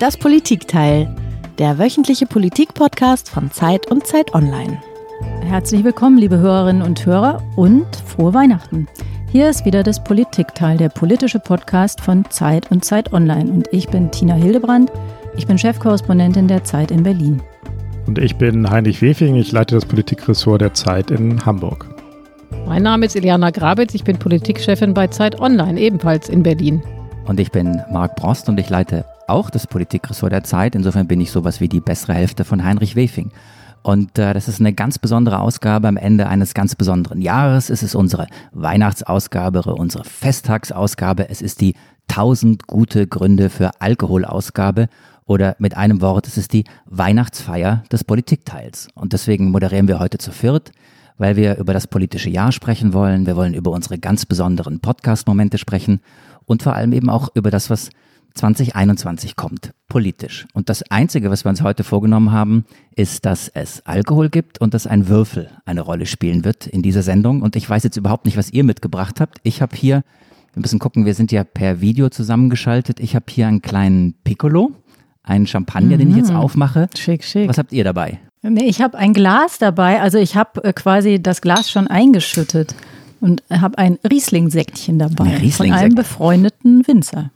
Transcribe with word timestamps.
Das 0.00 0.16
Politikteil, 0.16 1.14
der 1.58 1.78
wöchentliche 1.78 2.24
Politik-Podcast 2.24 3.28
von 3.28 3.50
Zeit 3.50 3.90
und 3.90 4.06
Zeit 4.06 4.34
Online. 4.34 4.80
Herzlich 5.42 5.84
willkommen, 5.84 6.16
liebe 6.16 6.38
Hörerinnen 6.38 6.80
und 6.80 7.04
Hörer, 7.04 7.42
und 7.54 7.84
frohe 8.06 8.32
Weihnachten. 8.32 8.88
Hier 9.30 9.50
ist 9.50 9.66
wieder 9.66 9.82
das 9.82 10.02
Politikteil, 10.02 10.78
der 10.78 10.88
politische 10.88 11.38
Podcast 11.38 12.00
von 12.00 12.24
Zeit 12.30 12.70
und 12.70 12.82
Zeit 12.82 13.12
Online. 13.12 13.52
Und 13.52 13.68
ich 13.72 13.88
bin 13.88 14.10
Tina 14.10 14.36
Hildebrand. 14.36 14.90
Ich 15.36 15.46
bin 15.46 15.58
Chefkorrespondentin 15.58 16.48
der 16.48 16.64
Zeit 16.64 16.90
in 16.90 17.02
Berlin. 17.02 17.42
Und 18.06 18.16
ich 18.16 18.36
bin 18.36 18.70
Heinrich 18.70 19.02
Wefing. 19.02 19.34
Ich 19.34 19.52
leite 19.52 19.74
das 19.74 19.84
Politikressort 19.84 20.62
der 20.62 20.72
Zeit 20.72 21.10
in 21.10 21.44
Hamburg. 21.44 21.86
Mein 22.66 22.84
Name 22.84 23.04
ist 23.04 23.16
Iliana 23.16 23.50
Grabitz. 23.50 23.94
Ich 23.94 24.04
bin 24.04 24.18
Politikchefin 24.18 24.94
bei 24.94 25.08
Zeit 25.08 25.38
Online, 25.38 25.78
ebenfalls 25.78 26.30
in 26.30 26.42
Berlin. 26.42 26.82
Und 27.26 27.38
ich 27.38 27.52
bin 27.52 27.82
Marc 27.92 28.16
Brost 28.16 28.48
und 28.48 28.58
ich 28.58 28.70
leite 28.70 29.04
auch 29.30 29.50
das 29.50 29.66
Politikressort 29.66 30.32
der 30.32 30.44
Zeit. 30.44 30.74
Insofern 30.74 31.06
bin 31.06 31.20
ich 31.20 31.30
sowas 31.30 31.60
wie 31.60 31.68
die 31.68 31.80
bessere 31.80 32.14
Hälfte 32.14 32.44
von 32.44 32.64
Heinrich 32.64 32.96
Wefing. 32.96 33.30
Und 33.82 34.18
äh, 34.18 34.34
das 34.34 34.48
ist 34.48 34.60
eine 34.60 34.74
ganz 34.74 34.98
besondere 34.98 35.40
Ausgabe 35.40 35.88
am 35.88 35.96
Ende 35.96 36.28
eines 36.28 36.52
ganz 36.52 36.74
besonderen 36.74 37.22
Jahres. 37.22 37.70
Es 37.70 37.82
ist 37.82 37.94
unsere 37.94 38.26
Weihnachtsausgabe, 38.52 39.62
unsere 39.62 40.04
Festtagsausgabe. 40.04 41.30
Es 41.30 41.40
ist 41.40 41.60
die 41.60 41.74
1000 42.08 42.66
gute 42.66 43.06
Gründe 43.06 43.48
für 43.48 43.80
Alkoholausgabe. 43.80 44.88
Oder 45.24 45.54
mit 45.60 45.76
einem 45.76 46.00
Wort, 46.00 46.26
es 46.26 46.36
ist 46.36 46.52
die 46.52 46.64
Weihnachtsfeier 46.86 47.84
des 47.92 48.02
Politikteils. 48.02 48.88
Und 48.94 49.12
deswegen 49.12 49.50
moderieren 49.50 49.86
wir 49.86 50.00
heute 50.00 50.18
zu 50.18 50.32
viert, 50.32 50.72
weil 51.18 51.36
wir 51.36 51.56
über 51.56 51.72
das 51.72 51.86
politische 51.86 52.28
Jahr 52.30 52.50
sprechen 52.50 52.92
wollen. 52.92 53.26
Wir 53.26 53.36
wollen 53.36 53.54
über 53.54 53.70
unsere 53.70 53.98
ganz 53.98 54.26
besonderen 54.26 54.80
Podcast-Momente 54.80 55.56
sprechen 55.56 56.00
und 56.46 56.64
vor 56.64 56.74
allem 56.74 56.92
eben 56.92 57.08
auch 57.08 57.28
über 57.34 57.52
das, 57.52 57.70
was 57.70 57.90
2021 58.34 59.36
kommt, 59.36 59.72
politisch. 59.88 60.46
Und 60.52 60.68
das 60.68 60.82
Einzige, 60.90 61.30
was 61.30 61.44
wir 61.44 61.50
uns 61.50 61.62
heute 61.62 61.84
vorgenommen 61.84 62.32
haben, 62.32 62.64
ist, 62.94 63.26
dass 63.26 63.48
es 63.48 63.84
Alkohol 63.86 64.28
gibt 64.28 64.60
und 64.60 64.74
dass 64.74 64.86
ein 64.86 65.08
Würfel 65.08 65.50
eine 65.64 65.80
Rolle 65.80 66.06
spielen 66.06 66.44
wird 66.44 66.66
in 66.66 66.82
dieser 66.82 67.02
Sendung. 67.02 67.42
Und 67.42 67.56
ich 67.56 67.68
weiß 67.68 67.82
jetzt 67.84 67.96
überhaupt 67.96 68.26
nicht, 68.26 68.36
was 68.36 68.50
ihr 68.50 68.64
mitgebracht 68.64 69.20
habt. 69.20 69.38
Ich 69.42 69.62
habe 69.62 69.76
hier, 69.76 70.02
wir 70.54 70.60
müssen 70.60 70.78
gucken, 70.78 71.04
wir 71.06 71.14
sind 71.14 71.32
ja 71.32 71.44
per 71.44 71.80
Video 71.80 72.08
zusammengeschaltet. 72.08 73.00
Ich 73.00 73.14
habe 73.14 73.26
hier 73.28 73.46
einen 73.46 73.62
kleinen 73.62 74.14
Piccolo, 74.24 74.72
einen 75.22 75.46
Champagner, 75.46 75.96
mhm. 75.96 76.00
den 76.00 76.10
ich 76.10 76.16
jetzt 76.16 76.30
mhm. 76.30 76.36
aufmache. 76.36 76.88
Schick, 76.96 77.24
schick. 77.24 77.48
Was 77.48 77.58
habt 77.58 77.72
ihr 77.72 77.84
dabei? 77.84 78.20
Nee, 78.42 78.64
ich 78.64 78.80
habe 78.80 78.96
ein 78.96 79.12
Glas 79.12 79.58
dabei. 79.58 80.00
Also 80.00 80.18
ich 80.18 80.36
habe 80.36 80.64
äh, 80.64 80.72
quasi 80.72 81.22
das 81.22 81.42
Glas 81.42 81.70
schon 81.70 81.88
eingeschüttet 81.88 82.74
und 83.20 83.42
habe 83.50 83.76
ein 83.78 83.98
Riesling-Säckchen 84.08 84.98
dabei 84.98 85.24
ein 85.24 85.36
Riesling 85.36 85.72
von 85.72 85.78
einem 85.78 85.94
befreundeten 85.94 86.86
Winzer. 86.86 87.30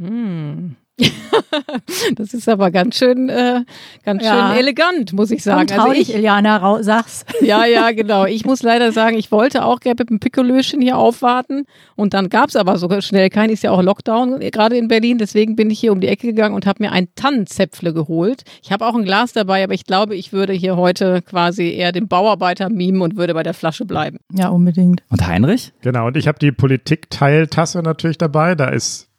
Hm. 0.00 0.76
das 2.16 2.34
ist 2.34 2.48
aber 2.48 2.70
ganz 2.70 2.96
schön, 2.96 3.28
äh, 3.28 3.62
ganz 4.04 4.24
ja. 4.24 4.50
schön 4.50 4.58
elegant, 4.58 5.12
muss 5.12 5.30
ich 5.30 5.42
sagen. 5.42 5.66
Komm, 5.66 5.76
trau 5.78 5.88
also 5.88 6.00
ich, 6.00 6.14
Iliana, 6.14 6.82
sag's. 6.82 7.24
Ja, 7.40 7.64
ja, 7.64 7.90
genau. 7.92 8.26
Ich 8.26 8.44
muss 8.44 8.62
leider 8.62 8.92
sagen, 8.92 9.16
ich 9.16 9.32
wollte 9.32 9.64
auch 9.64 9.80
gerne 9.80 9.96
mit 9.98 10.10
dem 10.10 10.20
Pikolöchen 10.20 10.80
hier 10.80 10.98
aufwarten 10.98 11.64
und 11.96 12.12
dann 12.12 12.28
gab 12.28 12.50
es 12.50 12.56
aber 12.56 12.76
sogar 12.76 13.00
schnell 13.02 13.30
keinen. 13.30 13.50
Ist 13.50 13.62
ja 13.62 13.70
auch 13.70 13.82
Lockdown 13.82 14.40
gerade 14.40 14.76
in 14.76 14.88
Berlin, 14.88 15.18
deswegen 15.18 15.56
bin 15.56 15.70
ich 15.70 15.80
hier 15.80 15.92
um 15.92 16.00
die 16.00 16.08
Ecke 16.08 16.26
gegangen 16.26 16.54
und 16.54 16.66
habe 16.66 16.82
mir 16.82 16.92
ein 16.92 17.08
Tannenzäpfle 17.14 17.94
geholt. 17.94 18.42
Ich 18.62 18.72
habe 18.72 18.86
auch 18.86 18.94
ein 18.94 19.04
Glas 19.04 19.32
dabei, 19.32 19.64
aber 19.64 19.74
ich 19.74 19.84
glaube, 19.84 20.16
ich 20.16 20.32
würde 20.32 20.52
hier 20.52 20.76
heute 20.76 21.22
quasi 21.22 21.70
eher 21.70 21.92
den 21.92 22.08
Bauarbeiter 22.08 22.68
mimen 22.68 23.00
und 23.00 23.16
würde 23.16 23.34
bei 23.34 23.42
der 23.42 23.54
Flasche 23.54 23.84
bleiben. 23.84 24.18
Ja, 24.32 24.48
unbedingt. 24.48 25.02
Und 25.08 25.26
Heinrich? 25.26 25.72
Genau, 25.80 26.08
und 26.08 26.16
ich 26.16 26.28
habe 26.28 26.38
die 26.38 26.52
Politikteiltasse 26.52 27.82
natürlich 27.82 28.18
dabei. 28.18 28.54
Da 28.54 28.68
ist 28.68 29.09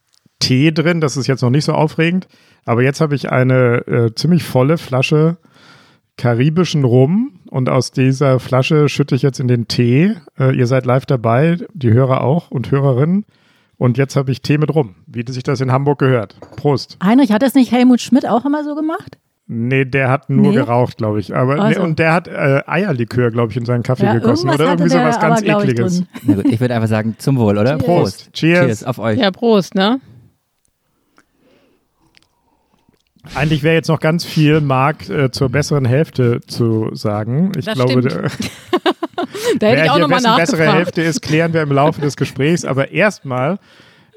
Tee 0.41 0.71
drin. 0.71 0.99
Das 0.99 1.15
ist 1.15 1.27
jetzt 1.27 1.41
noch 1.41 1.49
nicht 1.49 1.63
so 1.63 1.71
aufregend. 1.73 2.27
Aber 2.65 2.83
jetzt 2.83 2.99
habe 2.99 3.15
ich 3.15 3.31
eine 3.31 3.87
äh, 3.87 4.13
ziemlich 4.13 4.43
volle 4.43 4.77
Flasche 4.77 5.37
karibischen 6.17 6.83
Rum 6.83 7.39
und 7.49 7.69
aus 7.69 7.91
dieser 7.91 8.39
Flasche 8.39 8.89
schütte 8.89 9.15
ich 9.15 9.21
jetzt 9.21 9.39
in 9.39 9.47
den 9.47 9.67
Tee. 9.67 10.15
Äh, 10.37 10.55
ihr 10.55 10.67
seid 10.67 10.85
live 10.85 11.05
dabei, 11.05 11.57
die 11.73 11.91
Hörer 11.91 12.21
auch 12.21 12.51
und 12.51 12.69
Hörerinnen. 12.69 13.25
Und 13.77 13.97
jetzt 13.97 14.15
habe 14.15 14.31
ich 14.31 14.43
Tee 14.43 14.59
mit 14.59 14.73
Rum, 14.75 14.95
wie 15.07 15.23
sich 15.27 15.41
das 15.41 15.59
in 15.59 15.71
Hamburg 15.71 15.97
gehört. 15.97 16.37
Prost. 16.55 16.97
Heinrich, 17.03 17.31
hat 17.31 17.41
das 17.41 17.55
nicht 17.55 17.71
Helmut 17.71 17.99
Schmidt 17.99 18.27
auch 18.27 18.45
immer 18.45 18.63
so 18.63 18.75
gemacht? 18.75 19.17
Nee, 19.47 19.85
der 19.85 20.09
hat 20.09 20.29
nur 20.29 20.51
nee. 20.51 20.53
geraucht, 20.53 20.97
glaube 20.97 21.19
ich. 21.19 21.35
Aber 21.35 21.59
also. 21.59 21.79
nee, 21.79 21.85
und 21.85 21.99
der 21.99 22.13
hat 22.13 22.27
äh, 22.27 22.61
Eierlikör, 22.67 23.31
glaube 23.31 23.51
ich, 23.51 23.57
in 23.57 23.65
seinen 23.65 23.83
Kaffee 23.83 24.05
ja, 24.05 24.13
gegossen 24.13 24.49
oder 24.49 24.65
irgendwie 24.65 24.89
sowas 24.89 25.19
ganz 25.19 25.41
ekliges. 25.41 26.03
Ich, 26.15 26.53
ich 26.53 26.61
würde 26.61 26.75
einfach 26.75 26.87
sagen 26.87 27.15
zum 27.17 27.37
Wohl, 27.37 27.57
oder? 27.57 27.77
Cheers. 27.77 27.83
Prost. 27.83 28.33
Cheers. 28.33 28.65
Cheers 28.65 28.83
auf 28.83 28.99
euch. 28.99 29.17
Ja, 29.17 29.31
Prost, 29.31 29.75
ne? 29.75 29.99
Eigentlich 33.35 33.61
wäre 33.63 33.75
jetzt 33.75 33.87
noch 33.87 33.99
ganz 33.99 34.25
viel, 34.25 34.61
Marc, 34.61 35.09
äh, 35.09 35.31
zur 35.31 35.49
besseren 35.49 35.85
Hälfte 35.85 36.41
zu 36.47 36.89
sagen. 36.93 37.51
Ich 37.57 37.65
das 37.65 37.75
glaube, 37.75 38.01
da 39.59 39.67
hätte 39.67 39.83
ich 39.83 39.89
auch 39.89 39.99
noch 39.99 40.07
mal 40.07 40.35
bessere 40.35 40.71
Hälfte 40.73 41.01
ist, 41.01 41.21
klären 41.21 41.53
wir 41.53 41.61
im 41.61 41.71
Laufe 41.71 42.01
des 42.01 42.15
Gesprächs. 42.15 42.65
Aber 42.65 42.91
erstmal 42.91 43.59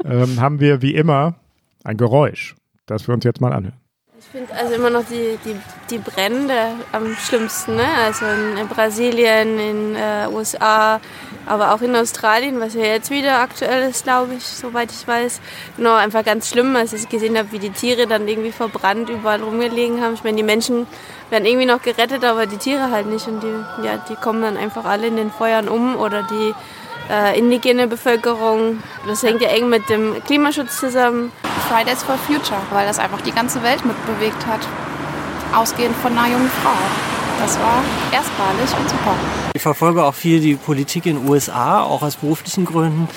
ähm, 0.05 0.41
haben 0.41 0.59
wir 0.59 0.81
wie 0.81 0.95
immer 0.95 1.37
ein 1.85 1.97
Geräusch, 1.97 2.55
das 2.87 3.07
wir 3.07 3.15
uns 3.15 3.25
jetzt 3.25 3.41
mal 3.41 3.53
anhören. 3.53 3.79
Ich 4.19 4.25
finde 4.27 4.55
also 4.55 4.75
immer 4.75 4.91
noch 4.91 5.05
die, 5.05 5.39
die, 5.45 5.55
die 5.91 5.99
Brände 5.99 6.55
am 6.93 7.15
schlimmsten. 7.15 7.77
Ne? 7.77 7.87
Also 8.05 8.25
in, 8.25 8.57
in 8.57 8.69
Brasilien, 8.69 9.59
in 9.59 9.97
äh, 9.97 10.29
USA, 10.33 10.99
aber 11.47 11.75
auch 11.75 11.83
in 11.83 11.95
Australien, 11.95 12.61
was 12.61 12.75
ja 12.75 12.83
jetzt 12.83 13.11
wieder 13.11 13.41
aktuell 13.41 13.89
ist, 13.89 14.05
glaube 14.05 14.35
ich, 14.35 14.45
soweit 14.45 14.91
ich 14.91 15.07
weiß. 15.07 15.41
Genau, 15.77 15.95
einfach 15.95 16.25
ganz 16.25 16.49
schlimm, 16.49 16.75
als 16.77 16.93
ich 16.93 17.09
gesehen 17.09 17.37
habe, 17.37 17.53
wie 17.53 17.59
die 17.59 17.71
Tiere 17.71 18.07
dann 18.07 18.27
irgendwie 18.27 18.53
verbrannt 18.53 19.09
überall 19.09 19.43
rumgelegen 19.43 20.03
haben. 20.03 20.15
Ich 20.15 20.25
meine, 20.25 20.37
die 20.37 20.43
Menschen 20.43 20.87
werden 21.31 21.47
irgendwie 21.47 21.67
noch 21.67 21.83
gerettet, 21.83 22.25
aber 22.25 22.47
die 22.47 22.57
Tiere 22.57 22.91
halt 22.91 23.07
nicht. 23.07 23.27
Und 23.27 23.43
die, 23.43 23.85
ja, 23.85 23.99
die 24.09 24.15
kommen 24.17 24.43
dann 24.43 24.57
einfach 24.57 24.85
alle 24.85 25.07
in 25.07 25.17
den 25.17 25.31
Feuern 25.31 25.69
um 25.69 25.97
oder 25.97 26.23
die 26.23 26.55
äh, 27.11 27.39
indigene 27.39 27.87
Bevölkerung. 27.87 28.83
Das 29.07 29.23
hängt 29.23 29.43
ja 29.43 29.49
eng 29.49 29.69
mit 29.69 29.89
dem 29.89 30.23
Klimaschutz 30.25 30.79
zusammen. 30.79 31.33
Fridays 31.69 32.03
for 32.03 32.17
Future, 32.17 32.61
weil 32.71 32.87
das 32.87 32.99
einfach 32.99 33.21
die 33.23 33.33
ganze 33.33 33.63
Welt 33.63 33.85
mitbewegt 33.85 34.47
hat. 34.47 34.61
Ausgehend 35.55 35.97
von 35.97 36.17
einer 36.17 36.33
jungen 36.33 36.51
Frau. 36.63 37.14
Das 37.41 37.59
war 37.59 37.83
erstmalig 38.13 38.71
und 38.79 38.89
super. 38.89 39.15
Ich 39.55 39.63
verfolge 39.63 40.05
auch 40.05 40.15
viel 40.15 40.41
die 40.41 40.55
Politik 40.55 41.07
in 41.07 41.19
den 41.19 41.29
USA, 41.29 41.83
auch 41.83 42.03
aus 42.03 42.17
beruflichen 42.17 42.65
Gründen. 42.65 43.09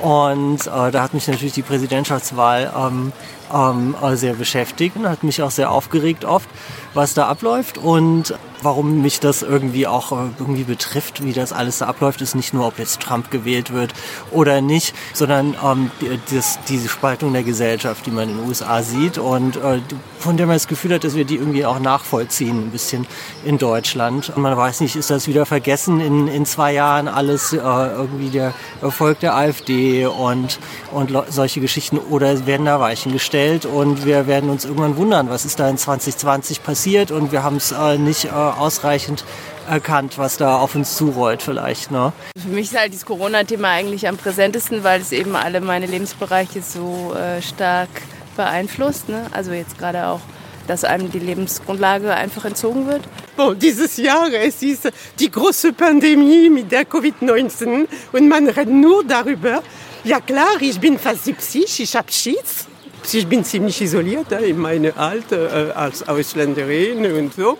Und 0.00 0.66
äh, 0.66 0.90
da 0.90 1.02
hat 1.02 1.14
mich 1.14 1.26
natürlich 1.26 1.54
die 1.54 1.62
Präsidentschaftswahl 1.62 2.72
ähm, 2.76 3.12
ähm, 3.52 3.94
sehr 4.14 4.34
beschäftigt 4.34 4.96
und 4.96 5.08
hat 5.08 5.22
mich 5.22 5.42
auch 5.42 5.50
sehr 5.50 5.70
aufgeregt 5.70 6.24
oft, 6.24 6.48
was 6.94 7.14
da 7.14 7.26
abläuft. 7.26 7.78
Und 7.78 8.34
warum 8.64 9.02
mich 9.02 9.20
das 9.20 9.42
irgendwie 9.42 9.86
auch 9.86 10.12
äh, 10.12 10.30
irgendwie 10.38 10.64
betrifft, 10.64 11.22
wie 11.22 11.32
das 11.32 11.52
alles 11.52 11.78
da 11.78 11.86
abläuft, 11.86 12.20
ist 12.22 12.34
nicht 12.34 12.54
nur, 12.54 12.66
ob 12.66 12.78
jetzt 12.78 13.00
Trump 13.00 13.30
gewählt 13.30 13.72
wird 13.72 13.92
oder 14.30 14.60
nicht, 14.60 14.94
sondern 15.12 15.54
ähm, 15.62 15.90
das, 16.32 16.58
diese 16.68 16.88
Spaltung 16.88 17.32
der 17.32 17.42
Gesellschaft, 17.42 18.06
die 18.06 18.10
man 18.10 18.30
in 18.30 18.38
den 18.38 18.48
USA 18.48 18.82
sieht 18.82 19.18
und 19.18 19.56
äh, 19.56 19.80
von 20.18 20.36
der 20.36 20.46
man 20.46 20.56
das 20.56 20.68
Gefühl 20.68 20.94
hat, 20.94 21.04
dass 21.04 21.14
wir 21.14 21.24
die 21.24 21.36
irgendwie 21.36 21.66
auch 21.66 21.78
nachvollziehen, 21.78 22.68
ein 22.68 22.70
bisschen 22.70 23.06
in 23.44 23.58
Deutschland. 23.58 24.32
Und 24.34 24.42
man 24.42 24.56
weiß 24.56 24.80
nicht, 24.80 24.96
ist 24.96 25.10
das 25.10 25.28
wieder 25.28 25.44
vergessen 25.44 26.00
in, 26.00 26.28
in 26.28 26.46
zwei 26.46 26.72
Jahren 26.72 27.08
alles 27.08 27.52
äh, 27.52 27.58
irgendwie 27.58 28.30
der 28.30 28.54
Erfolg 28.80 29.20
der 29.20 29.36
AfD 29.36 30.06
und, 30.06 30.58
und 30.92 31.12
solche 31.28 31.60
Geschichten 31.60 31.98
oder 31.98 32.46
werden 32.46 32.64
da 32.64 32.80
Weichen 32.80 33.12
gestellt 33.12 33.66
und 33.66 34.06
wir 34.06 34.26
werden 34.26 34.48
uns 34.48 34.64
irgendwann 34.64 34.96
wundern, 34.96 35.28
was 35.28 35.44
ist 35.44 35.60
da 35.60 35.68
in 35.68 35.76
2020 35.76 36.62
passiert 36.62 37.10
und 37.10 37.30
wir 37.30 37.42
haben 37.42 37.56
es 37.56 37.72
äh, 37.72 37.98
nicht 37.98 38.26
äh, 38.26 38.30
ausreichend 38.58 39.24
erkannt, 39.68 40.18
was 40.18 40.36
da 40.36 40.58
auf 40.58 40.74
uns 40.74 40.96
zurollt 40.96 41.42
vielleicht. 41.42 41.90
Ne? 41.90 42.12
Für 42.40 42.48
mich 42.48 42.72
ist 42.72 42.78
halt 42.78 42.92
dieses 42.92 43.06
Corona-Thema 43.06 43.68
eigentlich 43.68 44.06
am 44.08 44.16
präsentesten, 44.16 44.84
weil 44.84 45.00
es 45.00 45.12
eben 45.12 45.36
alle 45.36 45.60
meine 45.60 45.86
Lebensbereiche 45.86 46.62
so 46.62 47.14
äh, 47.14 47.40
stark 47.42 47.88
beeinflusst. 48.36 49.08
Ne? 49.08 49.26
Also 49.32 49.52
jetzt 49.52 49.78
gerade 49.78 50.06
auch, 50.06 50.20
dass 50.66 50.84
einem 50.84 51.10
die 51.10 51.18
Lebensgrundlage 51.18 52.14
einfach 52.14 52.44
entzogen 52.44 52.86
wird. 52.86 53.02
Bon, 53.36 53.58
dieses 53.58 53.96
Jahr, 53.96 54.32
es 54.32 54.62
ist 54.62 54.90
die 55.18 55.30
große 55.30 55.72
Pandemie 55.72 56.48
mit 56.48 56.70
der 56.70 56.86
Covid-19 56.86 57.86
und 58.12 58.28
man 58.28 58.48
redet 58.48 58.72
nur 58.72 59.04
darüber. 59.04 59.62
Ja 60.04 60.20
klar, 60.20 60.60
ich 60.60 60.78
bin 60.78 60.98
fast 60.98 61.24
70, 61.24 61.80
ich 61.80 61.96
habe 61.96 62.10
Schiss. 62.12 62.66
Ich 63.12 63.26
bin 63.26 63.44
ziemlich 63.44 63.80
isoliert 63.82 64.32
in 64.32 64.58
meinem 64.58 64.92
Alter 64.96 65.68
äh, 65.68 65.72
als 65.72 66.08
Ausländerin 66.08 67.04
und 67.12 67.34
so. 67.34 67.58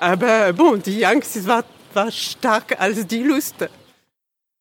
Aber 0.00 0.54
bon, 0.54 0.82
die 0.82 1.04
Angst 1.04 1.46
war, 1.46 1.62
war 1.92 2.10
stark 2.10 2.80
als 2.80 3.06
die 3.06 3.22
Lust. 3.22 3.68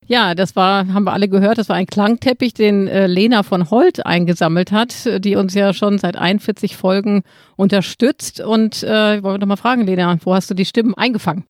Ja, 0.06 0.36
das 0.36 0.56
war, 0.56 0.88
haben 0.88 1.06
wir 1.06 1.13
alle 1.13 1.30
gehört, 1.30 1.59
das 1.59 1.69
war 1.69 1.77
ein 1.77 1.86
Klangteppich, 1.86 2.53
den 2.53 2.88
äh, 2.88 3.07
Lena 3.07 3.44
von 3.44 3.69
Holt 3.69 4.06
eingesammelt 4.06 4.71
hat, 4.71 5.07
die 5.24 5.36
uns 5.36 5.53
ja 5.53 5.71
schon 5.71 5.97
seit 5.97 6.18
41 6.18 6.75
Folgen 6.75 7.24
unterstützt. 7.56 8.41
Und 8.41 8.83
äh, 8.83 9.18
ich 9.18 9.24
wollte 9.24 9.39
noch 9.39 9.47
mal 9.47 9.56
fragen, 9.56 9.86
Lena, 9.86 10.18
wo 10.24 10.33
hast 10.33 10.50
du 10.50 10.56
die 10.56 10.65
Stimmen 10.65 10.94
eingefangen? 10.95 11.45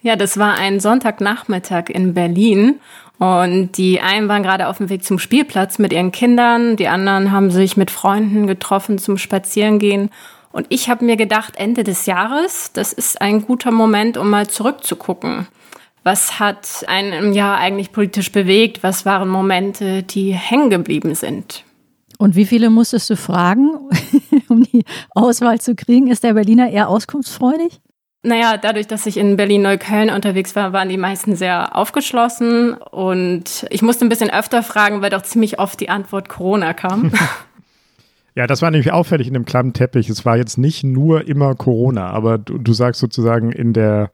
Ja, 0.00 0.16
das 0.16 0.38
war 0.38 0.54
ein 0.54 0.80
Sonntagnachmittag 0.80 1.88
in 1.88 2.14
Berlin 2.14 2.76
Und 3.18 3.72
die 3.76 4.00
einen 4.00 4.28
waren 4.28 4.44
gerade 4.44 4.68
auf 4.68 4.78
dem 4.78 4.88
Weg 4.88 5.04
zum 5.04 5.18
Spielplatz 5.18 5.78
mit 5.78 5.92
ihren 5.92 6.12
Kindern, 6.12 6.76
die 6.76 6.88
anderen 6.88 7.32
haben 7.32 7.50
sich 7.50 7.76
mit 7.76 7.90
Freunden 7.90 8.46
getroffen 8.46 8.98
zum 8.98 9.18
Spazierengehen. 9.18 10.10
Und 10.56 10.64
ich 10.70 10.88
habe 10.88 11.04
mir 11.04 11.16
gedacht, 11.16 11.56
Ende 11.58 11.84
des 11.84 12.06
Jahres, 12.06 12.72
das 12.72 12.94
ist 12.94 13.20
ein 13.20 13.42
guter 13.42 13.70
Moment, 13.70 14.16
um 14.16 14.30
mal 14.30 14.46
zurückzugucken. 14.46 15.48
Was 16.02 16.40
hat 16.40 16.82
einen 16.86 17.12
im 17.12 17.32
Jahr 17.34 17.58
eigentlich 17.58 17.92
politisch 17.92 18.32
bewegt? 18.32 18.82
Was 18.82 19.04
waren 19.04 19.28
Momente, 19.28 20.02
die 20.02 20.32
hängen 20.32 20.70
geblieben 20.70 21.14
sind? 21.14 21.62
Und 22.16 22.36
wie 22.36 22.46
viele 22.46 22.70
musstest 22.70 23.10
du 23.10 23.16
fragen, 23.16 23.68
um 24.48 24.62
die 24.62 24.86
Auswahl 25.10 25.60
zu 25.60 25.74
kriegen? 25.74 26.06
Ist 26.06 26.24
der 26.24 26.32
Berliner 26.32 26.70
eher 26.70 26.88
auskunftsfreudig? 26.88 27.78
Naja, 28.22 28.56
dadurch, 28.56 28.86
dass 28.86 29.04
ich 29.04 29.18
in 29.18 29.36
Berlin-Neukölln 29.36 30.08
unterwegs 30.08 30.56
war, 30.56 30.72
waren 30.72 30.88
die 30.88 30.96
meisten 30.96 31.36
sehr 31.36 31.76
aufgeschlossen. 31.76 32.72
Und 32.72 33.66
ich 33.68 33.82
musste 33.82 34.06
ein 34.06 34.08
bisschen 34.08 34.30
öfter 34.30 34.62
fragen, 34.62 35.02
weil 35.02 35.10
doch 35.10 35.20
ziemlich 35.20 35.58
oft 35.58 35.78
die 35.80 35.90
Antwort 35.90 36.30
Corona 36.30 36.72
kam. 36.72 37.12
Ja, 38.36 38.46
das 38.46 38.60
war 38.60 38.70
nämlich 38.70 38.92
auffällig 38.92 39.26
in 39.28 39.34
dem 39.34 39.46
klammen 39.46 39.72
Teppich. 39.72 40.10
Es 40.10 40.26
war 40.26 40.36
jetzt 40.36 40.58
nicht 40.58 40.84
nur 40.84 41.26
immer 41.26 41.54
Corona, 41.54 42.10
aber 42.10 42.36
du, 42.36 42.58
du 42.58 42.72
sagst 42.74 43.00
sozusagen 43.00 43.50
in 43.50 43.72
der, 43.72 44.10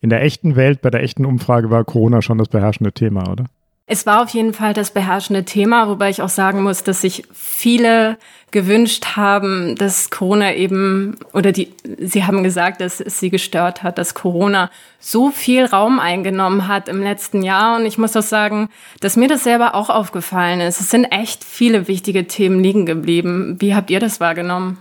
in 0.00 0.10
der 0.10 0.22
echten 0.22 0.54
Welt, 0.54 0.80
bei 0.80 0.90
der 0.90 1.02
echten 1.02 1.26
Umfrage 1.26 1.70
war 1.70 1.84
Corona 1.84 2.22
schon 2.22 2.38
das 2.38 2.48
beherrschende 2.48 2.92
Thema, 2.92 3.28
oder? 3.28 3.46
Es 3.86 4.06
war 4.06 4.22
auf 4.22 4.30
jeden 4.30 4.54
Fall 4.54 4.72
das 4.72 4.92
beherrschende 4.92 5.44
Thema, 5.44 5.88
wobei 5.88 6.08
ich 6.08 6.22
auch 6.22 6.30
sagen 6.30 6.62
muss, 6.62 6.84
dass 6.84 7.02
sich 7.02 7.24
viele 7.34 8.16
gewünscht 8.50 9.16
haben, 9.16 9.76
dass 9.76 10.08
Corona 10.10 10.54
eben, 10.54 11.18
oder 11.34 11.52
die, 11.52 11.74
sie 11.98 12.24
haben 12.24 12.42
gesagt, 12.42 12.80
dass 12.80 13.00
es 13.00 13.20
sie 13.20 13.28
gestört 13.28 13.82
hat, 13.82 13.98
dass 13.98 14.14
Corona 14.14 14.70
so 15.00 15.30
viel 15.30 15.66
Raum 15.66 15.98
eingenommen 15.98 16.66
hat 16.66 16.88
im 16.88 17.02
letzten 17.02 17.42
Jahr. 17.42 17.76
Und 17.76 17.84
ich 17.84 17.98
muss 17.98 18.16
auch 18.16 18.22
sagen, 18.22 18.70
dass 19.00 19.16
mir 19.16 19.28
das 19.28 19.44
selber 19.44 19.74
auch 19.74 19.90
aufgefallen 19.90 20.62
ist. 20.62 20.80
Es 20.80 20.88
sind 20.88 21.04
echt 21.06 21.44
viele 21.44 21.86
wichtige 21.86 22.26
Themen 22.26 22.62
liegen 22.62 22.86
geblieben. 22.86 23.56
Wie 23.58 23.74
habt 23.74 23.90
ihr 23.90 24.00
das 24.00 24.18
wahrgenommen? 24.18 24.78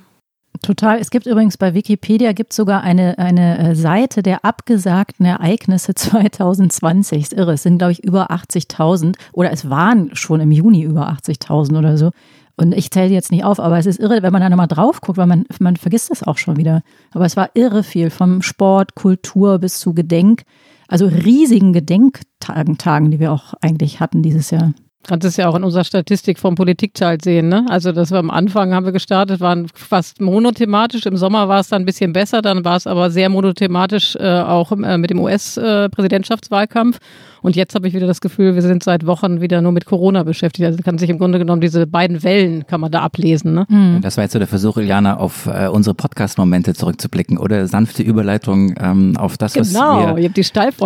Total. 0.62 1.00
Es 1.00 1.10
gibt 1.10 1.26
übrigens 1.26 1.58
bei 1.58 1.74
Wikipedia 1.74 2.32
gibt 2.32 2.54
sogar 2.54 2.84
eine, 2.84 3.18
eine 3.18 3.72
äh, 3.72 3.76
Seite 3.76 4.24
der 4.24 4.46
abgesagten 4.46 5.26
Ereignisse 5.26 5.94
2020. 5.96 7.22
Ist 7.22 7.34
irre. 7.34 7.54
Es 7.54 7.64
sind, 7.64 7.80
glaube 7.80 7.94
ich, 7.94 8.04
über 8.04 8.32
80.000 8.32 9.16
oder 9.34 9.52
es 9.52 9.70
waren 9.70 10.16
schon 10.16 10.40
im 10.40 10.52
Juni 10.52 10.84
über 10.84 11.10
80.000 11.10 11.78
oder 11.78 11.98
so. 11.98 12.12
Und 12.56 12.74
ich 12.74 12.92
zähle 12.92 13.12
jetzt 13.12 13.32
nicht 13.32 13.44
auf, 13.44 13.60
aber 13.60 13.80
es 13.80 13.88
ist 13.88 14.00
irre, 14.00 14.22
wenn 14.22 14.32
man 14.32 14.42
da 14.42 14.50
nochmal 14.50 14.68
drauf 14.68 15.02
guckt, 15.02 15.18
weil 15.18 15.26
man, 15.26 15.46
man 15.60 15.76
vergisst 15.76 16.12
das 16.12 16.22
auch 16.22 16.38
schon 16.38 16.58
wieder. 16.58 16.84
Aber 17.12 17.26
es 17.26 17.36
war 17.36 17.50
irre 17.56 17.84
viel, 17.84 18.12
vom 18.12 18.44
Sport, 18.44 18.94
Kultur 18.94 19.58
bis 19.58 19.80
zu 19.80 19.94
Gedenk, 19.94 20.44
also 20.88 21.08
riesigen 21.08 21.74
Gedenktagen, 21.74 22.78
Tagen, 22.78 23.10
die 23.10 23.20
wir 23.20 23.32
auch 23.32 23.56
eigentlich 23.62 24.00
hatten 24.00 24.22
dieses 24.22 24.52
Jahr. 24.52 24.74
Kannst 25.06 25.26
es 25.26 25.38
ja 25.38 25.50
auch 25.50 25.56
in 25.56 25.64
unserer 25.64 25.84
Statistik 25.84 26.40
vom 26.40 26.56
Politikteil 26.56 27.18
sehen, 27.22 27.50
ne? 27.50 27.66
Also, 27.70 27.92
dass 27.92 28.12
wir 28.12 28.20
am 28.20 28.30
Anfang 28.30 28.74
haben 28.74 28.86
wir 28.86 28.94
gestartet, 28.94 29.42
waren 29.42 29.68
fast 29.74 30.22
monothematisch. 30.22 31.06
Im 31.06 31.18
Sommer 31.18 31.50
war 31.50 31.60
es 31.60 31.68
dann 31.68 31.82
ein 31.82 31.86
bisschen 31.86 32.14
besser, 32.14 32.42
dann 32.42 32.64
war 32.64 32.78
es 32.78 32.88
aber 32.88 33.12
sehr 33.12 33.30
monothematisch 33.30 34.16
äh, 34.16 34.42
auch 34.42 34.72
äh, 34.72 34.98
mit 34.98 35.10
dem 35.10 35.20
US-Präsidentschaftswahlkampf. 35.20 36.98
Äh, 36.98 37.00
und 37.44 37.58
jetzt 37.58 37.76
habe 37.76 37.90
ich 37.90 37.94
wieder 37.94 38.08
das 38.08 38.22
Gefühl, 38.22 38.56
wir 38.56 38.62
sind 38.62 38.84
seit 38.84 39.06
Wochen 39.06 39.42
wieder 39.42 39.62
nur 39.62 39.74
mit 39.74 39.86
Corona 39.86 40.24
beschäftigt. 40.24 40.66
Also 40.66 40.82
kann 40.82 40.98
sich 40.98 41.10
im 41.10 41.20
Grunde 41.20 41.40
genommen 41.40 41.60
diese 41.60 41.86
beiden 41.86 42.24
Wellen 42.24 42.66
kann 42.66 42.80
man 42.80 42.90
da 42.90 43.02
ablesen. 43.02 43.54
Ne? 43.54 43.66
Mhm. 43.68 44.00
Das 44.02 44.16
war 44.16 44.24
jetzt 44.24 44.32
so 44.32 44.40
der 44.40 44.48
Versuch, 44.48 44.78
Iliana, 44.78 45.18
auf 45.18 45.46
äh, 45.48 45.68
unsere 45.68 45.94
Podcast-Momente 45.94 46.74
zurückzublicken 46.74 47.38
oder 47.38 47.68
sanfte 47.68 48.02
Überleitung 48.02 48.76
ähm, 48.80 49.18
auf 49.18 49.38
das, 49.38 49.54
genau, 49.54 49.64
was 49.64 49.74
wir, 49.74 50.18
ihr 50.20 50.30
habt 50.30 50.38
die 50.38 50.44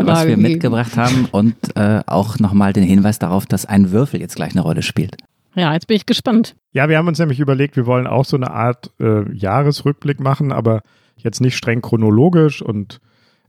was 0.08 0.26
wir 0.26 0.38
mitgebracht 0.38 0.98
haben 0.98 1.28
und 1.32 1.56
äh, 1.76 2.02
auch 2.08 2.40
nochmal 2.40 2.74
den 2.74 2.84
Hinweis 2.84 3.20
darauf, 3.20 3.46
dass 3.46 3.68
ein 3.68 3.92
Würfel 3.92 4.07
jetzt 4.16 4.36
gleich 4.38 4.52
eine 4.52 4.62
Rolle 4.62 4.82
spielt. 4.82 5.18
Ja, 5.56 5.74
jetzt 5.74 5.88
bin 5.88 5.98
ich 5.98 6.06
gespannt. 6.06 6.56
Ja, 6.72 6.88
wir 6.88 6.98
haben 6.98 7.08
uns 7.08 7.20
nämlich 7.20 7.40
überlegt, 7.40 7.76
wir 7.76 7.86
wollen 7.86 8.08
auch 8.08 8.26
so 8.26 8.38
eine 8.38 8.52
Art 8.52 8.92
äh, 9.00 9.30
Jahresrückblick 9.34 10.20
machen, 10.20 10.52
aber 10.52 10.84
jetzt 11.18 11.42
nicht 11.42 11.58
streng 11.58 11.82
chronologisch 11.82 12.62
und 12.62 13.02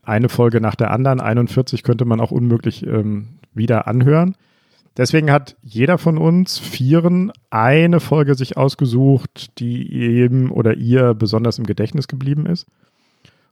eine 0.03 0.31
Folge 0.31 0.61
nach 0.61 0.75
der 0.75 0.91
anderen. 0.91 1.21
41 1.21 1.83
könnte 1.83 2.07
man 2.07 2.21
auch 2.21 2.31
unmöglich 2.31 2.85
ähm, 2.87 3.39
wieder 3.53 3.87
anhören. 3.87 4.37
Deswegen 4.97 5.31
hat 5.31 5.57
jeder 5.63 5.97
von 5.97 6.19
uns 6.19 6.59
Vieren 6.59 7.31
eine 7.51 8.01
Folge 8.01 8.35
sich 8.35 8.57
ausgesucht, 8.57 9.59
die 9.61 9.87
ihm 9.93 10.51
oder 10.51 10.75
ihr 10.75 11.15
besonders 11.15 11.59
im 11.59 11.67
Gedächtnis 11.67 12.09
geblieben 12.09 12.47
ist. 12.47 12.67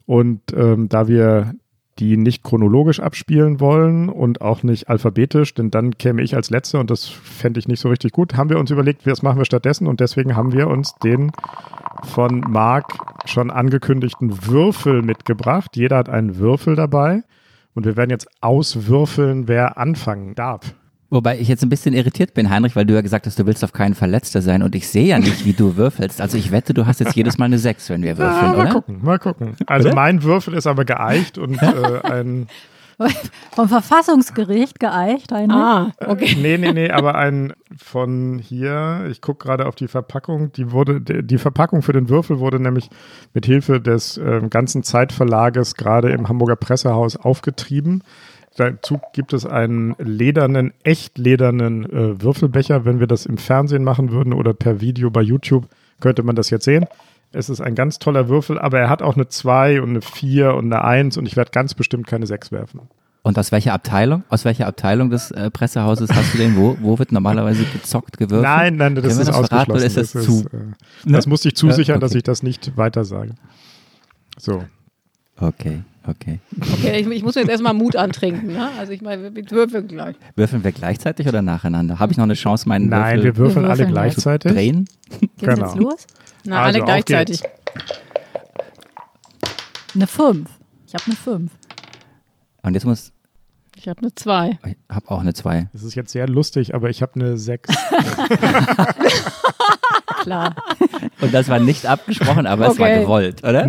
Und 0.06 0.40
ähm, 0.54 0.88
da 0.88 1.06
wir 1.06 1.54
die 1.98 2.16
nicht 2.16 2.42
chronologisch 2.42 3.00
abspielen 3.00 3.60
wollen 3.60 4.08
und 4.08 4.40
auch 4.40 4.62
nicht 4.62 4.88
alphabetisch, 4.88 5.54
denn 5.54 5.70
dann 5.70 5.96
käme 5.96 6.22
ich 6.22 6.36
als 6.36 6.50
Letzter 6.50 6.80
und 6.80 6.90
das 6.90 7.06
fände 7.06 7.58
ich 7.58 7.68
nicht 7.68 7.80
so 7.80 7.88
richtig 7.88 8.12
gut, 8.12 8.36
haben 8.36 8.50
wir 8.50 8.58
uns 8.58 8.70
überlegt, 8.70 9.06
was 9.06 9.22
machen 9.22 9.38
wir 9.38 9.44
stattdessen 9.44 9.86
und 9.86 10.00
deswegen 10.00 10.36
haben 10.36 10.52
wir 10.52 10.68
uns 10.68 10.94
den 10.96 11.32
von 12.04 12.40
Marc 12.40 12.92
schon 13.26 13.50
angekündigten 13.50 14.46
Würfel 14.46 15.02
mitgebracht. 15.02 15.76
Jeder 15.76 15.96
hat 15.96 16.08
einen 16.08 16.36
Würfel 16.36 16.76
dabei 16.76 17.22
und 17.74 17.86
wir 17.86 17.96
werden 17.96 18.10
jetzt 18.10 18.28
auswürfeln, 18.40 19.48
wer 19.48 19.78
anfangen 19.78 20.34
darf. 20.34 20.74
Wobei 21.08 21.38
ich 21.38 21.46
jetzt 21.46 21.62
ein 21.62 21.68
bisschen 21.68 21.94
irritiert 21.94 22.34
bin, 22.34 22.50
Heinrich, 22.50 22.74
weil 22.74 22.84
du 22.84 22.94
ja 22.94 23.00
gesagt 23.00 23.26
hast, 23.26 23.38
du 23.38 23.46
willst 23.46 23.62
auf 23.62 23.72
keinen 23.72 23.94
Verletzter 23.94 24.42
sein 24.42 24.62
und 24.62 24.74
ich 24.74 24.88
sehe 24.88 25.06
ja 25.06 25.18
nicht, 25.18 25.44
wie 25.44 25.52
du 25.52 25.76
würfelst. 25.76 26.20
Also 26.20 26.36
ich 26.36 26.50
wette, 26.50 26.74
du 26.74 26.86
hast 26.86 26.98
jetzt 26.98 27.14
jedes 27.14 27.38
Mal 27.38 27.44
eine 27.44 27.58
6, 27.58 27.90
wenn 27.90 28.02
wir 28.02 28.18
würfeln, 28.18 28.36
ja, 28.36 28.48
mal 28.48 28.54
oder? 28.54 28.64
Mal 28.64 28.72
gucken, 28.72 28.98
mal 29.02 29.18
gucken. 29.18 29.56
Also 29.66 29.88
oder? 29.88 29.94
mein 29.94 30.22
Würfel 30.24 30.54
ist 30.54 30.66
aber 30.66 30.84
geeicht 30.84 31.38
und 31.38 31.62
äh, 31.62 32.00
ein 32.02 32.48
vom 33.52 33.68
Verfassungsgericht 33.68 34.80
geeicht. 34.80 35.32
Eine. 35.32 35.54
Ah, 35.54 35.92
okay. 36.06 36.36
nee, 36.40 36.56
nee, 36.58 36.72
nee, 36.72 36.90
aber 36.90 37.14
ein 37.14 37.52
von 37.76 38.38
hier, 38.38 39.06
ich 39.10 39.20
gucke 39.20 39.46
gerade 39.46 39.66
auf 39.66 39.74
die 39.74 39.88
Verpackung, 39.88 40.52
die 40.52 40.72
wurde, 40.72 41.00
die 41.00 41.38
Verpackung 41.38 41.82
für 41.82 41.92
den 41.92 42.08
Würfel 42.08 42.38
wurde 42.40 42.58
nämlich 42.58 42.88
mit 43.34 43.46
Hilfe 43.46 43.80
des 43.80 44.16
äh, 44.16 44.40
ganzen 44.48 44.82
Zeitverlages 44.82 45.74
gerade 45.74 46.10
im 46.10 46.28
Hamburger 46.28 46.56
Pressehaus 46.56 47.16
aufgetrieben. 47.16 48.02
Dazu 48.56 49.00
gibt 49.12 49.32
es 49.32 49.44
einen 49.44 49.94
ledernen, 49.98 50.72
echt 50.82 51.18
ledernen 51.18 51.84
äh, 51.84 52.22
Würfelbecher. 52.22 52.84
Wenn 52.84 53.00
wir 53.00 53.06
das 53.06 53.26
im 53.26 53.36
Fernsehen 53.36 53.84
machen 53.84 54.10
würden 54.10 54.32
oder 54.32 54.54
per 54.54 54.80
Video 54.80 55.10
bei 55.10 55.20
YouTube, 55.20 55.68
könnte 56.00 56.22
man 56.22 56.36
das 56.36 56.50
jetzt 56.50 56.64
sehen. 56.64 56.86
Es 57.32 57.50
ist 57.50 57.60
ein 57.60 57.74
ganz 57.74 57.98
toller 57.98 58.28
Würfel, 58.28 58.58
aber 58.58 58.78
er 58.78 58.88
hat 58.88 59.02
auch 59.02 59.14
eine 59.14 59.28
2 59.28 59.82
und 59.82 59.90
eine 59.90 60.00
4 60.00 60.54
und 60.54 60.72
eine 60.72 60.84
1 60.84 61.18
und 61.18 61.26
ich 61.26 61.36
werde 61.36 61.50
ganz 61.50 61.74
bestimmt 61.74 62.06
keine 62.06 62.26
6 62.26 62.50
werfen. 62.50 62.80
Und 63.22 63.38
aus 63.38 63.50
welcher 63.50 63.72
Abteilung? 63.72 64.22
Aus 64.28 64.44
welcher 64.44 64.68
Abteilung 64.68 65.10
des 65.10 65.32
äh, 65.32 65.50
Pressehauses 65.50 66.10
hast 66.14 66.32
du 66.32 66.38
den? 66.38 66.56
Wo, 66.56 66.76
wo 66.80 66.98
wird 66.98 67.10
normalerweise 67.10 67.64
gezockt, 67.64 68.16
gewürfelt? 68.18 68.42
Nein, 68.42 68.76
nein, 68.76 68.94
das 68.94 69.02
Können 69.02 69.20
ist 69.20 69.26
das 69.26 69.34
ausgeschlossen. 69.34 69.72
Oder 69.72 69.84
ist 69.84 69.96
das, 69.96 70.12
das? 70.12 70.28
Ist, 70.28 70.44
äh, 70.46 70.58
das 71.06 71.26
musste 71.26 71.48
ich 71.48 71.56
zusichern, 71.56 71.96
okay. 71.96 72.00
dass 72.00 72.14
ich 72.14 72.22
das 72.22 72.44
nicht 72.44 72.76
weiter 72.76 73.04
sage. 73.04 73.34
So. 74.38 74.64
Okay, 75.38 75.82
okay. 76.06 76.40
Okay, 76.60 77.00
ich, 77.00 77.06
ich 77.06 77.22
muss 77.22 77.34
jetzt 77.34 77.48
erstmal 77.48 77.74
Mut 77.74 77.96
antrinken. 77.96 78.52
Ne? 78.52 78.68
Also 78.78 78.92
ich 78.92 79.02
meine, 79.02 79.34
wir 79.34 79.50
würfeln 79.50 79.88
gleich. 79.88 80.16
Würfeln 80.34 80.64
wir 80.64 80.72
gleichzeitig 80.72 81.28
oder 81.28 81.42
nacheinander? 81.42 81.98
Habe 81.98 82.12
ich 82.12 82.18
noch 82.18 82.24
eine 82.24 82.34
Chance, 82.34 82.68
meinen 82.68 82.88
Nein, 82.88 83.18
Würfel 83.18 83.24
wir 83.24 83.36
würfeln, 83.36 83.64
wir 83.64 83.70
alle 83.70 83.86
gleichzeitig. 83.86 84.52
drehen? 84.52 84.88
Geht's 85.20 85.32
genau. 85.38 85.66
jetzt 85.66 85.76
los? 85.76 86.06
Na, 86.44 86.62
also, 86.62 86.78
alle 86.78 86.84
gleichzeitig. 86.84 87.42
Eine 89.94 90.06
5. 90.06 90.48
Ich 90.86 90.94
habe 90.94 91.04
eine 91.06 91.16
5. 91.16 91.52
Und 92.62 92.74
jetzt 92.74 92.84
muss. 92.84 93.12
Ich 93.76 93.88
habe 93.88 94.00
eine 94.00 94.14
2. 94.14 94.58
Ich 94.66 94.76
habe 94.90 95.10
auch 95.10 95.20
eine 95.20 95.34
2. 95.34 95.68
Das 95.72 95.82
ist 95.82 95.94
jetzt 95.94 96.12
sehr 96.12 96.28
lustig, 96.28 96.74
aber 96.74 96.90
ich 96.90 97.02
habe 97.02 97.14
eine 97.14 97.38
6. 97.38 97.68
Klar. 100.22 100.56
Und 101.20 101.32
das 101.32 101.48
war 101.48 101.60
nicht 101.60 101.86
abgesprochen, 101.86 102.46
aber 102.46 102.68
okay. 102.68 102.72
es 102.72 102.78
war 102.78 102.88
gewollt, 103.00 103.44
oder? 103.44 103.66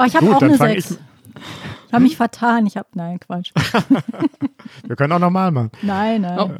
Oh, 0.00 0.04
ich 0.06 0.16
habe 0.16 0.34
auch 0.34 0.40
eine 0.40 0.56
6. 0.56 0.90
Ich 0.92 0.96
ich 1.90 1.92
habe 1.92 2.04
mich 2.04 2.16
vertan. 2.16 2.66
Ich 2.66 2.76
habe, 2.76 2.88
nein, 2.94 3.18
Quatsch. 3.18 3.52
Wir 4.86 4.96
können 4.96 5.12
auch 5.12 5.18
nochmal 5.18 5.50
machen. 5.50 5.72
Nein, 5.82 6.22
nein. 6.22 6.38
Oh. 6.38 6.50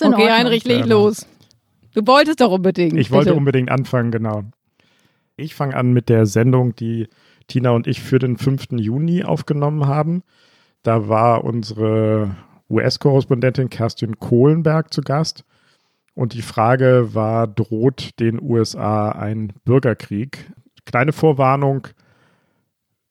Okay, 0.00 0.30
Heinrich, 0.30 0.64
leg 0.64 0.86
los. 0.86 1.26
Du 1.94 2.06
wolltest 2.06 2.40
doch 2.40 2.52
unbedingt. 2.52 2.92
Ich 2.92 3.08
bitte. 3.08 3.12
wollte 3.12 3.34
unbedingt 3.34 3.70
anfangen, 3.70 4.12
genau. 4.12 4.44
Ich 5.36 5.54
fange 5.54 5.74
an 5.74 5.92
mit 5.92 6.08
der 6.08 6.26
Sendung, 6.26 6.76
die 6.76 7.08
Tina 7.48 7.70
und 7.70 7.86
ich 7.86 8.00
für 8.00 8.18
den 8.18 8.36
5. 8.36 8.66
Juni 8.78 9.24
aufgenommen 9.24 9.86
haben. 9.86 10.22
Da 10.82 11.08
war 11.08 11.44
unsere 11.44 12.36
US-Korrespondentin 12.70 13.70
Kerstin 13.70 14.20
Kohlenberg 14.20 14.94
zu 14.94 15.02
Gast. 15.02 15.44
Und 16.14 16.34
die 16.34 16.42
Frage 16.42 17.14
war, 17.14 17.48
droht 17.48 18.20
den 18.20 18.40
USA 18.40 19.10
ein 19.10 19.52
Bürgerkrieg? 19.64 20.52
Kleine 20.84 21.12
Vorwarnung, 21.12 21.88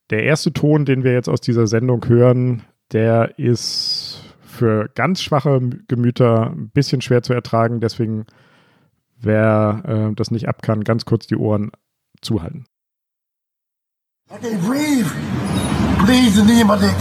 der 0.09 0.23
erste 0.23 0.53
Ton, 0.53 0.85
den 0.85 1.03
wir 1.03 1.13
jetzt 1.13 1.29
aus 1.29 1.41
dieser 1.41 1.67
Sendung 1.67 2.07
hören, 2.07 2.63
der 2.91 3.37
ist 3.37 4.23
für 4.41 4.89
ganz 4.95 5.21
schwache 5.21 5.59
Gemüter 5.87 6.51
ein 6.51 6.69
bisschen 6.69 7.01
schwer 7.01 7.21
zu 7.21 7.33
ertragen. 7.33 7.79
Deswegen, 7.79 8.25
wer 9.19 9.83
äh, 9.85 10.15
das 10.15 10.31
nicht 10.31 10.47
ab 10.47 10.61
kann, 10.61 10.83
ganz 10.83 11.05
kurz 11.05 11.27
die 11.27 11.35
Ohren 11.35 11.71
zuhalten. 12.21 12.65
I 14.29 14.35
can't 14.35 14.61
breathe. 14.67 15.07
Please, 16.05 16.35
the 16.35 16.43
knee 16.43 16.61
in 16.61 16.67
my 16.67 16.77
dick. 16.77 16.95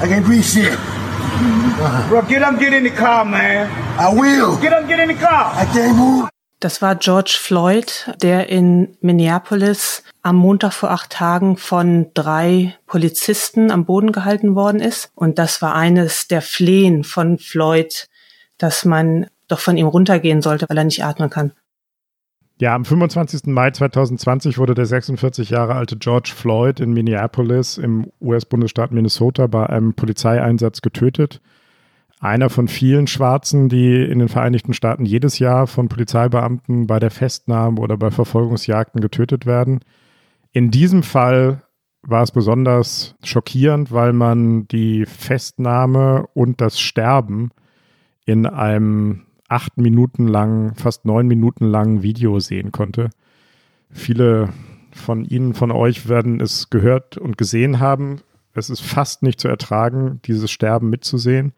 I 0.00 0.06
can't 0.06 0.24
breathe 0.24 0.44
shit. 0.44 0.78
Bro, 2.08 2.22
get 2.28 2.42
up, 2.42 2.58
get 2.58 2.72
in 2.72 2.84
the 2.84 2.90
car, 2.90 3.24
man. 3.24 3.68
I 3.98 4.12
will. 4.14 4.56
Get 4.60 4.72
up, 4.72 4.86
get 4.86 5.00
in 5.00 5.08
the 5.08 5.14
car. 5.14 5.52
I 5.54 5.64
can't 5.72 5.96
move. 5.96 6.28
Das 6.58 6.80
war 6.80 6.96
George 6.96 7.36
Floyd, 7.38 8.14
der 8.22 8.48
in 8.48 8.96
Minneapolis 9.00 10.02
am 10.22 10.36
Montag 10.36 10.72
vor 10.72 10.90
acht 10.90 11.10
Tagen 11.10 11.58
von 11.58 12.06
drei 12.14 12.74
Polizisten 12.86 13.70
am 13.70 13.84
Boden 13.84 14.10
gehalten 14.10 14.54
worden 14.54 14.80
ist. 14.80 15.10
Und 15.14 15.38
das 15.38 15.60
war 15.60 15.74
eines 15.74 16.28
der 16.28 16.40
Flehen 16.40 17.04
von 17.04 17.38
Floyd, 17.38 18.08
dass 18.56 18.86
man 18.86 19.26
doch 19.48 19.60
von 19.60 19.76
ihm 19.76 19.86
runtergehen 19.86 20.40
sollte, 20.40 20.66
weil 20.68 20.78
er 20.78 20.84
nicht 20.84 21.04
atmen 21.04 21.28
kann. 21.28 21.52
Ja, 22.58 22.74
am 22.74 22.86
25. 22.86 23.44
Mai 23.46 23.70
2020 23.70 24.56
wurde 24.56 24.74
der 24.74 24.86
46 24.86 25.50
Jahre 25.50 25.74
alte 25.74 25.98
George 25.98 26.32
Floyd 26.34 26.80
in 26.80 26.94
Minneapolis 26.94 27.76
im 27.76 28.10
US-Bundesstaat 28.18 28.92
Minnesota 28.92 29.46
bei 29.46 29.66
einem 29.66 29.92
Polizeieinsatz 29.92 30.80
getötet. 30.80 31.42
Einer 32.18 32.48
von 32.48 32.66
vielen 32.66 33.06
Schwarzen, 33.06 33.68
die 33.68 34.02
in 34.02 34.18
den 34.18 34.28
Vereinigten 34.28 34.72
Staaten 34.72 35.04
jedes 35.04 35.38
Jahr 35.38 35.66
von 35.66 35.88
Polizeibeamten 35.88 36.86
bei 36.86 36.98
der 36.98 37.10
Festnahme 37.10 37.80
oder 37.80 37.98
bei 37.98 38.10
Verfolgungsjagden 38.10 39.00
getötet 39.00 39.44
werden. 39.44 39.80
In 40.52 40.70
diesem 40.70 41.02
Fall 41.02 41.62
war 42.02 42.22
es 42.22 42.30
besonders 42.30 43.16
schockierend, 43.22 43.92
weil 43.92 44.12
man 44.12 44.66
die 44.68 45.04
Festnahme 45.04 46.26
und 46.32 46.60
das 46.60 46.80
Sterben 46.80 47.50
in 48.24 48.46
einem 48.46 49.22
acht 49.48 49.76
Minuten 49.76 50.26
lang, 50.26 50.74
fast 50.76 51.04
neun 51.04 51.26
Minuten 51.26 51.66
langen 51.66 52.02
Video 52.02 52.40
sehen 52.40 52.72
konnte. 52.72 53.10
Viele 53.90 54.48
von 54.92 55.24
Ihnen, 55.24 55.54
von 55.54 55.70
euch 55.70 56.08
werden 56.08 56.40
es 56.40 56.70
gehört 56.70 57.18
und 57.18 57.36
gesehen 57.36 57.78
haben. 57.78 58.20
Es 58.54 58.70
ist 58.70 58.80
fast 58.80 59.22
nicht 59.22 59.38
zu 59.38 59.48
ertragen, 59.48 60.20
dieses 60.24 60.50
Sterben 60.50 60.88
mitzusehen, 60.88 61.52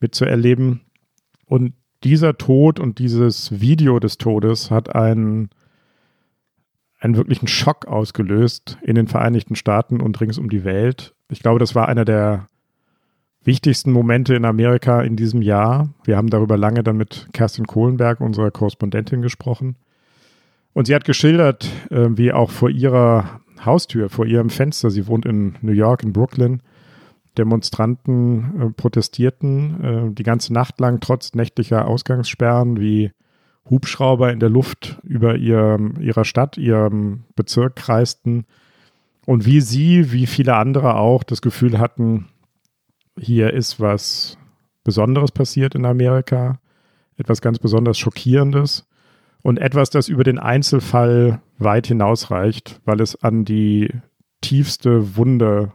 mitzuerleben. 0.00 0.80
Und 1.46 1.74
dieser 2.02 2.36
Tod 2.36 2.78
und 2.78 2.98
dieses 2.98 3.60
Video 3.60 3.98
des 3.98 4.18
Todes 4.18 4.70
hat 4.70 4.94
einen, 4.94 5.50
einen 6.98 7.16
wirklichen 7.16 7.48
Schock 7.48 7.86
ausgelöst 7.86 8.78
in 8.82 8.94
den 8.94 9.08
Vereinigten 9.08 9.56
Staaten 9.56 10.00
und 10.00 10.20
rings 10.20 10.38
um 10.38 10.50
die 10.50 10.64
Welt. 10.64 11.14
Ich 11.30 11.40
glaube, 11.40 11.58
das 11.58 11.74
war 11.74 11.88
einer 11.88 12.04
der 12.04 12.48
wichtigsten 13.42 13.92
Momente 13.92 14.34
in 14.34 14.44
Amerika 14.44 15.02
in 15.02 15.16
diesem 15.16 15.42
Jahr. 15.42 15.90
Wir 16.04 16.16
haben 16.16 16.30
darüber 16.30 16.56
lange 16.56 16.82
dann 16.82 16.96
mit 16.96 17.28
Kerstin 17.32 17.66
Kohlenberg, 17.66 18.20
unserer 18.20 18.50
Korrespondentin, 18.50 19.22
gesprochen. 19.22 19.76
Und 20.72 20.86
sie 20.86 20.94
hat 20.94 21.04
geschildert, 21.04 21.70
äh, 21.90 22.08
wie 22.10 22.32
auch 22.32 22.50
vor 22.50 22.70
ihrer 22.70 23.40
Haustür, 23.64 24.08
vor 24.10 24.26
ihrem 24.26 24.50
Fenster, 24.50 24.90
sie 24.90 25.06
wohnt 25.06 25.24
in 25.24 25.54
New 25.62 25.72
York, 25.72 26.02
in 26.02 26.12
Brooklyn, 26.12 26.60
Demonstranten 27.38 28.60
äh, 28.60 28.70
protestierten 28.70 29.84
äh, 30.10 30.14
die 30.14 30.22
ganze 30.22 30.52
Nacht 30.52 30.80
lang 30.80 31.00
trotz 31.00 31.34
nächtlicher 31.34 31.86
Ausgangssperren, 31.86 32.80
wie 32.80 33.12
Hubschrauber 33.68 34.32
in 34.32 34.40
der 34.40 34.50
Luft 34.50 34.98
über 35.02 35.36
ihr, 35.36 35.78
ihrer 36.00 36.24
Stadt, 36.24 36.58
ihrem 36.58 37.24
Bezirk 37.34 37.76
kreisten. 37.76 38.44
Und 39.26 39.46
wie 39.46 39.60
sie, 39.60 40.12
wie 40.12 40.26
viele 40.26 40.56
andere 40.56 40.96
auch, 40.96 41.22
das 41.22 41.40
Gefühl 41.40 41.78
hatten, 41.78 42.26
hier 43.18 43.54
ist 43.54 43.80
was 43.80 44.36
Besonderes 44.82 45.32
passiert 45.32 45.74
in 45.74 45.86
Amerika, 45.86 46.58
etwas 47.16 47.40
ganz 47.40 47.58
besonders 47.58 47.98
Schockierendes 47.98 48.86
und 49.42 49.58
etwas, 49.58 49.88
das 49.90 50.08
über 50.08 50.24
den 50.24 50.38
Einzelfall 50.38 51.40
weit 51.58 51.86
hinausreicht, 51.86 52.80
weil 52.84 53.00
es 53.00 53.22
an 53.22 53.44
die 53.44 53.90
tiefste 54.42 55.16
Wunde 55.16 55.72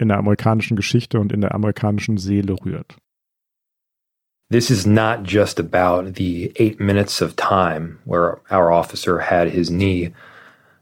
in 0.00 0.08
der 0.08 0.18
amerikanischen 0.18 0.76
Geschichte 0.76 1.18
und 1.18 1.32
in 1.32 1.40
der 1.40 1.54
amerikanischen 1.54 2.16
Seele 2.16 2.54
rührt. 2.54 2.96
This 4.50 4.70
is 4.70 4.84
not 4.84 5.22
just 5.22 5.60
about 5.60 6.14
the 6.16 6.52
eight 6.56 6.80
minutes 6.80 7.22
of 7.22 7.36
time 7.36 8.00
where 8.04 8.40
our 8.50 8.72
officer 8.72 9.20
had 9.20 9.48
his 9.48 9.70
knee 9.70 10.12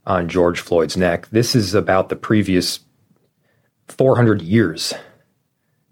on 0.06 0.28
George 0.28 0.60
Floyd's 0.60 0.96
neck. 0.96 1.28
This 1.30 1.54
is 1.54 1.74
about 1.74 2.08
the 2.08 2.16
previous 2.16 2.80
400 3.88 4.40
years 4.40 4.94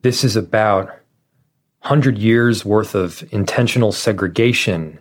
This 0.06 0.22
is 0.22 0.36
about 0.36 0.86
100 1.80 2.16
years 2.16 2.64
worth 2.64 2.94
of 2.94 3.24
intentional 3.32 3.90
segregation 3.90 5.00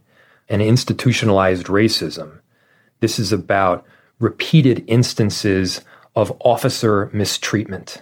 and 0.49 0.63
institutionalized 0.63 1.67
racism. 1.67 2.39
This 3.01 3.19
is 3.19 3.31
about 3.31 3.85
repeated 4.17 4.83
instances 4.87 5.81
of 6.15 6.35
officer 6.39 7.11
mistreatment 7.13 8.01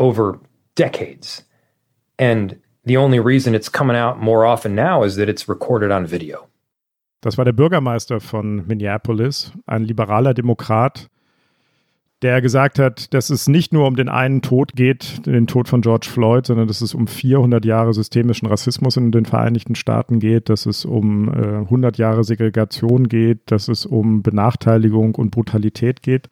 over 0.00 0.40
decades. 0.74 1.44
And 2.18 2.56
the 2.84 2.96
only 2.96 3.20
reason 3.20 3.54
it's 3.54 3.70
coming 3.70 3.96
out 3.96 4.20
more 4.20 4.44
often 4.44 4.74
now 4.74 5.04
is 5.04 5.14
that 5.16 5.28
it's 5.28 5.48
recorded 5.48 5.92
on 5.92 6.06
video. 6.06 6.48
Das 7.22 7.36
war 7.36 7.44
der 7.44 7.52
Bürgermeister 7.52 8.18
von 8.18 8.66
Minneapolis, 8.66 9.52
ein 9.66 9.84
liberaler 9.84 10.32
Demokrat, 10.32 11.10
der 12.22 12.40
gesagt 12.40 12.78
hat, 12.78 13.12
dass 13.12 13.28
es 13.30 13.46
nicht 13.46 13.72
nur 13.72 13.86
um 13.86 13.96
den 13.96 14.08
einen 14.08 14.40
Tod 14.40 14.74
geht, 14.74 15.26
den 15.26 15.46
Tod 15.46 15.68
von 15.68 15.82
George 15.82 16.08
Floyd, 16.10 16.46
sondern 16.46 16.66
dass 16.66 16.80
es 16.80 16.94
um 16.94 17.06
400 17.06 17.64
Jahre 17.64 17.92
systemischen 17.92 18.46
Rassismus 18.48 18.96
in 18.96 19.10
den 19.12 19.26
Vereinigten 19.26 19.74
Staaten 19.74 20.18
geht, 20.18 20.48
dass 20.48 20.66
es 20.66 20.84
um 20.84 21.28
äh, 21.28 21.58
100 21.58 21.98
Jahre 21.98 22.24
Segregation 22.24 23.08
geht, 23.08 23.50
dass 23.50 23.68
es 23.68 23.84
um 23.86 24.22
Benachteiligung 24.22 25.14
und 25.14 25.30
Brutalität 25.30 26.02
geht. 26.02 26.28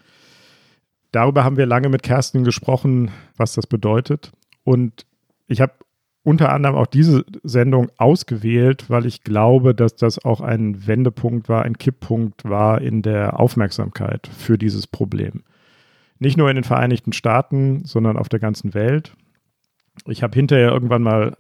Darüber 1.13 1.45
haben 1.45 1.57
wir 1.57 1.67
lange 1.67 1.89
mit 1.89 2.03
Kerstin 2.03 2.45
gesprochen, 2.45 3.11
was 3.37 3.55
das 3.55 3.67
bedeutet. 3.67 4.33
Und 4.65 5.07
ich 5.47 5.61
habe 5.61 5.73
unter 6.23 6.53
anderem 6.53 6.77
auch 6.77 6.87
diese 6.87 7.25
Sendung 7.43 7.89
ausgewählt, 7.97 8.91
weil 8.91 9.07
ich 9.07 9.23
glaube, 9.23 9.75
dass 9.75 9.97
das 9.97 10.23
auch 10.23 10.43
ein 10.43 10.87
Wendepunkt 10.87 11.49
war, 11.49 11.63
ein 11.63 11.79
Kipppunkt 11.79 12.45
war 12.45 12.83
in 12.83 13.01
der 13.01 13.41
Aufmerksamkeit 13.41 14.29
für 14.37 14.59
dieses 14.59 14.87
Problem. 14.87 15.43
Nicht 16.19 16.37
nur 16.37 16.51
in 16.51 16.57
den 16.57 16.65
Vereinigten 16.65 17.13
Staaten, 17.13 17.85
sondern 17.85 18.19
auf 18.19 18.29
der 18.29 18.41
ganzen 18.41 18.75
Welt. 18.75 19.15
Ich 20.07 20.23
habe 20.23 20.35
hinterher 20.35 20.71
irgendwann 20.71 21.03
mal 21.03 21.37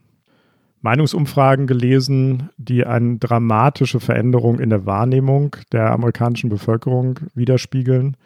Meinungsumfragen 0.80 1.66
gelesen, 1.66 2.50
die 2.56 2.86
eine 2.86 3.18
dramatische 3.18 4.00
Veränderung 4.00 4.60
in 4.60 4.70
der 4.70 4.86
Wahrnehmung 4.86 5.56
der 5.72 5.90
amerikanischen 5.92 6.48
Bevölkerung 6.48 7.18
widerspiegeln. 7.34 8.16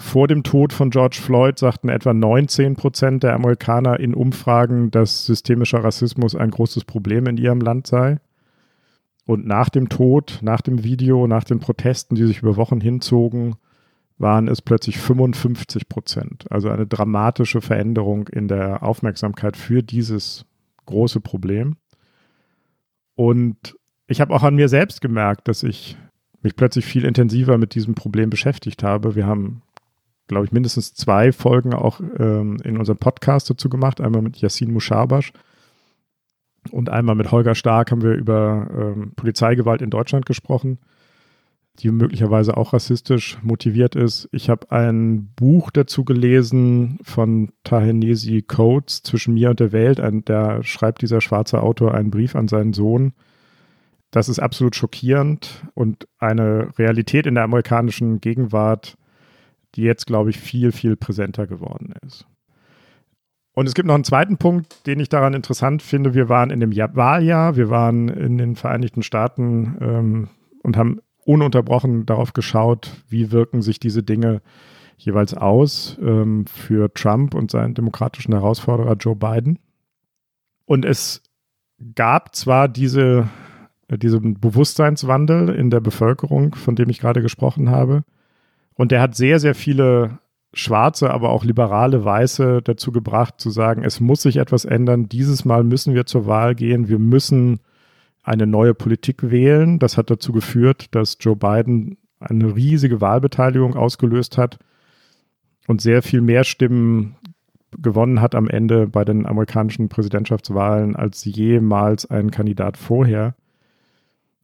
Vor 0.00 0.28
dem 0.28 0.42
Tod 0.42 0.72
von 0.72 0.88
George 0.88 1.18
Floyd 1.20 1.58
sagten 1.58 1.90
etwa 1.90 2.14
19 2.14 2.74
Prozent 2.74 3.22
der 3.22 3.34
Amerikaner 3.34 4.00
in 4.00 4.14
Umfragen, 4.14 4.90
dass 4.90 5.26
systemischer 5.26 5.84
Rassismus 5.84 6.34
ein 6.34 6.50
großes 6.50 6.84
Problem 6.84 7.26
in 7.26 7.36
ihrem 7.36 7.60
Land 7.60 7.86
sei. 7.86 8.18
Und 9.26 9.46
nach 9.46 9.68
dem 9.68 9.90
Tod, 9.90 10.38
nach 10.40 10.62
dem 10.62 10.84
Video, 10.84 11.26
nach 11.26 11.44
den 11.44 11.60
Protesten, 11.60 12.14
die 12.14 12.24
sich 12.24 12.40
über 12.40 12.56
Wochen 12.56 12.80
hinzogen, 12.80 13.56
waren 14.16 14.48
es 14.48 14.62
plötzlich 14.62 14.96
55 14.96 15.86
Prozent. 15.86 16.50
Also 16.50 16.70
eine 16.70 16.86
dramatische 16.86 17.60
Veränderung 17.60 18.26
in 18.28 18.48
der 18.48 18.82
Aufmerksamkeit 18.82 19.56
für 19.56 19.82
dieses 19.82 20.46
große 20.86 21.20
Problem. 21.20 21.76
Und 23.16 23.76
ich 24.06 24.22
habe 24.22 24.34
auch 24.34 24.44
an 24.44 24.54
mir 24.54 24.70
selbst 24.70 25.02
gemerkt, 25.02 25.46
dass 25.46 25.62
ich 25.62 25.98
mich 26.42 26.56
plötzlich 26.56 26.86
viel 26.86 27.04
intensiver 27.04 27.58
mit 27.58 27.74
diesem 27.74 27.94
Problem 27.94 28.30
beschäftigt 28.30 28.82
habe. 28.82 29.14
Wir 29.14 29.26
haben, 29.26 29.62
glaube 30.30 30.46
ich, 30.46 30.52
mindestens 30.52 30.94
zwei 30.94 31.32
Folgen 31.32 31.74
auch 31.74 32.00
ähm, 32.18 32.56
in 32.64 32.78
unserem 32.78 32.98
Podcast 32.98 33.50
dazu 33.50 33.68
gemacht. 33.68 34.00
Einmal 34.00 34.22
mit 34.22 34.38
Yassin 34.38 34.72
Mushabash 34.72 35.32
und 36.70 36.88
einmal 36.88 37.14
mit 37.14 37.30
Holger 37.30 37.54
Stark 37.54 37.90
haben 37.90 38.02
wir 38.02 38.14
über 38.14 38.68
ähm, 38.72 39.12
Polizeigewalt 39.16 39.82
in 39.82 39.90
Deutschland 39.90 40.26
gesprochen 40.26 40.78
die 41.78 41.90
möglicherweise 41.90 42.56
auch 42.56 42.72
rassistisch 42.72 43.38
motiviert 43.42 43.94
ist. 43.94 44.28
Ich 44.32 44.50
habe 44.50 44.70
ein 44.70 45.32
Buch 45.34 45.70
dazu 45.70 46.04
gelesen 46.04 46.98
von 47.02 47.52
Tahenesi 47.64 48.42
Coates 48.42 49.02
zwischen 49.02 49.34
mir 49.34 49.50
und 49.50 49.60
der 49.60 49.72
Welt. 49.72 50.00
Ein, 50.00 50.24
da 50.24 50.62
schreibt 50.62 51.02
dieser 51.02 51.20
schwarze 51.20 51.62
Autor 51.62 51.94
einen 51.94 52.10
Brief 52.10 52.36
an 52.36 52.48
seinen 52.48 52.72
Sohn. 52.72 53.12
Das 54.10 54.28
ist 54.28 54.40
absolut 54.40 54.76
schockierend 54.76 55.64
und 55.74 56.08
eine 56.18 56.76
Realität 56.78 57.26
in 57.26 57.34
der 57.34 57.44
amerikanischen 57.44 58.20
Gegenwart, 58.20 58.96
die 59.74 59.82
jetzt, 59.82 60.06
glaube 60.06 60.30
ich, 60.30 60.38
viel, 60.38 60.72
viel 60.72 60.96
präsenter 60.96 61.46
geworden 61.46 61.94
ist. 62.06 62.26
Und 63.52 63.66
es 63.66 63.74
gibt 63.74 63.86
noch 63.86 63.94
einen 63.94 64.04
zweiten 64.04 64.38
Punkt, 64.38 64.86
den 64.86 65.00
ich 65.00 65.08
daran 65.08 65.34
interessant 65.34 65.82
finde. 65.82 66.14
Wir 66.14 66.28
waren 66.28 66.50
in 66.50 66.60
dem 66.60 66.74
Wahljahr, 66.74 67.56
wir 67.56 67.68
waren 67.68 68.08
in 68.08 68.38
den 68.38 68.56
Vereinigten 68.56 69.02
Staaten 69.02 69.76
ähm, 69.80 70.28
und 70.62 70.76
haben 70.76 71.00
ununterbrochen 71.24 72.06
darauf 72.06 72.32
geschaut, 72.32 72.90
wie 73.08 73.32
wirken 73.32 73.62
sich 73.62 73.78
diese 73.78 74.02
Dinge 74.02 74.40
jeweils 74.96 75.34
aus 75.34 75.98
ähm, 76.00 76.46
für 76.46 76.92
Trump 76.94 77.34
und 77.34 77.50
seinen 77.50 77.74
demokratischen 77.74 78.32
Herausforderer 78.32 78.94
Joe 78.94 79.16
Biden. 79.16 79.58
Und 80.64 80.84
es 80.84 81.22
gab 81.94 82.34
zwar 82.34 82.68
diese, 82.68 83.28
diesen 83.90 84.40
Bewusstseinswandel 84.40 85.48
in 85.48 85.70
der 85.70 85.80
Bevölkerung, 85.80 86.54
von 86.54 86.76
dem 86.76 86.90
ich 86.90 87.00
gerade 87.00 87.22
gesprochen 87.22 87.70
habe, 87.70 88.04
und 88.80 88.92
der 88.92 89.02
hat 89.02 89.14
sehr, 89.14 89.38
sehr 89.40 89.54
viele 89.54 90.20
schwarze, 90.54 91.10
aber 91.10 91.28
auch 91.28 91.44
liberale 91.44 92.02
Weiße 92.02 92.62
dazu 92.64 92.92
gebracht 92.92 93.34
zu 93.36 93.50
sagen, 93.50 93.84
es 93.84 94.00
muss 94.00 94.22
sich 94.22 94.38
etwas 94.38 94.64
ändern. 94.64 95.06
Dieses 95.06 95.44
Mal 95.44 95.64
müssen 95.64 95.92
wir 95.92 96.06
zur 96.06 96.26
Wahl 96.26 96.54
gehen. 96.54 96.88
Wir 96.88 96.98
müssen 96.98 97.60
eine 98.22 98.46
neue 98.46 98.72
Politik 98.72 99.30
wählen. 99.30 99.78
Das 99.78 99.98
hat 99.98 100.08
dazu 100.08 100.32
geführt, 100.32 100.94
dass 100.94 101.18
Joe 101.20 101.36
Biden 101.36 101.98
eine 102.20 102.56
riesige 102.56 103.02
Wahlbeteiligung 103.02 103.76
ausgelöst 103.76 104.38
hat 104.38 104.58
und 105.66 105.82
sehr 105.82 106.00
viel 106.00 106.22
mehr 106.22 106.44
Stimmen 106.44 107.16
gewonnen 107.76 108.22
hat 108.22 108.34
am 108.34 108.48
Ende 108.48 108.86
bei 108.86 109.04
den 109.04 109.26
amerikanischen 109.26 109.90
Präsidentschaftswahlen 109.90 110.96
als 110.96 111.22
jemals 111.26 112.10
ein 112.10 112.30
Kandidat 112.30 112.78
vorher. 112.78 113.34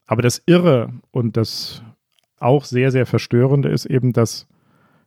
Aber 0.07 0.21
das 0.21 0.43
Irre 0.45 0.91
und 1.11 1.39
das 1.39 1.83
auch 2.39 2.65
sehr, 2.65 2.91
sehr 2.91 3.07
Verstörende 3.07 3.69
ist 3.69 3.87
eben, 3.87 4.13
dass 4.13 4.47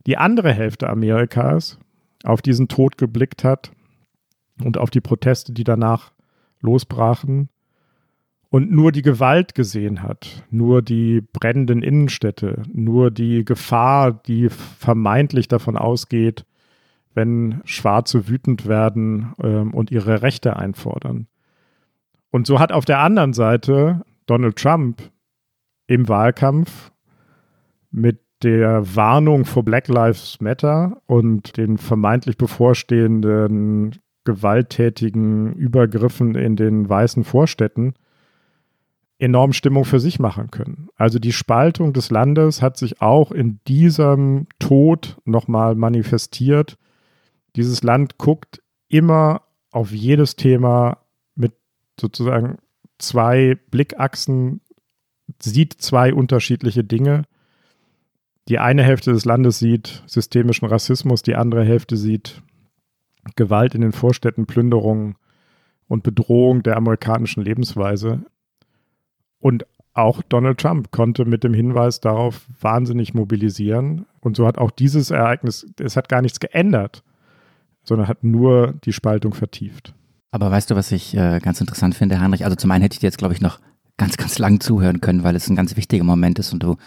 die 0.05 0.17
andere 0.17 0.53
Hälfte 0.53 0.89
Amerikas 0.89 1.77
auf 2.23 2.41
diesen 2.41 2.67
Tod 2.67 2.97
geblickt 2.97 3.43
hat 3.43 3.71
und 4.63 4.77
auf 4.77 4.89
die 4.89 5.01
Proteste, 5.01 5.53
die 5.53 5.63
danach 5.63 6.11
losbrachen 6.61 7.49
und 8.49 8.71
nur 8.71 8.91
die 8.91 9.03
Gewalt 9.03 9.55
gesehen 9.55 10.01
hat, 10.01 10.43
nur 10.49 10.81
die 10.81 11.21
brennenden 11.21 11.83
Innenstädte, 11.83 12.63
nur 12.73 13.11
die 13.11 13.45
Gefahr, 13.45 14.11
die 14.11 14.49
vermeintlich 14.49 15.47
davon 15.47 15.77
ausgeht, 15.77 16.45
wenn 17.13 17.61
Schwarze 17.65 18.27
wütend 18.27 18.67
werden 18.67 19.33
ähm, 19.41 19.73
und 19.73 19.91
ihre 19.91 20.21
Rechte 20.21 20.55
einfordern. 20.55 21.27
Und 22.31 22.47
so 22.47 22.59
hat 22.59 22.71
auf 22.71 22.85
der 22.85 22.99
anderen 22.99 23.33
Seite 23.33 24.01
Donald 24.25 24.57
Trump 24.57 25.01
im 25.87 26.07
Wahlkampf 26.07 26.91
mit 27.91 28.21
der 28.43 28.95
Warnung 28.95 29.45
vor 29.45 29.63
Black 29.63 29.87
Lives 29.87 30.39
Matter 30.39 31.01
und 31.05 31.57
den 31.57 31.77
vermeintlich 31.77 32.37
bevorstehenden 32.37 33.99
gewalttätigen 34.23 35.53
Übergriffen 35.53 36.35
in 36.35 36.55
den 36.55 36.87
weißen 36.87 37.23
Vorstädten 37.23 37.95
enorm 39.19 39.51
Stimmung 39.51 39.83
für 39.83 39.99
sich 39.99 40.17
machen 40.17 40.49
können. 40.49 40.87
Also 40.95 41.19
die 41.19 41.33
Spaltung 41.33 41.91
des 41.93 42.09
Landes 42.09 42.61
hat 42.61 42.77
sich 42.77 43.01
auch 43.01 43.31
in 43.31 43.59
diesem 43.67 44.47
Tod 44.59 45.17
nochmal 45.25 45.75
manifestiert. 45.75 46.77
Dieses 47.55 47.83
Land 47.83 48.17
guckt 48.17 48.61
immer 48.87 49.41
auf 49.71 49.91
jedes 49.91 50.37
Thema 50.37 50.99
mit 51.35 51.53
sozusagen 51.99 52.57
zwei 52.97 53.57
Blickachsen, 53.69 54.61
sieht 55.41 55.73
zwei 55.73 56.13
unterschiedliche 56.13 56.85
Dinge. 56.85 57.23
Die 58.49 58.57
eine 58.57 58.83
Hälfte 58.83 59.11
des 59.11 59.25
Landes 59.25 59.59
sieht 59.59 60.03
systemischen 60.07 60.67
Rassismus, 60.67 61.21
die 61.21 61.35
andere 61.35 61.63
Hälfte 61.63 61.95
sieht 61.95 62.41
Gewalt 63.35 63.75
in 63.75 63.81
den 63.81 63.91
Vorstädten, 63.91 64.47
Plünderungen 64.47 65.15
und 65.87 66.01
Bedrohung 66.01 66.63
der 66.63 66.75
amerikanischen 66.75 67.43
Lebensweise. 67.43 68.23
Und 69.39 69.67
auch 69.93 70.23
Donald 70.23 70.59
Trump 70.59 70.91
konnte 70.91 71.25
mit 71.25 71.43
dem 71.43 71.53
Hinweis 71.53 71.99
darauf 71.99 72.47
wahnsinnig 72.59 73.13
mobilisieren. 73.13 74.05
Und 74.19 74.35
so 74.35 74.47
hat 74.47 74.57
auch 74.57 74.71
dieses 74.71 75.11
Ereignis, 75.11 75.67
es 75.79 75.95
hat 75.95 76.09
gar 76.09 76.21
nichts 76.21 76.39
geändert, 76.39 77.03
sondern 77.83 78.07
hat 78.07 78.23
nur 78.23 78.73
die 78.83 78.93
Spaltung 78.93 79.33
vertieft. 79.33 79.93
Aber 80.31 80.49
weißt 80.49 80.71
du, 80.71 80.75
was 80.75 80.91
ich 80.91 81.15
äh, 81.15 81.39
ganz 81.39 81.61
interessant 81.61 81.95
finde, 81.95 82.19
Heinrich? 82.19 82.45
Also 82.45 82.55
zum 82.55 82.71
einen 82.71 82.81
hätte 82.81 82.93
ich 82.93 82.99
dir 82.99 83.07
jetzt, 83.07 83.17
glaube 83.17 83.33
ich, 83.33 83.41
noch 83.41 83.59
ganz, 83.97 84.17
ganz 84.17 84.39
lang 84.39 84.59
zuhören 84.59 85.01
können, 85.01 85.23
weil 85.23 85.35
es 85.35 85.49
ein 85.49 85.55
ganz 85.55 85.75
wichtiger 85.75 86.03
Moment 86.03 86.39
ist 86.39 86.53
und 86.53 86.63
du, 86.63 86.77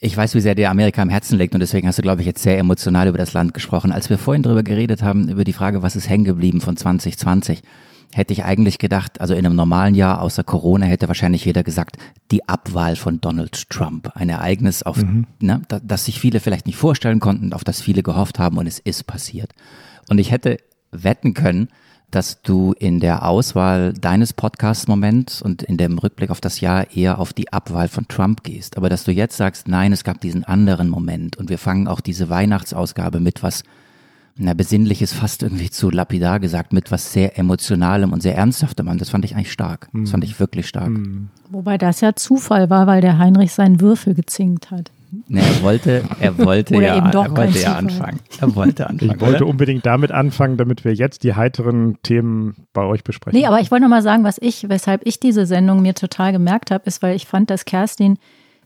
ich 0.00 0.16
weiß, 0.16 0.34
wie 0.34 0.40
sehr 0.40 0.54
dir 0.54 0.70
Amerika 0.70 1.02
am 1.02 1.08
Herzen 1.08 1.38
liegt 1.38 1.54
und 1.54 1.60
deswegen 1.60 1.88
hast 1.88 1.98
du, 1.98 2.02
glaube 2.02 2.20
ich, 2.20 2.26
jetzt 2.26 2.42
sehr 2.42 2.58
emotional 2.58 3.08
über 3.08 3.18
das 3.18 3.32
Land 3.32 3.52
gesprochen. 3.52 3.90
Als 3.90 4.08
wir 4.10 4.18
vorhin 4.18 4.42
darüber 4.42 4.62
geredet 4.62 5.02
haben, 5.02 5.28
über 5.28 5.44
die 5.44 5.52
Frage, 5.52 5.82
was 5.82 5.96
ist 5.96 6.08
hängen 6.08 6.24
geblieben 6.24 6.60
von 6.60 6.76
2020, 6.76 7.62
hätte 8.14 8.32
ich 8.32 8.44
eigentlich 8.44 8.78
gedacht, 8.78 9.20
also 9.20 9.34
in 9.34 9.44
einem 9.44 9.56
normalen 9.56 9.94
Jahr 9.94 10.22
außer 10.22 10.44
Corona 10.44 10.86
hätte 10.86 11.08
wahrscheinlich 11.08 11.44
jeder 11.44 11.62
gesagt, 11.62 11.96
die 12.30 12.48
Abwahl 12.48 12.96
von 12.96 13.20
Donald 13.20 13.68
Trump. 13.70 14.12
Ein 14.14 14.28
Ereignis, 14.28 14.82
auf 14.82 14.98
mhm. 14.98 15.26
ne, 15.40 15.62
das 15.82 16.04
sich 16.04 16.20
viele 16.20 16.40
vielleicht 16.40 16.66
nicht 16.66 16.76
vorstellen 16.76 17.20
konnten, 17.20 17.52
auf 17.52 17.64
das 17.64 17.80
viele 17.80 18.02
gehofft 18.02 18.38
haben 18.38 18.56
und 18.56 18.66
es 18.66 18.78
ist 18.78 19.06
passiert. 19.06 19.52
Und 20.08 20.18
ich 20.18 20.30
hätte 20.30 20.58
wetten 20.90 21.34
können, 21.34 21.68
dass 22.10 22.40
du 22.42 22.72
in 22.78 23.00
der 23.00 23.26
Auswahl 23.26 23.92
deines 23.92 24.32
Podcast-Moments 24.32 25.42
und 25.42 25.62
in 25.62 25.76
dem 25.76 25.98
Rückblick 25.98 26.30
auf 26.30 26.40
das 26.40 26.60
Jahr 26.60 26.90
eher 26.94 27.18
auf 27.18 27.32
die 27.32 27.52
Abwahl 27.52 27.88
von 27.88 28.08
Trump 28.08 28.44
gehst. 28.44 28.76
Aber 28.76 28.88
dass 28.88 29.04
du 29.04 29.12
jetzt 29.12 29.36
sagst, 29.36 29.68
nein, 29.68 29.92
es 29.92 30.04
gab 30.04 30.20
diesen 30.20 30.44
anderen 30.44 30.88
Moment 30.88 31.36
und 31.36 31.50
wir 31.50 31.58
fangen 31.58 31.86
auch 31.86 32.00
diese 32.00 32.30
Weihnachtsausgabe 32.30 33.20
mit 33.20 33.42
was 33.42 33.62
na, 34.40 34.54
besinnlich 34.54 35.02
ist 35.02 35.14
fast 35.14 35.42
irgendwie 35.42 35.68
zu 35.68 35.90
lapidar 35.90 36.38
gesagt, 36.38 36.72
mit 36.72 36.92
was 36.92 37.12
sehr 37.12 37.36
Emotionalem 37.38 38.12
und 38.12 38.22
sehr 38.22 38.36
Ernsthaftem 38.36 38.88
an. 38.88 38.96
Das 38.96 39.10
fand 39.10 39.24
ich 39.24 39.34
eigentlich 39.34 39.50
stark. 39.50 39.88
Das 39.92 40.10
fand 40.12 40.22
ich 40.22 40.38
wirklich 40.38 40.68
stark. 40.68 40.90
Mhm. 40.90 41.28
Wobei 41.50 41.76
das 41.76 42.00
ja 42.00 42.14
Zufall 42.14 42.70
war, 42.70 42.86
weil 42.86 43.00
der 43.00 43.18
Heinrich 43.18 43.52
seinen 43.52 43.80
Würfel 43.80 44.14
gezinkt 44.14 44.70
hat. 44.70 44.92
Nee, 45.28 45.40
er 45.40 45.62
wollte, 45.62 46.02
er 46.20 46.38
wollte 46.38 46.74
Oder 46.74 46.86
ja, 46.86 47.10
er 47.10 47.36
wollte 47.36 47.58
ja 47.58 47.76
anfangen. 47.76 48.20
Er 48.40 48.54
wollte 48.54 48.86
anfangen. 48.86 49.12
Ich 49.14 49.20
wollte 49.20 49.44
oder? 49.44 49.46
unbedingt 49.50 49.86
damit 49.86 50.12
anfangen, 50.12 50.56
damit 50.56 50.84
wir 50.84 50.92
jetzt 50.94 51.24
die 51.24 51.34
heiteren 51.34 51.96
Themen 52.02 52.66
bei 52.72 52.82
euch 52.84 53.04
besprechen. 53.04 53.38
Nee, 53.38 53.46
aber 53.46 53.60
ich 53.60 53.70
wollte 53.70 53.84
noch 53.84 53.90
mal 53.90 54.02
sagen, 54.02 54.24
was 54.24 54.36
ich, 54.40 54.68
weshalb 54.68 55.02
ich 55.06 55.18
diese 55.20 55.46
Sendung 55.46 55.80
mir 55.82 55.94
total 55.94 56.32
gemerkt 56.32 56.70
habe, 56.70 56.84
ist, 56.86 57.02
weil 57.02 57.16
ich 57.16 57.26
fand, 57.26 57.50
dass 57.50 57.64
Kerstin 57.64 58.18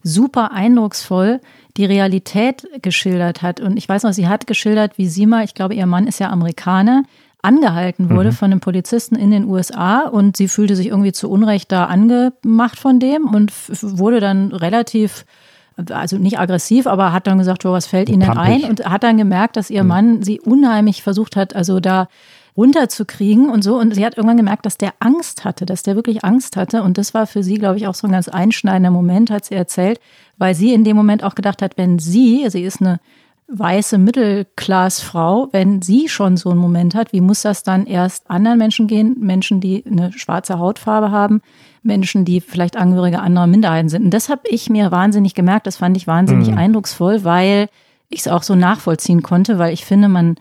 super 0.02 0.52
eindrucksvoll 0.52 1.40
die 1.76 1.84
Realität 1.84 2.66
geschildert 2.82 3.42
hat. 3.42 3.60
Und 3.60 3.76
ich 3.76 3.88
weiß 3.88 4.02
noch, 4.02 4.12
sie 4.12 4.26
hat 4.28 4.46
geschildert, 4.46 4.98
wie 4.98 5.06
sie 5.06 5.26
mal, 5.26 5.44
ich 5.44 5.54
glaube, 5.54 5.74
ihr 5.74 5.86
Mann 5.86 6.06
ist 6.06 6.18
ja 6.18 6.30
Amerikaner, 6.30 7.04
angehalten 7.40 8.08
wurde 8.10 8.28
Mhm. 8.30 8.34
von 8.34 8.50
einem 8.52 8.60
Polizisten 8.60 9.16
in 9.16 9.30
den 9.32 9.44
USA 9.46 10.06
und 10.08 10.36
sie 10.36 10.46
fühlte 10.48 10.76
sich 10.76 10.86
irgendwie 10.88 11.12
zu 11.12 11.28
Unrecht 11.28 11.72
da 11.72 11.86
angemacht 11.86 12.78
von 12.78 13.00
dem 13.00 13.24
und 13.26 13.52
wurde 13.82 14.20
dann 14.20 14.52
relativ 14.52 15.24
also 15.90 16.18
nicht 16.18 16.38
aggressiv, 16.38 16.86
aber 16.86 17.12
hat 17.12 17.26
dann 17.26 17.38
gesagt, 17.38 17.64
oh, 17.64 17.72
was 17.72 17.86
fällt 17.86 18.08
Ihnen 18.08 18.20
denn 18.20 18.36
ein? 18.36 18.64
Und 18.64 18.84
hat 18.84 19.02
dann 19.02 19.16
gemerkt, 19.16 19.56
dass 19.56 19.70
ihr 19.70 19.84
Mann 19.84 20.22
sie 20.22 20.40
unheimlich 20.40 21.02
versucht 21.02 21.36
hat, 21.36 21.54
also 21.54 21.80
da 21.80 22.08
runterzukriegen 22.56 23.48
und 23.48 23.62
so. 23.62 23.78
Und 23.78 23.94
sie 23.94 24.04
hat 24.04 24.16
irgendwann 24.16 24.36
gemerkt, 24.36 24.66
dass 24.66 24.76
der 24.76 24.92
Angst 25.00 25.44
hatte, 25.44 25.66
dass 25.66 25.82
der 25.82 25.96
wirklich 25.96 26.24
Angst 26.24 26.56
hatte. 26.56 26.82
Und 26.82 26.98
das 26.98 27.14
war 27.14 27.26
für 27.26 27.42
sie, 27.42 27.54
glaube 27.54 27.78
ich, 27.78 27.86
auch 27.86 27.94
so 27.94 28.06
ein 28.06 28.12
ganz 28.12 28.28
einschneidender 28.28 28.90
Moment, 28.90 29.30
hat 29.30 29.44
sie 29.46 29.54
erzählt, 29.54 30.00
weil 30.38 30.54
sie 30.54 30.74
in 30.74 30.84
dem 30.84 30.96
Moment 30.96 31.24
auch 31.24 31.34
gedacht 31.34 31.62
hat, 31.62 31.78
wenn 31.78 31.98
sie, 31.98 32.44
sie 32.48 32.62
ist 32.62 32.80
eine 32.80 33.00
weiße 33.48 33.98
Mittelklassfrau, 33.98 35.48
wenn 35.52 35.82
sie 35.82 36.08
schon 36.08 36.36
so 36.36 36.50
einen 36.50 36.60
Moment 36.60 36.94
hat, 36.94 37.12
wie 37.12 37.20
muss 37.20 37.42
das 37.42 37.62
dann 37.62 37.86
erst 37.86 38.30
anderen 38.30 38.58
Menschen 38.58 38.86
gehen? 38.86 39.16
Menschen, 39.20 39.60
die 39.60 39.84
eine 39.86 40.12
schwarze 40.12 40.58
Hautfarbe 40.58 41.10
haben, 41.10 41.42
Menschen, 41.82 42.24
die 42.24 42.40
vielleicht 42.40 42.76
Angehörige 42.76 43.20
anderer 43.20 43.46
Minderheiten 43.46 43.88
sind. 43.88 44.04
Und 44.04 44.10
das 44.14 44.28
habe 44.28 44.42
ich 44.48 44.70
mir 44.70 44.90
wahnsinnig 44.92 45.34
gemerkt. 45.34 45.66
Das 45.66 45.76
fand 45.78 45.96
ich 45.96 46.06
wahnsinnig 46.06 46.50
Mhm. 46.50 46.58
eindrucksvoll, 46.58 47.24
weil 47.24 47.68
ich 48.08 48.20
es 48.20 48.28
auch 48.28 48.42
so 48.42 48.54
nachvollziehen 48.54 49.22
konnte, 49.22 49.58
weil 49.58 49.72
ich 49.72 49.84
finde, 49.84 50.08
man 50.08 50.36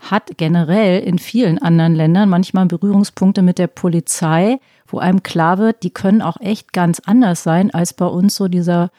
hat 0.00 0.36
generell 0.36 1.00
in 1.02 1.18
vielen 1.18 1.58
anderen 1.58 1.94
Ländern 1.94 2.28
manchmal 2.28 2.66
Berührungspunkte 2.66 3.42
mit 3.42 3.58
der 3.58 3.66
Polizei, 3.68 4.58
wo 4.86 4.98
einem 4.98 5.22
klar 5.22 5.58
wird, 5.58 5.82
die 5.82 5.90
können 5.90 6.20
auch 6.22 6.38
echt 6.40 6.72
ganz 6.72 7.00
anders 7.00 7.42
sein 7.42 7.72
als 7.72 7.94
bei 7.94 8.04
uns 8.06 8.34
so 8.34 8.48
dieser 8.48 8.90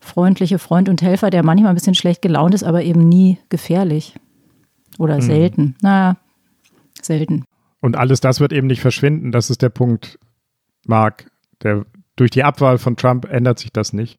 freundliche 0.00 0.58
Freund 0.58 0.88
und 0.88 1.00
Helfer, 1.02 1.30
der 1.30 1.44
manchmal 1.44 1.70
ein 1.70 1.74
bisschen 1.76 1.94
schlecht 1.94 2.22
gelaunt 2.22 2.54
ist, 2.54 2.64
aber 2.64 2.82
eben 2.82 3.08
nie 3.08 3.38
gefährlich. 3.48 4.14
Oder 4.98 5.16
Mhm. 5.16 5.22
selten. 5.22 5.76
Naja, 5.80 6.16
selten. 7.00 7.44
Und 7.80 7.96
alles 7.96 8.20
das 8.20 8.40
wird 8.40 8.52
eben 8.52 8.66
nicht 8.66 8.80
verschwinden. 8.80 9.30
Das 9.30 9.50
ist 9.50 9.62
der 9.62 9.68
Punkt, 9.68 10.18
Marc. 10.86 11.30
Der, 11.62 11.84
durch 12.16 12.30
die 12.30 12.44
Abwahl 12.44 12.78
von 12.78 12.96
Trump 12.96 13.24
ändert 13.30 13.58
sich 13.58 13.72
das 13.72 13.92
nicht. 13.92 14.18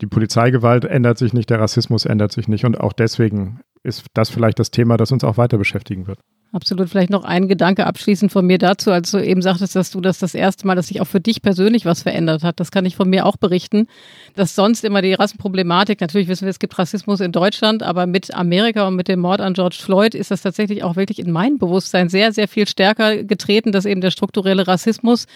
Die 0.00 0.06
Polizeigewalt 0.06 0.84
ändert 0.84 1.18
sich 1.18 1.32
nicht, 1.32 1.48
der 1.50 1.60
Rassismus 1.60 2.04
ändert 2.04 2.32
sich 2.32 2.48
nicht. 2.48 2.64
Und 2.64 2.78
auch 2.78 2.92
deswegen 2.92 3.60
ist 3.82 4.06
das 4.14 4.28
vielleicht 4.28 4.58
das 4.58 4.70
Thema, 4.70 4.96
das 4.96 5.12
uns 5.12 5.24
auch 5.24 5.38
weiter 5.38 5.58
beschäftigen 5.58 6.06
wird. 6.06 6.18
Absolut. 6.52 6.88
Vielleicht 6.88 7.10
noch 7.10 7.24
ein 7.24 7.48
Gedanke 7.48 7.86
abschließend 7.86 8.32
von 8.32 8.46
mir 8.46 8.56
dazu, 8.56 8.90
als 8.90 9.10
du 9.10 9.18
eben 9.18 9.42
sagtest, 9.42 9.74
dass 9.76 9.90
du 9.90 10.00
das 10.00 10.18
das 10.18 10.34
erste 10.34 10.66
Mal, 10.66 10.74
dass 10.74 10.88
sich 10.88 11.00
auch 11.00 11.06
für 11.06 11.20
dich 11.20 11.42
persönlich 11.42 11.84
was 11.84 12.02
verändert 12.02 12.44
hat. 12.44 12.60
Das 12.60 12.70
kann 12.70 12.86
ich 12.86 12.96
von 12.96 13.10
mir 13.10 13.26
auch 13.26 13.36
berichten, 13.36 13.88
dass 14.36 14.54
sonst 14.54 14.84
immer 14.84 15.02
die 15.02 15.12
Rassenproblematik, 15.12 16.00
natürlich 16.00 16.28
wissen 16.28 16.46
wir, 16.46 16.50
es 16.50 16.58
gibt 16.58 16.78
Rassismus 16.78 17.20
in 17.20 17.32
Deutschland, 17.32 17.82
aber 17.82 18.06
mit 18.06 18.32
Amerika 18.32 18.86
und 18.86 18.96
mit 18.96 19.08
dem 19.08 19.20
Mord 19.20 19.40
an 19.40 19.54
George 19.54 19.78
Floyd 19.78 20.14
ist 20.14 20.30
das 20.30 20.42
tatsächlich 20.42 20.82
auch 20.82 20.96
wirklich 20.96 21.18
in 21.18 21.30
mein 21.30 21.58
Bewusstsein 21.58 22.08
sehr, 22.08 22.32
sehr 22.32 22.48
viel 22.48 22.66
stärker 22.66 23.24
getreten, 23.24 23.72
dass 23.72 23.84
eben 23.84 24.00
der 24.00 24.10
strukturelle 24.10 24.66
Rassismus 24.66 25.26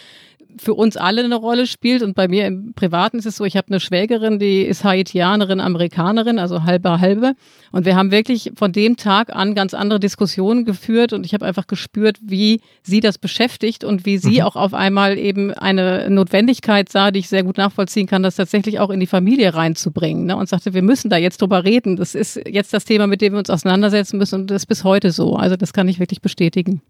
für 0.59 0.75
uns 0.75 0.97
alle 0.97 1.23
eine 1.23 1.37
Rolle 1.37 1.67
spielt. 1.67 2.03
Und 2.03 2.15
bei 2.15 2.29
mir 2.29 2.47
im 2.47 2.73
Privaten 2.75 3.19
ist 3.19 3.27
es 3.27 3.37
so, 3.37 3.45
ich 3.45 3.57
habe 3.57 3.69
eine 3.69 3.81
Schwägerin, 3.81 4.39
die 4.39 4.63
ist 4.63 4.85
Haitianerin, 4.85 5.61
Amerikanerin, 5.61 6.39
also 6.39 6.65
halbe 6.65 7.01
halbe. 7.01 7.35
Und 7.73 7.87
wir 7.87 7.97
haben 7.97 8.11
wirklich 8.11 8.53
von 8.57 8.73
dem 8.73 8.97
Tag 8.97 9.35
an 9.35 9.55
ganz 9.55 9.75
andere 9.75 10.01
Diskussionen 10.01 10.65
geführt 10.65 11.13
und 11.13 11.25
ich 11.25 11.35
habe 11.35 11.47
einfach 11.47 11.67
gespürt, 11.67 12.19
wie 12.23 12.61
sie 12.83 13.01
das 13.01 13.19
beschäftigt 13.19 13.85
und 13.85 14.07
wie 14.07 14.19
sie 14.19 14.41
mhm. 14.41 14.43
auch 14.43 14.57
auf 14.57 14.75
einmal 14.75 15.19
eben 15.19 15.53
eine 15.53 16.11
Notwendigkeit 16.11 16.89
sah, 16.89 17.11
die 17.11 17.21
ich 17.21 17.29
sehr 17.29 17.43
gut 17.43 17.59
nachvollziehen 17.59 18.07
kann, 18.07 18.23
das 18.23 18.37
tatsächlich 18.37 18.81
auch 18.81 18.91
in 18.91 19.01
die 19.01 19.07
Familie 19.07 19.55
reinzubringen. 19.55 20.27
Ne? 20.27 20.37
Und 20.37 20.49
sagte, 20.49 20.75
wir 20.75 20.83
müssen 20.83 21.11
da 21.11 21.17
jetzt 21.17 21.41
drüber 21.41 21.65
reden. 21.65 21.97
Das 21.97 22.15
ist 22.15 22.41
jetzt 22.47 22.73
das 22.73 22.85
Thema, 22.85 23.07
mit 23.07 23.21
dem 23.21 23.33
wir 23.35 23.39
uns 23.39 23.51
auseinandersetzen 23.51 24.19
müssen 24.19 24.43
und 24.43 24.51
das 24.51 24.63
ist 24.63 24.67
bis 24.67 24.85
heute 24.85 25.13
so. 25.13 25.37
Also 25.37 25.57
das 25.57 25.73
kann 25.73 25.89
ich 25.89 26.01
wirklich 26.01 26.21
bestätigen. 26.21 26.83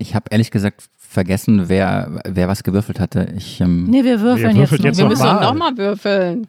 Ich 0.00 0.14
habe 0.14 0.26
ehrlich 0.30 0.50
gesagt 0.50 0.88
vergessen, 0.96 1.68
wer, 1.68 2.22
wer 2.26 2.48
was 2.48 2.62
gewürfelt 2.62 2.98
hatte. 3.00 3.28
Ich, 3.36 3.60
ähm 3.60 3.84
nee, 3.84 4.02
wir 4.02 4.20
würfeln 4.20 4.56
jetzt, 4.56 4.72
jetzt, 4.72 4.82
noch. 4.82 4.96
Wir 4.96 5.06
müssen 5.06 5.24
noch 5.24 5.54
mal 5.54 5.76
würfeln. 5.76 6.46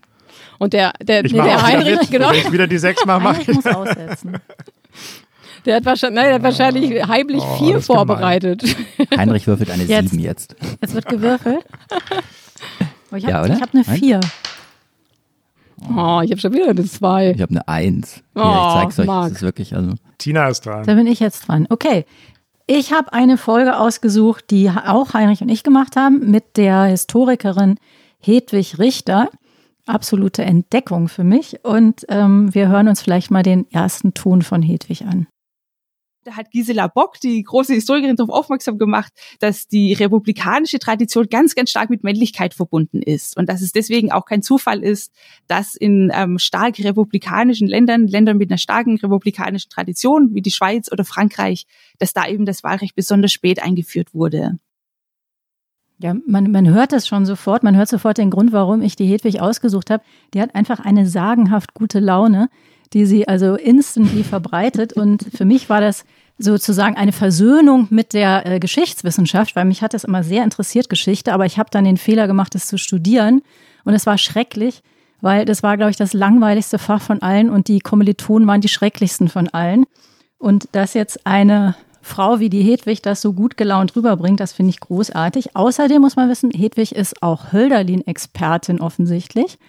Und 0.58 0.74
der, 0.74 0.94
der, 1.02 1.26
ich 1.26 1.34
der 1.34 1.62
Heinrich, 1.62 2.00
mit, 2.00 2.12
genau. 2.12 2.32
ich 2.32 2.52
wieder 2.52 2.68
die 2.68 2.78
sechs 2.78 3.06
mal 3.06 3.20
mache. 3.20 3.42
Ich 3.42 3.48
muss 3.54 3.66
aussetzen. 3.66 4.38
Der 5.66 5.76
hat 5.76 5.86
wahrscheinlich, 5.86 6.16
nein, 6.16 6.26
der 6.26 6.36
hat 6.36 6.44
wahrscheinlich 6.44 7.08
heimlich 7.08 7.44
oh, 7.44 7.58
vier 7.58 7.82
vorbereitet. 7.82 8.64
Heinrich 9.16 9.46
würfelt 9.46 9.70
eine 9.70 9.84
jetzt. 9.84 10.10
sieben 10.10 10.24
jetzt. 10.24 10.56
Jetzt 10.82 10.96
wird 10.96 11.06
gewürfelt. 11.06 11.64
Oh, 13.14 13.18
ich 13.18 13.26
habe 13.26 13.50
ja, 13.50 13.60
hab 13.60 13.74
eine 13.74 13.84
vier. 13.84 14.22
Oh, 15.90 16.22
ich 16.24 16.32
habe 16.32 16.38
schon 16.38 16.54
wieder 16.54 16.70
eine 16.70 16.86
zwei. 16.86 17.32
Ich 17.32 17.42
habe 17.42 17.52
eine 17.52 17.68
eins. 17.68 18.24
Hier, 18.34 18.42
oh, 18.42 18.68
ich 18.68 18.74
zeig's 18.74 19.00
euch. 19.00 19.06
Marc. 19.06 19.30
Das 19.30 19.38
ist 19.40 19.42
wirklich, 19.42 19.76
also. 19.76 19.96
Tina 20.18 20.48
ist 20.48 20.66
dran. 20.66 20.86
Da 20.86 20.94
bin 20.94 21.08
ich 21.08 21.20
jetzt 21.20 21.46
dran. 21.48 21.68
Okay. 21.70 22.06
Ich 22.74 22.94
habe 22.94 23.12
eine 23.12 23.36
Folge 23.38 23.78
ausgesucht, 23.78 24.46
die 24.50 24.70
auch 24.70 25.14
Heinrich 25.14 25.42
und 25.42 25.50
ich 25.50 25.62
gemacht 25.62 25.98
haben, 25.98 26.32
mit 26.32 26.56
der 26.56 26.86
Historikerin 26.86 27.76
Hedwig 28.22 28.80
Richter. 28.80 29.28
Absolute 29.88 30.44
Entdeckung 30.44 31.10
für 31.10 31.26
mich. 31.26 31.66
Und 31.66 32.06
ähm, 32.08 32.56
wir 32.56 32.70
hören 32.70 32.88
uns 32.88 33.02
vielleicht 33.02 33.30
mal 33.30 33.44
den 33.44 33.70
ersten 33.72 34.14
Ton 34.14 34.42
von 34.42 34.62
Hedwig 34.62 35.02
an. 35.02 35.28
Da 36.24 36.36
hat 36.36 36.52
Gisela 36.52 36.86
Bock, 36.86 37.20
die 37.20 37.42
große 37.42 37.74
Historikerin, 37.74 38.16
darauf 38.16 38.30
aufmerksam 38.30 38.78
gemacht, 38.78 39.12
dass 39.40 39.68
die 39.68 39.94
republikanische 39.94 40.78
Tradition 40.78 41.28
ganz, 41.28 41.56
ganz 41.56 41.72
stark 41.72 41.90
mit 41.90 42.04
Männlichkeit 42.04 42.54
verbunden 42.54 43.02
ist 43.02 43.36
und 43.38 43.50
dass 43.50 43.62
es 43.62 43.72
deswegen 43.72 44.12
auch 44.12 44.26
kein 44.26 44.44
Zufall 44.44 44.84
ist, 44.84 45.12
dass 45.48 45.76
in 45.76 46.12
ähm, 46.14 46.38
stark 46.38 46.78
republikanischen 46.78 47.68
Ländern, 47.68 48.06
Ländern 48.06 48.38
mit 48.38 48.52
einer 48.52 48.60
starken 48.60 48.98
republikanischen 48.98 49.72
Tradition 49.72 50.36
wie 50.36 50.44
die 50.44 50.52
Schweiz 50.52 50.92
oder 50.92 51.06
Frankreich, 51.06 51.66
dass 51.98 52.14
da 52.14 52.28
eben 52.28 52.46
das 52.46 52.64
Wahlrecht 52.64 52.96
besonders 52.96 53.32
spät 53.32 53.64
eingeführt 53.64 54.14
wurde. 54.14 54.60
Ja, 55.98 56.16
man, 56.28 56.52
man 56.52 56.68
hört 56.68 56.92
das 56.92 57.08
schon 57.08 57.26
sofort. 57.26 57.64
Man 57.64 57.76
hört 57.76 57.90
sofort 57.90 58.18
den 58.18 58.30
Grund, 58.30 58.52
warum 58.52 58.82
ich 58.82 58.96
die 58.96 59.06
Hedwig 59.06 59.40
ausgesucht 59.40 59.90
habe. 59.90 60.04
Die 60.34 60.42
hat 60.42 60.54
einfach 60.54 60.80
eine 60.80 61.08
sagenhaft 61.08 61.74
gute 61.74 62.00
Laune 62.00 62.50
die 62.94 63.06
sie 63.06 63.28
also 63.28 63.56
instantly 63.56 64.24
verbreitet. 64.24 64.94
Und 64.94 65.26
für 65.36 65.46
mich 65.46 65.70
war 65.70 65.82
das 65.82 66.06
sozusagen 66.38 66.96
eine 66.96 67.12
Versöhnung 67.12 67.88
mit 67.90 68.14
der 68.14 68.46
äh, 68.46 68.60
Geschichtswissenschaft, 68.60 69.56
weil 69.56 69.66
mich 69.66 69.82
hat 69.82 69.94
das 69.94 70.04
immer 70.04 70.24
sehr 70.24 70.44
interessiert, 70.44 70.90
Geschichte, 70.90 71.34
aber 71.34 71.46
ich 71.46 71.58
habe 71.58 71.70
dann 71.72 71.86
den 71.86 71.98
Fehler 71.98 72.28
gemacht, 72.28 72.56
das 72.56 72.68
zu 72.68 72.78
studieren. 72.78 73.42
Und 73.84 73.94
es 73.94 74.06
war 74.06 74.18
schrecklich, 74.18 74.82
weil 75.22 75.46
das 75.46 75.64
war, 75.64 75.78
glaube 75.78 75.92
ich, 75.92 75.98
das 75.98 76.14
langweiligste 76.14 76.80
Fach 76.80 77.02
von 77.02 77.22
allen 77.22 77.50
und 77.50 77.68
die 77.68 77.80
Kommilitonen 77.80 78.48
waren 78.48 78.62
die 78.62 78.68
schrecklichsten 78.68 79.28
von 79.28 79.48
allen. 79.50 79.86
Und 80.38 80.68
dass 80.72 80.94
jetzt 80.96 81.26
eine 81.26 81.76
Frau 82.02 82.40
wie 82.40 82.50
die 82.50 82.64
Hedwig 82.64 83.04
das 83.04 83.22
so 83.22 83.34
gut 83.34 83.58
gelaunt 83.58 83.96
rüberbringt, 83.96 84.40
das 84.40 84.54
finde 84.54 84.72
ich 84.72 84.80
großartig. 84.80 85.56
Außerdem 85.56 86.02
muss 86.02 86.16
man 86.16 86.30
wissen, 86.30 86.50
Hedwig 86.50 86.96
ist 86.96 87.22
auch 87.22 87.54
Hölderlin-Expertin 87.54 88.82
offensichtlich 88.82 89.60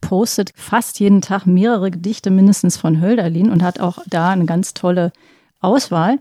postet 0.00 0.52
fast 0.54 1.00
jeden 1.00 1.20
Tag 1.20 1.46
mehrere 1.46 1.90
Gedichte 1.90 2.30
mindestens 2.30 2.76
von 2.76 3.00
Hölderlin 3.00 3.50
und 3.50 3.62
hat 3.62 3.80
auch 3.80 3.98
da 4.08 4.30
eine 4.30 4.44
ganz 4.44 4.74
tolle 4.74 5.12
Auswahl. 5.60 6.18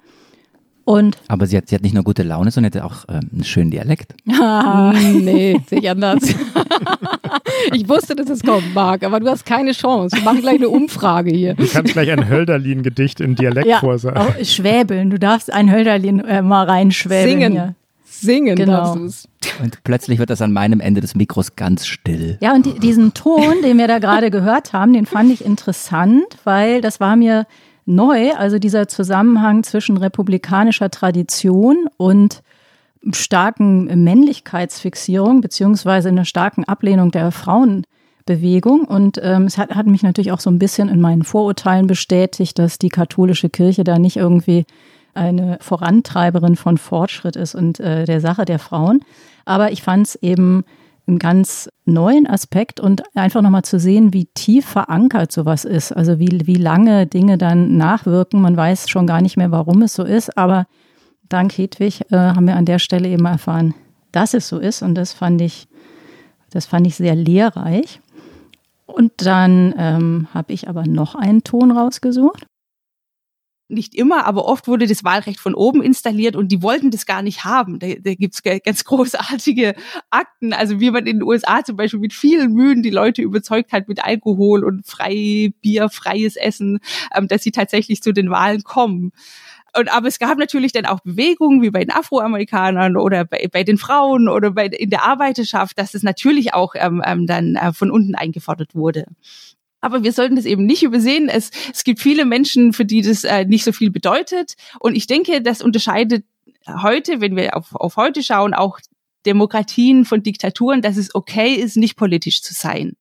Und 0.88 1.18
Aber 1.28 1.48
sie 1.48 1.58
hat, 1.58 1.68
sie 1.68 1.76
hat 1.76 1.82
nicht 1.82 1.94
nur 1.94 2.06
gute 2.06 2.24
Laune, 2.24 2.50
sondern 2.50 2.74
hat 2.74 2.82
auch 2.82 3.04
ähm, 3.10 3.30
einen 3.34 3.44
schönen 3.44 3.72
Dialekt. 3.72 4.16
Ah, 4.40 4.94
nee, 5.14 5.60
sehe 5.68 5.80
ich 5.80 5.90
anders. 5.90 6.24
ich 7.74 7.90
wusste, 7.90 8.16
dass 8.16 8.30
es 8.30 8.42
kommen 8.42 8.74
mag, 8.74 9.04
aber 9.04 9.20
du 9.20 9.28
hast 9.28 9.46
keine 9.46 9.74
Chance. 9.74 10.16
Wir 10.16 10.24
machen 10.24 10.40
gleich 10.40 10.56
eine 10.56 10.70
Umfrage 10.70 11.32
hier. 11.32 11.56
Du 11.56 11.68
kannst 11.68 11.92
gleich 11.92 12.10
ein 12.10 12.30
Hölderlin-Gedicht 12.30 13.20
in 13.20 13.36
Dialekt 13.36 13.68
ja, 13.68 13.80
vorsagen. 13.80 14.28
Oh, 14.30 14.44
schwäbeln, 14.46 15.10
du 15.10 15.20
darfst 15.20 15.52
ein 15.52 15.70
Hölderlin 15.70 16.22
äh, 16.22 16.42
mal 16.42 16.64
reinschwäbeln. 16.64 17.30
Singen. 17.30 17.52
Hier. 17.52 17.76
Singen 18.22 18.56
genau. 18.56 18.96
darfst 18.96 19.30
Und 19.62 19.84
plötzlich 19.84 20.20
wird 20.20 20.30
das 20.30 20.42
an 20.42 20.54
meinem 20.54 20.80
Ende 20.80 21.02
des 21.02 21.16
Mikros 21.16 21.56
ganz 21.56 21.86
still. 21.86 22.38
Ja, 22.42 22.54
und 22.54 22.66
die, 22.66 22.80
diesen 22.80 23.14
Ton, 23.14 23.62
den 23.64 23.78
wir 23.78 23.88
da 23.88 24.00
gerade 24.00 24.32
gehört 24.32 24.74
haben, 24.74 24.94
den 24.94 25.06
fand 25.06 25.32
ich 25.32 25.44
interessant, 25.44 26.26
weil 26.44 26.82
das 26.82 27.00
war 27.00 27.16
mir 27.16 27.46
neu, 27.86 28.34
also 28.34 28.60
dieser 28.60 28.88
Zusammenhang 28.88 29.64
zwischen 29.64 29.98
republikanischer 29.98 30.92
Tradition 30.92 31.88
und 31.98 32.44
starken 33.14 34.04
Männlichkeitsfixierung 34.04 35.42
beziehungsweise 35.42 36.10
einer 36.10 36.26
starken 36.26 36.66
Ablehnung 36.66 37.12
der 37.12 37.32
Frauenbewegung. 37.32 38.86
Und 38.86 39.20
ähm, 39.24 39.44
es 39.44 39.58
hat, 39.58 39.74
hat 39.74 39.88
mich 39.88 40.04
natürlich 40.04 40.32
auch 40.32 40.40
so 40.40 40.50
ein 40.50 40.60
bisschen 40.60 40.90
in 40.90 41.00
meinen 41.00 41.24
Vorurteilen 41.24 41.88
bestätigt, 41.88 42.60
dass 42.60 42.78
die 42.78 42.90
katholische 42.90 43.50
Kirche 43.50 43.84
da 43.84 43.98
nicht 44.00 44.18
irgendwie 44.18 44.66
eine 45.18 45.58
Vorantreiberin 45.62 46.56
von 46.56 46.78
Fortschritt 46.78 47.36
ist 47.36 47.56
und 47.56 47.80
äh, 47.80 48.06
der 48.06 48.22
Sache 48.22 48.46
der 48.46 48.60
Frauen. 48.60 49.02
Aber 49.46 49.72
ich 49.72 49.82
fand 49.82 50.08
es 50.08 50.16
eben 50.16 50.64
einen 51.08 51.20
ganz 51.20 51.70
neuen 51.86 52.28
Aspekt 52.28 52.80
und 52.80 53.04
einfach 53.16 53.42
nochmal 53.42 53.64
zu 53.64 53.80
sehen, 53.80 54.14
wie 54.14 54.26
tief 54.26 54.66
verankert 54.66 55.32
sowas 55.32 55.64
ist. 55.64 55.92
Also 55.92 56.20
wie, 56.20 56.46
wie 56.46 56.56
lange 56.56 57.08
Dinge 57.08 57.38
dann 57.38 57.78
nachwirken. 57.78 58.42
Man 58.42 58.58
weiß 58.58 58.90
schon 58.90 59.08
gar 59.08 59.22
nicht 59.22 59.38
mehr, 59.38 59.52
warum 59.52 59.82
es 59.82 59.94
so 59.94 60.04
ist. 60.04 60.38
Aber 60.38 60.66
dank 61.30 61.58
Hedwig 61.58 62.12
äh, 62.12 62.18
haben 62.18 62.46
wir 62.46 62.58
an 62.58 62.66
der 62.66 62.80
Stelle 62.80 63.08
eben 63.08 63.26
erfahren, 63.26 63.74
dass 64.12 64.34
es 64.34 64.50
so 64.50 64.60
ist. 64.60 64.82
Und 64.82 64.96
das 64.96 65.14
fand 65.14 65.42
ich, 65.42 65.68
das 66.50 66.66
fand 66.66 66.86
ich 66.86 66.96
sehr 66.96 67.16
lehrreich. 67.16 68.02
Und 68.86 69.14
dann 69.18 69.74
ähm, 69.78 70.28
habe 70.34 70.54
ich 70.54 70.68
aber 70.68 70.84
noch 70.86 71.16
einen 71.16 71.44
Ton 71.44 71.72
rausgesucht 71.72 72.46
nicht 73.70 73.96
immer, 73.96 74.26
aber 74.26 74.46
oft 74.46 74.68
wurde 74.68 74.88
das 74.88 75.04
Wahlrecht 75.04 75.40
von 75.40 75.54
oben 75.54 75.82
installiert 75.82 76.36
und 76.36 76.52
die 76.52 76.62
wollten 76.62 76.92
das 76.92 77.06
gar 77.06 77.22
nicht 77.22 77.44
haben. 77.44 77.80
Da, 77.80 77.88
da 78.00 78.14
gibt's 78.14 78.42
ganz 78.44 78.84
großartige 78.86 79.76
Akten, 80.10 80.54
also 80.54 80.80
wie 80.80 80.92
man 80.92 81.06
in 81.06 81.20
den 81.20 81.24
USA 81.24 81.64
zum 81.64 81.76
Beispiel 81.76 82.00
mit 82.00 82.14
vielen 82.14 82.54
Mühen 82.54 82.84
die 82.84 82.90
Leute 82.90 83.22
überzeugt 83.22 83.74
hat 83.74 83.88
mit 83.88 84.04
Alkohol 84.04 84.64
und 84.64 84.86
frei 84.86 85.52
Bier, 85.62 85.90
freies 85.90 86.36
Essen, 86.36 86.80
ähm, 87.16 87.28
dass 87.28 87.44
sie 87.44 87.52
tatsächlich 87.52 88.02
zu 88.02 88.14
den 88.14 88.30
Wahlen 88.30 88.64
kommen. 88.64 89.12
Und, 89.78 89.94
aber 89.94 90.08
es 90.08 90.18
gab 90.18 90.38
natürlich 90.38 90.72
dann 90.72 90.86
auch 90.86 91.02
Bewegungen, 91.02 91.62
wie 91.62 91.70
bei 91.70 91.82
den 91.82 91.92
Afroamerikanern 91.92 92.98
oder 92.98 93.26
bei, 93.26 93.48
bei 93.52 93.64
den 93.64 93.78
Frauen 93.78 94.28
oder 94.28 94.52
bei, 94.52 94.68
in 94.68 94.90
der 94.90 95.04
Arbeiterschaft, 95.04 95.78
dass 95.78 95.94
es 95.94 96.04
natürlich 96.04 96.54
auch 96.54 96.74
ähm, 96.76 97.04
ähm, 97.06 97.28
dann 97.28 97.56
äh, 97.56 97.74
von 97.74 97.92
unten 97.92 98.16
eingefordert 98.16 98.74
wurde. 98.74 99.06
Aber 99.82 100.04
wir 100.04 100.12
sollten 100.12 100.36
das 100.36 100.46
eben 100.46 100.66
nicht 100.66 100.84
übersehen. 100.84 101.30
Es, 101.30 101.52
es 101.72 101.84
gibt 101.84 102.00
viele 102.00 102.26
Menschen, 102.26 102.74
für 102.74 102.86
die 102.86 103.02
das 103.02 103.24
äh, 103.24 103.46
nicht 103.46 103.64
so 103.64 103.72
viel 103.72 103.92
bedeutet. 103.92 104.56
Und 104.80 104.96
ich 104.96 105.08
denke, 105.08 105.42
das 105.42 105.62
unterscheidet 105.62 106.26
heute, 106.68 107.22
wenn 107.22 107.36
wir 107.36 107.56
auf, 107.56 107.76
auf 107.76 107.96
heute 107.96 108.24
schauen, 108.24 108.54
auch 108.54 108.80
Demokratien 109.26 110.06
von 110.06 110.24
Diktaturen, 110.24 110.82
dass 110.82 110.98
es 110.98 111.14
okay 111.14 111.54
ist, 111.54 111.78
nicht 111.78 111.96
politisch 111.96 112.42
zu 112.42 112.54
sein. 112.54 112.94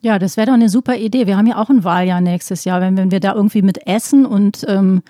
Ja, 0.00 0.18
das 0.18 0.36
wäre 0.36 0.46
doch 0.46 0.54
eine 0.54 0.68
super 0.68 0.96
Idee. 0.96 1.26
Wir 1.26 1.36
haben 1.36 1.46
ja 1.46 1.60
auch 1.60 1.70
ein 1.70 1.82
Wahljahr 1.82 2.20
nächstes 2.20 2.64
Jahr. 2.64 2.80
Wenn, 2.80 2.96
wenn 2.96 3.10
wir 3.10 3.20
da 3.20 3.34
irgendwie 3.34 3.62
mit 3.62 3.86
Essen 3.86 4.24
und 4.26 4.64
ähm, 4.68 5.02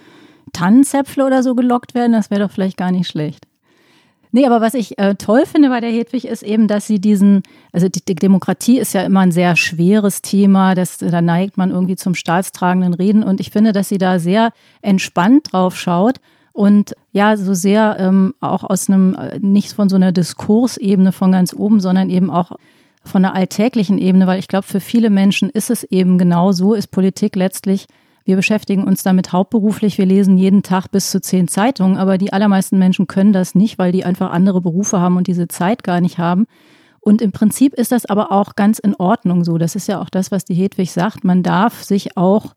Tannenzäpfle 0.52 1.26
oder 1.26 1.42
so 1.42 1.54
gelockt 1.54 1.94
werden, 1.94 2.12
das 2.12 2.30
wäre 2.30 2.40
doch 2.40 2.50
vielleicht 2.50 2.78
gar 2.78 2.90
nicht 2.90 3.08
schlecht. 3.08 3.47
Nee, 4.30 4.46
aber 4.46 4.60
was 4.60 4.74
ich 4.74 4.98
äh, 4.98 5.14
toll 5.14 5.44
finde 5.46 5.70
bei 5.70 5.80
der 5.80 5.90
Hedwig 5.90 6.26
ist 6.26 6.42
eben, 6.42 6.68
dass 6.68 6.86
sie 6.86 7.00
diesen, 7.00 7.42
also 7.72 7.88
die, 7.88 8.04
die, 8.04 8.14
Demokratie 8.14 8.78
ist 8.78 8.92
ja 8.92 9.02
immer 9.02 9.20
ein 9.20 9.32
sehr 9.32 9.56
schweres 9.56 10.22
Thema, 10.22 10.74
das, 10.74 10.98
da 10.98 11.22
neigt 11.22 11.56
man 11.56 11.70
irgendwie 11.70 11.96
zum 11.96 12.14
staatstragenden 12.14 12.94
Reden. 12.94 13.22
Und 13.22 13.40
ich 13.40 13.50
finde, 13.50 13.72
dass 13.72 13.88
sie 13.88 13.98
da 13.98 14.18
sehr 14.18 14.52
entspannt 14.82 15.52
drauf 15.52 15.78
schaut 15.78 16.16
und 16.52 16.94
ja, 17.12 17.36
so 17.36 17.54
sehr 17.54 17.96
ähm, 17.98 18.34
auch 18.40 18.64
aus 18.64 18.88
einem, 18.88 19.14
äh, 19.14 19.38
nicht 19.38 19.72
von 19.72 19.88
so 19.88 19.96
einer 19.96 20.12
Diskursebene 20.12 21.12
von 21.12 21.32
ganz 21.32 21.54
oben, 21.54 21.80
sondern 21.80 22.10
eben 22.10 22.30
auch 22.30 22.52
von 23.04 23.24
einer 23.24 23.34
alltäglichen 23.34 23.98
Ebene, 23.98 24.26
weil 24.26 24.38
ich 24.38 24.48
glaube, 24.48 24.66
für 24.66 24.80
viele 24.80 25.08
Menschen 25.08 25.50
ist 25.50 25.70
es 25.70 25.84
eben 25.84 26.18
genau 26.18 26.52
so, 26.52 26.74
ist 26.74 26.88
Politik 26.88 27.36
letztlich 27.36 27.86
wir 28.28 28.36
beschäftigen 28.36 28.84
uns 28.84 29.02
damit 29.02 29.32
hauptberuflich. 29.32 29.96
Wir 29.96 30.04
lesen 30.04 30.36
jeden 30.36 30.62
Tag 30.62 30.88
bis 30.90 31.10
zu 31.10 31.18
zehn 31.18 31.48
Zeitungen, 31.48 31.96
aber 31.96 32.18
die 32.18 32.30
allermeisten 32.30 32.78
Menschen 32.78 33.06
können 33.06 33.32
das 33.32 33.54
nicht, 33.54 33.78
weil 33.78 33.90
die 33.90 34.04
einfach 34.04 34.32
andere 34.32 34.60
Berufe 34.60 35.00
haben 35.00 35.16
und 35.16 35.28
diese 35.28 35.48
Zeit 35.48 35.82
gar 35.82 36.02
nicht 36.02 36.18
haben. 36.18 36.44
Und 37.00 37.22
im 37.22 37.32
Prinzip 37.32 37.72
ist 37.72 37.90
das 37.90 38.04
aber 38.04 38.30
auch 38.30 38.54
ganz 38.54 38.80
in 38.80 38.94
Ordnung 38.94 39.44
so. 39.44 39.56
Das 39.56 39.74
ist 39.76 39.88
ja 39.88 39.98
auch 39.98 40.10
das, 40.10 40.30
was 40.30 40.44
die 40.44 40.52
Hedwig 40.52 40.92
sagt. 40.92 41.24
Man 41.24 41.42
darf 41.42 41.82
sich 41.82 42.18
auch 42.18 42.52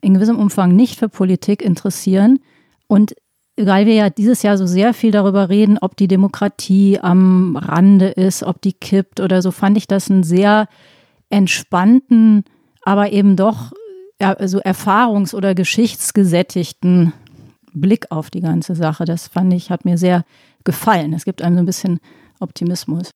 in 0.00 0.14
gewissem 0.14 0.38
Umfang 0.38 0.74
nicht 0.74 0.98
für 0.98 1.10
Politik 1.10 1.60
interessieren. 1.60 2.38
Und 2.86 3.14
weil 3.58 3.84
wir 3.84 3.92
ja 3.92 4.08
dieses 4.08 4.42
Jahr 4.42 4.56
so 4.56 4.66
sehr 4.66 4.94
viel 4.94 5.10
darüber 5.10 5.50
reden, 5.50 5.76
ob 5.78 5.98
die 5.98 6.08
Demokratie 6.08 6.98
am 6.98 7.58
Rande 7.58 8.08
ist, 8.08 8.42
ob 8.42 8.62
die 8.62 8.72
kippt 8.72 9.20
oder 9.20 9.42
so, 9.42 9.50
fand 9.50 9.76
ich 9.76 9.86
das 9.86 10.10
einen 10.10 10.22
sehr 10.22 10.66
entspannten, 11.28 12.44
aber 12.80 13.12
eben 13.12 13.36
doch 13.36 13.72
ja, 14.20 14.36
so 14.46 14.60
erfahrungs- 14.60 15.34
oder 15.34 15.54
geschichtsgesättigten 15.54 17.12
Blick 17.72 18.06
auf 18.10 18.30
die 18.30 18.40
ganze 18.40 18.74
Sache. 18.74 19.04
Das 19.04 19.28
fand 19.28 19.52
ich, 19.52 19.70
hat 19.70 19.84
mir 19.84 19.98
sehr 19.98 20.24
gefallen. 20.64 21.12
Es 21.12 21.24
gibt 21.24 21.42
einem 21.42 21.56
so 21.56 21.62
ein 21.62 21.66
bisschen 21.66 22.00
Optimismus. 22.40 23.10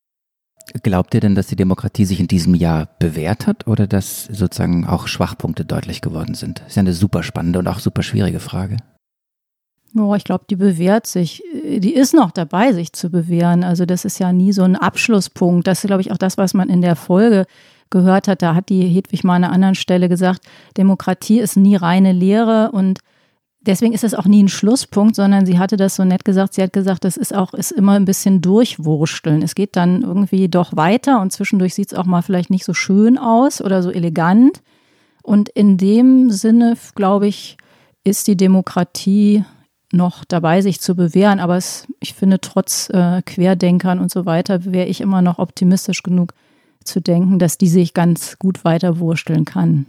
Glaubt 0.83 1.14
ihr 1.14 1.21
denn, 1.21 1.35
dass 1.35 1.49
die 1.49 1.57
Demokratie 1.57 2.07
sich 2.07 2.21
in 2.21 2.29
diesem 2.29 2.55
Jahr 2.55 2.88
bewährt 2.99 3.47
hat 3.47 3.67
oder 3.67 3.87
dass 3.87 4.25
sozusagen 4.25 4.87
auch 4.87 5.09
Schwachpunkte 5.09 5.64
deutlich 5.64 6.01
geworden 6.01 6.35
sind? 6.35 6.61
Das 6.61 6.69
ist 6.69 6.77
ja 6.77 6.81
eine 6.81 6.95
super 6.95 7.23
spannende 7.23 7.59
und 7.59 7.69
auch 7.69 7.81
super 7.81 8.03
schwierige 8.03 8.40
Frage. 8.40 8.79
Oh, 9.97 10.14
ich 10.14 10.25
glaube, 10.25 10.45
die 10.49 10.57
bewährt 10.57 11.07
sich. 11.07 11.43
Die 11.64 11.95
ist 11.95 12.14
noch 12.14 12.33
dabei, 12.33 12.73
sich 12.73 12.93
zu 12.93 13.11
bewähren. 13.11 13.62
Also 13.62 13.85
das 13.85 14.05
ist 14.05 14.19
ja 14.19 14.33
nie 14.33 14.53
so 14.53 14.62
ein 14.62 14.75
Abschlusspunkt. 14.75 15.67
Das 15.67 15.85
ist, 15.85 15.87
glaube 15.87 16.01
ich, 16.01 16.11
auch 16.11 16.19
das, 16.19 16.38
was 16.38 16.55
man 16.55 16.69
in 16.69 16.81
der 16.81 16.97
Folge 16.97 17.45
gehört 17.90 18.29
hat. 18.29 18.42
Da 18.42 18.55
hat 18.55 18.68
die 18.68 18.87
Hedwig 18.87 19.25
mal 19.25 19.37
an 19.37 19.44
einer 19.44 19.53
anderen 19.53 19.75
Stelle 19.75 20.09
gesagt, 20.09 20.40
Demokratie 20.77 21.40
ist 21.40 21.57
nie 21.57 21.77
reine 21.77 22.12
Lehre 22.12 22.70
und 22.73 23.01
deswegen 23.61 23.94
ist 23.94 24.05
es 24.05 24.14
auch 24.14 24.27
nie 24.27 24.42
ein 24.42 24.49
Schlusspunkt, 24.49 25.16
sondern 25.16 25.47
sie 25.47 25.59
hatte 25.59 25.77
das 25.77 25.97
so 25.97 26.05
nett 26.05 26.25
gesagt. 26.25 26.55
Sie 26.55 26.62
hat 26.62 26.73
gesagt, 26.73 27.05
das 27.05 27.16
ist 27.16 27.35
auch, 27.35 27.55
ist 27.55 27.73
immer 27.73 27.92
ein 27.92 28.05
bisschen 28.05 28.40
durchwursteln. 28.40 29.42
Es 29.42 29.55
geht 29.55 29.77
dann 29.77 30.03
irgendwie 30.03 30.49
doch 30.49 30.77
weiter 30.77 31.20
und 31.20 31.33
zwischendurch 31.33 31.75
sieht 31.75 31.92
es 31.92 31.99
auch 31.99 32.05
mal 32.05 32.23
vielleicht 32.23 32.51
nicht 32.51 32.64
so 32.64 32.75
schön 32.75 33.18
aus 33.18 33.61
oder 33.61 33.83
so 33.83 33.90
elegant. 33.90 34.61
Und 35.23 35.49
in 35.49 35.79
dem 35.79 36.31
Sinne, 36.31 36.77
glaube 36.94 37.27
ich, 37.27 37.57
ist 38.05 38.27
die 38.27 38.37
Demokratie 38.37 39.44
noch 39.92 40.25
dabei, 40.25 40.61
sich 40.61 40.81
zu 40.81 40.94
bewähren. 40.94 41.40
Aber 41.40 41.57
es, 41.57 41.87
ich 42.01 42.14
finde, 42.14 42.40
trotz 42.40 42.90
äh, 42.90 43.23
Querdenkern 43.23 43.99
und 43.99 44.11
so 44.11 44.27
weiter, 44.27 44.64
wäre 44.66 44.87
ich 44.87 45.01
immer 45.01 45.23
noch 45.23 45.38
optimistisch 45.38 46.03
genug 46.03 46.35
zu 46.85 47.01
denken, 47.01 47.38
dass 47.38 47.59
die 47.59 47.68
sich 47.68 47.94
ganz 47.94 48.38
gut 48.38 48.64
weiter 48.64 48.99
wursteln 48.99 49.44
kann. 49.44 49.87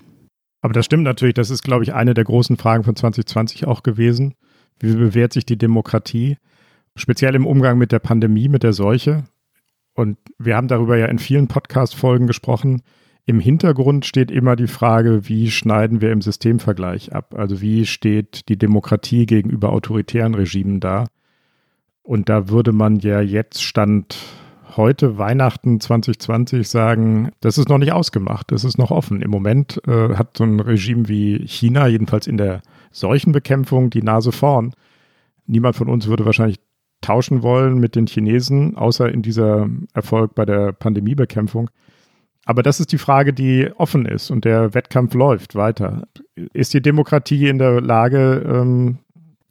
Aber 0.61 0.73
das 0.73 0.85
stimmt 0.85 1.03
natürlich. 1.03 1.35
Das 1.35 1.51
ist, 1.51 1.63
glaube 1.63 1.83
ich, 1.83 1.93
eine 1.93 2.13
der 2.13 2.23
großen 2.23 2.57
Fragen 2.57 2.83
von 2.83 2.95
2020 2.95 3.67
auch 3.67 3.83
gewesen. 3.83 4.33
Wie 4.79 4.93
bewährt 4.93 5.33
sich 5.33 5.45
die 5.45 5.57
Demokratie? 5.57 6.37
Speziell 6.95 7.35
im 7.35 7.45
Umgang 7.45 7.77
mit 7.77 7.91
der 7.91 7.99
Pandemie, 7.99 8.49
mit 8.49 8.63
der 8.63 8.73
Seuche. 8.73 9.25
Und 9.93 10.17
wir 10.39 10.55
haben 10.55 10.67
darüber 10.67 10.97
ja 10.97 11.05
in 11.05 11.19
vielen 11.19 11.47
Podcast-Folgen 11.47 12.27
gesprochen. 12.27 12.81
Im 13.25 13.39
Hintergrund 13.39 14.05
steht 14.05 14.31
immer 14.31 14.55
die 14.55 14.67
Frage, 14.67 15.27
wie 15.27 15.49
schneiden 15.49 16.01
wir 16.01 16.11
im 16.11 16.21
Systemvergleich 16.21 17.13
ab? 17.13 17.33
Also 17.35 17.61
wie 17.61 17.85
steht 17.85 18.49
die 18.49 18.57
Demokratie 18.57 19.25
gegenüber 19.25 19.71
autoritären 19.71 20.35
Regimen 20.35 20.79
da? 20.79 21.05
Und 22.03 22.29
da 22.29 22.49
würde 22.49 22.71
man 22.71 22.99
ja 22.99 23.21
jetzt 23.21 23.63
Stand 23.63 24.17
heute 24.75 25.17
Weihnachten 25.17 25.79
2020 25.79 26.67
sagen, 26.67 27.31
das 27.39 27.57
ist 27.57 27.69
noch 27.69 27.77
nicht 27.77 27.91
ausgemacht, 27.91 28.51
das 28.51 28.63
ist 28.63 28.77
noch 28.77 28.91
offen. 28.91 29.21
Im 29.21 29.31
Moment 29.31 29.81
äh, 29.87 30.15
hat 30.15 30.37
so 30.37 30.43
ein 30.43 30.59
Regime 30.59 31.07
wie 31.07 31.47
China, 31.47 31.87
jedenfalls 31.87 32.27
in 32.27 32.37
der 32.37 32.61
Seuchenbekämpfung, 32.91 33.89
die 33.89 34.01
Nase 34.01 34.31
vorn. 34.31 34.73
Niemand 35.47 35.75
von 35.75 35.89
uns 35.89 36.07
würde 36.07 36.25
wahrscheinlich 36.25 36.59
tauschen 37.01 37.43
wollen 37.43 37.77
mit 37.77 37.95
den 37.95 38.07
Chinesen, 38.07 38.75
außer 38.75 39.11
in 39.11 39.21
dieser 39.21 39.69
Erfolg 39.93 40.35
bei 40.35 40.45
der 40.45 40.71
Pandemiebekämpfung. 40.71 41.69
Aber 42.45 42.61
das 42.63 42.79
ist 42.79 42.91
die 42.91 42.97
Frage, 42.97 43.33
die 43.33 43.69
offen 43.75 44.05
ist 44.05 44.29
und 44.31 44.45
der 44.45 44.73
Wettkampf 44.73 45.13
läuft 45.13 45.55
weiter. 45.55 46.07
Ist 46.53 46.73
die 46.73 46.81
Demokratie 46.81 47.47
in 47.47 47.57
der 47.57 47.81
Lage, 47.81 48.43
ähm, 48.47 48.99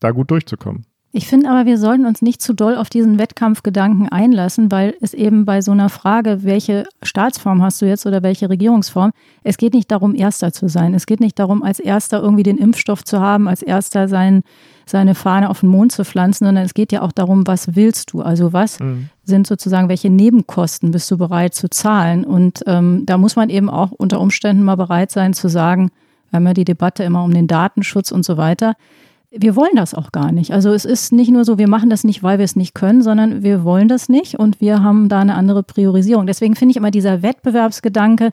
da 0.00 0.12
gut 0.12 0.30
durchzukommen? 0.30 0.86
Ich 1.16 1.28
finde 1.28 1.48
aber, 1.48 1.64
wir 1.64 1.78
sollten 1.78 2.06
uns 2.06 2.22
nicht 2.22 2.42
zu 2.42 2.54
doll 2.54 2.74
auf 2.74 2.90
diesen 2.90 3.20
Wettkampfgedanken 3.20 4.08
einlassen, 4.08 4.72
weil 4.72 4.96
es 5.00 5.14
eben 5.14 5.44
bei 5.44 5.62
so 5.62 5.70
einer 5.70 5.88
Frage, 5.88 6.42
welche 6.42 6.88
Staatsform 7.04 7.62
hast 7.62 7.80
du 7.80 7.86
jetzt 7.86 8.04
oder 8.04 8.24
welche 8.24 8.50
Regierungsform, 8.50 9.12
es 9.44 9.56
geht 9.56 9.74
nicht 9.74 9.92
darum, 9.92 10.16
Erster 10.16 10.52
zu 10.52 10.68
sein. 10.68 10.92
Es 10.92 11.06
geht 11.06 11.20
nicht 11.20 11.38
darum, 11.38 11.62
als 11.62 11.78
Erster 11.78 12.20
irgendwie 12.20 12.42
den 12.42 12.58
Impfstoff 12.58 13.04
zu 13.04 13.20
haben, 13.20 13.46
als 13.46 13.62
Erster 13.62 14.08
sein, 14.08 14.42
seine 14.86 15.14
Fahne 15.14 15.50
auf 15.50 15.60
den 15.60 15.68
Mond 15.68 15.92
zu 15.92 16.04
pflanzen, 16.04 16.46
sondern 16.46 16.64
es 16.64 16.74
geht 16.74 16.90
ja 16.90 17.02
auch 17.02 17.12
darum, 17.12 17.46
was 17.46 17.76
willst 17.76 18.12
du? 18.12 18.20
Also 18.20 18.52
was 18.52 18.80
mhm. 18.80 19.08
sind 19.22 19.46
sozusagen, 19.46 19.88
welche 19.88 20.10
Nebenkosten 20.10 20.90
bist 20.90 21.08
du 21.12 21.16
bereit 21.16 21.54
zu 21.54 21.70
zahlen? 21.70 22.24
Und 22.24 22.64
ähm, 22.66 23.06
da 23.06 23.18
muss 23.18 23.36
man 23.36 23.50
eben 23.50 23.70
auch 23.70 23.92
unter 23.92 24.18
Umständen 24.18 24.64
mal 24.64 24.76
bereit 24.76 25.12
sein 25.12 25.32
zu 25.32 25.46
sagen, 25.46 25.92
wir 26.30 26.38
haben 26.38 26.46
ja 26.48 26.54
die 26.54 26.64
Debatte 26.64 27.04
immer 27.04 27.22
um 27.22 27.32
den 27.32 27.46
Datenschutz 27.46 28.10
und 28.10 28.24
so 28.24 28.36
weiter 28.36 28.74
wir 29.36 29.56
wollen 29.56 29.74
das 29.74 29.94
auch 29.94 30.12
gar 30.12 30.32
nicht. 30.32 30.52
Also 30.52 30.72
es 30.72 30.84
ist 30.84 31.12
nicht 31.12 31.30
nur 31.30 31.44
so, 31.44 31.58
wir 31.58 31.68
machen 31.68 31.90
das 31.90 32.04
nicht, 32.04 32.22
weil 32.22 32.38
wir 32.38 32.44
es 32.44 32.56
nicht 32.56 32.74
können, 32.74 33.02
sondern 33.02 33.42
wir 33.42 33.64
wollen 33.64 33.88
das 33.88 34.08
nicht 34.08 34.38
und 34.38 34.60
wir 34.60 34.82
haben 34.82 35.08
da 35.08 35.20
eine 35.20 35.34
andere 35.34 35.62
Priorisierung. 35.62 36.26
Deswegen 36.26 36.54
finde 36.54 36.72
ich 36.72 36.76
immer 36.76 36.90
dieser 36.90 37.22
Wettbewerbsgedanke, 37.22 38.30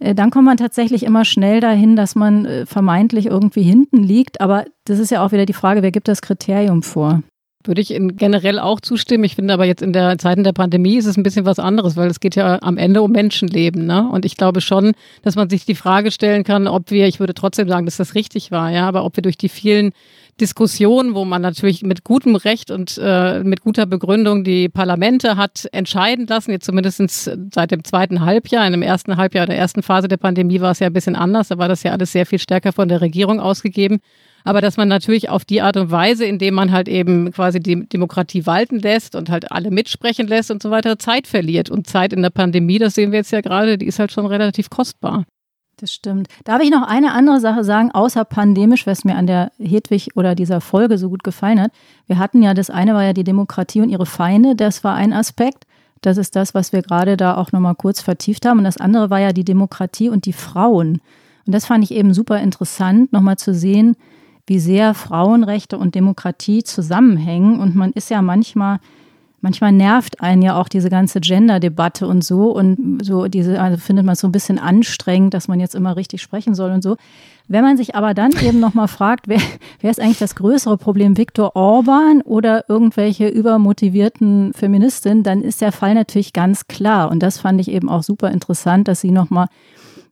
äh, 0.00 0.14
dann 0.14 0.30
kommt 0.30 0.46
man 0.46 0.56
tatsächlich 0.56 1.04
immer 1.04 1.24
schnell 1.24 1.60
dahin, 1.60 1.94
dass 1.94 2.16
man 2.16 2.46
äh, 2.46 2.66
vermeintlich 2.66 3.26
irgendwie 3.26 3.62
hinten 3.62 4.02
liegt. 4.02 4.40
Aber 4.40 4.64
das 4.84 4.98
ist 4.98 5.10
ja 5.10 5.24
auch 5.24 5.32
wieder 5.32 5.46
die 5.46 5.52
Frage, 5.52 5.82
wer 5.82 5.92
gibt 5.92 6.08
das 6.08 6.22
Kriterium 6.22 6.82
vor? 6.82 7.22
Würde 7.62 7.82
ich 7.82 7.88
generell 7.88 8.58
auch 8.58 8.80
zustimmen. 8.80 9.24
Ich 9.24 9.34
finde 9.34 9.52
aber 9.52 9.66
jetzt 9.66 9.82
in 9.82 9.92
der 9.92 10.16
Zeiten 10.16 10.44
der 10.44 10.54
Pandemie 10.54 10.96
ist 10.96 11.04
es 11.04 11.18
ein 11.18 11.22
bisschen 11.22 11.44
was 11.44 11.58
anderes, 11.58 11.94
weil 11.94 12.08
es 12.08 12.18
geht 12.18 12.34
ja 12.34 12.58
am 12.62 12.78
Ende 12.78 13.02
um 13.02 13.12
Menschenleben. 13.12 13.84
Ne? 13.84 14.08
Und 14.08 14.24
ich 14.24 14.38
glaube 14.38 14.62
schon, 14.62 14.92
dass 15.20 15.36
man 15.36 15.50
sich 15.50 15.66
die 15.66 15.74
Frage 15.74 16.10
stellen 16.10 16.42
kann, 16.42 16.66
ob 16.66 16.90
wir, 16.90 17.06
ich 17.06 17.20
würde 17.20 17.34
trotzdem 17.34 17.68
sagen, 17.68 17.84
dass 17.84 17.98
das 17.98 18.14
richtig 18.14 18.50
war, 18.50 18.70
ja, 18.70 18.88
aber 18.88 19.04
ob 19.04 19.16
wir 19.16 19.22
durch 19.22 19.36
die 19.36 19.50
vielen 19.50 19.92
Diskussionen, 20.40 21.14
wo 21.14 21.24
man 21.24 21.42
natürlich 21.42 21.82
mit 21.82 22.04
gutem 22.04 22.36
Recht 22.36 22.70
und 22.70 22.98
äh, 23.02 23.42
mit 23.42 23.60
guter 23.60 23.86
Begründung 23.86 24.44
die 24.44 24.68
Parlamente 24.68 25.36
hat 25.36 25.68
entscheiden 25.72 26.26
lassen, 26.26 26.50
jetzt 26.50 26.66
zumindest 26.66 27.30
seit 27.52 27.70
dem 27.70 27.84
zweiten 27.84 28.24
Halbjahr. 28.24 28.66
In 28.66 28.72
dem 28.72 28.82
ersten 28.82 29.16
Halbjahr 29.16 29.46
der 29.46 29.58
ersten 29.58 29.82
Phase 29.82 30.08
der 30.08 30.16
Pandemie 30.16 30.60
war 30.60 30.72
es 30.72 30.78
ja 30.78 30.86
ein 30.86 30.92
bisschen 30.92 31.16
anders. 31.16 31.48
Da 31.48 31.58
war 31.58 31.68
das 31.68 31.82
ja 31.82 31.92
alles 31.92 32.12
sehr 32.12 32.26
viel 32.26 32.38
stärker 32.38 32.72
von 32.72 32.88
der 32.88 33.00
Regierung 33.00 33.40
ausgegeben 33.40 34.00
aber 34.44 34.60
dass 34.60 34.76
man 34.76 34.88
natürlich 34.88 35.28
auf 35.28 35.44
die 35.44 35.62
Art 35.62 35.76
und 35.76 35.90
Weise, 35.90 36.24
indem 36.24 36.54
man 36.54 36.72
halt 36.72 36.88
eben 36.88 37.32
quasi 37.32 37.60
die 37.60 37.88
Demokratie 37.88 38.46
walten 38.46 38.78
lässt 38.78 39.14
und 39.14 39.30
halt 39.30 39.52
alle 39.52 39.70
mitsprechen 39.70 40.26
lässt 40.26 40.50
und 40.50 40.62
so 40.62 40.70
weiter, 40.70 40.98
Zeit 40.98 41.26
verliert. 41.26 41.70
Und 41.70 41.86
Zeit 41.86 42.12
in 42.12 42.22
der 42.22 42.30
Pandemie, 42.30 42.78
das 42.78 42.94
sehen 42.94 43.12
wir 43.12 43.18
jetzt 43.18 43.32
ja 43.32 43.40
gerade, 43.40 43.78
die 43.78 43.86
ist 43.86 43.98
halt 43.98 44.12
schon 44.12 44.26
relativ 44.26 44.70
kostbar. 44.70 45.24
Das 45.80 45.94
stimmt. 45.94 46.28
Darf 46.44 46.60
ich 46.60 46.70
noch 46.70 46.86
eine 46.86 47.12
andere 47.12 47.40
Sache 47.40 47.64
sagen, 47.64 47.90
außer 47.90 48.26
pandemisch, 48.26 48.86
was 48.86 49.04
mir 49.04 49.16
an 49.16 49.26
der 49.26 49.50
Hedwig 49.58 50.10
oder 50.14 50.34
dieser 50.34 50.60
Folge 50.60 50.98
so 50.98 51.08
gut 51.08 51.24
gefallen 51.24 51.58
hat? 51.58 51.72
Wir 52.06 52.18
hatten 52.18 52.42
ja, 52.42 52.52
das 52.52 52.68
eine 52.68 52.92
war 52.92 53.02
ja 53.02 53.14
die 53.14 53.24
Demokratie 53.24 53.80
und 53.80 53.88
ihre 53.88 54.04
Feinde, 54.04 54.54
das 54.54 54.84
war 54.84 54.94
ein 54.94 55.14
Aspekt. 55.14 55.64
Das 56.02 56.18
ist 56.18 56.36
das, 56.36 56.52
was 56.52 56.74
wir 56.74 56.82
gerade 56.82 57.16
da 57.16 57.34
auch 57.36 57.52
nochmal 57.52 57.74
kurz 57.74 58.02
vertieft 58.02 58.44
haben. 58.44 58.58
Und 58.58 58.64
das 58.64 58.76
andere 58.76 59.08
war 59.08 59.20
ja 59.20 59.32
die 59.32 59.44
Demokratie 59.44 60.10
und 60.10 60.26
die 60.26 60.34
Frauen. 60.34 61.00
Und 61.46 61.54
das 61.54 61.64
fand 61.64 61.82
ich 61.82 61.92
eben 61.92 62.12
super 62.12 62.40
interessant, 62.40 63.10
nochmal 63.10 63.38
zu 63.38 63.54
sehen, 63.54 63.96
wie 64.46 64.58
sehr 64.58 64.92
Frauenrechte 64.92 65.78
und 65.78 65.94
Demokratie 65.94 66.62
zusammenhängen. 66.62 67.58
Und 67.58 67.74
man 67.74 67.92
ist 67.92 68.10
ja 68.10 68.20
manchmal, 68.20 68.80
manchmal 69.40 69.72
nervt 69.72 70.20
einen 70.20 70.42
ja 70.42 70.60
auch 70.60 70.68
diese 70.68 70.90
ganze 70.90 71.20
Gender-Debatte 71.20 72.06
und 72.06 72.22
so. 72.22 72.50
Und 72.50 73.00
so 73.02 73.26
diese, 73.26 73.60
also 73.60 73.78
findet 73.78 74.04
man 74.04 74.14
es 74.14 74.20
so 74.20 74.28
ein 74.28 74.32
bisschen 74.32 74.58
anstrengend, 74.58 75.34
dass 75.34 75.48
man 75.48 75.60
jetzt 75.60 75.74
immer 75.74 75.96
richtig 75.96 76.22
sprechen 76.22 76.54
soll 76.54 76.70
und 76.70 76.82
so. 76.82 76.96
Wenn 77.48 77.64
man 77.64 77.76
sich 77.76 77.94
aber 77.94 78.14
dann 78.14 78.32
eben 78.42 78.60
nochmal 78.60 78.88
fragt, 78.98 79.28
wer, 79.28 79.40
wer 79.80 79.90
ist 79.90 80.00
eigentlich 80.00 80.18
das 80.18 80.36
größere 80.36 80.78
Problem, 80.78 81.16
Viktor 81.16 81.56
Orban 81.56 82.22
oder 82.22 82.64
irgendwelche 82.68 83.28
übermotivierten 83.28 84.52
Feministinnen, 84.54 85.22
dann 85.22 85.42
ist 85.42 85.60
der 85.60 85.72
Fall 85.72 85.94
natürlich 85.94 86.32
ganz 86.32 86.68
klar. 86.68 87.10
Und 87.10 87.22
das 87.22 87.38
fand 87.38 87.60
ich 87.60 87.70
eben 87.70 87.88
auch 87.88 88.02
super 88.02 88.30
interessant, 88.30 88.88
dass 88.88 89.00
sie 89.00 89.10
nochmal 89.10 89.48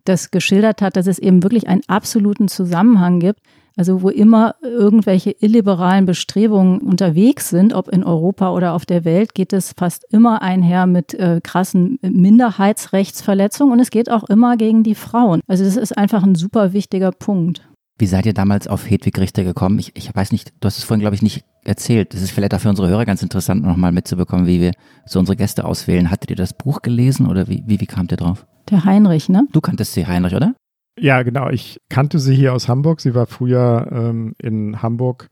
das 0.05 0.31
geschildert 0.31 0.81
hat, 0.81 0.97
dass 0.97 1.07
es 1.07 1.19
eben 1.19 1.43
wirklich 1.43 1.69
einen 1.69 1.83
absoluten 1.87 2.49
Zusammenhang 2.49 3.21
gibt 3.21 3.41
also 3.79 4.03
wo 4.03 4.09
immer 4.09 4.57
irgendwelche 4.61 5.31
illiberalen 5.31 6.05
Bestrebungen 6.05 6.81
unterwegs 6.81 7.49
sind, 7.49 7.73
ob 7.73 7.89
in 7.89 8.03
Europa 8.03 8.53
oder 8.53 8.75
auf 8.75 8.85
der 8.85 9.05
Welt, 9.05 9.35
geht 9.35 9.53
es 9.53 9.73
fast 9.73 10.05
immer 10.11 10.43
einher 10.43 10.87
mit 10.87 11.15
äh, 11.15 11.41
krassen 11.41 11.99
Minderheitsrechtsverletzungen 12.03 13.73
und 13.73 13.81
es 13.81 13.91
geht 13.91 14.11
auch 14.11 14.25
immer 14.25 14.57
gegen 14.57 14.83
die 14.83 14.97
Frauen. 14.97 15.43
Also 15.47 15.65
das 15.65 15.77
ist 15.77 15.97
einfach 15.97 16.25
ein 16.25 16.35
super 16.35 16.73
wichtiger 16.73 17.13
Punkt. 17.13 17.69
Wie 17.99 18.07
seid 18.07 18.27
ihr 18.27 18.35
damals 18.35 18.67
auf 18.67 18.89
Hedwig 18.91 19.17
Richter 19.19 19.45
gekommen? 19.45 19.79
Ich, 19.79 19.93
ich 19.95 20.15
weiß 20.15 20.33
nicht, 20.33 20.53
du 20.61 20.67
hast 20.67 20.79
es 20.79 20.85
vorhin, 20.85 21.01
glaube 21.01 21.15
ich, 21.15 21.23
nicht 21.23 21.45
erzählt. 21.65 22.15
Das 22.15 22.23
ist 22.23 22.33
vielleicht 22.33 22.55
auch 22.55 22.61
für 22.61 22.69
unsere 22.69 22.89
Hörer 22.89 23.05
ganz 23.05 23.23
interessant, 23.23 23.63
nochmal 23.63 23.93
mitzubekommen, 23.93 24.47
wie 24.47 24.61
wir 24.61 24.73
so 25.07 25.21
unsere 25.21 25.37
Gäste 25.37 25.65
auswählen. 25.65 26.11
Hattet 26.11 26.31
ihr 26.31 26.37
das 26.37 26.53
Buch 26.53 26.83
gelesen 26.83 27.27
oder 27.27 27.47
wie, 27.47 27.63
wie, 27.67 27.81
wie 27.81 27.87
kamt 27.87 28.13
ihr 28.13 28.17
drauf? 28.17 28.45
Der 28.71 28.85
Heinrich, 28.85 29.29
ne? 29.29 29.47
Du 29.53 29.61
kanntest 29.61 29.95
sie, 29.95 30.07
Heinrich, 30.07 30.35
oder? 30.35 30.55
Ja, 31.01 31.23
genau. 31.23 31.49
Ich 31.51 31.81
kannte 31.89 32.19
sie 32.19 32.35
hier 32.35 32.55
aus 32.55 32.69
Hamburg. 32.69 33.01
Sie 33.01 33.15
war 33.15 33.27
früher 33.27 33.89
ähm, 33.91 34.35
in 34.39 34.83
Hamburg 34.83 35.31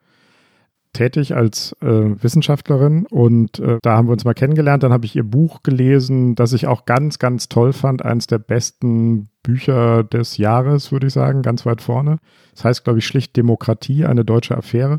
tätig 0.97 1.35
als 1.35 1.77
äh, 1.83 1.87
Wissenschaftlerin 1.87 3.07
und 3.07 3.59
äh, 3.59 3.79
da 3.83 3.97
haben 3.97 4.09
wir 4.09 4.13
uns 4.13 4.25
mal 4.25 4.35
kennengelernt. 4.35 4.83
Dann 4.83 4.93
habe 4.93 5.05
ich 5.05 5.15
ihr 5.15 5.25
Buch 5.25 5.63
gelesen, 5.63 6.35
das 6.35 6.55
ich 6.55 6.67
auch 6.67 6.87
ganz, 6.87 7.19
ganz 7.19 7.49
toll 7.49 7.75
fand. 7.75 8.03
Eines 8.03 8.27
der 8.27 8.39
besten 8.39 9.29
Bücher 9.43 10.05
des 10.05 10.39
Jahres, 10.39 10.93
würde 10.93 11.09
ich 11.09 11.13
sagen, 11.13 11.43
ganz 11.43 11.67
weit 11.67 11.83
vorne. 11.83 12.19
Das 12.55 12.65
heißt, 12.65 12.85
glaube 12.85 12.99
ich, 12.99 13.07
schlicht 13.07 13.37
Demokratie, 13.37 14.07
eine 14.07 14.25
deutsche 14.25 14.57
Affäre. 14.57 14.99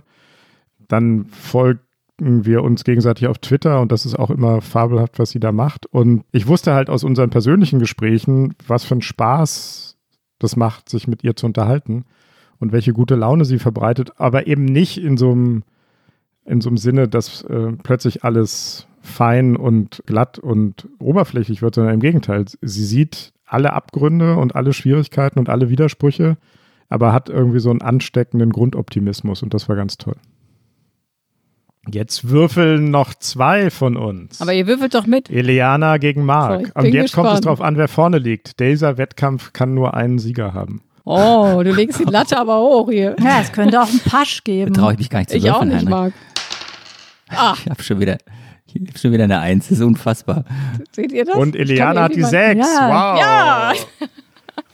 Dann 0.87 1.25
folgen 1.25 1.79
wir 2.19 2.63
uns 2.63 2.83
gegenseitig 2.83 3.27
auf 3.27 3.39
Twitter 3.39 3.81
und 3.81 3.91
das 3.91 4.05
ist 4.05 4.17
auch 4.17 4.29
immer 4.29 4.61
fabelhaft, 4.61 5.17
was 5.17 5.31
sie 5.31 5.39
da 5.39 5.51
macht. 5.51 5.87
Und 5.87 6.23
ich 6.31 6.47
wusste 6.47 6.73
halt 6.73 6.89
aus 6.89 7.03
unseren 7.03 7.31
persönlichen 7.31 7.79
Gesprächen, 7.79 8.53
was 8.67 8.83
für 8.83 8.95
ein 8.95 9.01
Spaß 9.01 9.96
das 10.39 10.55
macht, 10.55 10.89
sich 10.89 11.07
mit 11.07 11.23
ihr 11.23 11.35
zu 11.35 11.45
unterhalten 11.45 12.05
und 12.59 12.71
welche 12.71 12.93
gute 12.93 13.15
Laune 13.15 13.45
sie 13.45 13.59
verbreitet, 13.59 14.11
aber 14.17 14.47
eben 14.47 14.65
nicht 14.65 14.97
in 14.97 15.17
so 15.17 15.31
einem, 15.31 15.63
in 16.45 16.61
so 16.61 16.69
einem 16.69 16.77
Sinne, 16.77 17.07
dass 17.07 17.43
äh, 17.43 17.73
plötzlich 17.83 18.23
alles 18.23 18.87
fein 19.01 19.55
und 19.55 20.03
glatt 20.05 20.37
und 20.37 20.87
oberflächlich 20.99 21.61
wird, 21.61 21.75
sondern 21.75 21.95
im 21.95 21.99
Gegenteil. 21.99 22.45
Sie 22.61 22.85
sieht 22.85 23.33
alle 23.45 23.73
Abgründe 23.73 24.35
und 24.35 24.55
alle 24.55 24.73
Schwierigkeiten 24.73 25.39
und 25.39 25.49
alle 25.49 25.69
Widersprüche, 25.69 26.37
aber 26.89 27.13
hat 27.13 27.29
irgendwie 27.29 27.59
so 27.59 27.69
einen 27.69 27.81
ansteckenden 27.81 28.51
Grundoptimismus 28.51 29.43
und 29.43 29.53
das 29.53 29.69
war 29.69 29.75
ganz 29.75 29.97
toll. 29.97 30.17
Jetzt 31.89 32.29
würfeln 32.29 32.91
noch 32.91 33.13
zwei 33.13 33.69
von 33.69 33.95
uns. 33.97 34.41
Aber 34.41 34.53
ihr 34.53 34.67
würfelt 34.67 34.93
doch 34.93 35.05
mit. 35.05 35.29
Eliana 35.29 35.97
gegen 35.97 36.25
Marc. 36.25 36.67
So, 36.67 36.71
und 36.75 36.85
jetzt 36.87 37.03
gespannt. 37.03 37.27
kommt 37.27 37.39
es 37.39 37.41
drauf 37.45 37.61
an, 37.61 37.77
wer 37.77 37.87
vorne 37.87 38.17
liegt. 38.19 38.59
Dieser 38.59 38.97
Wettkampf 38.97 39.53
kann 39.53 39.73
nur 39.73 39.93
einen 39.93 40.19
Sieger 40.19 40.53
haben. 40.53 40.81
Oh, 41.05 41.61
du 41.63 41.71
legst 41.73 41.99
die 41.99 42.03
Latte 42.03 42.37
aber 42.37 42.59
hoch 42.59 42.89
hier. 42.91 43.15
Ja, 43.23 43.39
es 43.41 43.51
könnte 43.53 43.81
auch 43.81 43.87
einen 43.87 43.99
Pasch 44.01 44.43
geben. 44.43 44.73
Traue 44.73 44.93
ich 44.93 44.99
mich 44.99 45.09
gar 45.09 45.19
nicht 45.19 45.29
zu 45.29 45.37
Ich 45.37 45.49
auch 45.49 45.61
würfeln, 45.61 45.69
nicht, 45.69 45.77
Heinrich. 45.87 45.89
Marc. 45.89 46.13
Ah, 47.29 47.55
Ich 47.63 47.69
habe 47.69 47.81
schon 47.83 47.99
wieder, 48.01 48.17
ich 48.73 48.81
hab 48.89 48.97
schon 48.99 49.11
wieder 49.13 49.23
eine 49.23 49.39
Eins. 49.39 49.69
Das 49.69 49.77
ist 49.79 49.83
unfassbar. 49.83 50.43
seht 50.91 51.11
ihr 51.13 51.23
das? 51.23 51.35
Und 51.35 51.55
Eliana 51.55 52.03
hat 52.03 52.15
die 52.15 52.23
sechs. 52.23 52.67
Ja. 52.67 52.89
Wow. 52.89 53.19
Ja, 53.21 53.71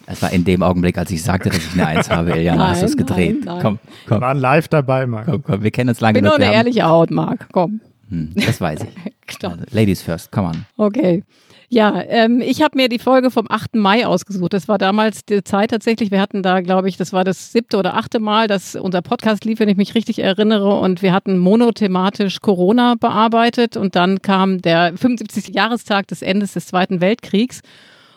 Es 0.06 0.22
war 0.22 0.32
in 0.32 0.44
dem 0.44 0.62
Augenblick, 0.64 0.98
als 0.98 1.12
ich 1.12 1.24
sagte, 1.24 1.50
dass 1.50 1.58
ich 1.60 1.74
eine 1.74 1.88
Eins 1.88 2.10
habe, 2.10 2.34
Eliana, 2.34 2.70
hast 2.70 2.82
du 2.82 2.86
es 2.88 2.98
gedreht. 2.98 3.46
nein, 3.46 3.56
nein. 3.56 3.62
Komm, 3.62 3.74
Wir 3.84 4.10
komm, 4.10 4.22
waren 4.22 4.38
live 4.38 4.68
dabei, 4.68 5.06
Marc. 5.08 5.26
komm, 5.26 5.44
komm, 5.44 5.64
wir 5.64 5.72
kennen 5.72 5.90
uns 5.90 6.02
lange 6.02 6.16
bin 6.16 6.26
nur 6.26 6.34
eine 6.36 6.44
wir 6.44 6.48
haben- 6.50 6.56
ehrliche 6.56 6.84
Haut, 6.84 7.10
Marc. 7.12 7.48
Komm. 7.52 7.80
Hm, 8.10 8.32
das 8.36 8.60
weiß 8.62 8.82
ich. 8.84 8.90
Also, 9.42 9.64
Ladies 9.72 10.02
first, 10.02 10.32
come 10.32 10.50
on. 10.50 10.66
Okay. 10.78 11.24
Ja, 11.70 12.04
ähm, 12.08 12.40
ich 12.42 12.62
habe 12.62 12.78
mir 12.78 12.88
die 12.90 13.00
Folge 13.00 13.32
vom 13.32 13.48
8. 13.50 13.76
Mai 13.76 14.06
ausgesucht. 14.06 14.54
Das 14.54 14.68
war 14.68 14.78
damals 14.78 15.26
die 15.26 15.44
Zeit 15.44 15.72
tatsächlich. 15.72 16.12
Wir 16.12 16.20
hatten 16.22 16.44
da, 16.44 16.60
glaube 16.62 16.88
ich, 16.90 16.98
das 16.98 17.14
war 17.14 17.24
das 17.24 17.52
siebte 17.52 17.78
oder 17.78 17.96
achte 17.96 18.20
Mal, 18.20 18.48
dass 18.48 18.76
unser 18.76 19.02
Podcast 19.02 19.44
lief, 19.46 19.60
wenn 19.60 19.70
ich 19.70 19.78
mich 19.78 19.96
richtig 19.96 20.20
erinnere. 20.20 20.78
Und 20.80 21.02
wir 21.02 21.14
hatten 21.14 21.38
monothematisch 21.40 22.42
Corona 22.42 22.96
bearbeitet. 23.00 23.76
Und 23.78 23.96
dann 23.96 24.22
kam 24.22 24.62
der 24.62 24.90
75. 24.98 25.56
Jahrestag 25.56 26.06
des 26.08 26.22
Endes 26.22 26.54
des 26.54 26.68
Zweiten 26.68 27.02
Weltkriegs. 27.02 27.62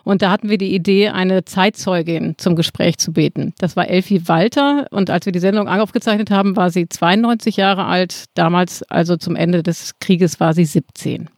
Und 0.07 0.23
da 0.23 0.31
hatten 0.31 0.49
wir 0.49 0.57
die 0.57 0.73
Idee, 0.73 1.09
eine 1.09 1.45
Zeitzeugin 1.45 2.37
zum 2.39 2.55
Gespräch 2.55 2.97
zu 2.97 3.13
beten. 3.13 3.55
Das 3.59 3.75
war 3.75 3.89
Elfie 3.89 4.29
Walter. 4.29 4.87
Und 4.93 5.11
als 5.11 5.27
wir 5.27 5.33
die 5.33 5.41
Sendung 5.41 5.69
aufgezeichnet 5.69 6.31
haben, 6.31 6.55
war 6.55 6.71
sie 6.71 6.89
92 6.89 7.57
Jahre 7.57 7.87
alt. 7.87 8.27
Damals, 8.35 8.85
also 8.85 9.17
zum 9.17 9.35
Ende 9.35 9.65
des 9.65 9.99
Krieges, 9.99 10.39
war 10.39 10.55
sie 10.55 10.65
17. 10.65 11.29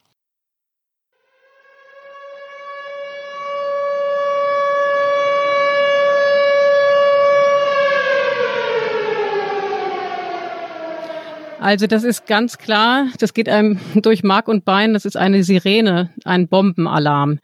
Also 11.59 11.87
das 11.87 12.05
ist 12.05 12.27
ganz 12.27 12.59
klar, 12.59 13.07
das 13.19 13.33
geht 13.33 13.49
einem 13.49 13.81
durch 13.95 14.23
Mark 14.23 14.47
und 14.47 14.67
Bein, 14.67 14.93
das 14.93 15.07
ist 15.07 15.17
eine 15.17 15.43
Sirene, 15.43 16.11
ein 16.25 16.49
Bombenalarm. 16.49 17.39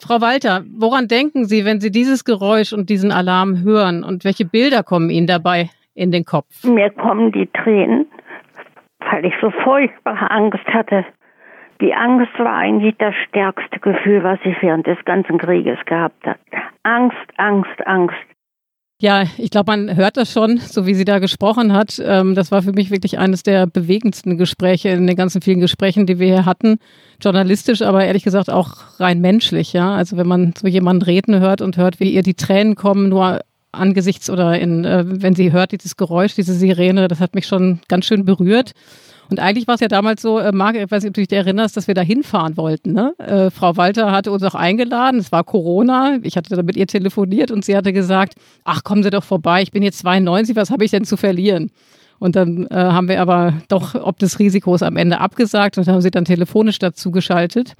Frau 0.00 0.20
Walter, 0.20 0.64
woran 0.76 1.08
denken 1.08 1.44
Sie, 1.44 1.64
wenn 1.64 1.80
Sie 1.80 1.90
dieses 1.90 2.24
Geräusch 2.24 2.72
und 2.72 2.90
diesen 2.90 3.12
Alarm 3.12 3.62
hören 3.62 4.04
und 4.04 4.24
welche 4.24 4.44
Bilder 4.44 4.82
kommen 4.82 5.10
Ihnen 5.10 5.26
dabei 5.26 5.70
in 5.94 6.10
den 6.10 6.24
Kopf? 6.24 6.64
Mir 6.64 6.90
kommen 6.90 7.32
die 7.32 7.46
Tränen, 7.46 8.06
weil 9.10 9.24
ich 9.24 9.34
so 9.40 9.50
furchtbare 9.50 10.30
Angst 10.30 10.66
hatte. 10.66 11.04
Die 11.80 11.94
Angst 11.94 12.38
war 12.38 12.54
eigentlich 12.54 12.94
das 12.98 13.14
stärkste 13.28 13.78
Gefühl, 13.80 14.22
was 14.22 14.38
ich 14.44 14.56
während 14.62 14.86
des 14.86 14.98
ganzen 15.04 15.38
Krieges 15.38 15.78
gehabt 15.86 16.26
habe. 16.26 16.38
Angst, 16.82 17.16
Angst, 17.36 17.86
Angst. 17.86 18.16
Ja, 19.00 19.24
ich 19.38 19.50
glaube, 19.50 19.72
man 19.72 19.96
hört 19.96 20.16
das 20.16 20.30
schon, 20.30 20.58
so 20.58 20.86
wie 20.86 20.94
sie 20.94 21.04
da 21.04 21.18
gesprochen 21.18 21.72
hat. 21.72 22.00
Ähm, 22.02 22.34
das 22.34 22.52
war 22.52 22.62
für 22.62 22.72
mich 22.72 22.90
wirklich 22.90 23.18
eines 23.18 23.42
der 23.42 23.66
bewegendsten 23.66 24.38
Gespräche 24.38 24.90
in 24.90 25.06
den 25.06 25.16
ganzen 25.16 25.42
vielen 25.42 25.60
Gesprächen, 25.60 26.06
die 26.06 26.20
wir 26.20 26.28
hier 26.28 26.46
hatten. 26.46 26.78
Journalistisch, 27.20 27.82
aber 27.82 28.04
ehrlich 28.04 28.22
gesagt 28.22 28.50
auch 28.50 29.00
rein 29.00 29.20
menschlich, 29.20 29.72
ja. 29.72 29.94
Also 29.94 30.16
wenn 30.16 30.28
man 30.28 30.54
so 30.56 30.68
jemanden 30.68 31.02
reden 31.02 31.40
hört 31.40 31.60
und 31.60 31.76
hört, 31.76 31.98
wie 31.98 32.12
ihr 32.12 32.22
die 32.22 32.34
Tränen 32.34 32.76
kommen, 32.76 33.08
nur 33.08 33.40
angesichts 33.72 34.30
oder 34.30 34.58
in, 34.58 34.84
äh, 34.84 35.04
wenn 35.04 35.34
sie 35.34 35.50
hört, 35.50 35.72
dieses 35.72 35.96
Geräusch, 35.96 36.36
diese 36.36 36.54
Sirene, 36.54 37.08
das 37.08 37.18
hat 37.18 37.34
mich 37.34 37.48
schon 37.48 37.80
ganz 37.88 38.06
schön 38.06 38.24
berührt. 38.24 38.72
Und 39.30 39.40
eigentlich 39.40 39.66
war 39.66 39.74
es 39.74 39.80
ja 39.80 39.88
damals 39.88 40.22
so, 40.22 40.38
äh, 40.38 40.52
Marc, 40.52 40.76
ich 40.76 40.90
weiß 40.90 41.02
nicht, 41.02 41.10
ob 41.10 41.14
du 41.14 41.26
dich 41.26 41.32
erinnerst, 41.32 41.76
dass 41.76 41.88
wir 41.88 41.94
da 41.94 42.02
hinfahren 42.02 42.56
wollten. 42.56 42.92
Ne? 42.92 43.14
Äh, 43.18 43.50
Frau 43.50 43.76
Walter 43.76 44.12
hatte 44.12 44.30
uns 44.30 44.42
auch 44.42 44.54
eingeladen, 44.54 45.20
es 45.20 45.32
war 45.32 45.44
Corona, 45.44 46.18
ich 46.22 46.36
hatte 46.36 46.54
da 46.54 46.62
mit 46.62 46.76
ihr 46.76 46.86
telefoniert 46.86 47.50
und 47.50 47.64
sie 47.64 47.76
hatte 47.76 47.92
gesagt, 47.92 48.34
ach, 48.64 48.84
kommen 48.84 49.02
Sie 49.02 49.10
doch 49.10 49.24
vorbei, 49.24 49.62
ich 49.62 49.72
bin 49.72 49.82
jetzt 49.82 49.98
92, 50.00 50.56
was 50.56 50.70
habe 50.70 50.84
ich 50.84 50.90
denn 50.90 51.04
zu 51.04 51.16
verlieren? 51.16 51.70
Und 52.18 52.36
dann 52.36 52.66
äh, 52.68 52.74
haben 52.74 53.08
wir 53.08 53.20
aber 53.20 53.54
doch 53.68 53.94
ob 53.94 54.18
des 54.18 54.38
Risikos 54.38 54.82
am 54.82 54.96
Ende 54.96 55.20
abgesagt 55.20 55.78
und 55.78 55.88
haben 55.88 56.00
sie 56.00 56.10
dann 56.10 56.24
telefonisch 56.24 56.78
dazu 56.78 57.10
geschaltet. 57.10 57.74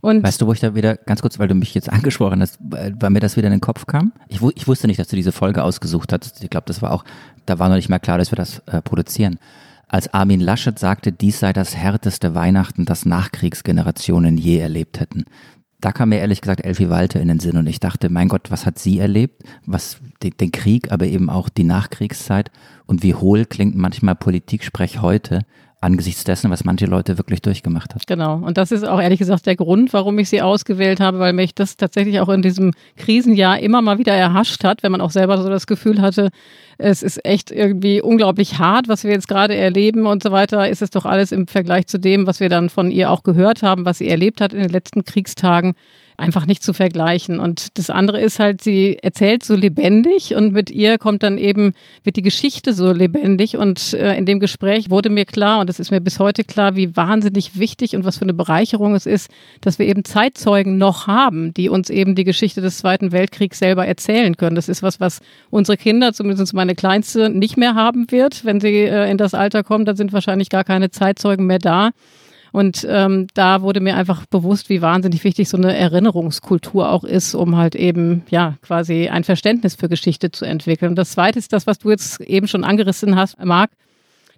Und 0.00 0.22
Weißt 0.22 0.40
du, 0.40 0.46
wo 0.46 0.52
ich 0.52 0.60
da 0.60 0.74
wieder, 0.74 0.96
ganz 0.96 1.22
kurz, 1.22 1.38
weil 1.38 1.48
du 1.48 1.54
mich 1.54 1.74
jetzt 1.74 1.90
angesprochen 1.90 2.40
hast, 2.40 2.58
weil 2.60 3.10
mir 3.10 3.20
das 3.20 3.36
wieder 3.36 3.48
in 3.48 3.52
den 3.52 3.60
Kopf 3.60 3.86
kam? 3.86 4.12
Ich, 4.28 4.40
ich 4.54 4.68
wusste 4.68 4.86
nicht, 4.86 4.98
dass 4.98 5.08
du 5.08 5.16
diese 5.16 5.32
Folge 5.32 5.64
ausgesucht 5.64 6.12
hast. 6.12 6.42
Ich 6.42 6.50
glaube, 6.50 6.66
das 6.66 6.82
war 6.82 6.92
auch, 6.92 7.04
da 7.46 7.58
war 7.58 7.68
noch 7.68 7.76
nicht 7.76 7.88
mal 7.88 7.98
klar, 7.98 8.18
dass 8.18 8.30
wir 8.30 8.36
das 8.36 8.60
äh, 8.66 8.80
produzieren. 8.80 9.38
Als 9.88 10.12
Armin 10.12 10.40
Laschet 10.40 10.78
sagte, 10.78 11.12
dies 11.12 11.40
sei 11.40 11.54
das 11.54 11.74
härteste 11.74 12.34
Weihnachten, 12.34 12.84
das 12.84 13.06
Nachkriegsgenerationen 13.06 14.36
je 14.36 14.58
erlebt 14.58 15.00
hätten. 15.00 15.24
Da 15.80 15.92
kam 15.92 16.10
mir 16.10 16.18
ehrlich 16.18 16.40
gesagt 16.40 16.64
Elfie 16.64 16.90
Walter 16.90 17.20
in 17.20 17.28
den 17.28 17.40
Sinn 17.40 17.56
und 17.56 17.66
ich 17.66 17.80
dachte, 17.80 18.10
mein 18.10 18.28
Gott, 18.28 18.50
was 18.50 18.66
hat 18.66 18.78
sie 18.78 18.98
erlebt? 18.98 19.44
Was, 19.64 19.98
den, 20.22 20.52
Krieg, 20.52 20.92
aber 20.92 21.06
eben 21.06 21.30
auch 21.30 21.48
die 21.48 21.64
Nachkriegszeit 21.64 22.50
und 22.86 23.02
wie 23.02 23.14
hohl 23.14 23.46
klingt 23.46 23.76
manchmal 23.76 24.16
Politiksprech 24.16 25.00
heute 25.00 25.42
angesichts 25.80 26.24
dessen, 26.24 26.50
was 26.50 26.64
manche 26.64 26.86
Leute 26.86 27.18
wirklich 27.18 27.40
durchgemacht 27.40 27.94
hat. 27.94 28.06
Genau. 28.06 28.36
Und 28.36 28.58
das 28.58 28.72
ist 28.72 28.84
auch 28.84 29.00
ehrlich 29.00 29.20
gesagt 29.20 29.46
der 29.46 29.54
Grund, 29.54 29.92
warum 29.92 30.18
ich 30.18 30.28
sie 30.28 30.42
ausgewählt 30.42 30.98
habe, 30.98 31.20
weil 31.20 31.32
mich 31.32 31.54
das 31.54 31.76
tatsächlich 31.76 32.18
auch 32.20 32.28
in 32.28 32.42
diesem 32.42 32.72
Krisenjahr 32.96 33.60
immer 33.60 33.80
mal 33.80 33.98
wieder 33.98 34.12
erhascht 34.12 34.64
hat, 34.64 34.82
wenn 34.82 34.90
man 34.90 35.00
auch 35.00 35.12
selber 35.12 35.40
so 35.40 35.48
das 35.48 35.68
Gefühl 35.68 36.00
hatte, 36.00 36.30
es 36.78 37.02
ist 37.02 37.24
echt 37.24 37.52
irgendwie 37.52 38.00
unglaublich 38.00 38.58
hart, 38.58 38.88
was 38.88 39.04
wir 39.04 39.12
jetzt 39.12 39.28
gerade 39.28 39.54
erleben 39.54 40.06
und 40.06 40.22
so 40.22 40.32
weiter, 40.32 40.68
ist 40.68 40.82
es 40.82 40.90
doch 40.90 41.04
alles 41.04 41.30
im 41.30 41.46
Vergleich 41.46 41.86
zu 41.86 41.98
dem, 41.98 42.26
was 42.26 42.40
wir 42.40 42.48
dann 42.48 42.70
von 42.70 42.90
ihr 42.90 43.10
auch 43.10 43.22
gehört 43.22 43.62
haben, 43.62 43.84
was 43.84 43.98
sie 43.98 44.08
erlebt 44.08 44.40
hat 44.40 44.52
in 44.52 44.60
den 44.60 44.70
letzten 44.70 45.04
Kriegstagen, 45.04 45.74
einfach 46.18 46.46
nicht 46.46 46.62
zu 46.62 46.72
vergleichen. 46.72 47.38
Und 47.38 47.78
das 47.78 47.90
andere 47.90 48.20
ist 48.20 48.40
halt, 48.40 48.60
sie 48.60 48.98
erzählt 49.00 49.44
so 49.44 49.54
lebendig 49.54 50.34
und 50.34 50.52
mit 50.52 50.68
ihr 50.68 50.98
kommt 50.98 51.22
dann 51.22 51.38
eben, 51.38 51.74
wird 52.02 52.16
die 52.16 52.22
Geschichte 52.22 52.72
so 52.72 52.92
lebendig. 52.92 53.56
Und 53.56 53.94
äh, 53.94 54.16
in 54.16 54.26
dem 54.26 54.40
Gespräch 54.40 54.90
wurde 54.90 55.10
mir 55.10 55.24
klar, 55.24 55.60
und 55.60 55.68
das 55.68 55.78
ist 55.78 55.90
mir 55.90 56.00
bis 56.00 56.18
heute 56.18 56.42
klar, 56.42 56.74
wie 56.74 56.96
wahnsinnig 56.96 57.58
wichtig 57.58 57.94
und 57.94 58.04
was 58.04 58.18
für 58.18 58.22
eine 58.22 58.34
Bereicherung 58.34 58.96
es 58.96 59.06
ist, 59.06 59.30
dass 59.60 59.78
wir 59.78 59.86
eben 59.86 60.04
Zeitzeugen 60.04 60.76
noch 60.76 61.06
haben, 61.06 61.54
die 61.54 61.68
uns 61.68 61.88
eben 61.88 62.16
die 62.16 62.24
Geschichte 62.24 62.60
des 62.60 62.78
Zweiten 62.78 63.12
Weltkriegs 63.12 63.60
selber 63.60 63.86
erzählen 63.86 64.36
können. 64.36 64.56
Das 64.56 64.68
ist 64.68 64.82
was, 64.82 64.98
was 64.98 65.20
unsere 65.50 65.76
Kinder, 65.76 66.12
zumindest 66.12 66.52
meine 66.52 66.74
Kleinste, 66.74 67.30
nicht 67.30 67.56
mehr 67.56 67.76
haben 67.76 68.10
wird. 68.10 68.44
Wenn 68.44 68.60
sie 68.60 68.74
äh, 68.74 69.08
in 69.08 69.18
das 69.18 69.34
Alter 69.34 69.62
kommen, 69.62 69.84
dann 69.84 69.96
sind 69.96 70.12
wahrscheinlich 70.12 70.50
gar 70.50 70.64
keine 70.64 70.90
Zeitzeugen 70.90 71.46
mehr 71.46 71.60
da. 71.60 71.92
Und 72.52 72.86
ähm, 72.88 73.26
da 73.34 73.62
wurde 73.62 73.80
mir 73.80 73.96
einfach 73.96 74.26
bewusst, 74.26 74.68
wie 74.68 74.82
wahnsinnig 74.82 75.24
wichtig 75.24 75.48
so 75.48 75.56
eine 75.56 75.76
Erinnerungskultur 75.76 76.90
auch 76.90 77.04
ist, 77.04 77.34
um 77.34 77.56
halt 77.56 77.74
eben 77.74 78.22
ja 78.30 78.54
quasi 78.62 79.08
ein 79.08 79.24
Verständnis 79.24 79.74
für 79.74 79.88
Geschichte 79.88 80.30
zu 80.30 80.44
entwickeln. 80.44 80.90
Und 80.90 80.96
das 80.96 81.10
Zweite 81.10 81.38
ist 81.38 81.52
das, 81.52 81.66
was 81.66 81.78
du 81.78 81.90
jetzt 81.90 82.20
eben 82.20 82.48
schon 82.48 82.64
angerissen 82.64 83.16
hast, 83.16 83.42
Marc, 83.44 83.70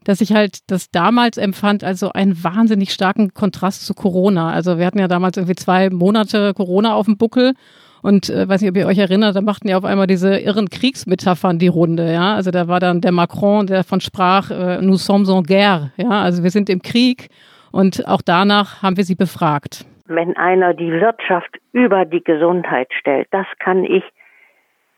dass 0.04 0.20
ich 0.20 0.32
halt 0.32 0.58
das 0.66 0.90
damals 0.90 1.36
empfand 1.36 1.84
als 1.84 2.00
so 2.00 2.12
einen 2.12 2.42
wahnsinnig 2.42 2.92
starken 2.92 3.34
Kontrast 3.34 3.86
zu 3.86 3.94
Corona. 3.94 4.50
Also 4.50 4.78
wir 4.78 4.86
hatten 4.86 4.98
ja 4.98 5.08
damals 5.08 5.36
irgendwie 5.36 5.56
zwei 5.56 5.90
Monate 5.90 6.54
Corona 6.54 6.94
auf 6.94 7.06
dem 7.06 7.16
Buckel 7.16 7.54
und 8.02 8.30
äh, 8.30 8.48
weiß 8.48 8.62
nicht, 8.62 8.70
ob 8.70 8.76
ihr 8.76 8.86
euch 8.86 8.98
erinnert, 8.98 9.36
da 9.36 9.42
machten 9.42 9.68
ja 9.68 9.76
auf 9.76 9.84
einmal 9.84 10.06
diese 10.06 10.38
irren 10.38 10.70
Kriegsmetaphern 10.70 11.58
die 11.58 11.68
Runde, 11.68 12.10
ja. 12.12 12.34
Also 12.34 12.50
da 12.50 12.66
war 12.66 12.80
dann 12.80 13.02
der 13.02 13.12
Macron, 13.12 13.66
der 13.66 13.84
von 13.84 14.00
sprach, 14.00 14.50
äh, 14.50 14.80
nous 14.80 15.04
sommes 15.04 15.28
en 15.28 15.42
guerre, 15.42 15.92
ja. 15.98 16.22
Also 16.22 16.42
wir 16.42 16.50
sind 16.50 16.70
im 16.70 16.80
Krieg 16.80 17.28
und 17.72 18.06
auch 18.06 18.22
danach 18.22 18.82
haben 18.82 18.96
wir 18.96 19.04
sie 19.04 19.14
befragt. 19.14 19.84
Wenn 20.06 20.36
einer 20.36 20.74
die 20.74 20.92
Wirtschaft 20.92 21.58
über 21.72 22.04
die 22.04 22.22
Gesundheit 22.22 22.88
stellt, 22.92 23.28
das 23.30 23.46
kann 23.58 23.84
ich 23.84 24.02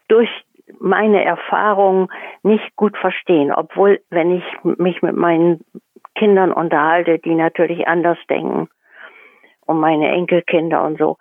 durch 0.09 0.31
meine 0.81 1.25
Erfahrung 1.25 2.11
nicht 2.43 2.77
gut 2.77 2.97
verstehen. 2.97 3.53
Obwohl, 3.53 4.01
wenn 4.11 4.37
ich 4.37 4.45
mich 4.63 5.03
mit 5.03 5.17
meinen 5.17 5.61
Kindern 6.15 6.53
unterhalte, 6.53 7.19
die 7.19 7.35
natürlich 7.35 7.87
anders 7.87 8.19
denken, 8.29 8.69
und 9.67 9.81
meine 9.81 10.09
Enkelkinder 10.09 10.83
und 10.85 10.99
so, 10.99 11.17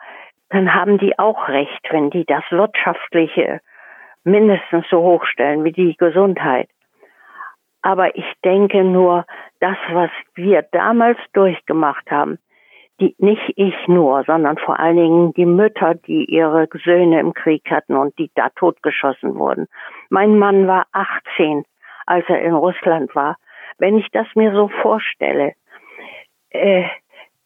dann 0.49 0.73
haben 0.73 0.97
die 0.97 1.17
auch 1.17 1.47
recht, 1.47 1.87
wenn 1.91 2.09
die 2.09 2.25
das 2.25 2.43
Wirtschaftliche 2.49 3.61
mindestens 4.23 4.85
so 4.89 5.01
hoch 5.01 5.25
stellen 5.25 5.63
wie 5.63 5.71
die 5.71 5.95
Gesundheit. 5.97 6.69
Aber 7.81 8.15
ich 8.15 8.25
denke 8.43 8.83
nur, 8.83 9.25
das, 9.61 9.77
was 9.91 10.09
wir 10.35 10.63
damals 10.71 11.17
durchgemacht 11.33 12.11
haben, 12.11 12.39
die, 12.99 13.15
nicht 13.17 13.53
ich 13.55 13.75
nur, 13.87 14.23
sondern 14.25 14.57
vor 14.57 14.79
allen 14.79 14.97
Dingen 14.97 15.33
die 15.33 15.45
Mütter, 15.45 15.95
die 15.95 16.25
ihre 16.25 16.67
Söhne 16.83 17.19
im 17.19 17.33
Krieg 17.33 17.63
hatten 17.69 17.95
und 17.95 18.17
die 18.19 18.29
da 18.35 18.49
totgeschossen 18.55 19.35
wurden. 19.35 19.67
Mein 20.09 20.37
Mann 20.37 20.67
war 20.67 20.85
18, 20.91 21.63
als 22.05 22.25
er 22.27 22.41
in 22.41 22.53
Russland 22.53 23.15
war. 23.15 23.37
Wenn 23.77 23.97
ich 23.97 24.07
das 24.11 24.27
mir 24.35 24.53
so 24.53 24.67
vorstelle, 24.81 25.53
äh, 26.51 26.83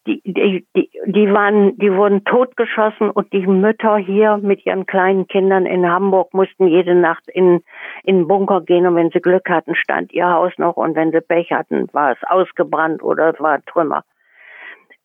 die, 0.07 0.21
die, 0.23 0.65
die, 0.75 0.89
die 1.05 1.33
waren, 1.33 1.77
die 1.77 1.93
wurden 1.93 2.23
totgeschossen 2.25 3.09
und 3.09 3.33
die 3.33 3.45
Mütter 3.47 3.97
hier 3.97 4.37
mit 4.37 4.65
ihren 4.65 4.85
kleinen 4.85 5.27
Kindern 5.27 5.65
in 5.65 5.89
Hamburg 5.89 6.33
mussten 6.33 6.67
jede 6.67 6.95
Nacht 6.95 7.27
in, 7.27 7.61
in 8.03 8.19
den 8.19 8.27
Bunker 8.27 8.61
gehen 8.61 8.85
und 8.85 8.95
wenn 8.95 9.09
sie 9.09 9.19
Glück 9.19 9.49
hatten, 9.49 9.75
stand 9.75 10.13
ihr 10.13 10.29
Haus 10.29 10.53
noch 10.57 10.77
und 10.77 10.95
wenn 10.95 11.11
sie 11.11 11.21
Pech 11.21 11.51
hatten, 11.51 11.87
war 11.93 12.11
es 12.11 12.23
ausgebrannt 12.23 13.03
oder 13.03 13.33
es 13.33 13.39
war 13.39 13.63
Trümmer. 13.65 14.03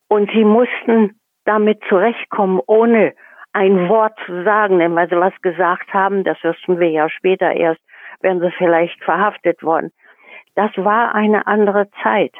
Und 0.08 0.30
sie 0.32 0.44
mussten 0.44 1.18
damit 1.44 1.82
zurechtkommen, 1.88 2.60
ohne 2.66 3.14
ein 3.52 3.88
Wort 3.88 4.18
zu 4.26 4.44
sagen, 4.44 4.78
denn 4.78 4.94
weil 4.94 5.08
sie 5.08 5.16
was 5.16 5.34
gesagt 5.40 5.92
haben, 5.94 6.24
das 6.24 6.36
wüssten 6.42 6.78
wir 6.78 6.90
ja 6.90 7.08
später 7.08 7.52
erst, 7.52 7.80
wären 8.20 8.40
sie 8.40 8.50
vielleicht 8.58 9.02
verhaftet 9.02 9.62
worden. 9.62 9.92
Das 10.54 10.70
war 10.76 11.14
eine 11.14 11.46
andere 11.46 11.88
Zeit. 12.02 12.34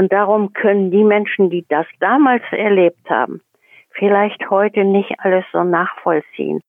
Und 0.00 0.10
darum 0.12 0.54
können 0.54 0.90
die 0.90 1.04
Menschen, 1.04 1.50
die 1.50 1.66
das 1.68 1.84
damals 2.00 2.42
erlebt 2.52 3.10
haben, 3.10 3.42
vielleicht 3.90 4.48
heute 4.48 4.82
nicht 4.82 5.10
alles 5.18 5.44
so 5.52 5.62
nachvollziehen. 5.62 6.60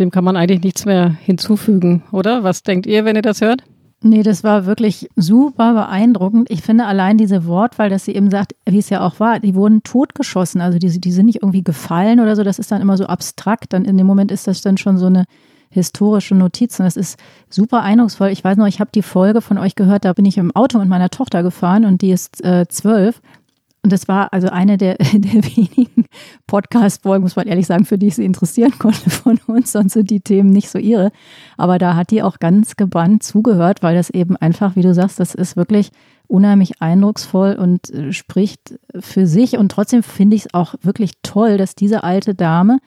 Dem 0.00 0.10
kann 0.10 0.24
man 0.24 0.36
eigentlich 0.36 0.64
nichts 0.64 0.84
mehr 0.84 1.10
hinzufügen, 1.24 2.02
oder? 2.10 2.42
Was 2.42 2.64
denkt 2.64 2.86
ihr, 2.86 3.04
wenn 3.04 3.14
ihr 3.14 3.22
das 3.22 3.42
hört? 3.42 3.62
Nee, 4.02 4.24
das 4.24 4.42
war 4.42 4.66
wirklich 4.66 5.08
super 5.14 5.72
beeindruckend. 5.72 6.50
Ich 6.50 6.62
finde 6.62 6.86
allein 6.86 7.16
diese 7.16 7.46
Wortwahl, 7.46 7.90
dass 7.90 8.06
sie 8.06 8.16
eben 8.16 8.28
sagt, 8.28 8.56
wie 8.68 8.78
es 8.78 8.90
ja 8.90 9.06
auch 9.06 9.20
war, 9.20 9.38
die 9.38 9.54
wurden 9.54 9.84
totgeschossen. 9.84 10.60
Also 10.60 10.80
die, 10.80 11.00
die 11.00 11.12
sind 11.12 11.26
nicht 11.26 11.42
irgendwie 11.42 11.62
gefallen 11.62 12.18
oder 12.18 12.34
so. 12.34 12.42
Das 12.42 12.58
ist 12.58 12.72
dann 12.72 12.82
immer 12.82 12.96
so 12.96 13.06
abstrakt. 13.06 13.72
Dann 13.72 13.84
in 13.84 13.96
dem 13.96 14.06
Moment 14.08 14.32
ist 14.32 14.48
das 14.48 14.62
dann 14.62 14.78
schon 14.78 14.98
so 14.98 15.06
eine 15.06 15.26
historische 15.70 16.34
Notizen. 16.34 16.84
Das 16.84 16.96
ist 16.96 17.18
super 17.50 17.82
eindrucksvoll. 17.82 18.28
Ich 18.28 18.44
weiß 18.44 18.56
noch, 18.56 18.66
ich 18.66 18.80
habe 18.80 18.90
die 18.94 19.02
Folge 19.02 19.40
von 19.40 19.58
euch 19.58 19.74
gehört, 19.74 20.04
da 20.04 20.12
bin 20.12 20.24
ich 20.24 20.38
im 20.38 20.54
Auto 20.54 20.78
mit 20.78 20.88
meiner 20.88 21.10
Tochter 21.10 21.42
gefahren 21.42 21.84
und 21.84 22.02
die 22.02 22.10
ist 22.10 22.44
äh, 22.44 22.66
zwölf. 22.68 23.20
Und 23.82 23.92
das 23.92 24.08
war 24.08 24.32
also 24.32 24.48
eine 24.48 24.76
der, 24.76 24.94
der 25.12 25.44
wenigen 25.44 26.06
Podcast-Folgen, 26.46 27.22
muss 27.22 27.36
man 27.36 27.46
ehrlich 27.46 27.66
sagen, 27.66 27.84
für 27.84 27.98
die 27.98 28.08
ich 28.08 28.16
sie 28.16 28.24
interessieren 28.24 28.72
konnte 28.78 29.10
von 29.10 29.38
uns. 29.46 29.72
Sonst 29.72 29.92
sind 29.94 30.10
die 30.10 30.20
Themen 30.20 30.50
nicht 30.50 30.68
so 30.68 30.78
ihre. 30.78 31.12
Aber 31.56 31.78
da 31.78 31.94
hat 31.94 32.10
die 32.10 32.22
auch 32.22 32.38
ganz 32.38 32.76
gebannt 32.76 33.22
zugehört, 33.22 33.82
weil 33.82 33.94
das 33.94 34.10
eben 34.10 34.36
einfach, 34.36 34.76
wie 34.76 34.82
du 34.82 34.92
sagst, 34.94 35.20
das 35.20 35.34
ist 35.34 35.56
wirklich 35.56 35.90
unheimlich 36.26 36.82
eindrucksvoll 36.82 37.54
und 37.54 37.90
äh, 37.90 38.12
spricht 38.12 38.78
für 38.98 39.26
sich. 39.26 39.56
Und 39.56 39.70
trotzdem 39.70 40.02
finde 40.02 40.36
ich 40.36 40.46
es 40.46 40.54
auch 40.54 40.74
wirklich 40.82 41.12
toll, 41.22 41.56
dass 41.56 41.74
diese 41.74 42.04
alte 42.04 42.34
Dame 42.34 42.80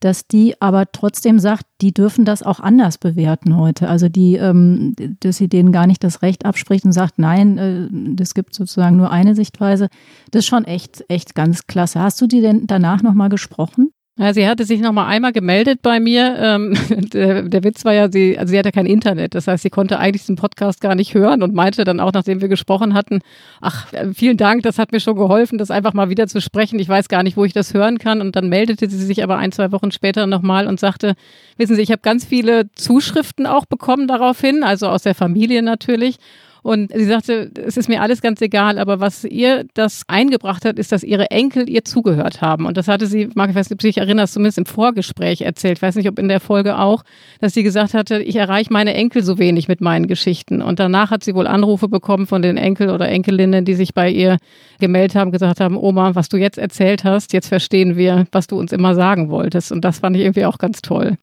dass 0.00 0.26
die 0.26 0.60
aber 0.60 0.90
trotzdem 0.92 1.38
sagt, 1.38 1.64
die 1.80 1.92
dürfen 1.92 2.24
das 2.24 2.42
auch 2.42 2.60
anders 2.60 2.98
bewerten 2.98 3.56
heute. 3.56 3.88
Also 3.88 4.08
die, 4.08 4.36
ähm, 4.36 4.94
dass 5.20 5.36
sie 5.36 5.48
denen 5.48 5.72
gar 5.72 5.86
nicht 5.86 6.04
das 6.04 6.22
Recht 6.22 6.44
abspricht 6.44 6.84
und 6.84 6.92
sagt, 6.92 7.18
nein, 7.18 7.58
äh, 7.58 8.22
es 8.22 8.34
gibt 8.34 8.54
sozusagen 8.54 8.96
nur 8.96 9.10
eine 9.10 9.34
Sichtweise. 9.34 9.88
Das 10.30 10.40
ist 10.40 10.46
schon 10.46 10.64
echt, 10.64 11.04
echt 11.08 11.34
ganz 11.34 11.66
klasse. 11.66 12.00
Hast 12.00 12.20
du 12.20 12.26
die 12.26 12.40
denn 12.40 12.66
danach 12.66 13.02
nochmal 13.02 13.28
gesprochen? 13.28 13.90
Ja, 14.20 14.34
sie 14.34 14.48
hatte 14.48 14.64
sich 14.64 14.80
noch 14.80 14.90
mal 14.90 15.06
einmal 15.06 15.32
gemeldet 15.32 15.80
bei 15.80 16.00
mir. 16.00 16.36
Ähm, 16.40 16.76
der, 17.12 17.42
der, 17.42 17.62
Witz 17.62 17.84
war 17.84 17.94
ja, 17.94 18.10
sie, 18.10 18.36
also 18.36 18.50
sie 18.50 18.58
hatte 18.58 18.72
kein 18.72 18.84
Internet. 18.84 19.36
Das 19.36 19.46
heißt, 19.46 19.62
sie 19.62 19.70
konnte 19.70 20.00
eigentlich 20.00 20.22
diesen 20.22 20.34
Podcast 20.34 20.80
gar 20.80 20.96
nicht 20.96 21.14
hören 21.14 21.40
und 21.40 21.54
meinte 21.54 21.84
dann 21.84 22.00
auch, 22.00 22.12
nachdem 22.12 22.40
wir 22.40 22.48
gesprochen 22.48 22.94
hatten, 22.94 23.20
ach, 23.60 23.92
äh, 23.92 24.12
vielen 24.12 24.36
Dank, 24.36 24.64
das 24.64 24.76
hat 24.76 24.90
mir 24.90 24.98
schon 24.98 25.14
geholfen, 25.14 25.56
das 25.56 25.70
einfach 25.70 25.94
mal 25.94 26.10
wieder 26.10 26.26
zu 26.26 26.40
sprechen. 26.40 26.80
Ich 26.80 26.88
weiß 26.88 27.08
gar 27.08 27.22
nicht, 27.22 27.36
wo 27.36 27.44
ich 27.44 27.52
das 27.52 27.74
hören 27.74 27.98
kann. 27.98 28.20
Und 28.20 28.34
dann 28.34 28.48
meldete 28.48 28.90
sie 28.90 28.98
sich 28.98 29.22
aber 29.22 29.38
ein, 29.38 29.52
zwei 29.52 29.70
Wochen 29.70 29.92
später 29.92 30.26
nochmal 30.26 30.66
und 30.66 30.80
sagte, 30.80 31.14
wissen 31.56 31.76
Sie, 31.76 31.82
ich 31.82 31.92
habe 31.92 32.02
ganz 32.02 32.24
viele 32.24 32.72
Zuschriften 32.72 33.46
auch 33.46 33.66
bekommen 33.66 34.08
daraufhin, 34.08 34.64
also 34.64 34.88
aus 34.88 35.04
der 35.04 35.14
Familie 35.14 35.62
natürlich. 35.62 36.16
Und 36.62 36.92
sie 36.92 37.04
sagte, 37.04 37.50
es 37.66 37.76
ist 37.76 37.88
mir 37.88 38.02
alles 38.02 38.20
ganz 38.20 38.40
egal, 38.40 38.78
aber 38.78 39.00
was 39.00 39.24
ihr 39.24 39.64
das 39.74 40.02
eingebracht 40.08 40.64
hat, 40.64 40.78
ist, 40.78 40.92
dass 40.92 41.02
ihre 41.02 41.30
Enkel 41.30 41.68
ihr 41.68 41.84
zugehört 41.84 42.40
haben. 42.40 42.66
Und 42.66 42.76
das 42.76 42.88
hatte 42.88 43.06
sie, 43.06 43.28
Marc, 43.34 43.50
ich 43.50 43.56
weiß 43.56 43.70
nicht, 43.70 43.76
ob 43.76 43.80
du 43.80 43.86
dich 43.86 43.98
erinnerst, 43.98 44.34
zumindest 44.34 44.58
im 44.58 44.66
Vorgespräch 44.66 45.42
erzählt, 45.42 45.78
ich 45.78 45.82
weiß 45.82 45.96
nicht, 45.96 46.08
ob 46.08 46.18
in 46.18 46.28
der 46.28 46.40
Folge 46.40 46.78
auch, 46.78 47.04
dass 47.40 47.54
sie 47.54 47.62
gesagt 47.62 47.94
hatte, 47.94 48.20
ich 48.22 48.36
erreiche 48.36 48.72
meine 48.72 48.94
Enkel 48.94 49.22
so 49.22 49.38
wenig 49.38 49.68
mit 49.68 49.80
meinen 49.80 50.06
Geschichten. 50.06 50.62
Und 50.62 50.78
danach 50.78 51.10
hat 51.10 51.24
sie 51.24 51.34
wohl 51.34 51.46
Anrufe 51.46 51.88
bekommen 51.88 52.26
von 52.26 52.42
den 52.42 52.56
Enkel 52.56 52.90
oder 52.90 53.08
Enkelinnen, 53.08 53.64
die 53.64 53.74
sich 53.74 53.94
bei 53.94 54.10
ihr 54.10 54.38
gemeldet 54.80 55.16
haben, 55.16 55.32
gesagt 55.32 55.60
haben, 55.60 55.76
Oma, 55.76 56.14
was 56.14 56.28
du 56.28 56.36
jetzt 56.36 56.58
erzählt 56.58 57.04
hast, 57.04 57.32
jetzt 57.32 57.48
verstehen 57.48 57.96
wir, 57.96 58.26
was 58.32 58.46
du 58.46 58.58
uns 58.58 58.72
immer 58.72 58.94
sagen 58.94 59.30
wolltest. 59.30 59.72
Und 59.72 59.84
das 59.84 60.00
fand 60.00 60.16
ich 60.16 60.22
irgendwie 60.22 60.46
auch 60.46 60.58
ganz 60.58 60.82
toll. 60.82 61.16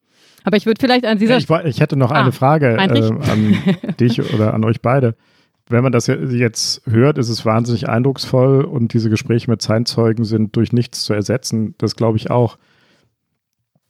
Aber 0.46 0.56
ich 0.56 0.64
würde 0.64 0.80
vielleicht 0.80 1.04
an 1.04 1.18
dieser 1.18 1.40
Stelle. 1.40 1.64
Ich, 1.64 1.74
ich, 1.74 1.80
hätte 1.80 1.96
noch 1.96 2.12
ah, 2.12 2.20
eine 2.20 2.30
Frage 2.30 2.76
äh, 2.76 2.78
an 2.78 3.58
dich 4.00 4.32
oder 4.32 4.54
an 4.54 4.64
euch 4.64 4.80
beide. 4.80 5.16
Wenn 5.68 5.82
man 5.82 5.90
das 5.90 6.06
jetzt 6.06 6.86
hört, 6.86 7.18
ist 7.18 7.30
es 7.30 7.44
wahnsinnig 7.44 7.88
eindrucksvoll 7.88 8.62
und 8.62 8.94
diese 8.94 9.10
Gespräche 9.10 9.50
mit 9.50 9.60
Zeitzeugen 9.60 10.24
sind 10.24 10.54
durch 10.54 10.72
nichts 10.72 11.02
zu 11.02 11.14
ersetzen. 11.14 11.74
Das 11.78 11.96
glaube 11.96 12.16
ich 12.16 12.30
auch. 12.30 12.58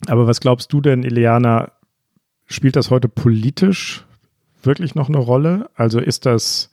Aber 0.06 0.26
was 0.26 0.40
glaubst 0.40 0.72
du 0.72 0.80
denn, 0.80 1.02
Ileana, 1.02 1.72
spielt 2.46 2.76
das 2.76 2.90
heute 2.90 3.10
politisch 3.10 4.06
wirklich 4.62 4.94
noch 4.94 5.10
eine 5.10 5.18
Rolle? 5.18 5.68
Also 5.74 6.00
ist 6.00 6.24
das, 6.24 6.70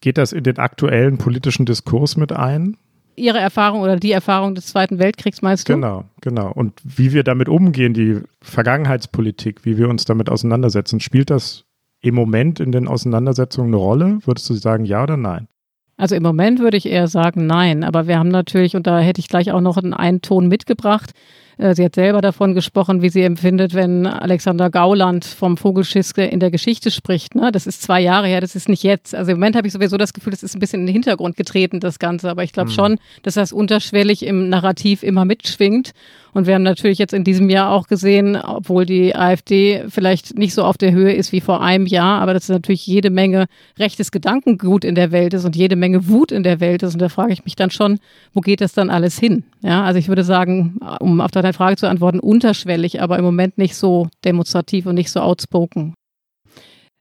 geht 0.00 0.16
das 0.16 0.32
in 0.32 0.44
den 0.44 0.56
aktuellen 0.56 1.18
politischen 1.18 1.66
Diskurs 1.66 2.16
mit 2.16 2.32
ein? 2.32 2.78
Ihre 3.16 3.38
Erfahrung 3.38 3.80
oder 3.80 3.96
die 3.96 4.12
Erfahrung 4.12 4.54
des 4.54 4.66
Zweiten 4.66 4.98
Weltkriegs 4.98 5.42
meinst 5.42 5.68
du? 5.68 5.74
Genau, 5.74 6.04
genau. 6.20 6.52
Und 6.52 6.74
wie 6.84 7.12
wir 7.12 7.24
damit 7.24 7.48
umgehen, 7.48 7.94
die 7.94 8.20
Vergangenheitspolitik, 8.42 9.64
wie 9.64 9.78
wir 9.78 9.88
uns 9.88 10.04
damit 10.04 10.28
auseinandersetzen, 10.28 11.00
spielt 11.00 11.30
das 11.30 11.64
im 12.00 12.14
Moment 12.14 12.60
in 12.60 12.72
den 12.72 12.88
Auseinandersetzungen 12.88 13.68
eine 13.68 13.76
Rolle? 13.76 14.18
Würdest 14.24 14.48
du 14.50 14.54
sagen 14.54 14.84
ja 14.84 15.02
oder 15.02 15.16
nein? 15.16 15.48
Also 15.96 16.14
im 16.14 16.22
Moment 16.22 16.60
würde 16.60 16.76
ich 16.76 16.86
eher 16.86 17.08
sagen 17.08 17.46
nein, 17.46 17.82
aber 17.82 18.06
wir 18.06 18.18
haben 18.18 18.28
natürlich, 18.28 18.76
und 18.76 18.86
da 18.86 19.00
hätte 19.00 19.18
ich 19.18 19.28
gleich 19.28 19.50
auch 19.52 19.62
noch 19.62 19.78
einen 19.78 20.20
Ton 20.20 20.46
mitgebracht, 20.48 21.12
Sie 21.58 21.84
hat 21.84 21.94
selber 21.94 22.20
davon 22.20 22.54
gesprochen, 22.54 23.00
wie 23.00 23.08
sie 23.08 23.22
empfindet, 23.22 23.72
wenn 23.72 24.06
Alexander 24.06 24.68
Gauland 24.68 25.24
vom 25.24 25.56
Vogelschiss 25.56 26.12
in 26.12 26.38
der 26.38 26.50
Geschichte 26.50 26.90
spricht. 26.90 27.34
Ne? 27.34 27.50
Das 27.50 27.66
ist 27.66 27.80
zwei 27.80 28.02
Jahre 28.02 28.26
her, 28.26 28.42
das 28.42 28.54
ist 28.54 28.68
nicht 28.68 28.82
jetzt. 28.82 29.14
Also 29.14 29.32
im 29.32 29.38
Moment 29.38 29.56
habe 29.56 29.66
ich 29.66 29.72
sowieso 29.72 29.96
das 29.96 30.12
Gefühl, 30.12 30.32
das 30.32 30.42
ist 30.42 30.54
ein 30.54 30.60
bisschen 30.60 30.80
in 30.80 30.86
den 30.86 30.92
Hintergrund 30.92 31.34
getreten, 31.34 31.80
das 31.80 31.98
Ganze. 31.98 32.28
Aber 32.28 32.44
ich 32.44 32.52
glaube 32.52 32.68
mhm. 32.68 32.74
schon, 32.74 32.98
dass 33.22 33.34
das 33.34 33.54
unterschwellig 33.54 34.26
im 34.26 34.50
Narrativ 34.50 35.02
immer 35.02 35.24
mitschwingt. 35.24 35.92
Und 36.36 36.46
wir 36.46 36.54
haben 36.54 36.64
natürlich 36.64 36.98
jetzt 36.98 37.14
in 37.14 37.24
diesem 37.24 37.48
Jahr 37.48 37.72
auch 37.72 37.86
gesehen, 37.86 38.36
obwohl 38.36 38.84
die 38.84 39.16
AfD 39.16 39.84
vielleicht 39.88 40.36
nicht 40.36 40.52
so 40.52 40.64
auf 40.64 40.76
der 40.76 40.92
Höhe 40.92 41.14
ist 41.14 41.32
wie 41.32 41.40
vor 41.40 41.62
einem 41.62 41.86
Jahr, 41.86 42.20
aber 42.20 42.34
dass 42.34 42.50
natürlich 42.50 42.86
jede 42.86 43.08
Menge 43.08 43.46
rechtes 43.78 44.10
Gedankengut 44.10 44.84
in 44.84 44.94
der 44.94 45.12
Welt 45.12 45.32
ist 45.32 45.46
und 45.46 45.56
jede 45.56 45.76
Menge 45.76 46.08
Wut 46.08 46.32
in 46.32 46.42
der 46.42 46.60
Welt 46.60 46.82
ist. 46.82 46.92
Und 46.92 47.00
da 47.00 47.08
frage 47.08 47.32
ich 47.32 47.46
mich 47.46 47.56
dann 47.56 47.70
schon, 47.70 48.00
wo 48.34 48.42
geht 48.42 48.60
das 48.60 48.74
dann 48.74 48.90
alles 48.90 49.18
hin? 49.18 49.44
Ja, 49.62 49.84
also 49.84 49.98
ich 49.98 50.08
würde 50.08 50.24
sagen, 50.24 50.78
um 51.00 51.22
auf 51.22 51.30
deine 51.46 51.54
Frage 51.54 51.76
zu 51.76 51.88
antworten, 51.88 52.20
unterschwellig, 52.20 53.00
aber 53.00 53.18
im 53.18 53.24
Moment 53.24 53.58
nicht 53.58 53.76
so 53.76 54.08
demonstrativ 54.24 54.86
und 54.86 54.94
nicht 54.94 55.10
so 55.10 55.20
outspoken. 55.20 55.94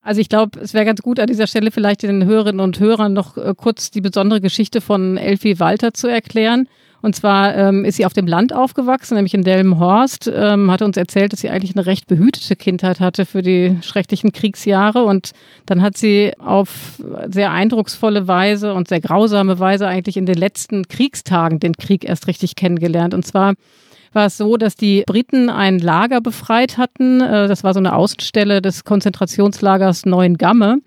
Also 0.01 0.21
ich 0.21 0.29
glaube, 0.29 0.59
es 0.59 0.75
wäre 0.75 0.85
ganz 0.85 1.01
gut 1.01 1.19
an 1.19 1.25
dieser 1.25 1.47
Stelle 1.47 1.71
vielleicht 1.71 2.03
den 2.03 2.25
Hörerinnen 2.25 2.61
und 2.61 2.79
Hörern 2.79 3.13
noch 3.13 3.37
äh, 3.37 3.55
kurz 3.57 3.89
die 3.89 4.01
besondere 4.01 4.39
Geschichte 4.39 4.79
von 4.79 5.17
Elfie 5.17 5.59
Walter 5.59 5.95
zu 5.95 6.07
erklären. 6.07 6.69
Und 7.01 7.15
zwar 7.15 7.55
ähm, 7.55 7.85
ist 7.85 7.97
sie 7.97 8.05
auf 8.05 8.13
dem 8.13 8.25
Land 8.25 8.53
aufgewachsen, 8.53 9.15
nämlich 9.15 9.33
in 9.33 9.43
Delmenhorst, 9.43 10.31
ähm, 10.33 10.71
hatte 10.71 10.85
uns 10.85 10.97
erzählt, 10.97 11.33
dass 11.33 11.39
sie 11.39 11.49
eigentlich 11.49 11.75
eine 11.75 11.85
recht 11.85 12.07
behütete 12.07 12.55
Kindheit 12.55 12.99
hatte 12.99 13.25
für 13.25 13.41
die 13.41 13.77
schrecklichen 13.81 14.31
Kriegsjahre. 14.31 15.03
Und 15.03 15.31
dann 15.65 15.81
hat 15.81 15.97
sie 15.97 16.33
auf 16.39 17.01
sehr 17.27 17.51
eindrucksvolle 17.51 18.27
Weise 18.27 18.73
und 18.73 18.87
sehr 18.87 19.01
grausame 19.01 19.59
Weise 19.59 19.87
eigentlich 19.87 20.17
in 20.17 20.25
den 20.25 20.37
letzten 20.37 20.87
Kriegstagen 20.87 21.59
den 21.59 21.73
Krieg 21.77 22.05
erst 22.05 22.27
richtig 22.27 22.55
kennengelernt. 22.55 23.13
Und 23.13 23.25
zwar 23.25 23.53
war 24.15 24.27
es 24.27 24.37
so, 24.37 24.57
dass 24.57 24.75
die 24.75 25.03
Briten 25.05 25.49
ein 25.49 25.79
Lager 25.79 26.21
befreit 26.21 26.77
hatten. 26.77 27.21
Äh, 27.21 27.47
das 27.47 27.63
war 27.63 27.73
so 27.73 27.79
eine 27.79 27.95
Außenstelle 27.95 28.61
des 28.61 28.83
Konzentrationslagers 28.83 30.05
Neuengamme 30.05 30.79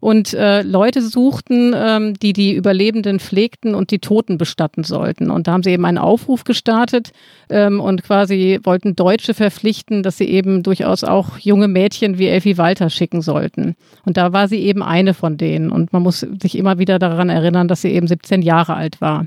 und 0.00 0.32
äh, 0.32 0.62
Leute 0.62 1.02
suchten, 1.02 1.74
ähm, 1.76 2.14
die 2.14 2.32
die 2.32 2.54
Überlebenden 2.54 3.20
pflegten 3.20 3.74
und 3.74 3.90
die 3.90 3.98
Toten 3.98 4.38
bestatten 4.38 4.82
sollten. 4.82 5.30
Und 5.30 5.46
da 5.46 5.52
haben 5.52 5.62
sie 5.62 5.70
eben 5.70 5.84
einen 5.84 5.98
Aufruf 5.98 6.44
gestartet 6.44 7.12
ähm, 7.50 7.80
und 7.80 8.02
quasi 8.02 8.58
wollten 8.64 8.96
Deutsche 8.96 9.34
verpflichten, 9.34 10.02
dass 10.02 10.16
sie 10.16 10.28
eben 10.28 10.62
durchaus 10.62 11.04
auch 11.04 11.38
junge 11.38 11.68
Mädchen 11.68 12.18
wie 12.18 12.28
Elfie 12.28 12.56
Walter 12.56 12.88
schicken 12.88 13.20
sollten. 13.20 13.76
Und 14.06 14.16
da 14.16 14.32
war 14.32 14.48
sie 14.48 14.60
eben 14.60 14.82
eine 14.82 15.12
von 15.12 15.36
denen. 15.36 15.70
Und 15.70 15.92
man 15.92 16.02
muss 16.02 16.20
sich 16.20 16.56
immer 16.56 16.78
wieder 16.78 16.98
daran 16.98 17.28
erinnern, 17.28 17.68
dass 17.68 17.82
sie 17.82 17.92
eben 17.92 18.06
17 18.06 18.40
Jahre 18.40 18.74
alt 18.74 19.00
war. 19.00 19.26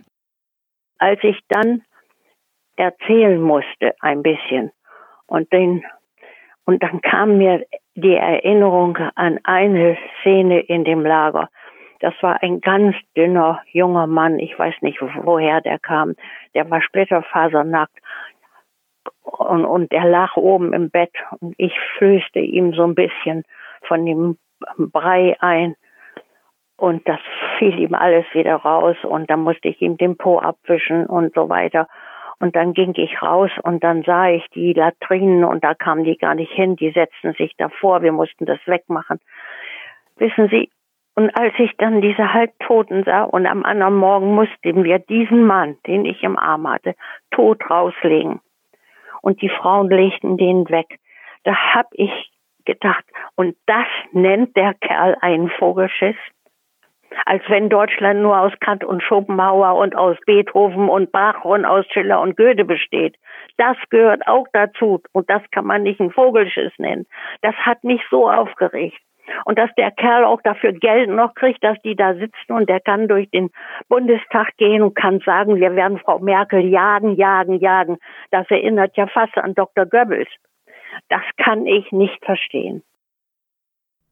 Als 0.98 1.20
ich 1.24 1.38
dann 1.50 1.82
erzählen 2.76 3.42
musste 3.42 3.94
ein 4.00 4.24
bisschen 4.24 4.72
und 5.28 5.52
den 5.52 5.84
und 6.66 6.82
dann 6.82 7.02
kam 7.02 7.38
mir 7.38 7.66
die 7.96 8.16
Erinnerung 8.16 8.98
an 9.16 9.40
eine 9.44 9.98
Szene 10.22 10.62
in 10.62 10.84
dem 10.84 11.06
Lager. 11.06 11.50
Das 12.00 12.14
war 12.22 12.42
ein 12.42 12.62
ganz 12.62 12.96
dünner 13.16 13.62
junger 13.72 14.08
Mann. 14.08 14.40
Ich 14.40 14.58
weiß 14.58 14.76
nicht, 14.82 15.00
woher 15.02 15.62
der 15.62 15.80
kam. 15.80 16.16
Der 16.54 16.70
war 16.70 16.82
splitterfasernackt. 16.82 17.98
Und, 19.24 19.66
und 19.66 19.92
er 19.92 20.06
lag 20.06 20.36
oben 20.36 20.74
im 20.74 20.90
Bett 20.90 21.14
und 21.40 21.56
ich 21.58 21.74
flößte 21.98 22.40
ihm 22.40 22.74
so 22.74 22.84
ein 22.84 22.96
bisschen 22.96 23.44
von 23.88 24.06
dem 24.06 24.38
Brei 24.78 25.38
ein. 25.40 25.76
Und 26.76 27.08
das 27.08 27.20
fiel 27.58 27.80
ihm 27.80 27.94
alles 27.94 28.26
wieder 28.34 28.56
raus 28.56 28.98
und 29.04 29.30
dann 29.30 29.42
musste 29.42 29.70
ich 29.70 29.82
ihm 29.82 29.98
den 29.98 30.18
Po 30.18 30.40
abwischen 30.40 31.06
und 31.06 31.34
so 31.34 31.48
weiter. 31.48 31.88
Und 32.40 32.56
dann 32.56 32.74
ging 32.74 32.94
ich 32.96 33.22
raus 33.22 33.52
und 33.64 33.84
dann 33.84 34.04
sah 34.04 34.30
ich 34.30 34.46
die 34.50 34.74
Latrinen 34.74 35.44
und 35.44 35.64
da 35.64 35.74
kamen 35.74 36.04
die 36.04 36.18
gar 36.18 36.36
nicht 36.36 36.52
hin, 36.52 36.76
die 36.76 36.92
setzten 36.92 37.34
sich 37.34 37.56
davor, 37.58 38.02
wir 38.02 38.12
mussten 38.12 38.46
das 38.46 38.60
wegmachen. 38.66 39.20
Wissen 40.18 40.50
Sie, 40.50 40.70
und 41.16 41.30
als 41.38 41.54
ich 41.60 41.72
dann 41.78 42.02
diese 42.02 42.34
Halbtoten 42.34 43.04
sah 43.04 43.24
und 43.24 43.46
am 43.46 43.64
anderen 43.64 43.96
Morgen 43.96 44.34
mussten 44.34 44.84
wir 44.84 45.00
diesen 45.00 45.46
Mann, 45.46 45.78
den 45.86 46.06
ich 46.06 46.24
im 46.24 46.38
Arm 46.38 46.68
hatte, 46.68 46.96
tot 47.30 47.70
rauslegen. 47.70 48.42
Und 49.22 49.42
die 49.42 49.50
Frauen 49.50 49.90
legten 49.90 50.38
den 50.38 50.68
weg. 50.70 51.00
Da 51.44 51.54
hab 51.76 51.88
ich 51.92 52.32
gedacht, 52.66 53.06
und 53.36 53.56
das 53.68 53.86
nennt 54.12 54.56
der 54.56 54.74
Kerl 54.74 55.16
einen 55.22 55.50
Vogelschiss? 55.50 56.16
Als 57.26 57.44
wenn 57.48 57.70
Deutschland 57.70 58.22
nur 58.22 58.40
aus 58.40 58.54
Kant 58.60 58.84
und 58.84 59.02
Schopenhauer 59.02 59.76
und 59.76 59.96
aus 59.96 60.18
Beethoven 60.26 60.90
und 60.90 61.12
Bach 61.12 61.44
und 61.46 61.66
aus 61.66 61.86
Schiller 61.88 62.22
und 62.22 62.38
Goethe 62.38 62.66
besteht. 62.66 63.16
Das 63.58 63.78
gehört 63.90 64.28
auch 64.28 64.48
dazu 64.54 65.02
und 65.12 65.30
das 65.30 65.42
kann 65.52 65.66
man 65.66 65.84
nicht 65.84 66.00
ein 66.00 66.12
Vogelschiss 66.12 66.74
nennen. 66.78 67.06
Das 67.42 67.56
hat 67.56 67.84
mich 67.84 68.02
so 68.10 68.30
aufgeregt. 68.30 69.00
Und 69.46 69.58
dass 69.58 69.70
der 69.78 69.92
Kerl 69.92 70.26
auch 70.26 70.42
dafür 70.42 70.74
Geld 70.74 71.10
noch 71.10 71.34
kriegt, 71.34 71.64
dass 71.64 71.82
die 71.82 71.96
da 71.96 72.14
sitzen 72.14 72.52
und 72.52 72.68
der 72.68 72.82
kann 72.82 73.08
durch 73.08 73.30
den 73.30 73.52
Bundestag 73.88 74.58
gehen 74.58 74.82
und 74.82 74.96
kann 74.96 75.20
sagen, 75.20 75.56
wir 75.56 75.76
werden 75.76 75.98
Frau 76.00 76.20
Merkel 76.20 76.66
jagen, 76.66 77.16
jagen, 77.16 77.60
jagen. 77.60 77.98
Das 78.32 78.50
erinnert 78.52 78.98
ja 78.98 79.08
fast 79.08 79.38
an 79.38 79.56
Dr. 79.56 79.86
Goebbels. 79.86 80.30
Das 81.10 81.24
kann 81.38 81.66
ich 81.66 81.92
nicht 81.92 82.24
verstehen. 82.26 82.84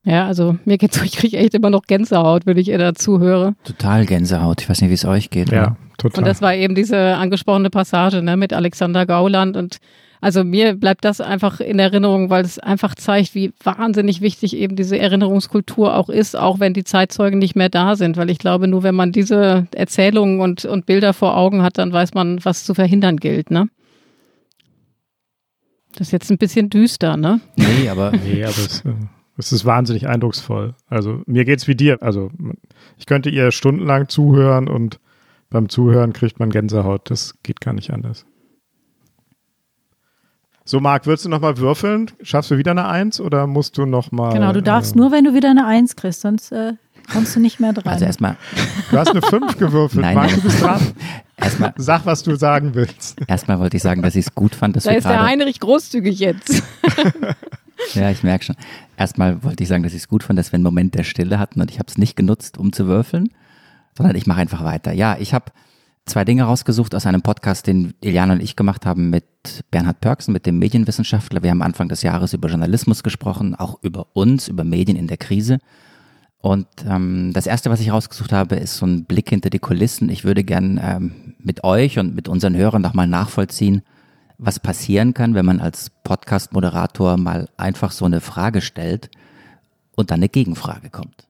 Ja, 0.04 0.28
also 0.28 0.58
mir 0.66 0.78
geht's 0.78 0.98
so, 1.00 1.04
ich 1.04 1.14
kriege 1.14 1.38
echt 1.38 1.54
immer 1.54 1.70
noch 1.70 1.84
Gänsehaut, 1.84 2.46
wenn 2.46 2.58
ich 2.58 2.70
ihr 2.70 2.78
dazu 2.78 3.20
höre. 3.20 3.54
Total 3.64 4.06
Gänsehaut. 4.06 4.62
Ich 4.62 4.70
weiß 4.70 4.82
nicht, 4.82 4.90
wie 4.90 4.96
es 4.96 5.06
euch 5.06 5.30
geht. 5.30 5.52
Ja, 5.52 5.62
oder? 5.62 5.78
total. 5.98 6.20
Und 6.20 6.28
das 6.28 6.42
war 6.42 6.54
eben 6.56 6.76
diese 6.76 7.16
angesprochene 7.16 7.70
Passage 7.70 8.22
ne, 8.22 8.38
mit 8.38 8.54
Alexander 8.54 9.06
Gauland 9.06 9.58
und 9.58 9.78
also 10.24 10.44
mir 10.44 10.76
bleibt 10.76 11.04
das 11.04 11.20
einfach 11.20 11.60
in 11.60 11.80
Erinnerung, 11.80 12.30
weil 12.30 12.46
es 12.46 12.60
einfach 12.60 12.94
zeigt, 12.94 13.34
wie 13.34 13.54
wahnsinnig 13.64 14.22
wichtig 14.22 14.56
eben 14.56 14.76
diese 14.76 15.00
Erinnerungskultur 15.00 15.96
auch 15.96 16.10
ist, 16.10 16.38
auch 16.38 16.60
wenn 16.60 16.76
die 16.76 16.84
Zeitzeugen 16.84 17.40
nicht 17.40 17.56
mehr 17.56 17.70
da 17.70 17.96
sind. 17.96 18.18
Weil 18.18 18.30
ich 18.30 18.38
glaube, 18.38 18.68
nur 18.68 18.84
wenn 18.84 18.94
man 18.94 19.12
diese 19.12 19.66
Erzählungen 19.74 20.40
und, 20.40 20.64
und 20.64 20.86
Bilder 20.86 21.14
vor 21.14 21.36
Augen 21.36 21.64
hat, 21.64 21.80
dann 21.80 21.92
weiß 21.92 22.14
man, 22.14 22.40
was 22.46 22.66
zu 22.66 22.76
verhindern 22.76 23.18
gilt. 23.18 23.50
Ne? 23.50 23.68
Das 25.96 26.10
ist 26.10 26.12
jetzt 26.12 26.30
ein 26.30 26.38
bisschen 26.38 26.70
düster, 26.70 27.18
ne? 27.18 27.42
Nee, 27.56 27.90
aber. 27.90 28.12
nee, 28.12 28.44
aber 28.44 28.52
es, 28.52 28.82
äh, 28.86 28.94
es 29.42 29.52
ist 29.52 29.66
wahnsinnig 29.66 30.08
eindrucksvoll. 30.08 30.76
Also 30.88 31.22
mir 31.26 31.46
geht's 31.46 31.68
wie 31.68 31.76
dir. 31.76 32.02
Also 32.02 32.32
ich 32.98 33.06
könnte 33.08 33.30
ihr 33.30 33.52
stundenlang 33.52 34.08
zuhören 34.08 34.68
und 34.68 35.00
beim 35.50 35.68
Zuhören 35.68 36.14
kriegt 36.14 36.40
man 36.40 36.50
Gänsehaut. 36.50 37.10
Das 37.10 37.36
geht 37.44 37.60
gar 37.60 37.74
nicht 37.74 37.92
anders. 37.92 38.26
So, 40.64 40.80
Marc, 40.80 41.08
würdest 41.08 41.26
du 41.26 41.30
nochmal 41.30 41.58
würfeln? 41.58 42.12
Schaffst 42.22 42.52
du 42.52 42.58
wieder 42.58 42.72
eine 42.72 42.88
Eins 42.88 43.20
oder 43.20 43.48
musst 43.48 43.78
du 43.78 43.86
nochmal. 43.86 44.34
Genau, 44.34 44.54
du 44.54 44.62
darfst 44.62 44.96
äh, 44.96 45.00
nur, 45.00 45.12
wenn 45.12 45.24
du 45.26 45.34
wieder 45.34 45.50
eine 45.50 45.66
Eins 45.66 45.96
kriegst, 45.96 46.22
sonst 46.22 46.52
äh, 46.52 46.74
kommst 47.12 47.36
du 47.36 47.40
nicht 47.40 47.60
mehr 47.60 47.74
dran. 47.74 47.92
Also 47.92 48.06
erstmal. 48.06 48.38
Du 48.92 48.98
hast 48.98 49.10
eine 49.10 49.24
Fünf 49.24 49.58
gewürfelt. 49.58 50.04
Nein, 50.04 50.16
Marc, 50.16 50.28
nein. 50.30 50.36
du 50.36 50.44
bist 50.44 50.62
dran. 50.62 50.80
Erstmal, 51.36 51.74
Sag, 51.78 52.06
was 52.06 52.22
du 52.22 52.36
sagen 52.36 52.76
willst. 52.76 53.20
erstmal 53.28 53.60
wollte 53.60 53.76
ich 53.76 53.84
sagen, 53.84 54.04
dass 54.04 54.16
ich 54.16 54.28
es 54.28 54.36
gut 54.36 54.54
fand, 54.54 54.76
dass 54.76 54.84
Da 54.84 54.92
wir 54.92 55.00
ist 55.00 55.06
der 55.06 55.14
gerade. 55.14 55.28
Heinrich 55.28 55.60
großzügig 55.60 56.20
jetzt. 56.20 56.62
Ja, 57.94 58.10
ich 58.10 58.24
merke 58.24 58.46
schon. 58.46 58.56
Erstmal 58.98 59.44
wollte 59.44 59.64
ich 59.64 59.70
sagen, 59.70 59.84
dass 59.84 59.94
ich 59.94 60.00
es 60.00 60.08
gut 60.08 60.24
fand, 60.24 60.40
dass 60.40 60.52
wir 60.52 60.56
einen 60.56 60.64
Moment 60.64 60.96
der 60.96 61.04
Stille 61.04 61.40
hatten 61.40 61.62
und 61.62 61.72
ich 61.72 61.80
habe 61.80 61.88
es 61.90 61.98
nicht 61.98 62.16
genutzt, 62.16 62.58
um 62.58 62.74
zu 62.74 62.88
würfeln, 62.88 63.30
sondern 63.98 64.16
ich 64.16 64.28
mache 64.28 64.42
einfach 64.42 64.64
weiter. 64.64 64.94
Ja, 64.94 65.18
ich 65.20 65.34
habe 65.34 65.52
zwei 66.06 66.26
Dinge 66.26 66.44
rausgesucht 66.44 66.96
aus 66.96 67.06
einem 67.06 67.22
Podcast, 67.22 67.68
den 67.68 67.94
Iliana 68.02 68.34
und 68.34 68.42
ich 68.42 68.56
gemacht 68.56 68.86
haben 68.86 69.10
mit 69.10 69.26
Bernhard 69.72 70.02
Pörksen, 70.02 70.34
mit 70.34 70.46
dem 70.46 70.60
Medienwissenschaftler. 70.60 71.44
Wir 71.44 71.52
haben 71.52 71.62
Anfang 71.62 71.90
des 71.90 72.02
Jahres 72.02 72.34
über 72.34 72.50
Journalismus 72.50 73.04
gesprochen, 73.04 73.56
auch 73.56 73.80
über 73.82 74.08
uns, 74.14 74.48
über 74.48 74.64
Medien 74.64 74.98
in 74.98 75.08
der 75.08 75.18
Krise. 75.18 75.60
Und 76.40 76.68
ähm, 76.88 77.32
das 77.34 77.46
Erste, 77.46 77.70
was 77.70 77.80
ich 77.82 77.92
rausgesucht 77.92 78.32
habe, 78.32 78.56
ist 78.56 78.78
so 78.78 78.86
ein 78.86 79.06
Blick 79.06 79.30
hinter 79.30 79.52
die 79.52 79.60
Kulissen. 79.60 80.10
Ich 80.10 80.24
würde 80.24 80.44
gern 80.44 80.80
ähm, 80.84 81.36
mit 81.38 81.64
euch 81.64 82.00
und 82.00 82.16
mit 82.16 82.28
unseren 82.28 82.56
Hörern 82.56 82.82
nochmal 82.82 83.08
nachvollziehen, 83.08 83.84
was 84.44 84.60
passieren 84.60 85.14
kann, 85.14 85.36
wenn 85.36 85.46
man 85.46 85.62
als 85.62 85.92
Podcast-Moderator 86.04 87.18
mal 87.18 87.48
einfach 87.58 87.92
so 87.92 88.06
eine 88.06 88.22
Frage 88.22 88.62
stellt 88.62 89.12
und 89.92 90.10
dann 90.10 90.20
eine 90.20 90.30
Gegenfrage 90.30 90.90
kommt. 90.90 91.30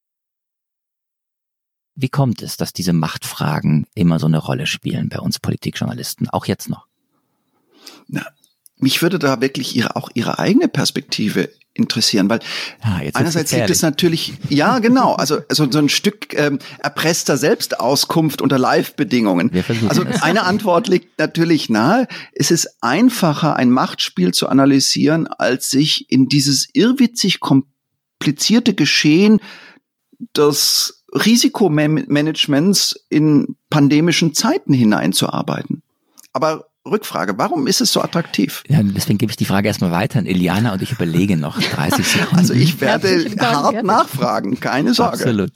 Wie 1.94 2.08
kommt 2.08 2.42
es, 2.42 2.56
dass 2.56 2.72
diese 2.72 2.94
Machtfragen 2.94 3.86
immer 3.96 4.18
so 4.18 4.28
eine 4.28 4.38
Rolle 4.38 4.66
spielen 4.66 5.10
bei 5.10 5.20
uns 5.20 5.40
Politikjournalisten, 5.40 6.30
auch 6.30 6.46
jetzt 6.46 6.70
noch? 6.70 6.88
Na, 8.08 8.26
mich 8.78 9.02
würde 9.02 9.20
da 9.20 9.42
wirklich 9.42 9.76
ihre, 9.76 9.98
auch 9.98 10.10
ihre 10.14 10.40
eigene 10.40 10.70
Perspektive 10.70 11.50
interessieren, 11.74 12.30
weil 12.30 12.40
Ah, 12.82 13.00
einerseits 13.14 13.52
liegt 13.52 13.70
es 13.70 13.82
natürlich, 13.82 14.34
ja 14.50 14.80
genau, 14.80 15.14
also 15.14 15.40
so, 15.50 15.72
so 15.72 15.80
ein 15.80 15.90
Stück 15.90 16.34
ähm, 16.34 16.60
erpresster 16.80 17.38
Selbstauskunft 17.38 18.42
unter 18.42 18.58
Live-Bedingungen. 18.58 19.52
Also 19.88 20.04
eine 20.22 20.44
Antwort 20.44 20.88
liegt 20.88 21.18
natürlich 21.18 21.70
nahe. 21.70 22.08
Es 22.34 22.52
ist 22.52 22.78
einfacher, 22.82 23.56
ein 23.56 23.72
Machtspiel 23.72 24.34
zu 24.34 24.50
analysieren, 24.50 25.28
als 25.28 25.70
sich 25.70 26.12
in 26.12 26.28
dieses 26.28 26.68
irrwitzig 26.74 27.40
komplizierte 27.40 28.74
Geschehen 28.74 29.40
des 30.36 31.04
Risikomanagements 31.14 33.06
in 33.10 33.56
pandemischen 33.70 34.34
Zeiten 34.34 34.74
hineinzuarbeiten. 34.74 35.84
Aber 36.34 36.71
Rückfrage, 36.86 37.38
warum 37.38 37.68
ist 37.68 37.80
es 37.82 37.94
so 37.94 38.02
attraktiv? 38.02 38.64
Ja, 38.68 38.82
deswegen 38.82 39.20
gebe 39.20 39.32
ich 39.32 39.38
die 39.38 39.46
Frage 39.46 39.68
erstmal 39.68 39.92
weiter 39.92 40.20
an 40.20 40.26
Eliana 40.26 40.74
und 40.74 40.82
ich 40.82 40.92
überlege 40.92 41.38
noch 41.38 41.62
30 41.76 42.06
Sekunden. 42.06 42.36
Also 42.38 42.54
ich 42.54 42.82
werde 42.82 43.26
hart 43.40 43.84
nachfragen, 43.84 44.60
keine 44.60 44.94
Sorge. 44.94 45.14
Absolut. 45.14 45.52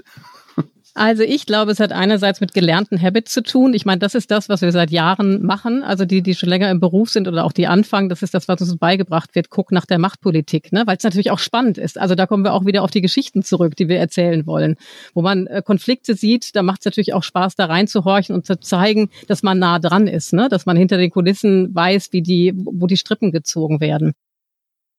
Also 0.98 1.24
ich 1.24 1.46
glaube, 1.46 1.74
es 1.74 1.82
hat 1.82 1.92
einerseits 1.92 2.40
mit 2.40 2.54
gelernten 2.54 3.02
Habits 3.02 3.34
zu 3.34 3.44
tun. 3.44 3.74
Ich 3.74 3.86
meine, 3.86 4.00
das 4.00 4.16
ist 4.16 4.32
das, 4.32 4.48
was 4.48 4.62
wir 4.62 4.72
seit 4.72 4.92
Jahren 4.92 5.46
machen. 5.46 5.84
Also 5.84 6.06
die, 6.06 6.22
die 6.22 6.36
schon 6.36 6.48
länger 6.48 6.72
im 6.72 6.80
Beruf 6.80 7.10
sind 7.10 7.28
oder 7.28 7.44
auch 7.44 7.52
die 7.52 7.68
anfangen, 7.68 8.08
das 8.08 8.22
ist 8.22 8.34
das, 8.34 8.48
was 8.48 8.62
uns 8.62 8.78
beigebracht 8.78 9.36
wird. 9.36 9.50
Guck 9.50 9.74
nach 9.74 9.86
der 9.86 10.00
Machtpolitik, 10.00 10.72
ne? 10.72 10.84
weil 10.86 10.96
es 10.96 11.04
natürlich 11.04 11.32
auch 11.32 11.40
spannend 11.40 11.78
ist. 11.78 12.00
Also 12.00 12.16
da 12.16 12.26
kommen 12.28 12.46
wir 12.46 12.54
auch 12.54 12.66
wieder 12.66 12.82
auf 12.82 12.92
die 12.92 13.02
Geschichten 13.02 13.44
zurück, 13.44 13.76
die 13.76 13.90
wir 13.90 14.00
erzählen 14.00 14.48
wollen. 14.48 14.78
Wo 15.14 15.22
man 15.22 15.48
äh, 15.48 15.62
Konflikte 15.66 16.16
sieht, 16.16 16.56
da 16.56 16.64
macht 16.64 16.80
es 16.80 16.86
natürlich 16.86 17.14
auch 17.14 17.24
Spaß, 17.24 17.58
da 17.58 17.66
reinzuhorchen 17.66 18.34
und 18.34 18.46
zu 18.46 18.58
zeigen, 18.58 19.10
dass 19.28 19.44
man 19.44 19.60
nah 19.60 19.80
dran 19.80 20.08
ist, 20.08 20.32
ne? 20.32 20.48
dass 20.48 20.66
man 20.66 20.78
hinter 20.78 20.98
den 20.98 21.10
Kulissen 21.10 21.76
weiß, 21.76 22.14
wie 22.14 22.22
die, 22.22 22.54
wo 22.56 22.88
die 22.88 22.96
Strippen 22.96 23.34
gezogen 23.34 23.82
werden. 23.82 24.14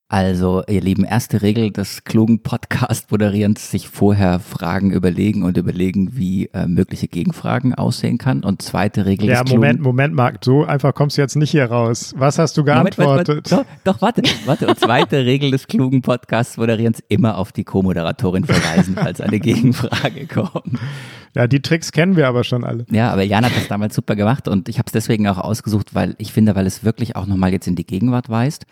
Also, 0.09 0.63
ihr 0.69 0.81
Lieben, 0.83 1.03
erste 1.03 1.43
Regel 1.43 1.73
des 1.73 2.05
klugen 2.05 2.41
Podcast-Moderierens, 2.41 3.73
sich 3.73 3.89
vorher 3.89 4.39
Fragen 4.39 4.93
überlegen 4.93 5.43
und 5.43 5.57
überlegen, 5.57 6.11
wie 6.13 6.47
äh, 6.55 6.69
mögliche 6.69 7.09
Gegenfragen 7.09 7.75
aussehen 7.75 8.17
kann. 8.17 8.45
Und 8.45 8.63
zweite 8.63 9.05
Regel 9.05 9.27
Ja, 9.29 9.43
des 9.43 9.51
klugen 9.51 9.61
Moment, 9.61 9.81
Moment, 9.81 10.15
Marc, 10.15 10.45
so 10.45 10.65
einfach 10.65 10.95
kommst 10.95 11.17
du 11.19 11.23
jetzt 11.23 11.35
nicht 11.35 11.51
hier 11.51 11.65
raus. 11.65 12.15
Was 12.17 12.39
hast 12.39 12.57
du 12.57 12.61
Moment, 12.61 12.97
Moment, 12.97 13.27
geantwortet? 13.27 13.51
Moment. 13.51 13.69
Doch, 13.85 13.95
doch, 13.95 14.01
warte, 14.01 14.23
warte. 14.45 14.69
Und 14.69 14.79
zweite 14.79 15.25
Regel 15.27 15.51
des 15.51 15.67
klugen 15.67 16.03
Podcast-Moderierens, 16.03 17.03
immer 17.09 17.37
auf 17.37 17.51
die 17.51 17.65
Co-Moderatorin 17.65 18.45
verweisen, 18.45 18.95
falls 18.95 19.21
eine 19.21 19.41
Gegenfrage 19.41 20.29
kommt. 20.29 20.79
Ja, 21.35 21.49
die 21.49 21.61
Tricks 21.61 21.91
kennen 21.91 22.15
wir 22.15 22.29
aber 22.29 22.45
schon 22.45 22.63
alle. 22.63 22.87
Ja, 22.93 23.11
aber 23.11 23.25
Jan 23.25 23.45
hat 23.45 23.57
das 23.57 23.67
damals 23.67 23.97
super 23.97 24.15
gemacht 24.15 24.47
und 24.47 24.69
ich 24.69 24.79
habe 24.79 24.87
es 24.87 24.93
deswegen 24.93 25.27
auch 25.27 25.39
ausgesucht, 25.39 25.97
weil 25.97 26.15
ich 26.19 26.33
finde, 26.33 26.55
weil 26.55 26.67
es 26.67 26.85
wirklich 26.85 27.17
auch 27.17 27.27
nochmal 27.27 27.51
jetzt 27.51 27.67
in 27.67 27.75
die 27.75 27.85
Gegenwart 27.85 28.31
weist. 28.31 28.67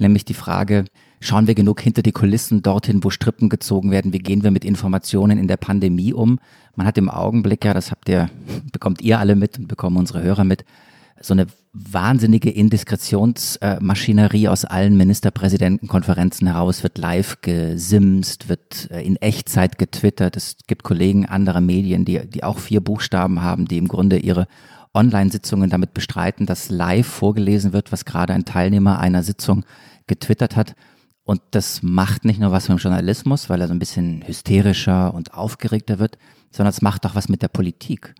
Nämlich 0.00 0.24
die 0.24 0.34
Frage, 0.34 0.84
schauen 1.20 1.46
wir 1.46 1.54
genug 1.54 1.80
hinter 1.80 2.02
die 2.02 2.12
Kulissen 2.12 2.62
dorthin, 2.62 3.02
wo 3.04 3.10
Strippen 3.10 3.48
gezogen 3.48 3.90
werden? 3.90 4.12
Wie 4.12 4.18
gehen 4.18 4.42
wir 4.42 4.50
mit 4.50 4.64
Informationen 4.64 5.38
in 5.38 5.48
der 5.48 5.56
Pandemie 5.56 6.12
um? 6.12 6.38
Man 6.76 6.86
hat 6.86 6.98
im 6.98 7.10
Augenblick 7.10 7.64
ja, 7.64 7.74
das 7.74 7.90
habt 7.90 8.08
ihr, 8.08 8.30
bekommt 8.72 9.00
ihr 9.02 9.18
alle 9.18 9.36
mit 9.36 9.58
und 9.58 9.68
bekommen 9.68 9.96
unsere 9.96 10.22
Hörer 10.22 10.44
mit, 10.44 10.64
so 11.20 11.34
eine 11.34 11.46
wahnsinnige 11.72 12.50
Indiskretionsmaschinerie 12.50 14.48
aus 14.48 14.64
allen 14.64 14.96
Ministerpräsidentenkonferenzen 14.96 16.46
heraus, 16.46 16.82
wird 16.82 16.98
live 16.98 17.40
gesimst, 17.40 18.48
wird 18.48 18.90
äh, 18.90 19.02
in 19.02 19.16
Echtzeit 19.16 19.78
getwittert. 19.78 20.36
Es 20.36 20.56
gibt 20.66 20.82
Kollegen 20.82 21.26
anderer 21.26 21.60
Medien, 21.60 22.04
die, 22.04 22.26
die 22.26 22.44
auch 22.44 22.58
vier 22.58 22.80
Buchstaben 22.80 23.42
haben, 23.42 23.66
die 23.66 23.78
im 23.78 23.88
Grunde 23.88 24.18
ihre 24.18 24.46
Online-Sitzungen 24.94 25.70
damit 25.70 25.94
bestreiten, 25.94 26.46
dass 26.46 26.70
live 26.70 27.06
vorgelesen 27.06 27.72
wird, 27.72 27.92
was 27.92 28.04
gerade 28.04 28.32
ein 28.32 28.44
Teilnehmer 28.44 28.98
einer 28.98 29.22
Sitzung 29.22 29.64
getwittert 30.08 30.56
hat. 30.56 30.74
Und 31.24 31.42
das 31.50 31.82
macht 31.82 32.24
nicht 32.24 32.40
nur 32.40 32.52
was 32.52 32.68
mit 32.68 32.78
dem 32.78 32.82
Journalismus, 32.82 33.50
weil 33.50 33.60
er 33.60 33.68
so 33.68 33.74
ein 33.74 33.78
bisschen 33.78 34.26
hysterischer 34.26 35.12
und 35.12 35.34
aufgeregter 35.34 35.98
wird, 35.98 36.18
sondern 36.50 36.70
es 36.70 36.82
macht 36.82 37.04
auch 37.06 37.14
was 37.14 37.28
mit 37.28 37.42
der 37.42 37.48
Politik. 37.48 38.14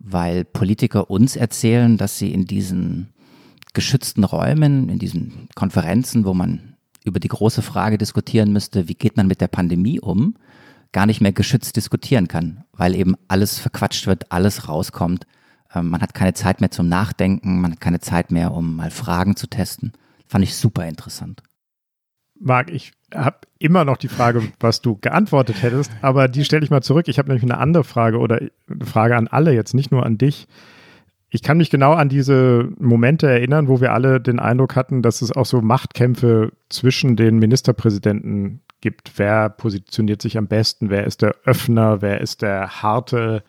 Weil 0.00 0.44
Politiker 0.44 1.10
uns 1.10 1.36
erzählen, 1.36 1.96
dass 1.96 2.18
sie 2.18 2.32
in 2.32 2.46
diesen 2.46 3.08
geschützten 3.74 4.24
Räumen, 4.24 4.88
in 4.88 4.98
diesen 4.98 5.48
Konferenzen, 5.54 6.24
wo 6.24 6.34
man 6.34 6.74
über 7.04 7.20
die 7.20 7.28
große 7.28 7.62
Frage 7.62 7.98
diskutieren 7.98 8.52
müsste, 8.52 8.88
wie 8.88 8.94
geht 8.94 9.16
man 9.16 9.28
mit 9.28 9.40
der 9.40 9.48
Pandemie 9.48 10.00
um, 10.00 10.34
gar 10.92 11.06
nicht 11.06 11.20
mehr 11.20 11.32
geschützt 11.32 11.76
diskutieren 11.76 12.28
kann, 12.28 12.64
weil 12.72 12.94
eben 12.94 13.14
alles 13.28 13.58
verquatscht 13.58 14.06
wird, 14.06 14.32
alles 14.32 14.68
rauskommt. 14.68 15.26
Ähm, 15.74 15.90
man 15.90 16.00
hat 16.00 16.14
keine 16.14 16.34
Zeit 16.34 16.60
mehr 16.60 16.70
zum 16.70 16.88
Nachdenken, 16.88 17.60
man 17.60 17.72
hat 17.72 17.80
keine 17.80 18.00
Zeit 18.00 18.30
mehr, 18.30 18.52
um 18.52 18.76
mal 18.76 18.90
Fragen 18.90 19.36
zu 19.36 19.46
testen. 19.46 19.92
Fand 20.28 20.44
ich 20.44 20.54
super 20.54 20.86
interessant. 20.86 21.42
Marc, 22.40 22.70
ich 22.70 22.92
habe 23.14 23.38
immer 23.58 23.84
noch 23.84 23.96
die 23.96 24.08
Frage, 24.08 24.42
was 24.60 24.80
du 24.80 24.96
geantwortet 24.96 25.62
hättest, 25.62 25.90
aber 26.02 26.28
die 26.28 26.44
stelle 26.44 26.62
ich 26.62 26.70
mal 26.70 26.82
zurück. 26.82 27.08
Ich 27.08 27.18
habe 27.18 27.28
nämlich 27.28 27.42
eine 27.42 27.58
andere 27.58 27.84
Frage 27.84 28.18
oder 28.18 28.36
eine 28.38 28.86
Frage 28.86 29.16
an 29.16 29.28
alle 29.28 29.52
jetzt, 29.54 29.74
nicht 29.74 29.90
nur 29.90 30.06
an 30.06 30.18
dich. 30.18 30.46
Ich 31.30 31.42
kann 31.42 31.58
mich 31.58 31.68
genau 31.68 31.92
an 31.92 32.08
diese 32.08 32.70
Momente 32.78 33.28
erinnern, 33.28 33.68
wo 33.68 33.80
wir 33.80 33.92
alle 33.92 34.20
den 34.20 34.38
Eindruck 34.38 34.76
hatten, 34.76 35.02
dass 35.02 35.20
es 35.20 35.34
auch 35.34 35.44
so 35.44 35.60
Machtkämpfe 35.60 36.52
zwischen 36.70 37.16
den 37.16 37.38
Ministerpräsidenten 37.38 38.60
gibt. 38.80 39.12
Wer 39.16 39.50
positioniert 39.50 40.22
sich 40.22 40.38
am 40.38 40.46
besten? 40.46 40.88
Wer 40.88 41.04
ist 41.04 41.20
der 41.20 41.34
Öffner? 41.44 42.00
Wer 42.00 42.20
ist 42.20 42.40
der 42.40 42.82
Harte? 42.82 43.42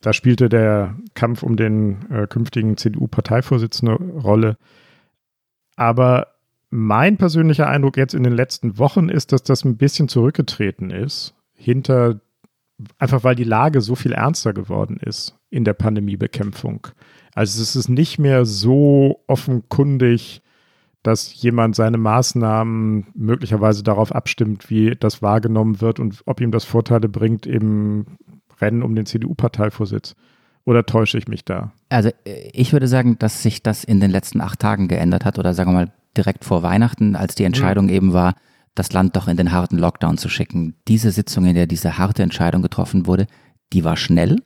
Da 0.00 0.12
spielte 0.12 0.48
der 0.48 0.94
Kampf 1.14 1.42
um 1.42 1.56
den 1.56 2.08
äh, 2.10 2.26
künftigen 2.28 2.76
CDU-Parteivorsitzenden 2.76 4.10
Rolle. 4.20 4.56
Aber 5.78 6.34
mein 6.70 7.18
persönlicher 7.18 7.68
Eindruck 7.68 7.96
jetzt 7.96 8.12
in 8.12 8.24
den 8.24 8.32
letzten 8.32 8.78
Wochen 8.78 9.08
ist, 9.08 9.30
dass 9.30 9.44
das 9.44 9.64
ein 9.64 9.76
bisschen 9.76 10.08
zurückgetreten 10.08 10.90
ist, 10.90 11.36
hinter, 11.54 12.20
einfach 12.98 13.22
weil 13.22 13.36
die 13.36 13.44
Lage 13.44 13.80
so 13.80 13.94
viel 13.94 14.10
ernster 14.10 14.52
geworden 14.52 14.96
ist 14.96 15.38
in 15.50 15.62
der 15.62 15.74
Pandemiebekämpfung. 15.74 16.88
Also 17.32 17.62
es 17.62 17.76
ist 17.76 17.88
nicht 17.88 18.18
mehr 18.18 18.44
so 18.44 19.22
offenkundig, 19.28 20.42
dass 21.04 21.32
jemand 21.40 21.76
seine 21.76 21.96
Maßnahmen 21.96 23.06
möglicherweise 23.14 23.84
darauf 23.84 24.12
abstimmt, 24.12 24.70
wie 24.70 24.96
das 24.98 25.22
wahrgenommen 25.22 25.80
wird 25.80 26.00
und 26.00 26.22
ob 26.26 26.40
ihm 26.40 26.50
das 26.50 26.64
Vorteile 26.64 27.08
bringt 27.08 27.46
im 27.46 28.18
Rennen 28.60 28.82
um 28.82 28.96
den 28.96 29.06
CDU-Parteivorsitz. 29.06 30.16
Oder 30.68 30.84
täusche 30.84 31.16
ich 31.16 31.28
mich 31.28 31.46
da? 31.46 31.72
Also 31.88 32.10
ich 32.26 32.74
würde 32.74 32.88
sagen, 32.88 33.18
dass 33.18 33.42
sich 33.42 33.62
das 33.62 33.84
in 33.84 34.00
den 34.00 34.10
letzten 34.10 34.42
acht 34.42 34.58
Tagen 34.58 34.86
geändert 34.86 35.24
hat 35.24 35.38
oder 35.38 35.54
sagen 35.54 35.70
wir 35.70 35.78
mal 35.78 35.92
direkt 36.14 36.44
vor 36.44 36.62
Weihnachten, 36.62 37.16
als 37.16 37.34
die 37.34 37.44
Entscheidung 37.44 37.86
mhm. 37.86 37.92
eben 37.92 38.12
war, 38.12 38.34
das 38.74 38.92
Land 38.92 39.16
doch 39.16 39.28
in 39.28 39.38
den 39.38 39.50
harten 39.50 39.78
Lockdown 39.78 40.18
zu 40.18 40.28
schicken. 40.28 40.74
Diese 40.86 41.10
Sitzung, 41.10 41.46
in 41.46 41.54
der 41.54 41.66
diese 41.66 41.96
harte 41.96 42.22
Entscheidung 42.22 42.60
getroffen 42.60 43.06
wurde, 43.06 43.26
die 43.72 43.82
war 43.82 43.96
schnell, 43.96 44.42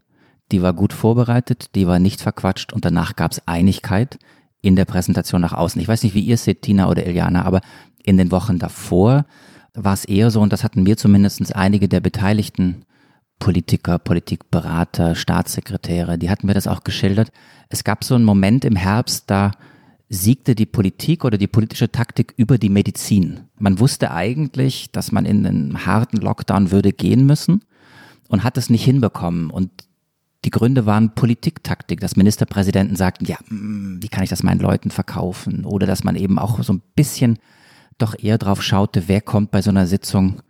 die 0.53 0.63
war 0.63 0.75
gut 0.75 0.93
vorbereitet, 0.93 1.75
die 1.75 1.89
war 1.89 1.99
nicht 1.99 2.21
verquatscht 2.21 2.73
und 2.73 2.85
danach 2.85 3.17
gab 3.17 3.33
es 3.33 3.49
Einigkeit 3.49 4.21
in 4.61 4.77
der 4.77 4.85
Präsentation 4.85 5.41
nach 5.41 5.55
außen. 5.55 5.83
Ich 5.83 5.89
weiß 5.89 6.05
nicht, 6.05 6.15
wie 6.15 6.21
ihr 6.21 6.35
es 6.35 6.45
seht, 6.45 6.63
Tina 6.63 6.89
oder 6.89 7.05
Iliana, 7.05 7.45
aber 7.45 7.63
in 8.05 8.17
den 8.17 8.31
Wochen 8.31 8.61
davor 8.61 9.27
war 9.75 9.95
es 9.95 10.05
eher 10.05 10.31
so, 10.31 10.41
und 10.41 10.53
das 10.53 10.63
hatten 10.63 10.85
mir 10.85 10.97
zumindest 10.97 11.57
einige 11.57 11.89
der 11.89 11.99
Beteiligten, 11.99 12.85
Politiker, 13.43 13.99
Politikberater, 13.99 15.17
Staatssekretäre, 15.17 16.17
die 16.17 16.31
hatten 16.31 16.47
mir 16.47 16.55
das 16.55 16.69
auch 16.69 16.85
geschildert. 16.85 17.33
Es 17.71 17.83
gab 17.83 18.05
so 18.05 18.15
einen 18.15 18.25
Moment 18.25 18.65
im 18.65 18.77
Herbst, 18.77 19.25
da 19.27 19.51
siegte 20.09 20.55
die 20.55 20.65
Politik 20.65 21.25
oder 21.25 21.39
die 21.39 21.49
politische 21.49 21.91
Taktik 21.91 22.35
über 22.37 22.57
die 22.57 22.69
Medizin. 22.69 23.41
Man 23.59 23.81
wusste 23.81 24.13
eigentlich, 24.13 24.93
dass 24.93 25.11
man 25.11 25.27
in 25.27 25.45
einen 25.45 25.85
harten 25.85 26.19
Lockdown 26.19 26.71
würde 26.71 26.93
gehen 26.93 27.27
müssen 27.27 27.65
und 28.29 28.45
hat 28.45 28.57
es 28.59 28.71
nicht 28.71 28.85
hinbekommen. 28.85 29.51
Und 29.51 29.73
die 30.45 30.51
Gründe 30.51 30.87
waren 30.87 31.17
Politiktaktik, 31.17 31.99
dass 31.99 32.15
Ministerpräsidenten 32.15 32.95
sagten, 32.95 33.25
ja, 33.25 33.39
mm, 33.49 33.99
wie 34.01 34.09
kann 34.09 34.23
ich 34.23 34.31
das 34.31 34.45
meinen 34.45 34.61
Leuten 34.61 34.93
verkaufen? 34.93 35.65
Oder 35.65 35.89
dass 35.89 36.05
man 36.05 36.15
eben 36.15 36.39
auch 36.39 36.63
so 36.63 36.75
ein 36.75 36.83
bisschen 36.95 37.41
doch 37.99 38.17
eher 38.17 38.39
drauf 38.39 38.63
schaute, 38.63 39.09
wer 39.09 39.21
kommt 39.21 39.51
bei 39.51 39.63
so 39.63 39.71
einer 39.71 39.89
Sitzung 39.89 40.43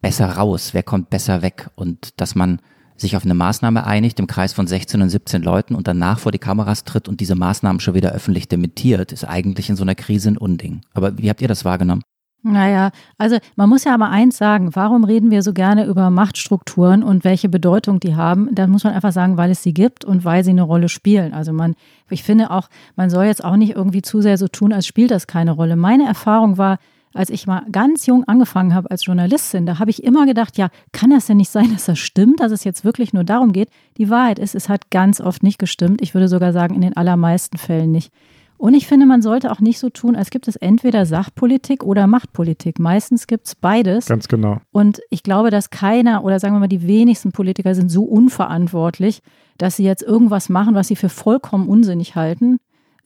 besser 0.00 0.30
raus, 0.30 0.70
wer 0.72 0.82
kommt 0.82 1.10
besser 1.10 1.42
weg 1.42 1.70
und 1.74 2.20
dass 2.20 2.34
man 2.34 2.60
sich 2.96 3.16
auf 3.16 3.24
eine 3.24 3.34
Maßnahme 3.34 3.86
einigt 3.86 4.20
im 4.20 4.26
Kreis 4.26 4.52
von 4.52 4.66
16 4.66 5.00
und 5.00 5.08
17 5.08 5.42
Leuten 5.42 5.74
und 5.74 5.88
danach 5.88 6.18
vor 6.18 6.32
die 6.32 6.38
Kameras 6.38 6.84
tritt 6.84 7.08
und 7.08 7.20
diese 7.20 7.34
Maßnahmen 7.34 7.80
schon 7.80 7.94
wieder 7.94 8.12
öffentlich 8.12 8.48
dementiert, 8.48 9.12
ist 9.12 9.24
eigentlich 9.24 9.70
in 9.70 9.76
so 9.76 9.82
einer 9.82 9.94
Krise 9.94 10.30
ein 10.30 10.36
Unding. 10.36 10.82
Aber 10.92 11.16
wie 11.18 11.30
habt 11.30 11.40
ihr 11.40 11.48
das 11.48 11.64
wahrgenommen? 11.64 12.02
Naja, 12.42 12.90
also 13.18 13.36
man 13.56 13.68
muss 13.68 13.84
ja 13.84 13.92
aber 13.92 14.08
eins 14.08 14.38
sagen, 14.38 14.74
warum 14.74 15.04
reden 15.04 15.30
wir 15.30 15.42
so 15.42 15.52
gerne 15.52 15.84
über 15.84 16.08
Machtstrukturen 16.08 17.02
und 17.02 17.22
welche 17.22 17.50
Bedeutung 17.50 18.00
die 18.00 18.14
haben? 18.14 18.48
Da 18.54 18.66
muss 18.66 18.84
man 18.84 18.94
einfach 18.94 19.12
sagen, 19.12 19.36
weil 19.36 19.50
es 19.50 19.62
sie 19.62 19.74
gibt 19.74 20.06
und 20.06 20.24
weil 20.24 20.42
sie 20.42 20.50
eine 20.50 20.62
Rolle 20.62 20.88
spielen. 20.88 21.34
Also 21.34 21.52
man, 21.52 21.74
ich 22.08 22.22
finde 22.22 22.50
auch, 22.50 22.68
man 22.96 23.10
soll 23.10 23.26
jetzt 23.26 23.44
auch 23.44 23.56
nicht 23.56 23.76
irgendwie 23.76 24.00
zu 24.00 24.22
sehr 24.22 24.38
so 24.38 24.48
tun, 24.48 24.72
als 24.72 24.86
spielt 24.86 25.10
das 25.10 25.26
keine 25.26 25.52
Rolle. 25.52 25.76
Meine 25.76 26.06
Erfahrung 26.06 26.56
war, 26.56 26.78
als 27.12 27.30
ich 27.30 27.46
mal 27.46 27.64
ganz 27.72 28.06
jung 28.06 28.24
angefangen 28.24 28.74
habe 28.74 28.90
als 28.90 29.04
Journalistin, 29.04 29.66
da 29.66 29.78
habe 29.78 29.90
ich 29.90 30.04
immer 30.04 30.26
gedacht, 30.26 30.56
ja, 30.58 30.68
kann 30.92 31.10
das 31.10 31.26
denn 31.26 31.38
nicht 31.38 31.50
sein, 31.50 31.70
dass 31.72 31.86
das 31.86 31.98
stimmt, 31.98 32.40
dass 32.40 32.52
es 32.52 32.64
jetzt 32.64 32.84
wirklich 32.84 33.12
nur 33.12 33.24
darum 33.24 33.52
geht? 33.52 33.70
Die 33.96 34.10
Wahrheit 34.10 34.38
ist, 34.38 34.54
es 34.54 34.68
hat 34.68 34.90
ganz 34.90 35.20
oft 35.20 35.42
nicht 35.42 35.58
gestimmt. 35.58 36.00
Ich 36.02 36.14
würde 36.14 36.28
sogar 36.28 36.52
sagen, 36.52 36.74
in 36.74 36.82
den 36.82 36.96
allermeisten 36.96 37.58
Fällen 37.58 37.90
nicht. 37.90 38.12
Und 38.58 38.74
ich 38.74 38.86
finde, 38.86 39.06
man 39.06 39.22
sollte 39.22 39.50
auch 39.52 39.60
nicht 39.60 39.78
so 39.78 39.88
tun, 39.88 40.14
als 40.14 40.28
gibt 40.28 40.46
es 40.46 40.54
entweder 40.54 41.06
Sachpolitik 41.06 41.82
oder 41.82 42.06
Machtpolitik. 42.06 42.78
Meistens 42.78 43.26
gibt 43.26 43.46
es 43.46 43.54
beides. 43.54 44.04
Ganz 44.04 44.28
genau. 44.28 44.58
Und 44.70 45.00
ich 45.08 45.22
glaube, 45.22 45.48
dass 45.48 45.70
keiner 45.70 46.24
oder 46.24 46.38
sagen 46.38 46.54
wir 46.54 46.60
mal 46.60 46.68
die 46.68 46.86
wenigsten 46.86 47.32
Politiker 47.32 47.74
sind 47.74 47.88
so 47.88 48.02
unverantwortlich, 48.02 49.22
dass 49.56 49.76
sie 49.76 49.84
jetzt 49.84 50.02
irgendwas 50.02 50.50
machen, 50.50 50.74
was 50.74 50.88
sie 50.88 50.96
für 50.96 51.08
vollkommen 51.08 51.68
unsinnig 51.68 52.16
halten, 52.16 52.58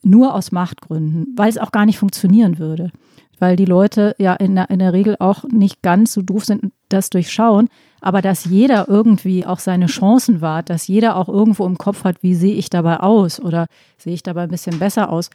nur 0.03 0.33
aus 0.33 0.51
Machtgründen, 0.51 1.33
weil 1.37 1.49
es 1.49 1.57
auch 1.57 1.71
gar 1.71 1.85
nicht 1.85 1.99
funktionieren 1.99 2.59
würde 2.59 2.91
weil 3.39 3.55
die 3.55 3.65
Leute 3.65 4.15
ja 4.17 4.33
in 4.33 4.55
der, 4.55 4.69
in 4.69 4.79
der 4.79 4.93
Regel 4.93 5.15
auch 5.19 5.43
nicht 5.43 5.81
ganz 5.81 6.13
so 6.13 6.21
doof 6.21 6.45
sind, 6.45 6.71
das 6.89 7.09
durchschauen, 7.09 7.69
aber 8.01 8.21
dass 8.21 8.45
jeder 8.45 8.87
irgendwie 8.87 9.45
auch 9.45 9.59
seine 9.59 9.87
Chancen 9.87 10.41
wahrt, 10.41 10.69
dass 10.69 10.87
jeder 10.87 11.15
auch 11.15 11.27
irgendwo 11.27 11.65
im 11.65 11.77
Kopf 11.77 12.03
hat, 12.03 12.21
wie 12.21 12.35
sehe 12.35 12.55
ich 12.55 12.69
dabei 12.69 12.99
aus 12.99 13.39
oder 13.39 13.67
sehe 13.97 14.13
ich 14.13 14.23
dabei 14.23 14.43
ein 14.43 14.49
bisschen 14.49 14.79
besser 14.79 15.09
aus. 15.09 15.29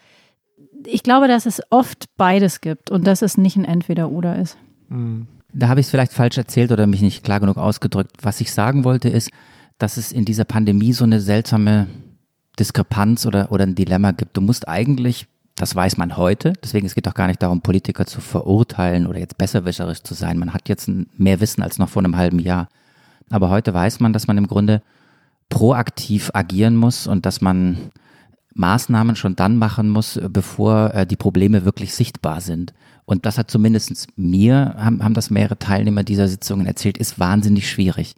Ich 0.86 1.02
glaube, 1.02 1.28
dass 1.28 1.46
es 1.46 1.60
oft 1.70 2.06
beides 2.16 2.60
gibt 2.60 2.90
und 2.90 3.06
dass 3.06 3.22
es 3.22 3.36
nicht 3.36 3.56
ein 3.56 3.64
Entweder-Oder 3.64 4.36
ist. 4.38 4.56
Mhm. 4.88 5.26
Da 5.52 5.68
habe 5.68 5.80
ich 5.80 5.86
es 5.86 5.90
vielleicht 5.90 6.12
falsch 6.12 6.38
erzählt 6.38 6.70
oder 6.70 6.86
mich 6.86 7.02
nicht 7.02 7.24
klar 7.24 7.40
genug 7.40 7.56
ausgedrückt. 7.56 8.12
Was 8.22 8.40
ich 8.40 8.52
sagen 8.52 8.84
wollte 8.84 9.08
ist, 9.08 9.30
dass 9.78 9.96
es 9.96 10.12
in 10.12 10.24
dieser 10.24 10.44
Pandemie 10.44 10.92
so 10.92 11.04
eine 11.04 11.20
seltsame 11.20 11.88
Diskrepanz 12.58 13.26
oder, 13.26 13.50
oder 13.50 13.64
ein 13.64 13.74
Dilemma 13.74 14.12
gibt. 14.12 14.36
Du 14.36 14.40
musst 14.40 14.68
eigentlich 14.68 15.26
das 15.60 15.74
weiß 15.74 15.98
man 15.98 16.16
heute. 16.16 16.54
Deswegen 16.64 16.86
es 16.86 16.94
geht 16.94 17.06
auch 17.06 17.14
gar 17.14 17.26
nicht 17.26 17.42
darum, 17.42 17.60
Politiker 17.60 18.06
zu 18.06 18.22
verurteilen 18.22 19.06
oder 19.06 19.18
jetzt 19.18 19.36
besserwisserisch 19.36 20.02
zu 20.02 20.14
sein. 20.14 20.38
Man 20.38 20.54
hat 20.54 20.70
jetzt 20.70 20.90
mehr 21.18 21.40
Wissen 21.40 21.62
als 21.62 21.78
noch 21.78 21.90
vor 21.90 22.02
einem 22.02 22.16
halben 22.16 22.38
Jahr. 22.38 22.68
Aber 23.28 23.50
heute 23.50 23.74
weiß 23.74 24.00
man, 24.00 24.14
dass 24.14 24.26
man 24.26 24.38
im 24.38 24.46
Grunde 24.46 24.80
proaktiv 25.50 26.30
agieren 26.32 26.76
muss 26.76 27.06
und 27.06 27.26
dass 27.26 27.42
man 27.42 27.76
Maßnahmen 28.54 29.16
schon 29.16 29.36
dann 29.36 29.58
machen 29.58 29.90
muss, 29.90 30.18
bevor 30.30 30.94
äh, 30.94 31.06
die 31.06 31.16
Probleme 31.16 31.64
wirklich 31.66 31.94
sichtbar 31.94 32.40
sind. 32.40 32.72
Und 33.04 33.26
das 33.26 33.36
hat 33.36 33.50
zumindest 33.50 34.08
mir, 34.16 34.74
haben, 34.78 35.04
haben 35.04 35.14
das 35.14 35.28
mehrere 35.28 35.58
Teilnehmer 35.58 36.04
dieser 36.04 36.28
Sitzungen 36.28 36.66
erzählt, 36.66 36.96
ist 36.96 37.18
wahnsinnig 37.18 37.68
schwierig 37.68 38.14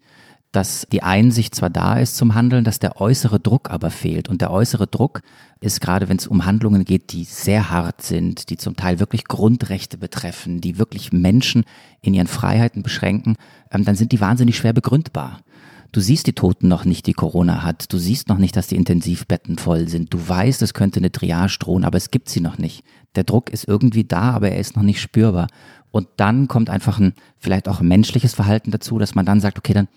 dass 0.53 0.87
die 0.93 1.03
Einsicht 1.03 1.55
zwar 1.55 1.71
da 1.71 1.99
ist 1.99 2.17
zum 2.17 2.35
Handeln, 2.35 2.63
dass 2.63 2.79
der 2.79 3.01
äußere 3.01 3.41
Druck 3.41 3.71
aber 3.71 3.91
fehlt. 3.91 4.29
Und 4.29 4.43
der 4.43 4.51
äußere 4.51 4.87
Druck 4.87 5.23
ist 5.61 5.81
gerade, 5.81 6.11
wenn 6.11 6.19
es 6.19 6.27
um 6.27 6.45
Handlungen 6.45 6.85
geht, 6.85 7.13
die 7.13 7.25
sehr 7.25 7.71
hart 7.71 8.03
sind, 8.03 8.51
die 8.51 8.59
zum 8.59 8.77
Teil 8.77 9.01
wirklich 9.01 9.25
Grundrechte 9.25 9.97
betreffen, 9.97 10.61
die 10.61 10.79
wirklich 10.79 11.11
Menschen 11.11 11.65
in 12.03 12.13
ihren 12.13 12.27
Freiheiten 12.27 12.83
beschränken, 12.83 13.37
ähm, 13.71 13.87
dann 13.87 13.97
sind 13.97 14.13
die 14.13 14.21
wahnsinnig 14.21 14.59
schwer 14.59 14.75
begründbar. 14.75 15.41
Du 15.91 16.01
siehst 16.01 16.27
die 16.27 16.35
Toten 16.35 16.69
noch 16.69 16.85
nicht, 16.85 17.07
die 17.07 17.13
Corona 17.13 17.63
hat. 17.63 17.93
Du 17.93 17.99
siehst 17.99 18.29
noch 18.29 18.39
nicht, 18.39 18.57
dass 18.57 18.67
die 18.67 18.77
Intensivbetten 18.77 19.59
voll 19.59 19.89
sind. 19.89 20.13
Du 20.13 20.19
weißt, 20.27 20.61
es 20.63 20.75
könnte 20.75 21.01
eine 21.01 21.13
Triage 21.13 21.59
drohen, 21.59 21.85
aber 21.85 21.97
es 21.97 22.11
gibt 22.11 22.29
sie 22.29 22.41
noch 22.41 22.59
nicht. 22.59 22.83
Der 23.15 23.25
Druck 23.25 23.51
ist 23.51 23.69
irgendwie 23.69 24.05
da, 24.05 24.33
aber 24.33 24.51
er 24.51 24.59
ist 24.59 24.77
noch 24.77 24.83
nicht 24.83 25.01
spürbar. 25.01 25.49
Und 25.91 26.09
dann 26.17 26.49
kommt 26.49 26.71
einfach 26.71 26.99
ein, 26.99 27.13
vielleicht 27.39 27.69
auch 27.69 27.81
ein 27.81 27.89
menschliches 27.89 28.35
Verhalten 28.35 28.71
dazu, 28.71 28.99
dass 28.99 29.15
man 29.15 29.27
dann 29.27 29.41
sagt, 29.41 29.59
okay, 29.59 29.75
dann 29.75 29.89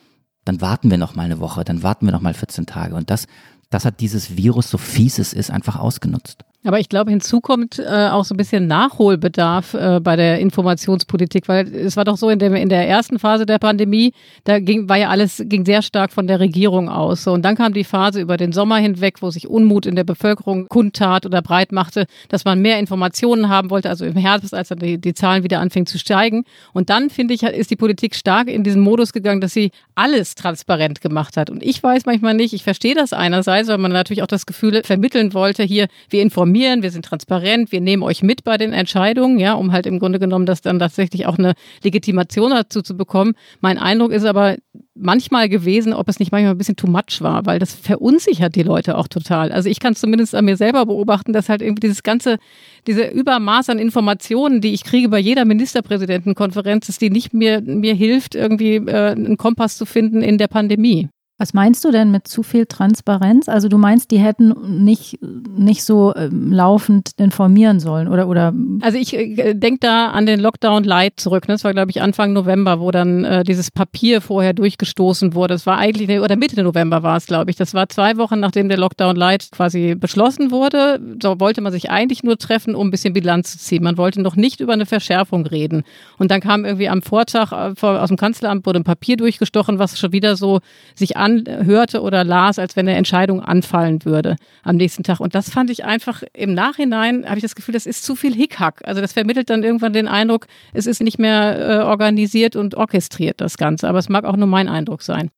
dann 0.45 0.61
warten 0.61 0.89
wir 0.89 0.97
noch 0.97 1.15
mal 1.15 1.23
eine 1.23 1.39
Woche, 1.39 1.63
dann 1.63 1.83
warten 1.83 2.05
wir 2.05 2.13
noch 2.13 2.21
mal 2.21 2.33
14 2.33 2.65
Tage. 2.65 2.95
Und 2.95 3.09
das, 3.09 3.27
das 3.69 3.83
hat 3.83 3.99
dieses 3.99 4.37
Virus, 4.37 4.69
so 4.69 4.77
fies 4.77 5.19
es 5.19 5.33
ist, 5.33 5.51
einfach 5.51 5.75
ausgenutzt. 5.75 6.45
Aber 6.65 6.79
ich 6.79 6.89
glaube, 6.89 7.11
hinzu 7.11 7.41
kommt 7.41 7.77
äh, 7.77 8.09
auch 8.09 8.25
so 8.25 8.33
ein 8.33 8.37
bisschen 8.37 8.65
Nachholbedarf 8.65 9.75
äh, 9.75 9.99
bei 9.99 10.15
der 10.15 10.39
Informationspolitik, 10.39 11.47
weil 11.47 11.67
es 11.75 11.95
war 11.95 12.05
doch 12.05 12.17
so 12.17 12.29
in 12.31 12.39
der, 12.39 12.51
in 12.55 12.69
der 12.69 12.87
ersten 12.89 13.19
Phase 13.19 13.45
der 13.45 13.59
Pandemie, 13.59 14.13
da 14.45 14.59
ging, 14.59 14.89
war 14.89 14.97
ja 14.97 15.09
alles, 15.09 15.43
ging 15.45 15.63
sehr 15.63 15.83
stark 15.83 16.11
von 16.11 16.25
der 16.25 16.39
Regierung 16.39 16.89
aus. 16.89 17.23
So. 17.23 17.33
Und 17.33 17.43
dann 17.45 17.55
kam 17.55 17.73
die 17.73 17.83
Phase 17.83 18.19
über 18.19 18.35
den 18.37 18.51
Sommer 18.51 18.77
hinweg, 18.77 19.21
wo 19.21 19.29
sich 19.29 19.47
Unmut 19.47 19.85
in 19.85 19.95
der 19.95 20.03
Bevölkerung 20.03 20.67
kundtat 20.67 21.27
oder 21.27 21.43
breit 21.43 21.71
machte, 21.71 22.07
dass 22.29 22.45
man 22.45 22.59
mehr 22.59 22.79
Informationen 22.79 23.47
haben 23.47 23.69
wollte, 23.69 23.89
also 23.89 24.03
im 24.03 24.15
Herbst, 24.15 24.55
als 24.55 24.69
dann 24.69 24.79
die, 24.79 24.97
die 24.97 25.13
Zahlen 25.13 25.43
wieder 25.43 25.59
anfingen 25.59 25.85
zu 25.85 25.99
steigen. 25.99 26.45
Und 26.73 26.89
dann, 26.89 27.11
finde 27.11 27.35
ich, 27.35 27.43
ist 27.43 27.69
die 27.69 27.75
Politik 27.75 28.15
stark 28.15 28.47
in 28.47 28.63
diesen 28.63 28.81
Modus 28.81 29.13
gegangen, 29.13 29.39
dass 29.39 29.53
sie 29.53 29.69
alles 29.93 30.33
transparent 30.33 30.99
gemacht 31.01 31.37
hat. 31.37 31.51
Und 31.51 31.61
ich 31.61 31.81
weiß 31.81 32.07
manchmal 32.07 32.33
nicht, 32.33 32.53
ich 32.53 32.63
verstehe 32.63 32.95
das 32.95 33.13
einerseits, 33.13 33.69
weil 33.69 33.77
man 33.77 33.91
natürlich 33.91 34.23
auch 34.23 34.27
das 34.27 34.47
Gefühl 34.47 34.81
vermitteln 34.83 35.35
wollte, 35.35 35.61
hier, 35.61 35.87
wir 36.09 36.23
informieren 36.23 36.54
informieren, 36.55 36.83
wir 36.83 36.91
sind 36.91 37.03
transparent, 37.03 37.73
wir 37.73 37.81
nehmen 37.81 38.01
euch 38.01 38.23
mit 38.23 38.45
bei 38.45 38.57
den 38.57 38.71
Entscheidungen, 38.71 39.39
ja, 39.39 39.53
um 39.55 39.73
halt 39.73 39.85
im 39.85 39.99
Grunde 39.99 40.19
genommen 40.19 40.45
das 40.45 40.61
dann 40.61 40.79
tatsächlich 40.79 41.25
auch 41.25 41.37
eine 41.37 41.53
Legitimation 41.83 42.51
dazu 42.51 42.81
zu 42.81 42.95
bekommen. 42.95 43.33
Mein 43.59 43.77
Eindruck 43.77 44.13
ist 44.13 44.23
aber 44.23 44.55
manchmal 44.95 45.49
gewesen, 45.49 45.91
ob 45.91 46.07
es 46.07 46.19
nicht 46.19 46.31
manchmal 46.31 46.53
ein 46.53 46.57
bisschen 46.57 46.77
too 46.77 46.87
much 46.87 47.19
war, 47.19 47.45
weil 47.45 47.59
das 47.59 47.73
verunsichert 47.73 48.55
die 48.55 48.63
Leute 48.63 48.97
auch 48.97 49.09
total. 49.09 49.51
Also 49.51 49.69
ich 49.69 49.81
kann 49.81 49.93
es 49.93 49.99
zumindest 49.99 50.33
an 50.33 50.45
mir 50.45 50.55
selber 50.55 50.85
beobachten, 50.85 51.33
dass 51.33 51.49
halt 51.49 51.61
irgendwie 51.61 51.81
dieses 51.81 52.03
ganze, 52.03 52.37
diese 52.87 53.05
Übermaß 53.07 53.69
an 53.69 53.77
Informationen, 53.77 54.61
die 54.61 54.73
ich 54.73 54.85
kriege 54.85 55.09
bei 55.09 55.19
jeder 55.19 55.43
Ministerpräsidentenkonferenz, 55.43 56.87
dass 56.87 56.99
die 56.99 57.09
nicht 57.09 57.33
mir, 57.33 57.61
mir 57.61 57.95
hilft, 57.95 58.33
irgendwie 58.33 58.75
äh, 58.75 59.11
einen 59.11 59.35
Kompass 59.35 59.75
zu 59.77 59.85
finden 59.85 60.21
in 60.21 60.37
der 60.37 60.47
Pandemie. 60.47 61.09
Was 61.37 61.53
meinst 61.53 61.83
du 61.83 61.91
denn 61.91 62.11
mit 62.11 62.29
zu 62.29 62.43
viel 62.43 62.65
Transparenz? 62.65 63.49
Also 63.49 63.67
du 63.67 63.77
meinst, 63.77 64.11
die 64.11 64.19
hätten 64.19 64.85
nicht, 64.85 65.19
nicht 65.21 65.83
so 65.83 66.15
ähm, 66.15 66.53
laufend 66.53 67.11
informieren 67.17 67.81
sollen 67.81 68.07
oder 68.07 68.29
oder? 68.29 68.53
Also 68.79 68.97
ich 68.97 69.13
äh, 69.13 69.53
denke 69.53 69.79
da 69.81 70.11
an 70.11 70.25
den 70.25 70.39
Lockdown 70.39 70.85
Light 70.85 71.19
zurück. 71.19 71.49
Ne? 71.49 71.55
Das 71.55 71.65
war 71.65 71.73
glaube 71.73 71.91
ich 71.91 72.01
Anfang 72.01 72.31
November, 72.31 72.79
wo 72.79 72.89
dann 72.89 73.25
äh, 73.25 73.43
dieses 73.43 73.69
Papier 73.69 74.21
vorher 74.21 74.53
durchgestoßen 74.53 75.33
wurde. 75.33 75.55
Das 75.55 75.65
war 75.65 75.77
eigentlich 75.77 76.21
oder 76.21 76.37
Mitte 76.37 76.63
November 76.63 77.03
war 77.03 77.17
es 77.17 77.25
glaube 77.25 77.51
ich. 77.51 77.57
Das 77.57 77.73
war 77.73 77.89
zwei 77.89 78.15
Wochen 78.15 78.39
nachdem 78.39 78.69
der 78.69 78.77
Lockdown 78.77 79.17
Light 79.17 79.49
quasi 79.51 79.95
beschlossen 79.95 80.51
wurde. 80.51 81.01
So 81.21 81.41
wollte 81.41 81.59
man 81.59 81.73
sich 81.73 81.89
eigentlich 81.89 82.23
nur 82.23 82.37
treffen, 82.37 82.75
um 82.75 82.87
ein 82.87 82.91
bisschen 82.91 83.11
Bilanz 83.11 83.51
zu 83.51 83.57
ziehen. 83.57 83.83
Man 83.83 83.97
wollte 83.97 84.21
noch 84.21 84.37
nicht 84.37 84.61
über 84.61 84.71
eine 84.71 84.85
Verschärfung 84.85 85.45
reden. 85.45 85.83
Und 86.17 86.31
dann 86.31 86.39
kam 86.39 86.63
irgendwie 86.63 86.87
am 86.87 87.01
Vortag 87.01 87.51
äh, 87.51 87.85
aus 87.85 88.07
dem 88.07 88.15
Kanzleramt 88.15 88.65
wurde 88.65 88.79
ein 88.79 88.85
Papier 88.85 89.17
durchgestochen, 89.17 89.79
was 89.79 89.99
schon 89.99 90.13
wieder 90.13 90.37
so 90.37 90.61
sich 90.95 91.17
anhörte 91.25 92.01
oder 92.01 92.23
las, 92.23 92.59
als 92.59 92.75
wenn 92.75 92.87
eine 92.87 92.97
Entscheidung 92.97 93.41
anfallen 93.41 94.05
würde 94.05 94.35
am 94.63 94.75
nächsten 94.75 95.03
Tag. 95.03 95.19
Und 95.19 95.35
das 95.35 95.49
fand 95.49 95.69
ich 95.69 95.83
einfach 95.85 96.23
im 96.33 96.53
Nachhinein, 96.53 97.25
habe 97.25 97.37
ich 97.37 97.41
das 97.41 97.55
Gefühl, 97.55 97.73
das 97.73 97.85
ist 97.85 98.03
zu 98.03 98.15
viel 98.15 98.33
Hickhack. 98.33 98.81
Also 98.85 99.01
das 99.01 99.13
vermittelt 99.13 99.49
dann 99.49 99.63
irgendwann 99.63 99.93
den 99.93 100.07
Eindruck, 100.07 100.47
es 100.73 100.85
ist 100.85 101.01
nicht 101.01 101.19
mehr 101.19 101.57
äh, 101.57 101.83
organisiert 101.83 102.55
und 102.55 102.75
orchestriert, 102.75 103.41
das 103.41 103.57
Ganze. 103.57 103.89
Aber 103.89 103.99
es 103.99 104.09
mag 104.09 104.25
auch 104.25 104.37
nur 104.37 104.47
mein 104.47 104.69
Eindruck 104.69 105.01
sein. 105.01 105.31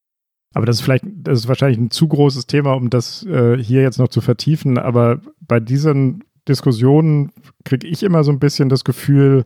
Aber 0.53 0.65
das 0.65 0.77
ist 0.77 0.81
vielleicht, 0.81 1.05
das 1.07 1.39
ist 1.39 1.47
wahrscheinlich 1.47 1.77
ein 1.77 1.91
zu 1.91 2.07
großes 2.07 2.47
Thema, 2.47 2.73
um 2.73 2.89
das 2.89 3.25
äh, 3.25 3.57
hier 3.57 3.81
jetzt 3.81 3.99
noch 3.99 4.07
zu 4.07 4.21
vertiefen. 4.21 4.77
Aber 4.77 5.21
bei 5.39 5.59
diesen 5.59 6.23
Diskussionen 6.47 7.31
kriege 7.63 7.88
ich 7.88 8.03
immer 8.03 8.23
so 8.23 8.31
ein 8.31 8.39
bisschen 8.39 8.69
das 8.69 8.83
Gefühl, 8.83 9.45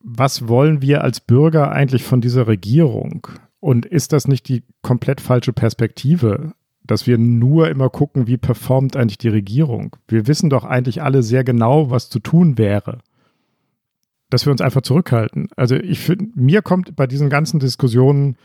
was 0.00 0.48
wollen 0.48 0.82
wir 0.82 1.02
als 1.02 1.20
Bürger 1.20 1.70
eigentlich 1.70 2.04
von 2.04 2.20
dieser 2.20 2.46
Regierung? 2.46 3.28
Und 3.62 3.86
ist 3.86 4.12
das 4.12 4.26
nicht 4.26 4.48
die 4.48 4.64
komplett 4.82 5.20
falsche 5.20 5.52
Perspektive, 5.52 6.52
dass 6.82 7.06
wir 7.06 7.16
nur 7.16 7.68
immer 7.68 7.90
gucken, 7.90 8.26
wie 8.26 8.36
performt 8.36 8.96
eigentlich 8.96 9.18
die 9.18 9.28
Regierung? 9.28 9.94
Wir 10.08 10.26
wissen 10.26 10.50
doch 10.50 10.64
eigentlich 10.64 11.00
alle 11.00 11.22
sehr 11.22 11.44
genau, 11.44 11.88
was 11.88 12.10
zu 12.10 12.18
tun 12.18 12.58
wäre. 12.58 12.98
Dass 14.30 14.46
wir 14.46 14.50
uns 14.50 14.60
einfach 14.60 14.82
zurückhalten. 14.82 15.48
Also 15.54 15.76
ich 15.76 16.00
finde, 16.00 16.30
mir 16.34 16.60
kommt 16.60 16.96
bei 16.96 17.06
diesen 17.06 17.30
ganzen 17.30 17.60
Diskussionen 17.60 18.36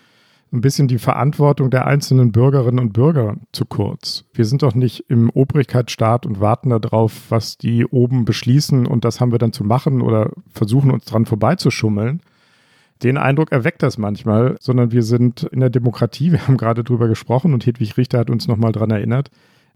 ein 0.53 0.61
bisschen 0.61 0.87
die 0.87 0.99
Verantwortung 0.99 1.71
der 1.71 1.87
einzelnen 1.87 2.31
Bürgerinnen 2.31 2.77
und 2.77 2.93
Bürger 2.93 3.37
zu 3.51 3.65
kurz. 3.65 4.23
Wir 4.35 4.45
sind 4.45 4.61
doch 4.61 4.75
nicht 4.75 5.05
im 5.09 5.31
Obrigkeitsstaat 5.31 6.27
und 6.27 6.39
warten 6.39 6.69
darauf, 6.69 7.23
was 7.29 7.57
die 7.57 7.87
oben 7.87 8.23
beschließen 8.23 8.85
und 8.85 9.03
das 9.03 9.19
haben 9.19 9.31
wir 9.31 9.39
dann 9.39 9.51
zu 9.51 9.63
machen 9.63 9.99
oder 9.99 10.29
versuchen 10.51 10.91
uns 10.91 11.05
dran 11.05 11.25
vorbeizuschummeln, 11.25 12.21
den 13.03 13.17
Eindruck 13.17 13.51
erweckt 13.51 13.83
das 13.83 13.97
manchmal, 13.97 14.57
sondern 14.59 14.91
wir 14.91 15.03
sind 15.03 15.43
in 15.43 15.59
der 15.59 15.69
Demokratie, 15.69 16.31
wir 16.31 16.47
haben 16.47 16.57
gerade 16.57 16.83
drüber 16.83 17.07
gesprochen 17.07 17.53
und 17.53 17.65
Hedwig 17.65 17.97
Richter 17.97 18.19
hat 18.19 18.29
uns 18.29 18.47
nochmal 18.47 18.71
dran 18.71 18.91
erinnert. 18.91 19.29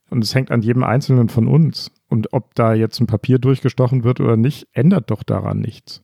Und 0.09 0.23
es 0.23 0.35
hängt 0.35 0.51
an 0.51 0.61
jedem 0.61 0.83
Einzelnen 0.83 1.29
von 1.29 1.47
uns. 1.47 1.89
Und 2.09 2.33
ob 2.33 2.53
da 2.55 2.73
jetzt 2.73 2.99
ein 2.99 3.07
Papier 3.07 3.39
durchgestochen 3.39 4.03
wird 4.03 4.19
oder 4.19 4.35
nicht, 4.35 4.67
ändert 4.73 5.09
doch 5.09 5.23
daran 5.23 5.59
nichts. 5.59 6.01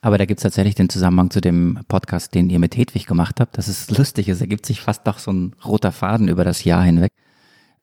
Aber 0.00 0.16
da 0.16 0.24
gibt 0.24 0.38
es 0.38 0.42
tatsächlich 0.42 0.74
den 0.74 0.88
Zusammenhang 0.88 1.30
zu 1.30 1.42
dem 1.42 1.80
Podcast, 1.86 2.34
den 2.34 2.48
ihr 2.48 2.58
mit 2.58 2.76
Hedwig 2.76 3.06
gemacht 3.06 3.38
habt. 3.38 3.58
Das 3.58 3.68
ist 3.68 3.96
lustig, 3.96 4.28
es 4.30 4.40
ergibt 4.40 4.64
sich 4.64 4.80
fast 4.80 5.06
doch 5.06 5.18
so 5.18 5.30
ein 5.30 5.54
roter 5.62 5.92
Faden 5.92 6.28
über 6.28 6.42
das 6.42 6.64
Jahr 6.64 6.82
hinweg. 6.82 7.12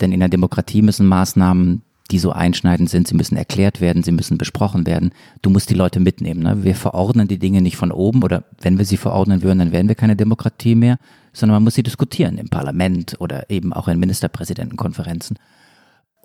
Denn 0.01 0.11
in 0.11 0.19
der 0.19 0.29
Demokratie 0.29 0.81
müssen 0.81 1.05
Maßnahmen 1.05 1.83
die 2.08 2.20
so 2.20 2.32
einschneidend 2.32 2.89
sind. 2.89 3.08
Sie 3.08 3.16
müssen 3.16 3.38
erklärt 3.38 3.82
werden, 3.82 4.03
sie 4.03 4.12
müssen 4.12 4.38
besprochen 4.38 4.86
werden. 4.86 5.12
Du 5.41 5.49
musst 5.49 5.70
die 5.70 5.76
Leute 5.76 5.99
mitnehmen. 5.99 6.41
Ne? 6.43 6.64
Wir 6.64 6.76
verordnen 6.76 7.28
die 7.28 7.39
Dinge 7.39 7.62
nicht 7.62 7.78
von 7.78 7.91
oben 7.91 8.24
oder 8.24 8.43
wenn 8.62 8.78
wir 8.78 8.86
sie 8.86 8.97
verordnen 8.97 9.43
würden, 9.43 9.60
dann 9.60 9.72
wären 9.72 9.88
wir 9.88 9.95
keine 9.95 10.16
Demokratie 10.16 10.76
mehr, 10.76 10.97
sondern 11.34 11.55
man 11.55 11.64
muss 11.64 11.76
sie 11.76 11.84
diskutieren 11.84 12.38
im 12.38 12.49
Parlament 12.49 13.16
oder 13.20 13.49
eben 13.49 13.74
auch 13.74 13.88
in 13.88 13.99
Ministerpräsidentenkonferenzen. 13.99 15.38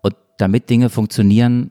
Und 0.02 0.14
damit 0.38 0.70
Dinge 0.70 0.90
funktionieren, 0.90 1.70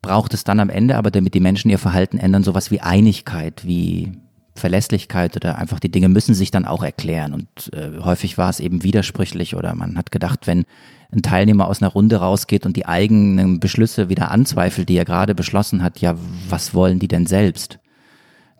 braucht 0.00 0.34
es 0.34 0.44
dann 0.44 0.60
am 0.60 0.70
Ende, 0.70 0.96
aber 0.96 1.10
damit 1.10 1.34
die 1.34 1.40
Menschen 1.40 1.70
ihr 1.70 1.78
Verhalten 1.78 2.18
ändern, 2.18 2.44
sowas 2.44 2.70
wie 2.70 2.80
Einigkeit, 2.80 3.66
wie 3.66 4.12
Verlässlichkeit 4.58 5.36
oder 5.36 5.56
einfach 5.58 5.80
die 5.80 5.90
Dinge 5.90 6.08
müssen 6.08 6.34
sich 6.34 6.50
dann 6.50 6.64
auch 6.64 6.82
erklären. 6.82 7.32
Und 7.32 7.72
äh, 7.72 7.98
häufig 8.00 8.36
war 8.36 8.50
es 8.50 8.60
eben 8.60 8.82
widersprüchlich 8.82 9.56
oder 9.56 9.74
man 9.74 9.96
hat 9.96 10.10
gedacht, 10.10 10.46
wenn 10.46 10.64
ein 11.10 11.22
Teilnehmer 11.22 11.68
aus 11.68 11.80
einer 11.80 11.90
Runde 11.90 12.16
rausgeht 12.16 12.66
und 12.66 12.76
die 12.76 12.86
eigenen 12.86 13.60
Beschlüsse 13.60 14.08
wieder 14.08 14.30
anzweifelt, 14.30 14.88
die 14.88 14.96
er 14.96 15.04
gerade 15.04 15.34
beschlossen 15.34 15.82
hat, 15.82 16.00
ja, 16.00 16.14
was 16.48 16.74
wollen 16.74 16.98
die 16.98 17.08
denn 17.08 17.26
selbst? 17.26 17.78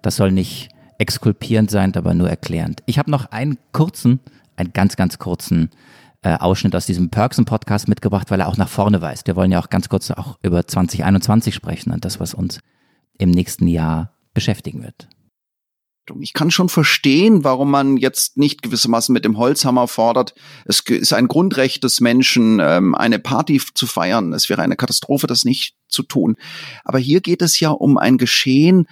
Das 0.03 0.17
soll 0.17 0.33
nicht 0.33 0.71
exkulpierend 0.99 1.71
sein, 1.71 1.95
aber 1.95 2.15
nur 2.15 2.29
erklärend. 2.29 2.83
Ich 2.87 2.99
habe 2.99 3.11
noch 3.11 3.27
einen 3.27 3.59
kurzen, 3.73 4.21
einen 4.57 4.73
ganz, 4.73 4.97
ganz 4.97 5.19
kurzen 5.19 5.71
äh, 6.23 6.37
Ausschnitt 6.37 6.75
aus 6.75 6.87
diesem 6.87 7.11
Perksen-Podcast 7.11 7.87
mitgebracht, 7.87 8.31
weil 8.31 8.41
er 8.41 8.49
auch 8.49 8.57
nach 8.57 8.69
vorne 8.69 9.01
weist. 9.01 9.27
Wir 9.27 9.37
wollen 9.37 9.53
ja 9.53 9.61
auch 9.61 9.69
ganz 9.69 9.89
kurz 9.89 10.11
auch 10.11 10.39
über 10.43 10.67
2021 10.67 11.55
sprechen 11.55 11.93
und 11.93 12.05
das, 12.05 12.19
was 12.19 12.35
uns 12.35 12.61
im 13.19 13.31
nächsten 13.31 13.69
Jahr 13.69 14.13
beschäftigen 14.35 14.83
wird. 14.83 15.09
Ich 16.21 16.33
kann 16.33 16.51
schon 16.51 16.69
verstehen, 16.69 17.45
warum 17.45 17.71
man 17.71 17.97
jetzt 17.97 18.37
nicht 18.37 18.63
gewissermaßen 18.63 19.13
mit 19.13 19.25
dem 19.25 19.39
Holzhammer 19.39 19.89
fordert. 19.89 20.35
Es 20.65 20.81
ist 20.81 21.13
ein 21.13 21.29
Grundrecht 21.29 21.85
des 21.85 22.01
Menschen, 22.01 22.61
ähm, 22.61 22.95
eine 22.95 23.19
Party 23.19 23.61
zu 23.75 23.87
feiern. 23.87 24.33
Es 24.33 24.49
wäre 24.49 24.63
eine 24.63 24.77
Katastrophe, 24.77 25.27
das 25.27 25.45
nicht 25.45 25.75
zu 25.89 26.03
tun. 26.03 26.37
Aber 26.85 26.99
hier 26.99 27.21
geht 27.21 27.43
es 27.43 27.61
ja 27.61 27.71
um 27.71 27.99
ein 27.99 28.19
Geschehen, 28.19 28.87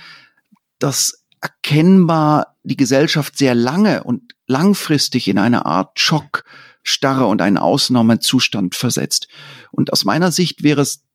das 0.79 1.25
erkennbar 1.41 2.57
die 2.62 2.77
Gesellschaft 2.77 3.39
sehr 3.39 3.55
lange 3.55 4.05
und 4.05 4.35
langfristig 4.47 5.29
in 5.29 5.39
eine 5.39 5.67
Art 5.67 5.99
Schock, 5.99 6.45
Starre 6.83 7.27
und 7.27 7.43
einen 7.43 7.59
Ausnahmezustand 7.59 8.75
versetzt. 8.75 9.29
Und 9.71 9.93
aus 9.93 10.05
meiner 10.05 10.31
Sicht 10.31 10.62
wäre 10.62 10.83
es 10.83 11.06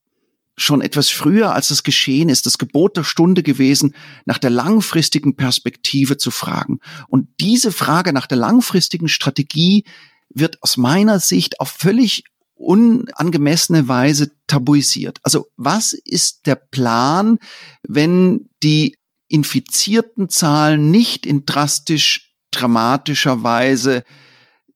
schon 0.57 0.81
etwas 0.81 1.09
früher, 1.09 1.53
als 1.53 1.71
es 1.71 1.83
geschehen 1.83 2.29
ist, 2.29 2.45
das 2.45 2.57
Gebot 2.57 2.97
der 2.97 3.03
Stunde 3.03 3.43
gewesen, 3.43 3.95
nach 4.25 4.37
der 4.37 4.49
langfristigen 4.49 5.35
Perspektive 5.35 6.17
zu 6.17 6.31
fragen. 6.31 6.79
Und 7.07 7.27
diese 7.39 7.71
Frage 7.71 8.13
nach 8.13 8.27
der 8.27 8.37
langfristigen 8.37 9.07
Strategie 9.07 9.85
wird 10.29 10.61
aus 10.61 10.77
meiner 10.77 11.19
Sicht 11.19 11.59
auf 11.59 11.69
völlig 11.69 12.23
unangemessene 12.55 13.87
Weise 13.87 14.31
tabuisiert. 14.47 15.19
Also 15.23 15.47
was 15.57 15.93
ist 15.93 16.45
der 16.45 16.55
Plan, 16.55 17.39
wenn 17.81 18.49
die 18.61 18.97
infizierten 19.27 20.29
Zahlen 20.29 20.91
nicht 20.91 21.25
in 21.25 21.45
drastisch 21.45 22.35
dramatischer 22.51 23.43
Weise 23.43 24.03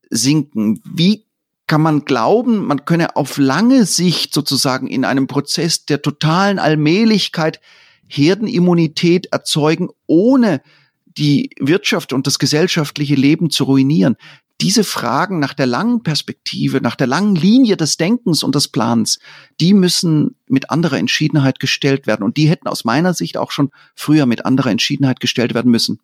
sinken? 0.09 0.81
Wie 0.83 1.24
kann 1.67 1.81
man 1.81 2.05
glauben, 2.05 2.65
man 2.65 2.85
könne 2.85 3.15
auf 3.15 3.37
lange 3.37 3.85
Sicht 3.85 4.33
sozusagen 4.33 4.87
in 4.87 5.05
einem 5.05 5.27
Prozess 5.27 5.85
der 5.85 6.01
totalen 6.01 6.59
Allmählichkeit 6.59 7.59
Herdenimmunität 8.07 9.27
erzeugen, 9.31 9.89
ohne 10.05 10.61
die 11.05 11.49
Wirtschaft 11.59 12.13
und 12.13 12.27
das 12.27 12.39
gesellschaftliche 12.39 13.15
Leben 13.15 13.49
zu 13.49 13.63
ruinieren. 13.63 14.15
Diese 14.61 14.83
Fragen 14.83 15.39
nach 15.39 15.53
der 15.53 15.65
langen 15.65 16.03
Perspektive, 16.03 16.79
nach 16.81 16.95
der 16.95 17.07
langen 17.07 17.35
Linie 17.35 17.75
des 17.75 17.97
Denkens 17.97 18.41
und 18.41 18.55
des 18.55 18.69
Plans, 18.69 19.19
die 19.59 19.73
müssen 19.73 20.35
mit 20.47 20.69
anderer 20.69 20.97
Entschiedenheit 20.97 21.59
gestellt 21.59 22.07
werden. 22.07 22.23
Und 22.23 22.37
die 22.37 22.47
hätten 22.47 22.67
aus 22.67 22.85
meiner 22.85 23.13
Sicht 23.13 23.37
auch 23.37 23.51
schon 23.51 23.71
früher 23.95 24.25
mit 24.25 24.45
anderer 24.45 24.69
Entschiedenheit 24.71 25.19
gestellt 25.19 25.53
werden 25.53 25.71
müssen. 25.71 25.99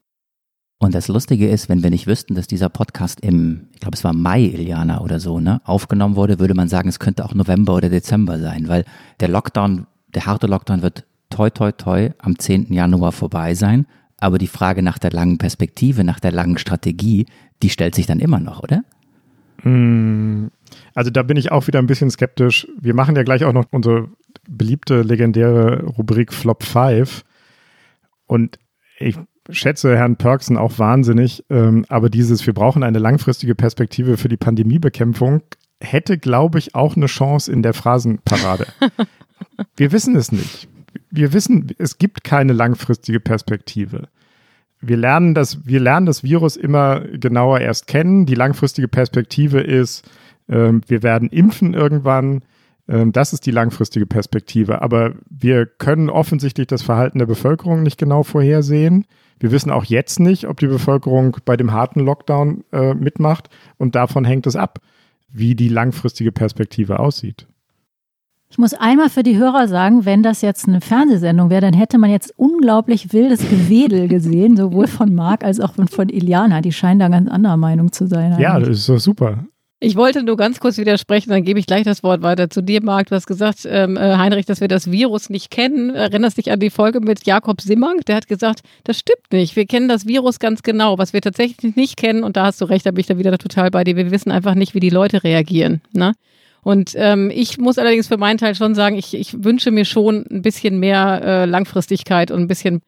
Und 0.82 0.96
das 0.96 1.08
Lustige 1.08 1.48
ist, 1.48 1.70
wenn 1.70 1.84
wir 1.84 1.92
nicht 1.92 2.08
wüssten, 2.08 2.34
dass 2.34 2.48
dieser 2.48 2.68
Podcast 2.68 3.22
im, 3.22 3.68
ich 3.72 3.82
glaube, 3.82 3.96
es 3.96 4.04
war 4.04 4.14
Mai, 4.14 4.46
Iliana 4.46 5.02
oder 5.02 5.20
so, 5.20 5.40
ne, 5.40 5.62
aufgenommen 5.64 6.16
wurde, 6.16 6.40
würde 6.40 6.56
man 6.56 6.70
sagen, 6.70 6.90
es 6.90 6.98
könnte 6.98 7.24
auch 7.24 7.36
November 7.36 7.76
oder 7.76 7.90
Dezember 7.90 8.40
sein, 8.40 8.68
weil 8.68 8.86
der 9.20 9.28
Lockdown 9.28 9.86
der 10.16 10.26
harte 10.26 10.48
Lockdown 10.48 10.82
wird 10.82 11.06
toi 11.30 11.52
toi 11.52 11.72
toi 11.72 12.10
am 12.18 12.40
10. 12.40 12.74
Januar 12.74 13.12
vorbei 13.12 13.54
sein. 13.54 13.86
Aber 14.18 14.40
die 14.40 14.48
Frage 14.48 14.82
nach 14.82 14.98
der 14.98 15.12
langen 15.12 15.38
Perspektive, 15.38 16.04
nach 16.04 16.20
der 16.20 16.32
langen 16.32 16.58
Strategie, 16.58 17.28
die 17.62 17.70
stellt 17.70 17.94
sich 17.94 18.08
dann 18.08 18.20
immer 18.20 18.40
noch, 18.40 18.64
oder? 18.64 18.84
Mm, 19.62 20.48
also 20.96 21.12
da 21.12 21.22
bin 21.22 21.38
ich 21.38 21.52
auch 21.52 21.68
wieder 21.68 21.78
ein 21.78 21.86
bisschen 21.86 22.10
skeptisch. 22.10 22.68
Wir 22.80 22.96
machen 22.96 23.16
ja 23.16 23.22
gleich 23.22 23.44
auch 23.46 23.54
noch 23.54 23.66
unsere 23.70 24.10
beliebte, 24.50 25.04
legendäre 25.04 25.84
Rubrik 25.84 26.34
Flop 26.34 26.64
5. 26.64 27.24
Und 28.26 28.58
ich 28.98 29.18
schätze 29.50 29.98
Herrn 29.98 30.18
Perksen 30.18 30.58
auch 30.58 30.78
wahnsinnig, 30.80 31.44
ähm, 31.50 31.86
aber 31.90 32.10
dieses, 32.10 32.46
wir 32.46 32.54
brauchen 32.54 32.84
eine 32.84 33.00
langfristige 33.00 33.56
Perspektive 33.56 34.18
für 34.18 34.30
die 34.30 34.38
Pandemiebekämpfung, 34.38 35.42
hätte, 35.82 36.18
glaube 36.18 36.60
ich, 36.60 36.76
auch 36.76 36.96
eine 36.96 37.08
Chance 37.08 37.52
in 37.52 37.64
der 37.64 37.74
Phrasenparade. 37.74 38.68
wir 39.76 39.92
wissen 39.92 40.16
es 40.16 40.32
nicht. 40.32 40.68
Wir 41.10 41.34
wissen, 41.34 41.72
es 41.78 41.98
gibt 41.98 42.24
keine 42.24 42.54
langfristige 42.54 43.20
Perspektive. 43.20 44.08
Wir 44.80 44.98
lernen 44.98 45.34
das, 45.34 45.66
wir 45.66 45.80
lernen 45.80 46.06
das 46.06 46.24
Virus 46.24 46.58
immer 46.58 47.02
genauer 47.02 47.60
erst 47.60 47.88
kennen. 47.88 48.26
Die 48.26 48.36
langfristige 48.36 48.88
Perspektive 48.88 49.62
ist, 49.62 50.10
ähm, 50.50 50.82
wir 50.88 51.04
werden 51.04 51.30
impfen 51.30 51.74
irgendwann. 51.74 52.44
Ähm, 52.88 53.12
das 53.12 53.34
ist 53.34 53.46
die 53.46 53.52
langfristige 53.52 54.08
Perspektive. 54.08 54.82
Aber 54.82 55.14
wir 55.30 55.66
können 55.66 56.10
offensichtlich 56.10 56.68
das 56.68 56.82
Verhalten 56.82 57.20
der 57.20 57.28
Bevölkerung 57.28 57.84
nicht 57.84 57.98
genau 57.98 58.24
vorhersehen. 58.24 59.06
Wir 59.42 59.52
wissen 59.52 59.72
auch 59.72 59.86
jetzt 59.86 60.20
nicht, 60.20 60.48
ob 60.48 60.60
die 60.60 60.68
Bevölkerung 60.68 61.38
bei 61.46 61.58
dem 61.58 61.72
harten 61.72 62.02
Lockdown 62.02 62.64
äh, 62.72 62.94
mitmacht. 62.94 63.50
Und 63.78 63.96
davon 63.96 64.24
hängt 64.24 64.46
es 64.46 64.56
ab, 64.56 64.80
wie 65.30 65.56
die 65.56 65.68
langfristige 65.68 66.32
Perspektive 66.32 67.00
aussieht. 67.00 67.48
Ich 68.52 68.60
muss 68.60 68.76
einmal 68.76 69.10
für 69.10 69.24
die 69.24 69.38
Hörer 69.38 69.68
sagen, 69.68 70.06
wenn 70.06 70.22
das 70.22 70.42
jetzt 70.42 70.68
eine 70.68 70.80
Fernsehsendung 70.80 71.50
wäre, 71.50 71.62
dann 71.62 71.74
hätte 71.74 71.98
man 71.98 72.12
jetzt 72.12 72.34
unglaublich 72.38 73.14
wildes 73.14 73.40
Gewedel 73.50 74.08
gesehen, 74.10 74.58
sowohl 74.58 74.86
von 74.86 75.16
Marc 75.16 75.44
als 75.44 75.60
auch 75.60 75.74
von 75.74 76.10
Iliana. 76.10 76.62
Die 76.62 76.74
scheinen 76.74 77.00
da 77.00 77.08
ganz 77.08 77.28
anderer 77.28 77.58
Meinung 77.58 77.92
zu 77.92 78.06
sein. 78.06 78.34
Eigentlich. 78.34 78.44
Ja, 78.44 78.60
das 78.60 78.70
ist 78.70 78.90
doch 78.90 79.00
super. 79.00 79.46
Ich 79.84 79.96
wollte 79.96 80.22
nur 80.22 80.38
ganz 80.38 80.60
kurz 80.60 80.78
widersprechen, 80.78 81.32
dann 81.32 81.44
gebe 81.44 81.60
ich 81.60 81.66
gleich 81.66 81.86
das 81.86 82.04
Wort 82.04 82.22
weiter 82.22 82.52
zu 82.52 82.62
dir, 82.62 82.84
Marc. 82.84 83.08
Du 83.08 83.16
hast 83.16 83.26
gesagt, 83.26 83.68
ähm, 83.68 83.98
äh, 83.98 84.16
Heinrich, 84.16 84.46
dass 84.46 84.62
wir 84.62 84.68
das 84.68 84.92
Virus 84.92 85.32
nicht 85.32 85.50
kennen. 85.50 85.96
Erinnerst 85.96 86.38
dich 86.38 86.52
an 86.52 86.60
die 86.60 86.70
Folge 86.70 87.00
mit 87.00 87.26
Jakob 87.26 87.62
Simmank? 87.62 88.06
Der 88.06 88.18
hat 88.18 88.28
gesagt, 88.28 88.60
das 88.84 89.00
stimmt 89.00 89.32
nicht. 89.32 89.56
Wir 89.56 89.66
kennen 89.66 89.88
das 89.88 90.06
Virus 90.06 90.38
ganz 90.38 90.62
genau. 90.62 91.00
Was 91.00 91.14
wir 91.14 91.22
tatsächlich 91.22 91.76
nicht 91.76 91.98
kennen, 91.98 92.24
und 92.24 92.38
da 92.38 92.46
hast 92.46 92.62
du 92.62 92.66
recht, 92.66 92.86
da 92.86 92.92
bin 92.92 93.00
ich 93.00 93.08
da 93.08 93.18
wieder 93.18 93.36
total 93.40 93.72
bei 93.72 93.84
dir, 93.84 93.96
wir 93.96 94.12
wissen 94.12 94.30
einfach 94.30 94.54
nicht, 94.54 94.76
wie 94.76 94.80
die 94.80 94.92
Leute 94.92 95.24
reagieren. 95.24 95.82
Ne? 95.94 96.14
Und 96.62 96.94
ähm, 96.96 97.32
ich 97.34 97.58
muss 97.58 97.80
allerdings 97.80 98.08
für 98.08 98.18
meinen 98.18 98.38
Teil 98.38 98.54
schon 98.54 98.76
sagen, 98.76 98.96
ich, 98.96 99.16
ich 99.16 99.44
wünsche 99.44 99.72
mir 99.72 99.86
schon 99.86 100.28
ein 100.30 100.44
bisschen 100.44 100.80
mehr 100.80 101.22
äh, 101.24 101.46
Langfristigkeit 101.46 102.30
und 102.30 102.42
ein 102.42 102.48
bisschen 102.48 102.84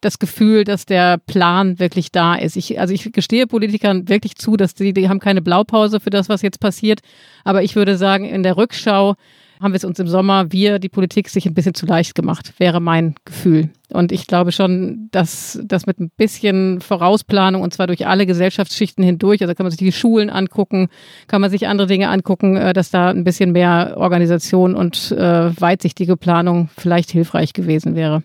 das 0.00 0.18
Gefühl, 0.18 0.64
dass 0.64 0.86
der 0.86 1.18
Plan 1.18 1.78
wirklich 1.78 2.12
da 2.12 2.34
ist. 2.34 2.56
Ich, 2.56 2.80
also 2.80 2.94
ich 2.94 3.12
gestehe 3.12 3.46
Politikern 3.46 4.08
wirklich 4.08 4.36
zu, 4.36 4.56
dass 4.56 4.74
die, 4.74 4.92
die 4.92 5.08
haben 5.08 5.20
keine 5.20 5.42
Blaupause 5.42 6.00
für 6.00 6.10
das, 6.10 6.28
was 6.28 6.42
jetzt 6.42 6.60
passiert. 6.60 7.00
Aber 7.44 7.62
ich 7.62 7.76
würde 7.76 7.96
sagen, 7.96 8.24
in 8.24 8.42
der 8.42 8.56
Rückschau 8.56 9.14
haben 9.60 9.72
wir 9.72 9.76
es 9.76 9.84
uns 9.84 9.98
im 9.98 10.06
Sommer, 10.06 10.52
wir, 10.52 10.78
die 10.78 10.88
Politik, 10.88 11.28
sich 11.28 11.46
ein 11.46 11.54
bisschen 11.54 11.74
zu 11.74 11.86
leicht 11.86 12.14
gemacht, 12.14 12.54
wäre 12.58 12.80
mein 12.80 13.14
Gefühl. 13.24 13.70
Und 13.90 14.12
ich 14.12 14.26
glaube 14.26 14.52
schon, 14.52 15.08
dass 15.10 15.58
das 15.64 15.86
mit 15.86 15.98
ein 15.98 16.10
bisschen 16.16 16.80
Vorausplanung 16.80 17.62
und 17.62 17.72
zwar 17.72 17.86
durch 17.86 18.06
alle 18.06 18.26
Gesellschaftsschichten 18.26 19.02
hindurch, 19.02 19.42
also 19.42 19.54
kann 19.54 19.64
man 19.64 19.70
sich 19.70 19.78
die 19.78 19.92
Schulen 19.92 20.30
angucken, 20.30 20.88
kann 21.26 21.40
man 21.40 21.50
sich 21.50 21.66
andere 21.66 21.88
Dinge 21.88 22.08
angucken, 22.08 22.56
äh, 22.56 22.72
dass 22.72 22.90
da 22.90 23.10
ein 23.10 23.24
bisschen 23.24 23.52
mehr 23.52 23.94
Organisation 23.96 24.74
und 24.74 25.12
äh, 25.12 25.60
weitsichtige 25.60 26.16
Planung 26.16 26.68
vielleicht 26.76 27.10
hilfreich 27.10 27.52
gewesen 27.52 27.96
wäre. 27.96 28.22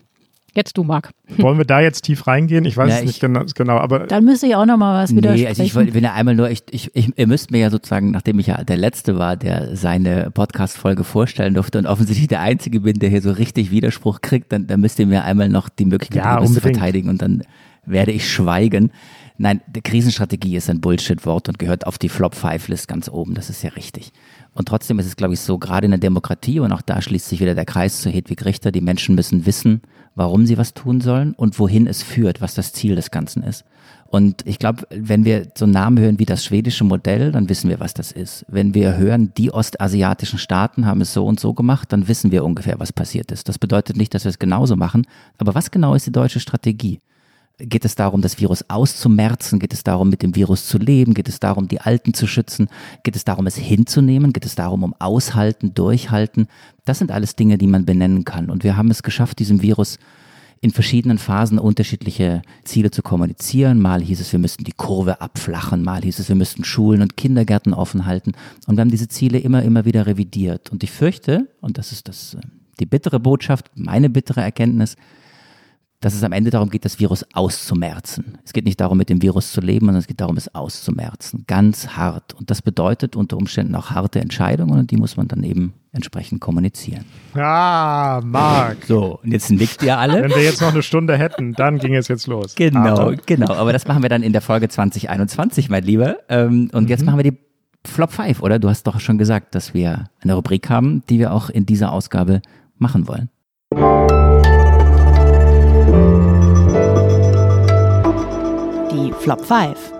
Jetzt 0.56 0.78
du, 0.78 0.84
Marc. 0.84 1.10
Wollen 1.38 1.58
wir 1.58 1.64
da 1.64 1.80
jetzt 1.80 2.02
tief 2.02 2.26
reingehen? 2.26 2.64
Ich 2.64 2.76
weiß 2.76 2.90
ja, 2.90 2.98
es 2.98 3.04
nicht 3.04 3.20
genau, 3.20 3.44
genau, 3.54 3.78
aber. 3.78 4.00
Dann 4.06 4.24
müsste 4.24 4.46
ich 4.46 4.54
auch 4.54 4.66
noch 4.66 4.76
mal 4.76 5.02
was 5.02 5.10
nee, 5.10 5.18
widersprechen. 5.18 5.48
Also 5.48 5.62
ich 5.62 5.74
wollte, 5.74 5.94
wenn 5.94 6.04
er 6.04 6.14
einmal 6.14 6.34
nur, 6.34 6.50
ich, 6.50 6.62
ich, 6.70 6.94
ich, 6.94 7.10
ihr 7.16 7.26
müsst 7.26 7.50
mir 7.50 7.58
ja 7.58 7.70
sozusagen, 7.70 8.10
nachdem 8.12 8.38
ich 8.38 8.46
ja 8.46 8.62
der 8.62 8.76
Letzte 8.76 9.18
war, 9.18 9.36
der 9.36 9.76
seine 9.76 10.30
Podcast-Folge 10.30 11.02
vorstellen 11.02 11.54
durfte 11.54 11.78
und 11.78 11.86
offensichtlich 11.86 12.28
der 12.28 12.40
Einzige 12.40 12.80
bin, 12.80 12.98
der 12.98 13.10
hier 13.10 13.22
so 13.22 13.32
richtig 13.32 13.70
Widerspruch 13.70 14.20
kriegt, 14.20 14.52
dann, 14.52 14.66
dann 14.66 14.80
müsst 14.80 14.98
ihr 14.98 15.06
mir 15.06 15.24
einmal 15.24 15.48
noch 15.48 15.68
die 15.68 15.86
Möglichkeit 15.86 16.24
ja, 16.24 16.44
zu 16.44 16.60
verteidigen 16.60 17.08
und 17.08 17.20
dann 17.20 17.42
werde 17.86 18.12
ich 18.12 18.30
schweigen. 18.30 18.90
Nein, 19.36 19.62
die 19.66 19.82
Krisenstrategie 19.82 20.56
ist 20.56 20.70
ein 20.70 20.80
Bullshit-Wort 20.80 21.48
und 21.48 21.58
gehört 21.58 21.88
auf 21.88 21.98
die 21.98 22.08
Flop-5-List 22.08 22.86
ganz 22.86 23.08
oben. 23.08 23.34
Das 23.34 23.50
ist 23.50 23.64
ja 23.64 23.70
richtig. 23.70 24.12
Und 24.54 24.68
trotzdem 24.68 25.00
ist 25.00 25.06
es, 25.06 25.16
glaube 25.16 25.34
ich, 25.34 25.40
so, 25.40 25.58
gerade 25.58 25.86
in 25.86 25.90
der 25.90 25.98
Demokratie, 25.98 26.60
und 26.60 26.70
auch 26.70 26.82
da 26.82 27.02
schließt 27.02 27.28
sich 27.28 27.40
wieder 27.40 27.56
der 27.56 27.64
Kreis 27.64 28.00
zu 28.00 28.10
Hedwig 28.10 28.44
Richter, 28.44 28.70
die 28.70 28.80
Menschen 28.80 29.16
müssen 29.16 29.44
wissen, 29.44 29.82
warum 30.14 30.46
sie 30.46 30.56
was 30.56 30.72
tun 30.72 31.00
sollen 31.00 31.34
und 31.34 31.58
wohin 31.58 31.88
es 31.88 32.04
führt, 32.04 32.40
was 32.40 32.54
das 32.54 32.72
Ziel 32.72 32.94
des 32.94 33.10
Ganzen 33.10 33.42
ist. 33.42 33.64
Und 34.06 34.46
ich 34.46 34.60
glaube, 34.60 34.86
wenn 34.90 35.24
wir 35.24 35.48
so 35.56 35.66
Namen 35.66 35.98
hören 35.98 36.20
wie 36.20 36.26
das 36.26 36.44
schwedische 36.44 36.84
Modell, 36.84 37.32
dann 37.32 37.48
wissen 37.48 37.68
wir, 37.68 37.80
was 37.80 37.94
das 37.94 38.12
ist. 38.12 38.44
Wenn 38.46 38.72
wir 38.72 38.96
hören, 38.96 39.32
die 39.36 39.52
ostasiatischen 39.52 40.38
Staaten 40.38 40.86
haben 40.86 41.00
es 41.00 41.12
so 41.12 41.26
und 41.26 41.40
so 41.40 41.52
gemacht, 41.54 41.92
dann 41.92 42.06
wissen 42.06 42.30
wir 42.30 42.44
ungefähr, 42.44 42.78
was 42.78 42.92
passiert 42.92 43.32
ist. 43.32 43.48
Das 43.48 43.58
bedeutet 43.58 43.96
nicht, 43.96 44.14
dass 44.14 44.22
wir 44.22 44.30
es 44.30 44.38
genauso 44.38 44.76
machen. 44.76 45.04
Aber 45.38 45.56
was 45.56 45.72
genau 45.72 45.96
ist 45.96 46.06
die 46.06 46.12
deutsche 46.12 46.38
Strategie? 46.38 47.00
Geht 47.58 47.84
es 47.84 47.94
darum, 47.94 48.20
das 48.20 48.40
Virus 48.40 48.68
auszumerzen? 48.68 49.60
Geht 49.60 49.72
es 49.72 49.84
darum, 49.84 50.10
mit 50.10 50.22
dem 50.22 50.34
Virus 50.34 50.66
zu 50.66 50.76
leben? 50.76 51.14
Geht 51.14 51.28
es 51.28 51.38
darum, 51.38 51.68
die 51.68 51.80
Alten 51.80 52.12
zu 52.12 52.26
schützen? 52.26 52.68
Geht 53.04 53.14
es 53.14 53.24
darum, 53.24 53.46
es 53.46 53.54
hinzunehmen? 53.54 54.32
Geht 54.32 54.44
es 54.44 54.56
darum, 54.56 54.82
um 54.82 54.94
aushalten, 54.98 55.72
durchhalten? 55.72 56.48
Das 56.84 56.98
sind 56.98 57.12
alles 57.12 57.36
Dinge, 57.36 57.56
die 57.56 57.68
man 57.68 57.84
benennen 57.84 58.24
kann. 58.24 58.50
Und 58.50 58.64
wir 58.64 58.76
haben 58.76 58.90
es 58.90 59.04
geschafft, 59.04 59.38
diesem 59.38 59.62
Virus 59.62 59.98
in 60.62 60.72
verschiedenen 60.72 61.18
Phasen 61.18 61.60
unterschiedliche 61.60 62.42
Ziele 62.64 62.90
zu 62.90 63.02
kommunizieren. 63.02 63.78
Mal 63.80 64.02
hieß 64.02 64.20
es, 64.20 64.32
wir 64.32 64.40
müssten 64.40 64.64
die 64.64 64.72
Kurve 64.72 65.20
abflachen, 65.20 65.84
mal 65.84 66.02
hieß 66.02 66.18
es, 66.18 66.28
wir 66.28 66.36
müssten 66.36 66.64
Schulen 66.64 67.02
und 67.02 67.16
Kindergärten 67.16 67.72
offen 67.72 68.04
halten. 68.04 68.32
Und 68.66 68.76
wir 68.76 68.80
haben 68.80 68.90
diese 68.90 69.06
Ziele 69.06 69.38
immer, 69.38 69.62
immer 69.62 69.84
wieder 69.84 70.06
revidiert. 70.06 70.72
Und 70.72 70.82
ich 70.82 70.90
fürchte, 70.90 71.48
und 71.60 71.78
das 71.78 71.92
ist 71.92 72.08
das, 72.08 72.34
äh, 72.34 72.40
die 72.80 72.86
bittere 72.86 73.20
Botschaft, 73.20 73.70
meine 73.76 74.10
bittere 74.10 74.40
Erkenntnis, 74.40 74.96
dass 76.04 76.14
es 76.14 76.22
am 76.22 76.32
Ende 76.32 76.50
darum 76.50 76.68
geht, 76.68 76.84
das 76.84 77.00
Virus 77.00 77.24
auszumerzen. 77.32 78.36
Es 78.44 78.52
geht 78.52 78.66
nicht 78.66 78.78
darum, 78.78 78.98
mit 78.98 79.08
dem 79.08 79.22
Virus 79.22 79.52
zu 79.52 79.62
leben, 79.62 79.86
sondern 79.86 80.00
es 80.00 80.06
geht 80.06 80.20
darum, 80.20 80.36
es 80.36 80.54
auszumerzen. 80.54 81.44
Ganz 81.46 81.88
hart. 81.96 82.34
Und 82.34 82.50
das 82.50 82.60
bedeutet 82.60 83.16
unter 83.16 83.38
Umständen 83.38 83.74
auch 83.74 83.90
harte 83.90 84.20
Entscheidungen 84.20 84.78
und 84.78 84.90
die 84.90 84.98
muss 84.98 85.16
man 85.16 85.28
dann 85.28 85.42
eben 85.42 85.72
entsprechend 85.92 86.42
kommunizieren. 86.42 87.06
Ah, 87.34 88.20
Marc. 88.22 88.84
So, 88.86 89.18
und 89.22 89.32
jetzt 89.32 89.50
nickt 89.50 89.82
ihr 89.82 89.96
alle. 89.96 90.24
Wenn 90.24 90.30
wir 90.32 90.42
jetzt 90.42 90.60
noch 90.60 90.72
eine 90.72 90.82
Stunde 90.82 91.16
hätten, 91.16 91.54
dann 91.54 91.78
ging 91.78 91.94
es 91.94 92.08
jetzt 92.08 92.26
los. 92.26 92.54
Genau, 92.54 92.80
Harte. 92.80 93.22
genau. 93.24 93.54
Aber 93.54 93.72
das 93.72 93.86
machen 93.88 94.02
wir 94.02 94.10
dann 94.10 94.22
in 94.22 94.32
der 94.32 94.42
Folge 94.42 94.68
2021, 94.68 95.70
mein 95.70 95.84
Lieber. 95.84 96.16
Ähm, 96.28 96.68
und 96.72 96.82
mhm. 96.82 96.88
jetzt 96.88 97.06
machen 97.06 97.16
wir 97.16 97.30
die 97.30 97.38
Flop 97.86 98.12
5, 98.12 98.42
oder? 98.42 98.58
Du 98.58 98.68
hast 98.68 98.82
doch 98.86 99.00
schon 99.00 99.16
gesagt, 99.16 99.54
dass 99.54 99.72
wir 99.72 100.10
eine 100.20 100.34
Rubrik 100.34 100.68
haben, 100.68 101.02
die 101.08 101.18
wir 101.18 101.32
auch 101.32 101.48
in 101.48 101.64
dieser 101.64 101.92
Ausgabe 101.92 102.42
machen 102.76 103.08
wollen. 103.08 103.30
Flop 109.24 109.42
5. 109.42 109.92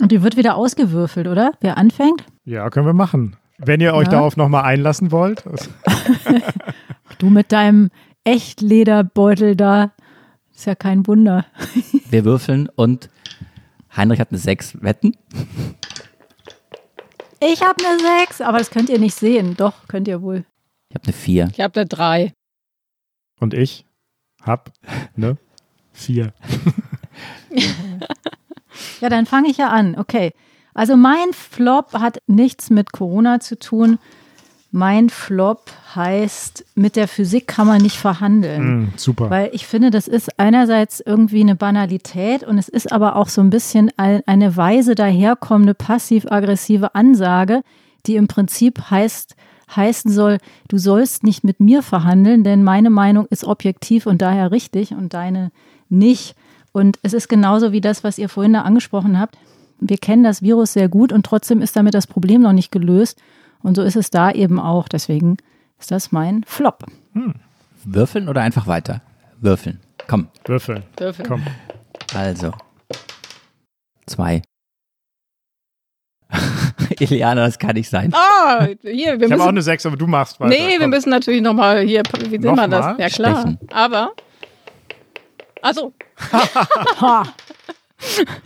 Und 0.00 0.12
die 0.12 0.22
wird 0.22 0.36
wieder 0.36 0.54
ausgewürfelt, 0.54 1.26
oder? 1.26 1.54
Wer 1.58 1.76
anfängt? 1.76 2.24
Ja, 2.44 2.70
können 2.70 2.86
wir 2.86 2.92
machen. 2.92 3.36
Wenn 3.58 3.80
ihr 3.80 3.94
euch 3.94 4.06
ja. 4.06 4.12
darauf 4.12 4.36
nochmal 4.36 4.62
einlassen 4.62 5.10
wollt. 5.10 5.42
du 7.18 7.30
mit 7.30 7.50
deinem 7.50 7.90
Echtlederbeutel 8.22 9.56
da. 9.56 9.90
Ist 10.54 10.66
ja 10.66 10.76
kein 10.76 11.04
Wunder. 11.08 11.46
wir 12.10 12.24
würfeln 12.24 12.68
und 12.76 13.10
Heinrich 13.96 14.20
hat 14.20 14.30
eine 14.30 14.38
6 14.38 14.82
Wetten. 14.82 15.16
Ich 17.40 17.60
habe 17.60 17.84
eine 17.84 17.98
6, 18.20 18.40
aber 18.42 18.58
das 18.58 18.70
könnt 18.70 18.88
ihr 18.88 19.00
nicht 19.00 19.16
sehen. 19.16 19.56
Doch, 19.56 19.88
könnt 19.88 20.06
ihr 20.06 20.22
wohl. 20.22 20.44
Ich 20.90 20.94
habe 20.94 21.06
eine 21.06 21.12
4. 21.12 21.48
Ich 21.54 21.60
habe 21.60 21.80
eine 21.80 21.86
3. 21.86 22.32
Und 23.40 23.52
ich 23.52 23.84
habe 24.42 24.70
eine 25.16 25.38
4. 25.92 26.32
ja, 29.00 29.08
dann 29.08 29.26
fange 29.26 29.48
ich 29.48 29.56
ja 29.56 29.68
an. 29.68 29.96
Okay. 29.98 30.32
Also 30.74 30.96
mein 30.96 31.32
Flop 31.32 31.92
hat 31.94 32.22
nichts 32.26 32.70
mit 32.70 32.92
Corona 32.92 33.40
zu 33.40 33.58
tun. 33.58 33.98
Mein 34.70 35.08
Flop 35.08 35.70
heißt, 35.96 36.64
mit 36.74 36.94
der 36.94 37.08
Physik 37.08 37.46
kann 37.46 37.66
man 37.66 37.80
nicht 37.80 37.96
verhandeln. 37.96 38.62
Mm, 38.62 38.92
super. 38.96 39.30
Weil 39.30 39.50
ich 39.54 39.66
finde, 39.66 39.90
das 39.90 40.06
ist 40.06 40.38
einerseits 40.38 41.00
irgendwie 41.00 41.40
eine 41.40 41.56
Banalität 41.56 42.44
und 42.44 42.58
es 42.58 42.68
ist 42.68 42.92
aber 42.92 43.16
auch 43.16 43.28
so 43.28 43.40
ein 43.40 43.50
bisschen 43.50 43.90
eine 43.96 44.56
weise 44.56 44.94
daherkommende 44.94 45.74
passiv-aggressive 45.74 46.94
Ansage, 46.94 47.62
die 48.06 48.16
im 48.16 48.28
Prinzip 48.28 48.90
heißt, 48.90 49.36
heißen 49.74 50.10
soll, 50.10 50.38
du 50.68 50.78
sollst 50.78 51.24
nicht 51.24 51.44
mit 51.44 51.60
mir 51.60 51.82
verhandeln, 51.82 52.44
denn 52.44 52.62
meine 52.62 52.90
Meinung 52.90 53.26
ist 53.30 53.44
objektiv 53.44 54.06
und 54.06 54.22
daher 54.22 54.52
richtig 54.52 54.92
und 54.92 55.14
deine 55.14 55.50
nicht. 55.88 56.34
Und 56.72 56.98
es 57.02 57.12
ist 57.12 57.28
genauso 57.28 57.72
wie 57.72 57.80
das, 57.80 58.04
was 58.04 58.18
ihr 58.18 58.28
vorhin 58.28 58.52
da 58.52 58.62
angesprochen 58.62 59.18
habt. 59.18 59.36
Wir 59.80 59.98
kennen 59.98 60.24
das 60.24 60.42
Virus 60.42 60.72
sehr 60.72 60.88
gut 60.88 61.12
und 61.12 61.24
trotzdem 61.24 61.60
ist 61.62 61.76
damit 61.76 61.94
das 61.94 62.06
Problem 62.06 62.42
noch 62.42 62.52
nicht 62.52 62.72
gelöst. 62.72 63.20
Und 63.62 63.76
so 63.76 63.82
ist 63.82 63.96
es 63.96 64.10
da 64.10 64.30
eben 64.30 64.60
auch. 64.60 64.88
Deswegen 64.88 65.36
ist 65.78 65.90
das 65.90 66.12
mein 66.12 66.44
Flop. 66.44 66.84
Hm. 67.14 67.34
Würfeln 67.84 68.28
oder 68.28 68.42
einfach 68.42 68.66
weiter? 68.66 69.02
Würfeln. 69.40 69.80
Komm. 70.08 70.28
Würfeln. 70.44 70.82
Würfeln. 70.96 71.28
Komm. 71.28 71.42
Also. 72.14 72.52
Zwei. 74.06 74.42
Iliana, 76.98 77.46
das 77.46 77.58
kann 77.58 77.74
nicht 77.74 77.88
sein. 77.88 78.12
Ah, 78.14 78.66
hier, 78.66 78.82
wir 78.82 78.94
Ich 78.94 79.08
habe 79.12 79.18
müssen. 79.28 79.40
auch 79.40 79.46
eine 79.48 79.62
6, 79.62 79.86
aber 79.86 79.96
du 79.96 80.06
machst 80.06 80.40
weiter. 80.40 80.50
nee, 80.50 80.70
wir 80.72 80.80
Komm. 80.80 80.90
müssen 80.90 81.10
natürlich 81.10 81.42
nochmal 81.42 81.80
hier, 81.80 82.02
wie 82.28 82.38
nennt 82.38 82.56
man 82.56 82.70
das? 82.70 82.98
Ja, 82.98 83.08
klar. 83.08 83.40
Stechen. 83.42 83.58
Aber. 83.72 84.12
Also, 85.62 85.92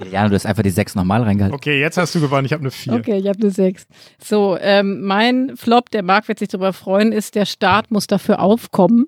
Iliana, 0.01 0.29
du 0.29 0.35
hast 0.35 0.47
einfach 0.47 0.63
die 0.63 0.71
sechs 0.71 0.95
nochmal 0.95 1.23
reingehalten. 1.23 1.55
Okay, 1.55 1.81
jetzt 1.81 1.99
hast 1.99 2.15
du 2.15 2.21
gewonnen. 2.21 2.47
Ich 2.47 2.53
habe 2.53 2.63
eine 2.63 2.71
4. 2.71 2.95
okay, 2.95 3.19
ich 3.19 3.29
habe 3.29 3.39
eine 3.41 3.51
6. 3.51 3.87
So, 4.19 4.57
ähm, 4.61 5.03
mein 5.03 5.57
Flop, 5.57 5.91
der 5.91 6.03
Marc 6.03 6.29
wird 6.29 6.39
sich 6.39 6.49
darüber 6.49 6.73
freuen, 6.73 7.13
ist, 7.13 7.35
der 7.35 7.47
Staat 7.47 7.91
muss 7.91 8.07
dafür 8.07 8.41
aufkommen. 8.41 9.07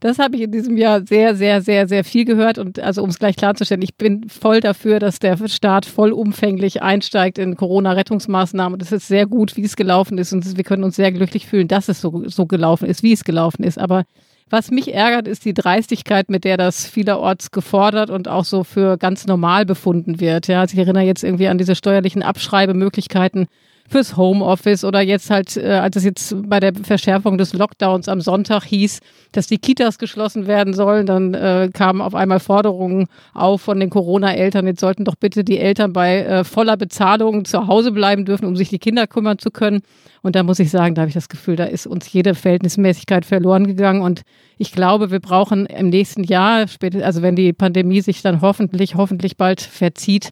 Das 0.00 0.18
habe 0.18 0.34
ich 0.36 0.42
in 0.42 0.50
diesem 0.50 0.78
Jahr 0.78 1.06
sehr, 1.06 1.36
sehr, 1.36 1.60
sehr, 1.60 1.86
sehr 1.86 2.04
viel 2.04 2.24
gehört. 2.24 2.56
Und 2.56 2.78
also, 2.78 3.02
um 3.02 3.10
es 3.10 3.18
gleich 3.18 3.36
klarzustellen, 3.36 3.82
ich 3.82 3.96
bin 3.96 4.30
voll 4.30 4.60
dafür, 4.60 4.98
dass 4.98 5.18
der 5.18 5.36
Staat 5.46 5.84
vollumfänglich 5.84 6.82
einsteigt 6.82 7.36
in 7.36 7.54
Corona-Rettungsmaßnahmen. 7.54 8.74
Und 8.74 8.82
es 8.82 8.92
ist 8.92 9.08
sehr 9.08 9.26
gut, 9.26 9.58
wie 9.58 9.64
es 9.64 9.76
gelaufen 9.76 10.16
ist. 10.16 10.32
Und 10.32 10.56
wir 10.56 10.64
können 10.64 10.84
uns 10.84 10.96
sehr 10.96 11.12
glücklich 11.12 11.46
fühlen, 11.46 11.68
dass 11.68 11.90
es 11.90 12.00
so, 12.00 12.26
so 12.28 12.46
gelaufen 12.46 12.86
ist, 12.88 13.02
wie 13.02 13.12
es 13.12 13.24
gelaufen 13.24 13.62
ist. 13.62 13.78
Aber 13.78 14.04
was 14.50 14.70
mich 14.70 14.92
ärgert, 14.92 15.28
ist 15.28 15.44
die 15.44 15.54
Dreistigkeit, 15.54 16.28
mit 16.28 16.44
der 16.44 16.56
das 16.56 16.86
vielerorts 16.86 17.50
gefordert 17.50 18.10
und 18.10 18.28
auch 18.28 18.44
so 18.44 18.64
für 18.64 18.98
ganz 18.98 19.26
normal 19.26 19.64
befunden 19.64 20.20
wird. 20.20 20.48
Ja, 20.48 20.60
also 20.60 20.74
ich 20.74 20.78
erinnere 20.78 21.04
jetzt 21.04 21.24
irgendwie 21.24 21.48
an 21.48 21.58
diese 21.58 21.74
steuerlichen 21.74 22.22
Abschreibemöglichkeiten 22.22 23.46
fürs 23.90 24.16
Homeoffice 24.16 24.84
oder 24.84 25.00
jetzt 25.00 25.30
halt, 25.30 25.56
äh, 25.56 25.72
als 25.72 25.96
es 25.96 26.04
jetzt 26.04 26.36
bei 26.48 26.60
der 26.60 26.72
Verschärfung 26.74 27.38
des 27.38 27.52
Lockdowns 27.52 28.08
am 28.08 28.20
Sonntag 28.20 28.62
hieß, 28.64 29.00
dass 29.32 29.48
die 29.48 29.58
Kitas 29.58 29.98
geschlossen 29.98 30.46
werden 30.46 30.74
sollen, 30.74 31.06
dann 31.06 31.34
äh, 31.34 31.70
kamen 31.72 32.00
auf 32.00 32.14
einmal 32.14 32.38
Forderungen 32.38 33.08
auf 33.34 33.62
von 33.62 33.80
den 33.80 33.90
Corona-Eltern, 33.90 34.66
jetzt 34.68 34.80
sollten 34.80 35.04
doch 35.04 35.16
bitte 35.16 35.42
die 35.42 35.58
Eltern 35.58 35.92
bei 35.92 36.20
äh, 36.20 36.44
voller 36.44 36.76
Bezahlung 36.76 37.44
zu 37.44 37.66
Hause 37.66 37.90
bleiben 37.90 38.24
dürfen, 38.24 38.44
um 38.44 38.54
sich 38.54 38.68
die 38.68 38.78
Kinder 38.78 39.08
kümmern 39.08 39.38
zu 39.38 39.50
können. 39.50 39.80
Und 40.22 40.36
da 40.36 40.44
muss 40.44 40.60
ich 40.60 40.70
sagen, 40.70 40.94
da 40.94 41.02
habe 41.02 41.08
ich 41.08 41.14
das 41.14 41.28
Gefühl, 41.28 41.56
da 41.56 41.64
ist 41.64 41.86
uns 41.86 42.12
jede 42.12 42.34
Verhältnismäßigkeit 42.36 43.24
verloren 43.24 43.66
gegangen. 43.66 44.02
Und 44.02 44.22
ich 44.56 44.70
glaube, 44.70 45.10
wir 45.10 45.20
brauchen 45.20 45.66
im 45.66 45.88
nächsten 45.88 46.22
Jahr, 46.22 46.66
also 47.02 47.22
wenn 47.22 47.34
die 47.34 47.52
Pandemie 47.52 48.02
sich 48.02 48.22
dann 48.22 48.40
hoffentlich, 48.40 48.94
hoffentlich 48.94 49.36
bald 49.36 49.60
verzieht, 49.60 50.30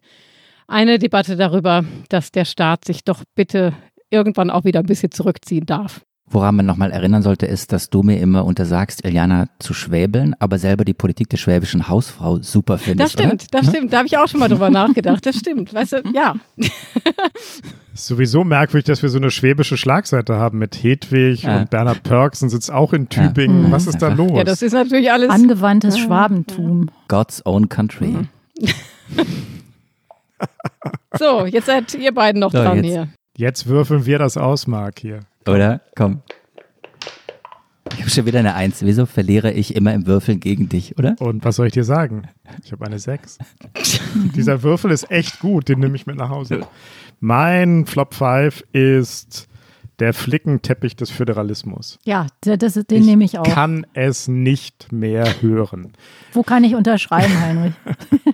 eine 0.69 0.99
Debatte 0.99 1.35
darüber, 1.35 1.83
dass 2.09 2.31
der 2.31 2.45
Staat 2.45 2.85
sich 2.85 3.03
doch 3.03 3.23
bitte 3.35 3.73
irgendwann 4.09 4.49
auch 4.49 4.63
wieder 4.63 4.79
ein 4.79 4.85
bisschen 4.85 5.11
zurückziehen 5.11 5.65
darf. 5.65 6.01
Woran 6.31 6.57
man 6.57 6.65
nochmal 6.67 6.91
erinnern 6.91 7.23
sollte, 7.23 7.47
ist, 7.47 7.71
dass 7.73 7.89
du 7.89 8.03
mir 8.03 8.19
immer 8.19 8.45
untersagst, 8.45 9.03
Iliana 9.03 9.47
zu 9.57 9.73
schwäbeln, 9.73 10.35
aber 10.37 10.59
selber 10.59 10.85
die 10.85 10.93
Politik 10.93 11.27
der 11.29 11.37
schwäbischen 11.37 11.87
Hausfrau 11.89 12.37
super 12.39 12.75
Das 12.75 12.83
findest. 12.83 13.13
stimmt, 13.13 13.33
oder? 13.33 13.45
das 13.61 13.67
stimmt. 13.69 13.91
Da 13.93 13.97
habe 13.97 14.07
ich 14.07 14.15
auch 14.15 14.27
schon 14.27 14.39
mal 14.39 14.47
drüber 14.47 14.69
nachgedacht. 14.69 15.25
Das 15.25 15.37
stimmt. 15.37 15.73
Weißt 15.73 15.93
du, 15.93 16.03
ja. 16.13 16.35
Ist 17.95 18.05
sowieso 18.05 18.43
merkwürdig, 18.43 18.85
dass 18.85 19.01
wir 19.01 19.09
so 19.09 19.17
eine 19.17 19.31
schwäbische 19.31 19.75
Schlagseite 19.75 20.35
haben 20.35 20.59
mit 20.59 20.75
Hedwig 20.83 21.41
Ja. 21.43 21.61
und 21.61 21.71
Bernhard 21.71 22.03
Pörksen 22.03 22.49
sitzt 22.49 22.71
auch 22.71 22.93
in 22.93 23.09
Tübingen. 23.09 23.63
Mhm. 23.67 23.71
Was 23.71 23.87
ist 23.87 23.97
da 23.99 24.09
los? 24.09 24.31
Ja, 24.35 24.43
das 24.43 24.61
ist 24.61 24.73
natürlich 24.73 25.11
alles. 25.11 25.31
Angewandtes 25.31 25.97
Schwabentum. 25.97 26.91
God's 27.07 27.43
own 27.43 27.69
country. 27.69 28.15
So, 31.17 31.45
jetzt 31.45 31.65
seid 31.65 31.93
ihr 31.95 32.13
beiden 32.13 32.39
noch 32.39 32.51
So, 32.51 32.57
dran 32.59 32.77
jetzt. 32.77 32.85
hier. 32.87 33.07
Jetzt 33.37 33.67
würfeln 33.67 34.05
wir 34.05 34.19
das 34.19 34.37
aus, 34.37 34.67
Marc, 34.67 34.99
hier. 34.99 35.21
Oder? 35.47 35.81
Komm. 35.95 36.21
Ich 37.93 37.99
habe 38.01 38.09
schon 38.09 38.25
wieder 38.25 38.39
eine 38.39 38.53
Eins. 38.53 38.83
Wieso 38.85 39.05
verliere 39.05 39.51
ich 39.51 39.75
immer 39.75 39.93
im 39.93 40.05
Würfeln 40.05 40.39
gegen 40.39 40.69
dich, 40.69 40.97
oder? 40.99 41.15
Und 41.19 41.43
was 41.43 41.55
soll 41.55 41.67
ich 41.67 41.73
dir 41.73 41.83
sagen? 41.83 42.27
Ich 42.63 42.71
habe 42.71 42.85
eine 42.85 42.99
6. 42.99 43.39
Dieser 44.35 44.61
Würfel 44.61 44.91
ist 44.91 45.09
echt 45.09 45.39
gut, 45.39 45.69
den 45.69 45.79
nehme 45.79 45.95
ich 45.95 46.05
mit 46.05 46.15
nach 46.17 46.29
Hause. 46.29 46.67
Mein 47.19 47.85
Flop 47.85 48.13
5 48.13 48.63
ist 48.73 49.47
der 49.97 50.13
Flickenteppich 50.13 50.95
des 50.95 51.09
Föderalismus. 51.09 51.99
Ja, 52.05 52.27
das, 52.41 52.73
den 52.73 53.05
nehme 53.05 53.23
ich 53.25 53.37
auch. 53.39 53.43
Kann 53.43 53.85
es 53.93 54.27
nicht 54.27 54.91
mehr 54.91 55.25
hören. 55.41 55.93
Wo 56.31 56.43
kann 56.43 56.63
ich 56.63 56.75
unterschreiben, 56.75 57.41
Heinrich? 57.41 57.73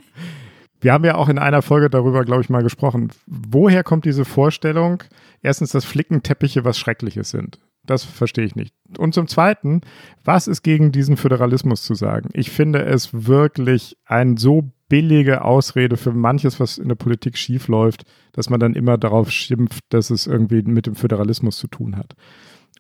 Wir 0.86 0.94
haben 0.94 1.04
ja 1.04 1.16
auch 1.16 1.30
in 1.30 1.40
einer 1.40 1.64
Folge 1.64 1.90
darüber, 1.90 2.24
glaube 2.26 2.44
ich, 2.44 2.50
mal 2.52 2.62
gesprochen. 2.62 3.10
Woher 3.26 3.84
kommt 3.84 4.06
diese 4.06 4.24
Vorstellung, 4.24 5.02
erstens, 5.42 5.72
dass 5.72 5.84
Flickenteppiche 5.84 6.64
was 6.64 6.78
Schreckliches 6.78 7.32
sind? 7.32 7.60
Das 7.88 8.04
verstehe 8.04 8.46
ich 8.46 8.56
nicht. 8.56 8.72
Und 9.00 9.16
zum 9.16 9.28
Zweiten, 9.28 9.82
was 10.24 10.48
ist 10.48 10.62
gegen 10.62 10.92
diesen 10.92 11.18
Föderalismus 11.18 11.82
zu 11.82 11.96
sagen? 11.96 12.30
Ich 12.34 12.52
finde 12.52 12.86
es 12.86 13.26
wirklich 13.26 13.98
eine 14.06 14.38
so 14.38 14.70
billige 14.88 15.44
Ausrede 15.44 15.98
für 15.98 16.12
manches, 16.12 16.60
was 16.60 16.78
in 16.78 16.88
der 16.88 16.94
Politik 16.94 17.36
schiefläuft, 17.36 18.04
dass 18.34 18.52
man 18.52 18.60
dann 18.60 18.76
immer 18.76 19.00
darauf 19.00 19.32
schimpft, 19.32 19.86
dass 19.90 20.12
es 20.12 20.28
irgendwie 20.28 20.62
mit 20.62 20.86
dem 20.86 20.94
Föderalismus 20.94 21.58
zu 21.58 21.66
tun 21.66 21.98
hat. 21.98 22.16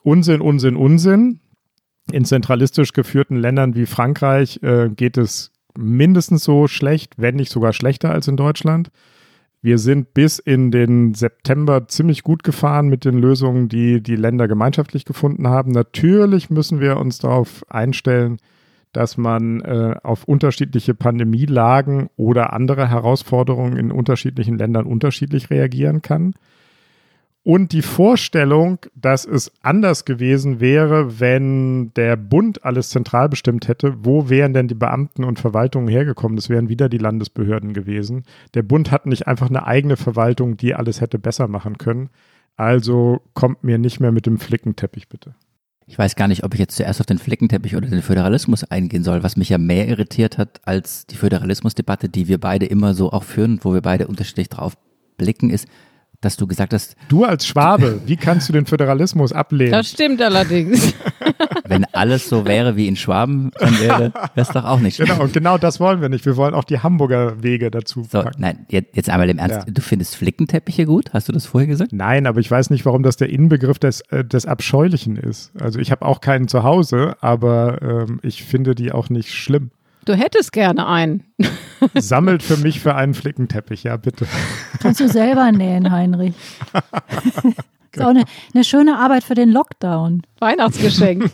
Unsinn, 0.04 0.42
Unsinn, 0.42 0.76
Unsinn. 0.76 1.40
In 2.12 2.24
zentralistisch 2.24 2.94
geführten 2.94 3.38
Ländern 3.38 3.74
wie 3.74 3.88
Frankreich 3.88 4.62
äh, 4.62 4.90
geht 4.90 5.18
es 5.18 5.55
mindestens 5.78 6.44
so 6.44 6.68
schlecht, 6.68 7.14
wenn 7.18 7.36
nicht 7.36 7.52
sogar 7.52 7.74
schlechter 7.74 8.12
als 8.12 8.28
in 8.28 8.38
Deutschland. 8.38 8.92
Wir 9.62 9.80
sind 9.80 10.14
bis 10.14 10.38
in 10.38 10.70
den 10.70 11.16
September 11.16 11.88
ziemlich 11.88 12.22
gut 12.22 12.44
gefahren 12.44 12.88
mit 12.88 13.04
den 13.04 13.18
Lösungen, 13.18 13.68
die 13.68 14.02
die 14.02 14.16
Länder 14.16 14.48
gemeinschaftlich 14.48 15.06
gefunden 15.06 15.48
haben. 15.48 15.72
Natürlich 15.72 16.52
müssen 16.52 16.80
wir 16.80 16.98
uns 16.98 17.18
darauf 17.18 17.66
einstellen, 17.68 18.38
dass 18.94 19.18
man 19.18 19.62
äh, 19.62 19.96
auf 20.04 20.24
unterschiedliche 20.26 20.94
Pandemielagen 20.94 22.10
oder 22.16 22.54
andere 22.54 22.90
Herausforderungen 22.90 23.76
in 23.76 23.92
unterschiedlichen 23.92 24.58
Ländern 24.58 24.86
unterschiedlich 24.86 25.50
reagieren 25.50 26.02
kann. 26.02 26.36
Und 27.48 27.74
die 27.74 27.84
Vorstellung, 27.84 28.80
dass 28.96 29.24
es 29.24 29.52
anders 29.62 30.04
gewesen 30.04 30.60
wäre, 30.60 31.20
wenn 31.20 31.94
der 31.94 32.16
Bund 32.16 32.66
alles 32.66 32.90
zentral 32.90 33.30
bestimmt 33.30 33.68
hätte, 33.68 33.98
wo 34.04 34.30
wären 34.30 34.54
denn 34.54 34.68
die 34.68 34.74
Beamten 34.74 35.24
und 35.24 35.38
Verwaltungen 35.38 35.88
hergekommen? 35.88 36.38
Das 36.38 36.50
wären 36.50 36.70
wieder 36.70 36.90
die 36.90 36.98
Landesbehörden 36.98 37.74
gewesen. 37.74 38.24
Der 38.56 38.64
Bund 38.64 38.90
hat 38.90 39.06
nicht 39.06 39.28
einfach 39.28 39.48
eine 39.48 39.68
eigene 39.68 39.96
Verwaltung, 39.96 40.58
die 40.58 40.74
alles 40.74 41.02
hätte 41.02 41.20
besser 41.20 41.48
machen 41.48 41.78
können. 41.78 42.10
Also 42.56 43.22
kommt 43.36 43.64
mir 43.64 43.78
nicht 43.78 44.00
mehr 44.00 44.12
mit 44.12 44.26
dem 44.26 44.40
Flickenteppich, 44.40 45.08
bitte. 45.08 45.36
Ich 45.86 46.00
weiß 46.00 46.16
gar 46.16 46.28
nicht, 46.28 46.44
ob 46.44 46.56
ich 46.56 46.60
jetzt 46.60 46.78
zuerst 46.78 47.00
auf 47.00 47.06
den 47.06 47.20
Flickenteppich 47.20 47.76
oder 47.76 47.88
den 47.88 48.02
Föderalismus 48.02 48.64
eingehen 48.64 49.04
soll. 49.04 49.22
Was 49.22 49.38
mich 49.38 49.50
ja 49.50 49.60
mehr 49.60 49.88
irritiert 49.88 50.40
hat 50.40 50.62
als 50.66 51.06
die 51.06 51.16
Föderalismusdebatte, 51.16 52.10
die 52.10 52.28
wir 52.28 52.40
beide 52.40 52.66
immer 52.66 52.96
so 52.96 53.12
auch 53.12 53.24
führen 53.24 53.60
wo 53.62 53.72
wir 53.72 53.82
beide 53.82 54.08
unterschiedlich 54.08 54.50
drauf 54.50 54.76
blicken, 55.16 55.52
ist, 55.52 55.68
dass 56.26 56.36
du 56.36 56.46
gesagt 56.48 56.74
hast, 56.74 56.96
Du 57.08 57.24
als 57.24 57.46
Schwabe, 57.48 58.02
wie 58.06 58.18
kannst 58.18 58.50
du 58.50 58.54
den 58.54 58.66
Föderalismus 58.66 59.32
ablehnen? 59.32 59.72
Das 59.72 59.90
stimmt 59.90 60.22
allerdings. 60.22 60.94
wenn 61.68 61.86
alles 61.94 62.28
so 62.28 62.46
wäre 62.46 62.76
wie 62.76 62.88
in 62.88 62.96
Schwaben, 62.96 63.52
dann 63.60 63.80
wäre 63.80 64.12
das 64.36 64.50
doch 64.50 64.66
auch 64.66 64.80
nicht 64.80 64.96
schlimm. 64.96 65.08
Genau, 65.10 65.24
und 65.24 65.34
genau 65.34 65.58
das 65.58 65.80
wollen 65.80 66.02
wir 66.02 66.10
nicht. 66.10 66.26
Wir 66.26 66.36
wollen 66.38 66.54
auch 66.54 66.64
die 66.66 66.80
Hamburger 66.80 67.42
Wege 67.42 67.72
dazu 67.72 68.04
So, 68.04 68.22
packen. 68.22 68.42
nein, 68.42 68.66
jetzt, 68.70 68.96
jetzt 68.96 69.10
einmal 69.10 69.30
im 69.30 69.38
Ernst. 69.38 69.68
Ja. 69.68 69.74
Du 69.74 69.82
findest 69.82 70.16
Flickenteppiche 70.16 70.86
gut? 70.86 71.14
Hast 71.14 71.28
du 71.30 71.32
das 71.32 71.46
vorher 71.46 71.68
gesagt? 71.68 71.94
Nein, 71.94 72.28
aber 72.28 72.40
ich 72.40 72.50
weiß 72.52 72.70
nicht, 72.70 72.86
warum 72.86 73.04
das 73.04 73.18
der 73.18 73.30
Inbegriff 73.30 73.80
des, 73.80 74.02
äh, 74.10 74.26
des 74.26 74.46
Abscheulichen 74.46 75.16
ist. 75.18 75.52
Also 75.60 75.80
ich 75.80 75.92
habe 75.92 76.06
auch 76.06 76.22
keinen 76.22 76.48
zu 76.48 76.64
Hause, 76.64 77.16
aber 77.22 77.82
ähm, 77.82 78.20
ich 78.24 78.44
finde 78.44 78.76
die 78.76 78.92
auch 78.92 79.10
nicht 79.10 79.34
schlimm. 79.34 79.72
Du 80.06 80.14
hättest 80.14 80.52
gerne 80.52 80.88
einen. 80.88 81.24
Sammelt 81.96 82.44
für 82.44 82.58
mich 82.58 82.80
für 82.80 82.96
einen 82.96 83.14
Flickenteppich, 83.14 83.84
ja 83.84 83.98
bitte. 83.98 84.28
Kannst 84.80 85.00
du 85.00 85.10
selber 85.10 85.52
nähen, 85.52 85.92
Heinrich. 85.92 86.36
ist 87.92 88.02
auch 88.02 88.10
eine, 88.10 88.24
eine 88.54 88.64
schöne 88.64 88.98
Arbeit 88.98 89.24
für 89.24 89.34
den 89.34 89.50
Lockdown. 89.50 90.22
Weihnachtsgeschenk. 90.40 91.32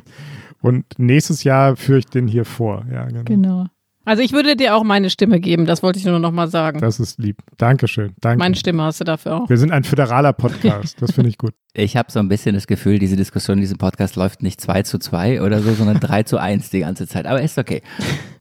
Und 0.60 0.84
nächstes 0.98 1.42
Jahr 1.42 1.76
führe 1.76 1.98
ich 2.00 2.06
den 2.06 2.28
hier 2.28 2.44
vor. 2.44 2.84
Ja, 2.92 3.06
genau. 3.06 3.24
Genau. 3.24 3.66
Also 4.04 4.22
ich 4.22 4.32
würde 4.32 4.56
dir 4.56 4.74
auch 4.74 4.82
meine 4.82 5.10
Stimme 5.10 5.38
geben, 5.38 5.64
das 5.64 5.82
wollte 5.82 5.98
ich 5.98 6.04
nur 6.04 6.18
noch 6.18 6.32
mal 6.32 6.48
sagen. 6.48 6.80
Das 6.80 6.98
ist 6.98 7.20
lieb. 7.20 7.38
Dankeschön. 7.56 8.14
Danke. 8.20 8.38
Meine 8.38 8.56
Stimme 8.56 8.82
hast 8.82 9.00
du 9.00 9.04
dafür 9.04 9.36
auch. 9.36 9.48
Wir 9.48 9.56
sind 9.56 9.70
ein 9.70 9.84
föderaler 9.84 10.32
Podcast. 10.32 11.00
Das 11.00 11.12
finde 11.12 11.30
ich 11.30 11.38
gut. 11.38 11.52
Ich 11.74 11.96
habe 11.96 12.12
so 12.12 12.18
ein 12.18 12.28
bisschen 12.28 12.54
das 12.54 12.66
Gefühl, 12.66 12.98
diese 12.98 13.16
Diskussion 13.16 13.56
in 13.56 13.62
diesem 13.62 13.78
Podcast 13.78 14.16
läuft 14.16 14.42
nicht 14.42 14.60
2 14.60 14.82
zu 14.82 14.98
2 14.98 15.40
oder 15.40 15.62
so, 15.62 15.72
sondern 15.72 16.00
3 16.00 16.24
zu 16.24 16.36
1 16.36 16.68
die 16.68 16.80
ganze 16.80 17.06
Zeit. 17.06 17.24
Aber 17.24 17.40
ist 17.40 17.56
okay. 17.56 17.80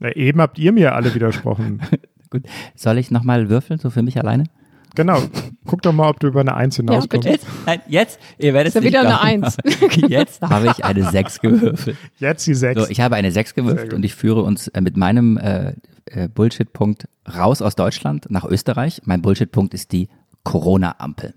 Na, 0.02 0.12
eben 0.18 0.42
habt 0.42 0.60
ihr 0.60 0.74
mir 0.74 0.96
alle 0.96 1.16
widersprochen. 1.16 1.82
Gut. 2.30 2.44
Soll 2.76 2.98
ich 2.98 3.10
nochmal 3.10 3.50
würfeln, 3.50 3.80
so 3.80 3.90
für 3.90 4.02
mich 4.02 4.20
alleine? 4.20 4.48
Genau. 4.96 5.22
Guck 5.66 5.82
doch 5.84 5.94
mal, 5.94 6.10
ob 6.10 6.20
du 6.20 6.28
über 6.28 6.42
eine 6.42 6.56
Eins 6.56 6.76
hinauskommst. 6.76 7.28
Jetzt, 7.28 7.48
nein, 7.66 7.82
jetzt, 7.88 8.20
ihr 8.38 8.54
werdet 8.54 8.74
ja 8.74 8.80
es 8.80 8.84
nicht 8.84 8.94
wieder 8.94 9.02
eine 9.02 9.10
glauben, 9.10 9.46
Eins. 9.46 9.58
aber 9.60 10.08
Jetzt 10.10 10.42
habe 10.50 10.68
ich 10.68 10.84
eine 10.84 11.10
6 11.10 11.40
gewürfelt. 11.40 11.98
Jetzt 12.18 12.46
die 12.48 12.54
Sechs. 12.54 12.82
So, 12.82 12.90
ich 12.90 13.00
habe 13.00 13.16
eine 13.16 13.32
6 13.32 13.52
Sehr 13.52 13.64
gewürfelt 13.64 13.94
und 13.94 14.04
ich 14.04 14.16
führe 14.16 14.44
uns 14.44 14.68
äh, 14.70 14.82
mit 14.82 14.98
meinem 14.98 15.38
äh, 15.38 15.74
äh, 16.06 16.28
Bullshit-Punkt 16.28 17.08
raus 17.34 17.62
aus 17.62 17.76
Deutschland 17.76 18.30
nach 18.30 18.44
Österreich. 18.46 19.02
Mein 19.06 19.22
Bullshit-Punkt 19.22 19.74
ist 19.74 19.92
die 19.92 20.10
Corona-Ampel. 20.44 21.36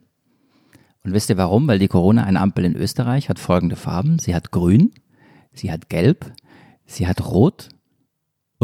Und 1.04 1.12
wisst 1.12 1.30
ihr 1.30 1.36
warum? 1.36 1.68
Weil 1.68 1.78
die 1.78 1.88
Corona, 1.88 2.24
eine 2.24 2.40
Ampel 2.40 2.64
in 2.64 2.74
Österreich, 2.74 3.28
hat 3.28 3.38
folgende 3.38 3.76
Farben. 3.76 4.18
Sie 4.18 4.34
hat 4.34 4.50
grün, 4.50 4.92
sie 5.52 5.70
hat 5.70 5.88
gelb 5.90 6.32
Sie 6.86 7.06
hat 7.06 7.24
rot 7.24 7.68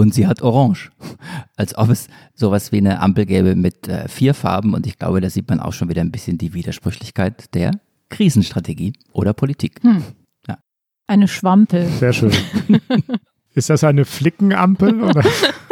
und 0.00 0.14
sie 0.14 0.26
hat 0.26 0.40
orange. 0.40 0.90
Als 1.56 1.76
ob 1.76 1.90
es 1.90 2.08
sowas 2.34 2.72
wie 2.72 2.78
eine 2.78 3.00
Ampel 3.00 3.26
gäbe 3.26 3.54
mit 3.54 3.86
äh, 3.86 4.08
vier 4.08 4.32
Farben 4.32 4.72
und 4.74 4.86
ich 4.86 4.98
glaube, 4.98 5.20
da 5.20 5.28
sieht 5.28 5.48
man 5.48 5.60
auch 5.60 5.74
schon 5.74 5.88
wieder 5.90 6.00
ein 6.00 6.10
bisschen 6.10 6.38
die 6.38 6.54
Widersprüchlichkeit 6.54 7.54
der 7.54 7.72
Krisenstrategie 8.08 8.94
oder 9.12 9.34
Politik. 9.34 9.80
Hm. 9.82 10.02
Ja. 10.48 10.58
Eine 11.06 11.28
Schwampel. 11.28 11.86
Sehr 11.86 12.12
schön. 12.12 12.32
Ist 13.54 13.68
das 13.68 13.82
eine 13.82 14.04
Flickenampel? 14.04 15.02
Oder? 15.02 15.24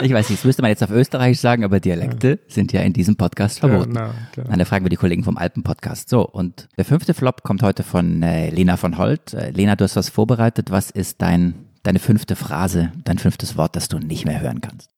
Ich 0.02 0.12
weiß 0.12 0.28
nicht, 0.28 0.40
das 0.40 0.44
müsste 0.44 0.62
man 0.62 0.70
jetzt 0.70 0.82
auf 0.82 0.90
Österreich 0.90 1.40
sagen, 1.40 1.64
aber 1.64 1.78
Dialekte 1.78 2.30
ja. 2.30 2.36
sind 2.48 2.72
ja 2.72 2.80
in 2.82 2.92
diesem 2.92 3.16
Podcast 3.16 3.60
verboten. 3.60 3.94
Ja, 3.94 4.12
na, 4.36 4.42
Dann 4.44 4.66
fragen 4.66 4.84
wir 4.84 4.90
die 4.90 4.96
Kollegen 4.96 5.22
vom 5.22 5.38
Alpen-Podcast. 5.38 6.08
So, 6.08 6.28
und 6.28 6.68
der 6.76 6.84
fünfte 6.84 7.14
Flop 7.14 7.44
kommt 7.44 7.62
heute 7.62 7.84
von 7.84 8.22
äh, 8.22 8.50
Lena 8.50 8.76
von 8.76 8.98
Holt. 8.98 9.32
Äh, 9.32 9.52
Lena, 9.52 9.76
du 9.76 9.84
hast 9.84 9.94
was 9.94 10.08
vorbereitet. 10.08 10.72
Was 10.72 10.90
ist 10.90 11.22
dein, 11.22 11.54
deine 11.82 11.98
fünfte 11.98 12.36
Phrase, 12.36 12.92
dein 13.04 13.18
fünftes 13.18 13.56
Wort, 13.56 13.76
das 13.76 13.88
du 13.88 13.98
nicht 13.98 14.24
mehr 14.24 14.40
hören 14.40 14.60
kannst? 14.60 14.90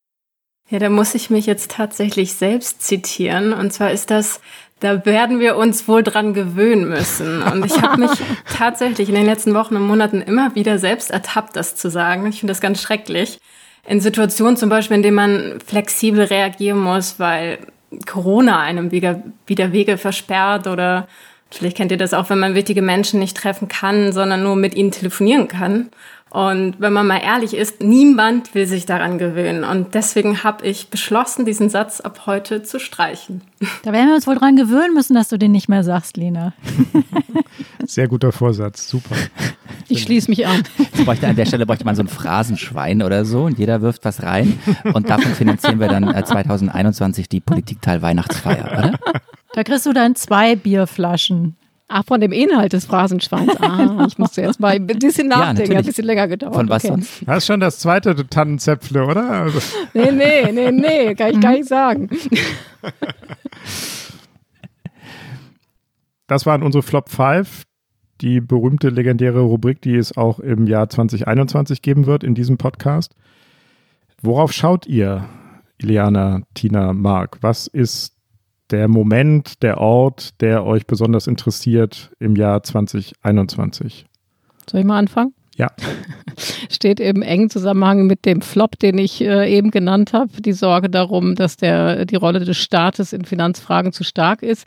Ja, 0.70 0.78
da 0.78 0.88
muss 0.88 1.16
ich 1.16 1.30
mich 1.30 1.46
jetzt 1.46 1.72
tatsächlich 1.72 2.34
selbst 2.34 2.82
zitieren. 2.82 3.52
Und 3.52 3.72
zwar 3.72 3.90
ist 3.90 4.10
das, 4.10 4.40
da 4.78 5.04
werden 5.04 5.40
wir 5.40 5.56
uns 5.56 5.88
wohl 5.88 6.04
dran 6.04 6.32
gewöhnen 6.32 6.88
müssen. 6.88 7.42
Und 7.42 7.66
ich 7.66 7.82
habe 7.82 8.02
mich 8.02 8.12
tatsächlich 8.56 9.08
in 9.08 9.16
den 9.16 9.26
letzten 9.26 9.52
Wochen 9.52 9.74
und 9.74 9.86
Monaten 9.86 10.22
immer 10.22 10.54
wieder 10.54 10.78
selbst 10.78 11.10
ertappt, 11.10 11.56
das 11.56 11.74
zu 11.74 11.90
sagen. 11.90 12.26
Ich 12.26 12.38
finde 12.38 12.52
das 12.52 12.60
ganz 12.60 12.80
schrecklich. 12.80 13.40
In 13.86 14.00
Situationen 14.00 14.56
zum 14.56 14.68
Beispiel, 14.68 14.96
in 14.96 15.02
denen 15.02 15.16
man 15.16 15.58
flexibel 15.66 16.22
reagieren 16.22 16.78
muss, 16.78 17.18
weil 17.18 17.58
Corona 18.06 18.60
einem 18.60 18.92
wieder, 18.92 19.22
wieder 19.46 19.72
Wege 19.72 19.98
versperrt 19.98 20.68
oder 20.68 21.08
vielleicht 21.50 21.76
kennt 21.76 21.90
ihr 21.90 21.98
das 21.98 22.14
auch, 22.14 22.30
wenn 22.30 22.38
man 22.38 22.54
wichtige 22.54 22.82
Menschen 22.82 23.18
nicht 23.18 23.36
treffen 23.36 23.66
kann, 23.66 24.12
sondern 24.12 24.44
nur 24.44 24.54
mit 24.54 24.74
ihnen 24.74 24.92
telefonieren 24.92 25.48
kann. 25.48 25.90
Und 26.30 26.76
wenn 26.78 26.92
man 26.92 27.08
mal 27.08 27.18
ehrlich 27.18 27.54
ist, 27.54 27.82
niemand 27.82 28.54
will 28.54 28.66
sich 28.66 28.86
daran 28.86 29.18
gewöhnen. 29.18 29.64
Und 29.64 29.94
deswegen 29.94 30.44
habe 30.44 30.64
ich 30.64 30.88
beschlossen, 30.88 31.44
diesen 31.44 31.68
Satz 31.68 32.00
ab 32.00 32.22
heute 32.26 32.62
zu 32.62 32.78
streichen. 32.78 33.42
Da 33.82 33.92
werden 33.92 34.08
wir 34.08 34.14
uns 34.14 34.28
wohl 34.28 34.36
dran 34.36 34.54
gewöhnen 34.54 34.94
müssen, 34.94 35.14
dass 35.14 35.28
du 35.28 35.38
den 35.38 35.50
nicht 35.50 35.68
mehr 35.68 35.82
sagst, 35.82 36.16
Lena. 36.16 36.52
Sehr 37.84 38.06
guter 38.06 38.30
Vorsatz, 38.30 38.88
super. 38.88 39.16
Ich 39.88 40.02
schließe 40.02 40.30
mich 40.30 40.46
an. 40.46 40.62
Bräuchte, 41.04 41.26
an 41.26 41.34
der 41.34 41.46
Stelle 41.46 41.66
bräuchte 41.66 41.84
man 41.84 41.96
so 41.96 42.02
ein 42.02 42.08
Phrasenschwein 42.08 43.02
oder 43.02 43.24
so 43.24 43.44
und 43.44 43.58
jeder 43.58 43.80
wirft 43.80 44.04
was 44.04 44.22
rein. 44.22 44.60
Und 44.94 45.10
davon 45.10 45.34
finanzieren 45.34 45.80
wir 45.80 45.88
dann 45.88 46.04
2021 46.04 47.24
äh, 47.24 47.28
die 47.28 47.40
Politikteil 47.40 48.02
Weihnachtsfeier, 48.02 48.66
oder? 48.78 48.98
Da 49.52 49.64
kriegst 49.64 49.84
du 49.84 49.92
dann 49.92 50.14
zwei 50.14 50.54
Bierflaschen. 50.54 51.56
Ach, 51.92 52.04
von 52.06 52.20
dem 52.20 52.30
Inhalt 52.30 52.72
des 52.72 52.84
Phrasenschweins. 52.84 53.56
Ah, 53.60 54.04
ich 54.08 54.16
musste 54.16 54.42
jetzt 54.42 54.60
mal 54.60 54.74
ein 54.74 54.86
bisschen 54.86 55.26
nachdenken, 55.26 55.72
ja, 55.72 55.78
ein 55.78 55.84
bisschen 55.84 56.04
länger 56.04 56.28
gedauert. 56.28 56.54
Von 56.54 56.68
was 56.68 56.84
okay. 56.84 56.92
sonst? 56.92 57.22
Das 57.26 57.38
ist 57.38 57.46
schon 57.46 57.58
das 57.58 57.80
zweite 57.80 58.14
Tannenzäpfle, 58.28 59.04
oder? 59.04 59.28
Also. 59.28 59.58
Nee, 59.92 60.12
nee, 60.12 60.52
nee, 60.52 60.70
nee, 60.70 61.14
kann 61.16 61.32
ich 61.32 61.40
gar 61.40 61.52
nicht 61.52 61.68
sagen. 61.68 62.08
Das 66.28 66.46
waren 66.46 66.62
unsere 66.62 66.84
Flop 66.84 67.08
5, 67.08 67.64
die 68.20 68.40
berühmte 68.40 68.90
legendäre 68.90 69.40
Rubrik, 69.40 69.82
die 69.82 69.96
es 69.96 70.16
auch 70.16 70.38
im 70.38 70.68
Jahr 70.68 70.88
2021 70.88 71.82
geben 71.82 72.06
wird 72.06 72.22
in 72.22 72.36
diesem 72.36 72.56
Podcast. 72.56 73.16
Worauf 74.22 74.52
schaut 74.52 74.86
ihr, 74.86 75.24
Iliana, 75.78 76.42
Tina, 76.54 76.92
Mark? 76.92 77.38
Was 77.40 77.66
ist 77.66 78.19
der 78.70 78.88
Moment, 78.88 79.62
der 79.62 79.78
Ort, 79.78 80.40
der 80.40 80.64
euch 80.64 80.86
besonders 80.86 81.26
interessiert 81.26 82.10
im 82.18 82.36
Jahr 82.36 82.62
2021? 82.62 84.06
Soll 84.68 84.80
ich 84.80 84.86
mal 84.86 84.98
anfangen? 84.98 85.34
Ja. 85.56 85.70
Steht 86.70 87.00
im 87.00 87.22
engen 87.22 87.50
Zusammenhang 87.50 88.06
mit 88.06 88.24
dem 88.24 88.40
Flop, 88.40 88.78
den 88.78 88.98
ich 88.98 89.20
äh, 89.20 89.54
eben 89.54 89.70
genannt 89.70 90.12
habe, 90.12 90.40
die 90.40 90.52
Sorge 90.52 90.88
darum, 90.88 91.34
dass 91.34 91.56
der, 91.56 92.06
die 92.06 92.16
Rolle 92.16 92.40
des 92.40 92.56
Staates 92.56 93.12
in 93.12 93.24
Finanzfragen 93.24 93.92
zu 93.92 94.04
stark 94.04 94.42
ist 94.42 94.66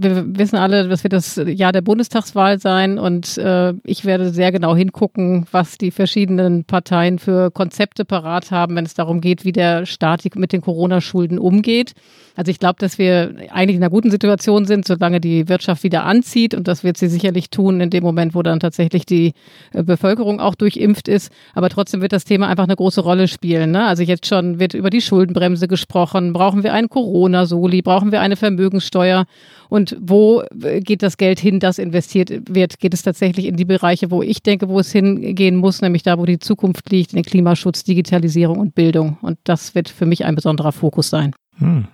wir 0.00 0.38
wissen 0.38 0.56
alle, 0.56 0.88
das 0.88 1.02
wird 1.02 1.12
das 1.12 1.36
Jahr 1.44 1.72
der 1.72 1.80
Bundestagswahl 1.80 2.60
sein 2.60 2.98
und 2.98 3.36
äh, 3.38 3.74
ich 3.84 4.04
werde 4.04 4.30
sehr 4.30 4.52
genau 4.52 4.76
hingucken, 4.76 5.46
was 5.50 5.76
die 5.76 5.90
verschiedenen 5.90 6.64
Parteien 6.64 7.18
für 7.18 7.50
Konzepte 7.50 8.04
parat 8.04 8.50
haben, 8.50 8.76
wenn 8.76 8.84
es 8.84 8.94
darum 8.94 9.20
geht, 9.20 9.44
wie 9.44 9.52
der 9.52 9.86
Staat 9.86 10.24
mit 10.36 10.52
den 10.52 10.60
Corona-Schulden 10.60 11.38
umgeht. 11.38 11.94
Also 12.36 12.50
ich 12.50 12.60
glaube, 12.60 12.76
dass 12.78 12.98
wir 12.98 13.34
eigentlich 13.50 13.76
in 13.76 13.82
einer 13.82 13.90
guten 13.90 14.12
Situation 14.12 14.64
sind, 14.64 14.86
solange 14.86 15.20
die 15.20 15.48
Wirtschaft 15.48 15.82
wieder 15.82 16.04
anzieht 16.04 16.54
und 16.54 16.68
das 16.68 16.84
wird 16.84 16.96
sie 16.96 17.08
sicherlich 17.08 17.50
tun 17.50 17.80
in 17.80 17.90
dem 17.90 18.04
Moment, 18.04 18.34
wo 18.36 18.42
dann 18.42 18.60
tatsächlich 18.60 19.04
die 19.04 19.32
äh, 19.72 19.82
Bevölkerung 19.82 20.38
auch 20.38 20.54
durchimpft 20.54 21.08
ist. 21.08 21.32
Aber 21.54 21.68
trotzdem 21.68 22.00
wird 22.00 22.12
das 22.12 22.24
Thema 22.24 22.46
einfach 22.46 22.64
eine 22.64 22.76
große 22.76 23.00
Rolle 23.00 23.26
spielen. 23.26 23.72
Ne? 23.72 23.84
Also 23.84 24.04
jetzt 24.04 24.26
schon 24.26 24.60
wird 24.60 24.74
über 24.74 24.90
die 24.90 25.00
Schuldenbremse 25.00 25.66
gesprochen. 25.66 26.32
Brauchen 26.32 26.62
wir 26.62 26.72
einen 26.72 26.88
Corona-Soli? 26.88 27.82
Brauchen 27.82 28.12
wir 28.12 28.20
eine 28.20 28.36
Vermögenssteuer? 28.36 29.26
Und 29.68 29.96
wo 30.00 30.42
geht 30.80 31.02
das 31.02 31.16
Geld 31.16 31.38
hin, 31.38 31.60
das 31.60 31.78
investiert 31.78 32.30
wird? 32.48 32.78
Geht 32.78 32.94
es 32.94 33.02
tatsächlich 33.02 33.46
in 33.46 33.56
die 33.56 33.64
Bereiche, 33.64 34.10
wo 34.10 34.22
ich 34.22 34.42
denke, 34.42 34.68
wo 34.68 34.80
es 34.80 34.92
hingehen 34.92 35.56
muss, 35.56 35.82
nämlich 35.82 36.02
da, 36.02 36.18
wo 36.18 36.24
die 36.24 36.38
Zukunft 36.38 36.90
liegt, 36.90 37.12
in 37.12 37.16
den 37.16 37.24
Klimaschutz, 37.24 37.84
Digitalisierung 37.84 38.58
und 38.58 38.74
Bildung. 38.74 39.18
Und 39.22 39.38
das 39.44 39.74
wird 39.74 39.88
für 39.88 40.06
mich 40.06 40.24
ein 40.24 40.34
besonderer 40.34 40.72
Fokus 40.72 41.10
sein. 41.10 41.34
Hm. 41.58 41.86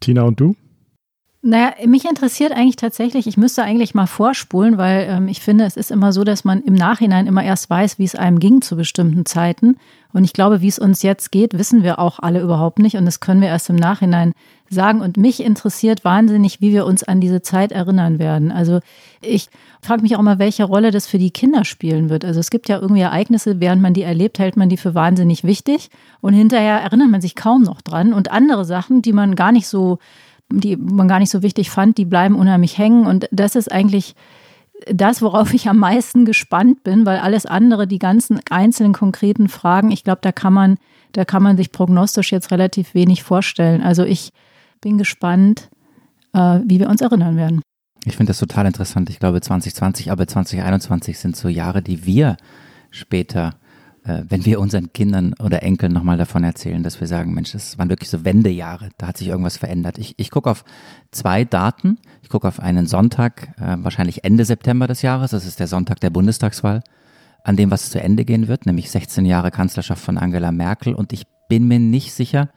Tina 0.00 0.22
und 0.22 0.40
du? 0.40 0.54
Naja, 1.48 1.72
mich 1.86 2.04
interessiert 2.04 2.52
eigentlich 2.52 2.76
tatsächlich, 2.76 3.26
ich 3.26 3.38
müsste 3.38 3.62
eigentlich 3.62 3.94
mal 3.94 4.06
vorspulen, 4.06 4.76
weil 4.76 5.06
ähm, 5.08 5.28
ich 5.28 5.40
finde, 5.40 5.64
es 5.64 5.78
ist 5.78 5.90
immer 5.90 6.12
so, 6.12 6.22
dass 6.22 6.44
man 6.44 6.60
im 6.60 6.74
Nachhinein 6.74 7.26
immer 7.26 7.42
erst 7.42 7.70
weiß, 7.70 7.98
wie 7.98 8.04
es 8.04 8.14
einem 8.14 8.38
ging 8.38 8.60
zu 8.60 8.76
bestimmten 8.76 9.24
Zeiten. 9.24 9.78
Und 10.12 10.24
ich 10.24 10.34
glaube, 10.34 10.60
wie 10.60 10.68
es 10.68 10.78
uns 10.78 11.02
jetzt 11.02 11.32
geht, 11.32 11.56
wissen 11.56 11.82
wir 11.82 12.00
auch 12.00 12.18
alle 12.18 12.42
überhaupt 12.42 12.80
nicht. 12.80 12.98
Und 12.98 13.06
das 13.06 13.20
können 13.20 13.40
wir 13.40 13.48
erst 13.48 13.70
im 13.70 13.76
Nachhinein 13.76 14.32
sagen. 14.68 15.00
Und 15.00 15.16
mich 15.16 15.42
interessiert 15.42 16.04
wahnsinnig, 16.04 16.60
wie 16.60 16.74
wir 16.74 16.84
uns 16.84 17.02
an 17.02 17.18
diese 17.18 17.40
Zeit 17.40 17.72
erinnern 17.72 18.18
werden. 18.18 18.52
Also 18.52 18.80
ich 19.22 19.48
frage 19.80 20.02
mich 20.02 20.16
auch 20.16 20.22
mal, 20.22 20.38
welche 20.38 20.64
Rolle 20.64 20.90
das 20.90 21.06
für 21.06 21.18
die 21.18 21.30
Kinder 21.30 21.64
spielen 21.64 22.10
wird. 22.10 22.26
Also 22.26 22.40
es 22.40 22.50
gibt 22.50 22.68
ja 22.68 22.78
irgendwie 22.78 23.00
Ereignisse, 23.00 23.58
während 23.58 23.80
man 23.80 23.94
die 23.94 24.02
erlebt, 24.02 24.38
hält 24.38 24.58
man 24.58 24.68
die 24.68 24.76
für 24.76 24.94
wahnsinnig 24.94 25.44
wichtig. 25.44 25.88
Und 26.20 26.34
hinterher 26.34 26.82
erinnert 26.82 27.08
man 27.08 27.22
sich 27.22 27.36
kaum 27.36 27.62
noch 27.62 27.80
dran. 27.80 28.12
Und 28.12 28.30
andere 28.30 28.66
Sachen, 28.66 29.00
die 29.00 29.14
man 29.14 29.34
gar 29.34 29.52
nicht 29.52 29.66
so, 29.66 29.98
die 30.50 30.76
man 30.76 31.08
gar 31.08 31.18
nicht 31.18 31.30
so 31.30 31.42
wichtig 31.42 31.70
fand, 31.70 31.98
die 31.98 32.04
bleiben 32.04 32.34
unheimlich 32.34 32.78
hängen. 32.78 33.06
Und 33.06 33.28
das 33.30 33.54
ist 33.54 33.70
eigentlich 33.70 34.14
das, 34.86 35.22
worauf 35.22 35.52
ich 35.54 35.68
am 35.68 35.78
meisten 35.78 36.24
gespannt 36.24 36.84
bin, 36.84 37.04
weil 37.04 37.18
alles 37.18 37.46
andere, 37.46 37.86
die 37.86 37.98
ganzen 37.98 38.40
einzelnen 38.50 38.92
konkreten 38.92 39.48
Fragen, 39.48 39.90
ich 39.90 40.04
glaube, 40.04 40.20
da 40.22 40.32
kann 40.32 40.52
man, 40.52 40.76
da 41.12 41.24
kann 41.24 41.42
man 41.42 41.56
sich 41.56 41.72
prognostisch 41.72 42.32
jetzt 42.32 42.50
relativ 42.50 42.94
wenig 42.94 43.22
vorstellen. 43.22 43.82
Also 43.82 44.04
ich 44.04 44.30
bin 44.80 44.98
gespannt, 44.98 45.68
äh, 46.32 46.60
wie 46.64 46.78
wir 46.78 46.88
uns 46.88 47.00
erinnern 47.00 47.36
werden. 47.36 47.60
Ich 48.04 48.16
finde 48.16 48.30
das 48.30 48.38
total 48.38 48.66
interessant. 48.66 49.10
Ich 49.10 49.18
glaube, 49.18 49.40
2020, 49.40 50.10
aber 50.12 50.26
2021 50.26 51.18
sind 51.18 51.36
so 51.36 51.48
Jahre, 51.48 51.82
die 51.82 52.06
wir 52.06 52.36
später, 52.90 53.56
wenn 54.28 54.44
wir 54.44 54.60
unseren 54.60 54.92
Kindern 54.92 55.34
oder 55.34 55.62
Enkeln 55.62 55.92
nochmal 55.92 56.16
davon 56.16 56.42
erzählen, 56.44 56.82
dass 56.82 57.00
wir 57.00 57.06
sagen, 57.06 57.34
Mensch, 57.34 57.52
das 57.52 57.78
waren 57.78 57.88
wirklich 57.88 58.10
so 58.10 58.24
Wendejahre, 58.24 58.88
da 58.98 59.08
hat 59.08 59.18
sich 59.18 59.28
irgendwas 59.28 59.56
verändert. 59.56 59.98
Ich, 59.98 60.14
ich 60.18 60.30
gucke 60.30 60.50
auf 60.50 60.64
zwei 61.10 61.44
Daten. 61.44 61.98
Ich 62.22 62.28
gucke 62.28 62.48
auf 62.48 62.60
einen 62.60 62.86
Sonntag, 62.86 63.54
äh, 63.60 63.76
wahrscheinlich 63.78 64.24
Ende 64.24 64.44
September 64.44 64.86
des 64.86 65.02
Jahres, 65.02 65.30
das 65.30 65.46
ist 65.46 65.60
der 65.60 65.66
Sonntag 65.66 66.00
der 66.00 66.10
Bundestagswahl, 66.10 66.82
an 67.44 67.56
dem 67.56 67.70
was 67.70 67.90
zu 67.90 68.00
Ende 68.00 68.24
gehen 68.24 68.48
wird, 68.48 68.66
nämlich 68.66 68.90
16 68.90 69.24
Jahre 69.24 69.50
Kanzlerschaft 69.50 70.02
von 70.02 70.18
Angela 70.18 70.52
Merkel. 70.52 70.94
Und 70.94 71.12
ich 71.12 71.26
bin 71.48 71.68
mir 71.68 71.78
nicht 71.78 72.12
sicher, 72.12 72.50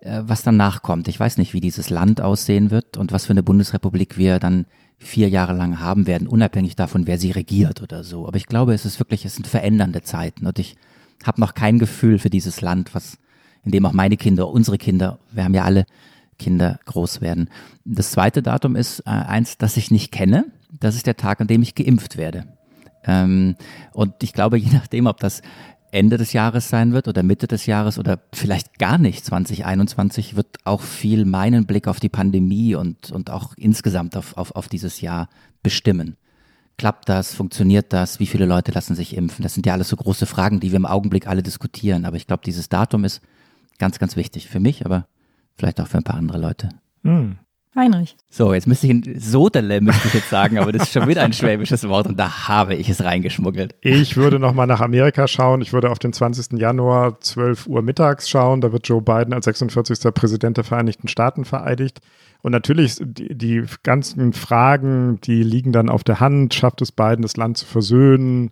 äh, 0.00 0.22
was 0.24 0.42
danach 0.42 0.82
kommt. 0.82 1.08
Ich 1.08 1.18
weiß 1.18 1.38
nicht, 1.38 1.54
wie 1.54 1.60
dieses 1.60 1.90
Land 1.90 2.20
aussehen 2.20 2.70
wird 2.70 2.96
und 2.96 3.12
was 3.12 3.26
für 3.26 3.32
eine 3.32 3.42
Bundesrepublik 3.42 4.16
wir 4.18 4.38
dann 4.38 4.66
vier 4.98 5.28
Jahre 5.28 5.54
lang 5.54 5.80
haben 5.80 6.06
werden, 6.06 6.28
unabhängig 6.28 6.76
davon, 6.76 7.06
wer 7.06 7.18
sie 7.18 7.30
regiert 7.30 7.82
oder 7.82 8.04
so. 8.04 8.26
Aber 8.26 8.36
ich 8.36 8.46
glaube, 8.46 8.74
es 8.74 8.84
ist 8.84 9.00
wirklich, 9.00 9.24
es 9.24 9.34
sind 9.34 9.46
verändernde 9.46 10.02
Zeiten 10.02 10.46
und 10.46 10.58
ich 10.58 10.76
habe 11.24 11.40
noch 11.40 11.54
kein 11.54 11.78
Gefühl 11.78 12.18
für 12.18 12.30
dieses 12.30 12.60
Land, 12.60 12.94
was, 12.94 13.18
in 13.64 13.70
dem 13.70 13.86
auch 13.86 13.92
meine 13.92 14.16
Kinder, 14.16 14.48
unsere 14.48 14.78
Kinder, 14.78 15.18
wir 15.32 15.44
haben 15.44 15.54
ja 15.54 15.64
alle 15.64 15.86
Kinder 16.38 16.80
groß 16.86 17.20
werden. 17.20 17.48
Das 17.84 18.10
zweite 18.10 18.42
Datum 18.42 18.76
ist 18.76 19.00
äh, 19.00 19.10
eins, 19.10 19.58
das 19.58 19.76
ich 19.76 19.90
nicht 19.90 20.12
kenne. 20.12 20.46
Das 20.70 20.96
ist 20.96 21.06
der 21.06 21.16
Tag, 21.16 21.40
an 21.40 21.46
dem 21.46 21.62
ich 21.62 21.74
geimpft 21.74 22.16
werde. 22.16 22.46
Ähm, 23.04 23.56
und 23.92 24.22
ich 24.22 24.32
glaube, 24.32 24.58
je 24.58 24.72
nachdem, 24.72 25.06
ob 25.06 25.20
das 25.20 25.42
Ende 25.90 26.16
des 26.16 26.32
Jahres 26.32 26.68
sein 26.68 26.92
wird 26.92 27.06
oder 27.06 27.22
Mitte 27.22 27.46
des 27.46 27.66
Jahres 27.66 27.98
oder 27.98 28.18
vielleicht 28.32 28.78
gar 28.80 28.98
nicht 28.98 29.24
2021, 29.24 30.34
wird 30.34 30.58
auch 30.64 30.80
viel 30.80 31.24
meinen 31.24 31.66
Blick 31.66 31.86
auf 31.86 32.00
die 32.00 32.08
Pandemie 32.08 32.74
und, 32.74 33.12
und 33.12 33.30
auch 33.30 33.54
insgesamt 33.56 34.16
auf, 34.16 34.36
auf, 34.36 34.56
auf 34.56 34.68
dieses 34.68 35.00
Jahr 35.00 35.28
bestimmen. 35.62 36.16
Klappt 36.76 37.08
das? 37.08 37.34
Funktioniert 37.34 37.92
das? 37.92 38.18
Wie 38.18 38.26
viele 38.26 38.46
Leute 38.46 38.72
lassen 38.72 38.94
sich 38.94 39.16
impfen? 39.16 39.42
Das 39.42 39.54
sind 39.54 39.66
ja 39.66 39.74
alles 39.74 39.88
so 39.88 39.96
große 39.96 40.26
Fragen, 40.26 40.60
die 40.60 40.72
wir 40.72 40.76
im 40.76 40.86
Augenblick 40.86 41.28
alle 41.28 41.42
diskutieren. 41.42 42.04
Aber 42.04 42.16
ich 42.16 42.26
glaube, 42.26 42.42
dieses 42.44 42.68
Datum 42.68 43.04
ist 43.04 43.20
ganz, 43.78 43.98
ganz 43.98 44.16
wichtig 44.16 44.48
für 44.48 44.60
mich, 44.60 44.84
aber 44.84 45.06
vielleicht 45.56 45.80
auch 45.80 45.86
für 45.86 45.98
ein 45.98 46.04
paar 46.04 46.16
andere 46.16 46.38
Leute. 46.38 46.70
Hm. 47.04 47.38
Heinrich. 47.76 48.16
So, 48.30 48.54
jetzt 48.54 48.66
müsste 48.66 48.86
ich 48.86 48.92
ein 48.92 49.18
Sodele, 49.18 49.80
müsste 49.80 50.08
ich 50.08 50.14
jetzt 50.14 50.30
sagen, 50.30 50.58
aber 50.58 50.70
das 50.70 50.84
ist 50.84 50.92
schon 50.92 51.08
wieder 51.08 51.22
ein 51.22 51.32
schwäbisches 51.34 51.88
Wort 51.88 52.06
und 52.06 52.18
da 52.18 52.48
habe 52.48 52.74
ich 52.74 52.88
es 52.88 53.02
reingeschmuggelt. 53.02 53.74
Ich 53.80 54.16
würde 54.16 54.38
nochmal 54.38 54.66
nach 54.66 54.80
Amerika 54.80 55.26
schauen. 55.26 55.60
Ich 55.60 55.72
würde 55.72 55.90
auf 55.90 55.98
den 55.98 56.12
20. 56.12 56.58
Januar 56.58 57.20
12 57.20 57.66
Uhr 57.66 57.82
mittags 57.82 58.28
schauen. 58.28 58.60
Da 58.60 58.72
wird 58.72 58.86
Joe 58.86 59.02
Biden 59.02 59.32
als 59.32 59.46
46. 59.46 60.12
Präsident 60.14 60.56
der 60.56 60.64
Vereinigten 60.64 61.08
Staaten 61.08 61.44
vereidigt. 61.44 62.00
Und 62.42 62.52
natürlich, 62.52 62.96
die, 63.00 63.34
die 63.34 63.64
ganzen 63.82 64.32
Fragen, 64.34 65.18
die 65.22 65.42
liegen 65.42 65.72
dann 65.72 65.88
auf 65.88 66.04
der 66.04 66.20
Hand. 66.20 66.54
Schafft 66.54 66.82
es 66.82 66.92
Biden, 66.92 67.22
das 67.22 67.36
Land 67.36 67.56
zu 67.58 67.66
versöhnen? 67.66 68.50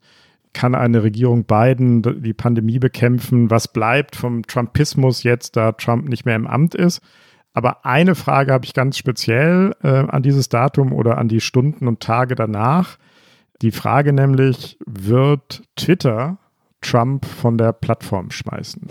Kann 0.55 0.75
eine 0.75 1.03
Regierung 1.03 1.45
Biden 1.45 2.03
die 2.23 2.33
Pandemie 2.35 2.79
bekämpfen? 2.79 3.51
Was 3.51 3.69
bleibt 3.69 4.17
vom 4.17 4.47
Trumpismus 4.47 5.23
jetzt, 5.23 5.57
da 5.57 5.73
Trump 5.73 6.09
nicht 6.09 6.25
mehr 6.25 6.37
im 6.37 6.47
Amt 6.47 6.75
ist? 6.75 7.01
Aber 7.55 7.85
eine 7.85 8.15
Frage 8.15 8.53
habe 8.53 8.65
ich 8.65 8.75
ganz 8.75 8.97
speziell 8.97 9.75
äh, 9.83 9.89
an 9.89 10.23
dieses 10.23 10.49
Datum 10.49 10.93
oder 10.93 11.19
an 11.19 11.29
die 11.29 11.41
Stunden 11.41 11.87
und 11.87 12.01
Tage 12.01 12.35
danach. 12.35 12.97
Die 13.61 13.71
Frage 13.71 14.13
nämlich, 14.13 14.79
wird 14.87 15.63
Twitter 15.77 16.39
Trump 16.81 17.27
von 17.27 17.59
der 17.59 17.73
Plattform 17.73 18.31
schmeißen? 18.31 18.89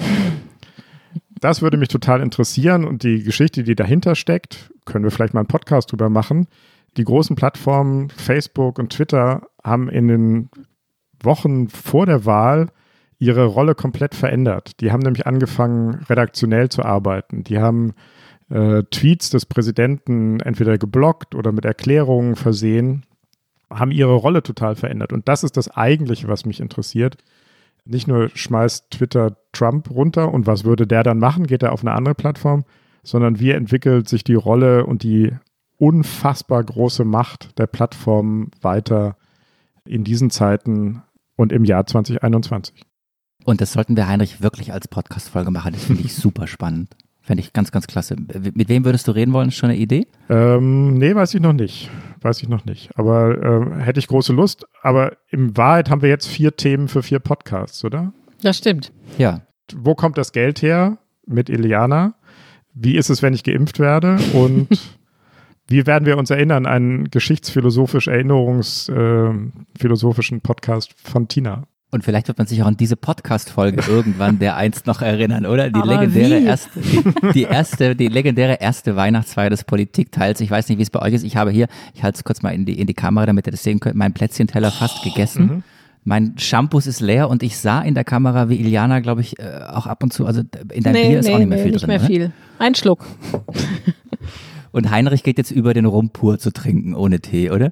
Das 1.40 1.62
würde 1.62 1.78
mich 1.78 1.90
total 1.90 2.22
interessieren 2.22 2.86
und 2.86 3.04
die 3.04 3.24
Geschichte, 3.24 3.64
die 3.64 3.76
dahinter 3.76 4.14
steckt, 4.16 4.72
können 4.86 5.04
wir 5.04 5.12
vielleicht 5.12 5.34
mal 5.34 5.42
einen 5.42 5.48
Podcast 5.48 5.92
drüber 5.92 6.10
machen. 6.10 6.48
Die 6.98 7.04
großen 7.04 7.36
Plattformen 7.36 8.10
Facebook 8.12 8.78
und 8.78 8.92
Twitter 8.92 9.48
haben 9.64 9.90
in 9.90 10.08
den 10.08 10.50
Wochen 11.22 11.68
vor 11.70 12.06
der 12.06 12.26
Wahl 12.26 12.68
ihre 13.18 13.46
Rolle 13.46 13.76
komplett 13.76 14.16
verändert. 14.16 14.80
Die 14.82 14.92
haben 14.92 15.02
nämlich 15.02 15.26
angefangen, 15.26 16.06
redaktionell 16.10 16.70
zu 16.70 16.84
arbeiten. 16.84 17.44
Die 17.44 17.60
haben 17.60 17.94
äh, 18.52 18.84
Tweets 18.92 19.30
des 19.30 19.46
Präsidenten 19.46 20.40
entweder 20.42 20.78
geblockt 20.78 21.36
oder 21.36 21.52
mit 21.52 21.66
Erklärungen 21.66 22.36
versehen, 22.36 23.06
haben 23.70 23.92
ihre 23.92 24.14
Rolle 24.14 24.44
total 24.44 24.76
verändert. 24.76 25.14
Und 25.14 25.28
das 25.28 25.44
ist 25.44 25.56
das 25.58 25.70
Eigentliche, 25.70 26.28
was 26.28 26.46
mich 26.46 26.60
interessiert. 26.60 27.18
Nicht 27.86 28.08
nur 28.08 28.30
schmeißt 28.34 28.92
Twitter 28.92 29.38
Trump 29.54 29.90
runter 29.90 30.32
und 30.32 30.46
was 30.46 30.66
würde 30.66 30.86
der 30.86 31.04
dann 31.04 31.20
machen? 31.20 31.48
Geht 31.48 31.64
er 31.64 31.72
auf 31.72 31.82
eine 31.82 31.94
andere 31.94 32.16
Plattform? 32.16 32.66
Sondern 33.04 33.40
wie 33.40 33.52
entwickelt 33.52 34.08
sich 34.08 34.24
die 34.24 34.36
Rolle 34.36 34.86
und 34.86 35.04
die 35.04 35.32
unfassbar 35.78 36.64
große 36.64 37.06
Macht 37.06 37.58
der 37.58 37.66
Plattform 37.66 38.52
weiter 38.62 39.16
in 39.86 40.04
diesen 40.04 40.30
Zeiten 40.30 41.02
und 41.36 41.52
im 41.52 41.64
Jahr 41.64 41.88
2021? 41.88 42.84
Und 43.46 43.62
das 43.62 43.74
sollten 43.74 43.96
wir, 43.96 44.08
Heinrich, 44.08 44.42
wirklich 44.42 44.72
als 44.74 44.88
Podcast-Folge 44.88 45.50
machen. 45.50 45.74
Das 45.74 45.86
finde 45.86 46.04
ich 46.04 46.14
super 46.14 46.46
spannend. 46.46 46.96
Fände 47.32 47.46
ich 47.46 47.54
ganz, 47.54 47.72
ganz 47.72 47.88
klasse. 47.88 48.18
Mit 48.18 48.68
wem 48.68 48.84
würdest 48.84 49.08
du 49.08 49.14
reden 49.14 49.32
wollen? 49.32 49.48
Ist 49.48 49.56
schon 49.56 49.70
eine 49.70 49.80
Idee? 49.80 50.06
Ähm, 50.28 50.96
nee, 50.96 51.16
weiß 51.16 51.34
ich 51.34 51.40
noch 51.40 51.54
nicht. 51.54 51.90
Weiß 52.20 52.44
ich 52.44 52.50
noch 52.50 52.66
nicht. 52.66 52.90
Aber 52.98 53.42
ähm, 53.42 53.80
hätte 53.80 54.02
ich 54.02 54.10
große 54.10 54.34
Lust. 54.34 54.66
Aber 54.82 55.14
in 55.30 55.56
Wahrheit 55.56 55.90
haben 55.90 56.02
wir 56.02 56.10
jetzt 56.10 56.28
vier 56.28 56.58
Themen 56.58 56.90
für 56.90 57.04
vier 57.04 57.20
Podcasts, 57.20 57.86
oder? 57.86 58.12
Das 58.42 58.58
stimmt. 58.58 58.92
Ja. 59.18 59.44
Wo 59.74 59.96
kommt 59.96 60.18
das 60.18 60.34
Geld 60.34 60.62
her 60.62 60.98
mit 61.26 61.50
Iliana? 61.50 62.16
Wie 62.74 62.98
ist 62.98 63.10
es, 63.10 63.22
wenn 63.22 63.34
ich 63.34 63.46
geimpft 63.46 63.80
werde? 63.80 64.18
Und 64.34 64.68
wie 65.70 65.88
werden 65.88 66.06
wir 66.06 66.18
uns 66.18 66.32
erinnern? 66.32 66.66
Einen 66.66 67.12
geschichtsphilosophisch 67.12 68.10
erinnerungsphilosophischen 68.10 70.40
äh, 70.40 70.42
Podcast 70.42 70.96
von 71.02 71.30
Tina. 71.30 71.64
Und 71.94 72.06
vielleicht 72.06 72.30
wird 72.30 72.38
man 72.38 72.48
sich 72.48 72.64
auch 72.64 72.68
an 72.68 72.78
diese 72.78 72.96
Podcast-Folge 72.96 73.84
irgendwann 73.90 74.40
der 74.40 74.56
einst 74.56 74.88
noch 74.88 75.02
erinnern, 75.02 75.46
oder? 75.46 75.70
Die 75.70 75.82
Aber 75.82 76.00
legendäre 76.00 76.42
wie? 76.42 76.46
erste, 76.46 76.80
die, 77.34 77.44
erste, 77.44 77.96
die 77.98 78.08
legendäre 78.08 78.54
erste 78.62 78.96
Weihnachtsfeier 78.96 79.50
des 79.50 79.66
Politikteils. 79.66 80.40
Ich 80.40 80.50
weiß 80.50 80.70
nicht, 80.70 80.78
wie 80.78 80.84
es 80.84 80.90
bei 80.90 81.02
euch 81.02 81.14
ist. 81.14 81.24
Ich 81.24 81.36
habe 81.36 81.52
hier, 81.52 81.68
ich 81.94 82.02
halte 82.02 82.18
es 82.18 82.24
kurz 82.24 82.42
mal 82.44 82.52
in 82.52 82.66
die, 82.66 82.80
in 82.80 82.88
die 82.88 82.94
Kamera, 82.94 83.26
damit 83.26 83.46
ihr 83.46 83.52
das 83.52 83.64
sehen 83.64 83.82
könnt, 83.82 83.96
mein 83.96 84.14
Plätzchenteller 84.14 84.72
fast 84.72 85.04
gegessen. 85.04 85.44
Mhm. 85.44 85.64
Mein 86.06 86.38
Shampoo 86.38 86.80
ist 86.80 87.02
leer 87.02 87.30
und 87.30 87.44
ich 87.44 87.58
sah 87.58 87.82
in 87.82 87.94
der 87.94 88.06
Kamera, 88.06 88.48
wie 88.48 88.56
Iliana, 88.56 89.02
glaube 89.02 89.20
ich, 89.20 89.38
äh, 89.38 89.44
auch 89.70 89.86
ab 89.86 90.02
und 90.02 90.14
zu, 90.14 90.26
also 90.26 90.42
in 90.72 90.84
deinem 90.84 90.94
Bier 90.94 91.20
ist 91.20 91.30
auch 91.30 91.38
nicht 91.38 91.50
mehr 91.50 91.60
viel 91.60 91.72
nicht 91.72 91.82
drin. 91.82 91.88
mehr 91.90 92.00
ne? 92.00 92.08
viel. 92.08 92.32
Ein 92.58 92.74
Schluck. 92.74 93.06
Und 94.72 94.90
Heinrich 94.90 95.24
geht 95.24 95.38
jetzt 95.38 95.52
über 95.52 95.74
den 95.74 95.86
Rum 95.86 96.10
pur 96.10 96.40
zu 96.40 96.52
trinken, 96.52 96.96
ohne 96.96 97.20
Tee, 97.20 97.52
oder? 97.52 97.72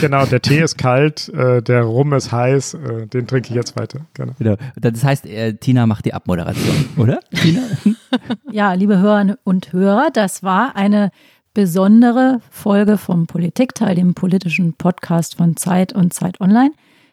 Genau, 0.00 0.26
der 0.26 0.40
Tee 0.40 0.60
ist 0.60 0.78
kalt, 0.78 1.28
äh, 1.30 1.62
der 1.62 1.82
Rum 1.82 2.12
ist 2.12 2.32
heiß, 2.32 2.74
äh, 2.74 3.06
den 3.06 3.26
trinke 3.26 3.48
ich 3.50 3.54
jetzt 3.54 3.76
weiter. 3.78 4.00
Genau. 4.14 4.32
Genau. 4.38 4.56
Das 4.76 5.04
heißt, 5.04 5.26
äh, 5.26 5.54
Tina 5.54 5.86
macht 5.86 6.04
die 6.04 6.14
Abmoderation, 6.14 6.88
oder? 6.96 7.20
Tina? 7.34 7.62
Ja, 8.50 8.72
liebe 8.74 8.98
Hörerinnen 8.98 9.36
und 9.44 9.72
Hörer, 9.72 10.08
das 10.12 10.42
war 10.42 10.76
eine 10.76 11.10
besondere 11.54 12.40
Folge 12.50 12.98
vom 12.98 13.26
Politikteil, 13.26 13.94
dem 13.94 14.14
politischen 14.14 14.74
Podcast 14.74 15.36
von 15.36 15.56
Zeit 15.56 15.92
und 15.92 16.12
Zeit 16.12 16.40
Online. 16.40 16.70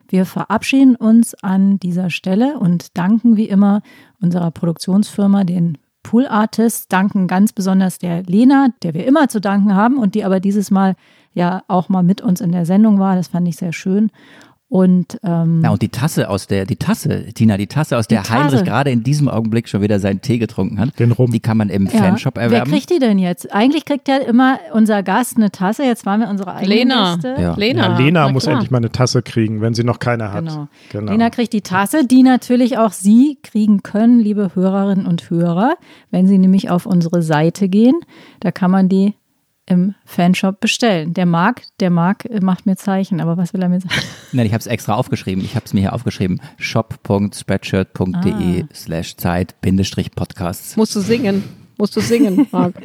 Wir 0.10 0.26
verabschieden 0.26 0.96
uns 0.96 1.34
an 1.34 1.80
dieser 1.80 2.10
Stelle 2.10 2.60
und 2.60 2.98
danken 2.98 3.38
wie 3.38 3.48
immer 3.48 3.82
unserer 4.22 4.52
Produktionsfirma, 4.52 5.44
den 5.44 5.78
Pool 6.04 6.28
Artists, 6.28 6.88
danken 6.88 7.28
ganz 7.28 7.54
besonders 7.54 7.98
der 7.98 8.24
Lena, 8.24 8.68
der 8.84 8.94
wir 8.94 9.08
immer 9.08 9.30
zu 9.30 9.42
danken 9.42 9.74
haben 9.74 9.98
und 9.98 10.16
die 10.16 10.24
aber 10.24 10.40
dieses 10.40 10.70
Mal 10.70 10.96
ja 11.34 11.64
auch 11.68 11.90
mal 11.90 12.04
mit 12.04 12.22
uns 12.22 12.42
in 12.42 12.52
der 12.52 12.66
Sendung 12.66 13.00
war. 13.00 13.16
Das 13.16 13.30
fand 13.30 13.48
ich 13.48 13.56
sehr 13.56 13.74
schön. 13.74 14.12
Und 14.74 15.20
ähm, 15.22 15.62
Na, 15.62 15.70
und 15.70 15.84
die 15.84 15.90
Tasse 15.90 16.28
aus 16.28 16.48
der, 16.48 16.66
die 16.66 16.78
Tasse, 16.78 17.26
Tina, 17.36 17.58
die 17.58 17.68
Tasse, 17.68 17.96
aus 17.96 18.08
der 18.08 18.24
Tasse. 18.24 18.46
Heinrich 18.46 18.64
gerade 18.64 18.90
in 18.90 19.04
diesem 19.04 19.30
Augenblick 19.30 19.70
schon 19.70 19.84
wieder 19.84 20.00
seinen 20.00 20.22
Tee 20.22 20.40
getrunken 20.40 20.80
hat. 20.80 20.98
Den 20.98 21.12
Rum. 21.12 21.32
Die 21.32 21.40
kann 21.40 21.58
man 21.58 21.70
im 21.70 21.86
Ja. 21.86 21.92
Fanshop 21.92 22.40
erwerben. 22.40 22.72
Wer 22.72 22.80
kriegt 22.80 22.90
die 22.90 22.98
denn 22.98 23.20
jetzt? 23.20 23.54
Eigentlich 23.54 23.86
kriegt 23.86 24.08
ja 24.08 24.18
immer 24.18 24.58
unser 24.74 25.04
Gast 25.04 25.38
eine 25.38 25.52
Tasse. 25.52 25.84
Jetzt 25.84 26.08
waren 26.08 26.22
wir 26.22 26.28
unsere 26.28 26.56
eigene 26.56 26.74
Lena. 26.74 27.14
Gäste. 27.14 27.36
Ja. 27.40 27.54
Lena. 27.56 27.82
Ja, 27.84 27.98
Lena 28.00 28.26
na 28.26 28.32
muss 28.32 28.48
endlich 28.48 28.72
mal 28.72 28.80
eine 28.80 28.92
Tasse 28.92 29.22
kriegen, 29.22 29.62
wenn 29.62 29.76
sie 29.76 29.84
noch 29.84 30.00
keine 30.00 30.34
hat. 30.34 30.44
Genau. 30.44 30.68
Genau. 30.92 31.12
Lena 31.12 31.30
kriegt 31.30 31.54
die 31.54 31.62
Tasse, 31.62 32.08
die 32.08 32.24
natürlich 32.24 32.80
auch 32.80 32.94
Sie 32.94 33.38
kriegen 33.44 33.84
können, 33.84 34.20
liebe 34.20 34.56
Hörerinnen 34.56 35.06
und 35.06 35.30
Hörer, 35.30 35.76
wenn 36.10 36.26
Sie 36.26 36.40
nämlich 36.40 36.72
auf 36.72 36.88
unsere 36.88 37.22
Seite 37.22 37.70
gehen. 37.70 38.00
Da 38.40 38.50
kann 38.52 38.72
man 38.72 38.90
die 38.90 39.14
im 39.66 39.96
Fanshop 40.06 40.60
bestellen. 40.60 41.14
Der 41.14 41.26
Marc, 41.26 41.62
der 41.80 41.90
Marc 41.90 42.26
macht 42.42 42.66
mir 42.66 42.76
Zeichen, 42.76 43.22
aber 43.22 43.38
was 43.38 43.54
will 43.54 43.62
er 43.62 43.70
mir 43.70 43.80
sagen? 43.80 43.94
Nein, 44.34 44.46
ich 44.46 44.54
habe 44.54 44.60
es 44.60 44.68
extra 44.68 44.94
aufgeschrieben. 44.96 45.44
Ich 45.44 45.56
habe 45.56 45.66
es 45.66 45.74
mir 45.74 45.80
hier 45.82 45.94
aufgeschrieben. 45.94 46.42
shop.spreadshirt.de 46.58 48.64
Ah. 48.64 48.68
slash 48.74 49.16
Zeit 49.18 49.60
Bindestrich 49.62 50.12
Podcasts. 50.12 50.76
Musst 50.76 50.96
du 50.96 51.00
singen. 51.00 51.44
Musst 51.78 51.96
du 51.96 52.02
singen, 52.02 52.48
Marc. 52.52 52.76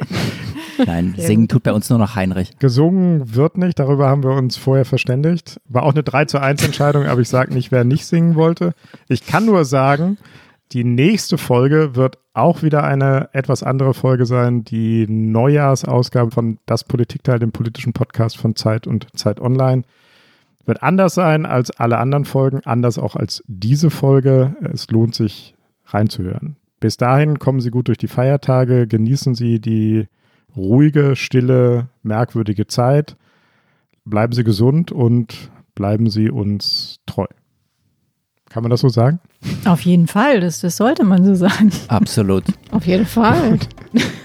Nein, 0.83 1.13
singen 1.17 1.47
tut 1.47 1.63
bei 1.63 1.73
uns 1.73 1.89
nur 1.89 1.99
noch 1.99 2.15
Heinrich. 2.15 2.57
Gesungen 2.57 3.35
wird 3.35 3.57
nicht, 3.57 3.77
darüber 3.77 4.09
haben 4.09 4.23
wir 4.23 4.31
uns 4.31 4.57
vorher 4.57 4.85
verständigt. 4.85 5.59
War 5.67 5.83
auch 5.83 5.91
eine 5.91 6.03
3 6.03 6.25
zu 6.25 6.41
1 6.41 6.63
Entscheidung, 6.63 7.05
aber 7.05 7.21
ich 7.21 7.29
sage 7.29 7.53
nicht, 7.53 7.71
wer 7.71 7.83
nicht 7.83 8.05
singen 8.05 8.35
wollte. 8.35 8.73
Ich 9.07 9.27
kann 9.27 9.45
nur 9.45 9.63
sagen, 9.65 10.17
die 10.71 10.83
nächste 10.83 11.37
Folge 11.37 11.95
wird 11.95 12.19
auch 12.33 12.61
wieder 12.61 12.83
eine 12.83 13.29
etwas 13.33 13.63
andere 13.63 13.93
Folge 13.93 14.25
sein. 14.25 14.63
Die 14.63 15.07
Neujahrsausgabe 15.07 16.31
von 16.31 16.59
Das 16.67 16.83
Politikteil, 16.83 17.39
dem 17.39 17.51
politischen 17.51 17.93
Podcast 17.93 18.37
von 18.37 18.55
Zeit 18.55 18.85
und 18.85 19.07
Zeit 19.17 19.39
Online. 19.39 19.83
Wird 20.65 20.83
anders 20.83 21.15
sein 21.15 21.47
als 21.47 21.71
alle 21.71 21.97
anderen 21.97 22.25
Folgen, 22.25 22.61
anders 22.65 22.99
auch 22.99 23.15
als 23.15 23.43
diese 23.47 23.89
Folge. 23.89 24.55
Es 24.61 24.89
lohnt 24.91 25.15
sich 25.15 25.55
reinzuhören. 25.85 26.55
Bis 26.79 26.97
dahin 26.97 27.39
kommen 27.39 27.61
Sie 27.61 27.71
gut 27.71 27.87
durch 27.87 27.97
die 27.97 28.07
Feiertage, 28.07 28.85
genießen 28.85 29.33
Sie 29.33 29.59
die 29.59 30.07
ruhige, 30.55 31.15
stille, 31.15 31.89
merkwürdige 32.03 32.67
Zeit. 32.67 33.17
Bleiben 34.05 34.33
Sie 34.33 34.43
gesund 34.43 34.91
und 34.91 35.49
bleiben 35.73 36.09
Sie 36.09 36.29
uns 36.29 36.99
treu. 37.07 37.25
Kann 38.49 38.63
man 38.63 38.71
das 38.71 38.81
so 38.81 38.89
sagen? 38.89 39.19
Auf 39.65 39.81
jeden 39.81 40.07
Fall, 40.07 40.39
das, 40.41 40.61
das 40.61 40.77
sollte 40.77 41.03
man 41.03 41.23
so 41.23 41.35
sagen. 41.35 41.71
Absolut. 41.87 42.43
Auf 42.71 42.85
jeden 42.85 43.05
Fall. 43.05 43.59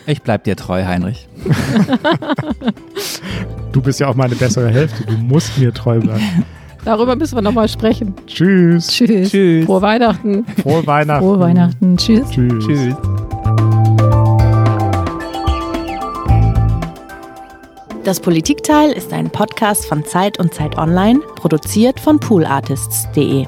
Ich 0.06 0.22
bleib 0.22 0.44
dir 0.44 0.56
treu, 0.56 0.84
Heinrich. 0.84 1.28
Du 3.72 3.82
bist 3.82 3.98
ja 3.98 4.06
auch 4.06 4.14
meine 4.14 4.36
bessere 4.36 4.70
Hälfte. 4.70 5.05
Du 5.05 5.14
musst 5.14 5.59
mir 5.59 5.74
treu 5.74 5.98
bleiben. 5.98 6.44
Darüber 6.84 7.16
müssen 7.16 7.36
wir 7.36 7.42
nochmal 7.42 7.68
sprechen. 7.68 8.14
Tschüss. 8.24 8.86
Tschüss. 8.86 9.30
Tschüss. 9.32 9.66
Frohe 9.66 9.82
Weihnachten. 9.82 10.46
Frohe 10.62 10.86
Weihnachten. 10.86 11.24
Frohe 11.24 11.40
Weihnachten. 11.40 11.96
Tschüss. 11.96 12.30
Tschüss. 12.30 12.64
Tschüss. 12.64 12.94
Das 18.05 18.20
Politikteil 18.20 18.90
ist 18.92 19.12
ein 19.12 19.28
Podcast 19.28 19.86
von 19.86 20.05
Zeit 20.05 20.38
und 20.38 20.55
Zeit 20.55 20.78
Online, 20.78 21.18
produziert 21.34 21.98
von 21.98 22.20
poolartists.de. 22.20 23.46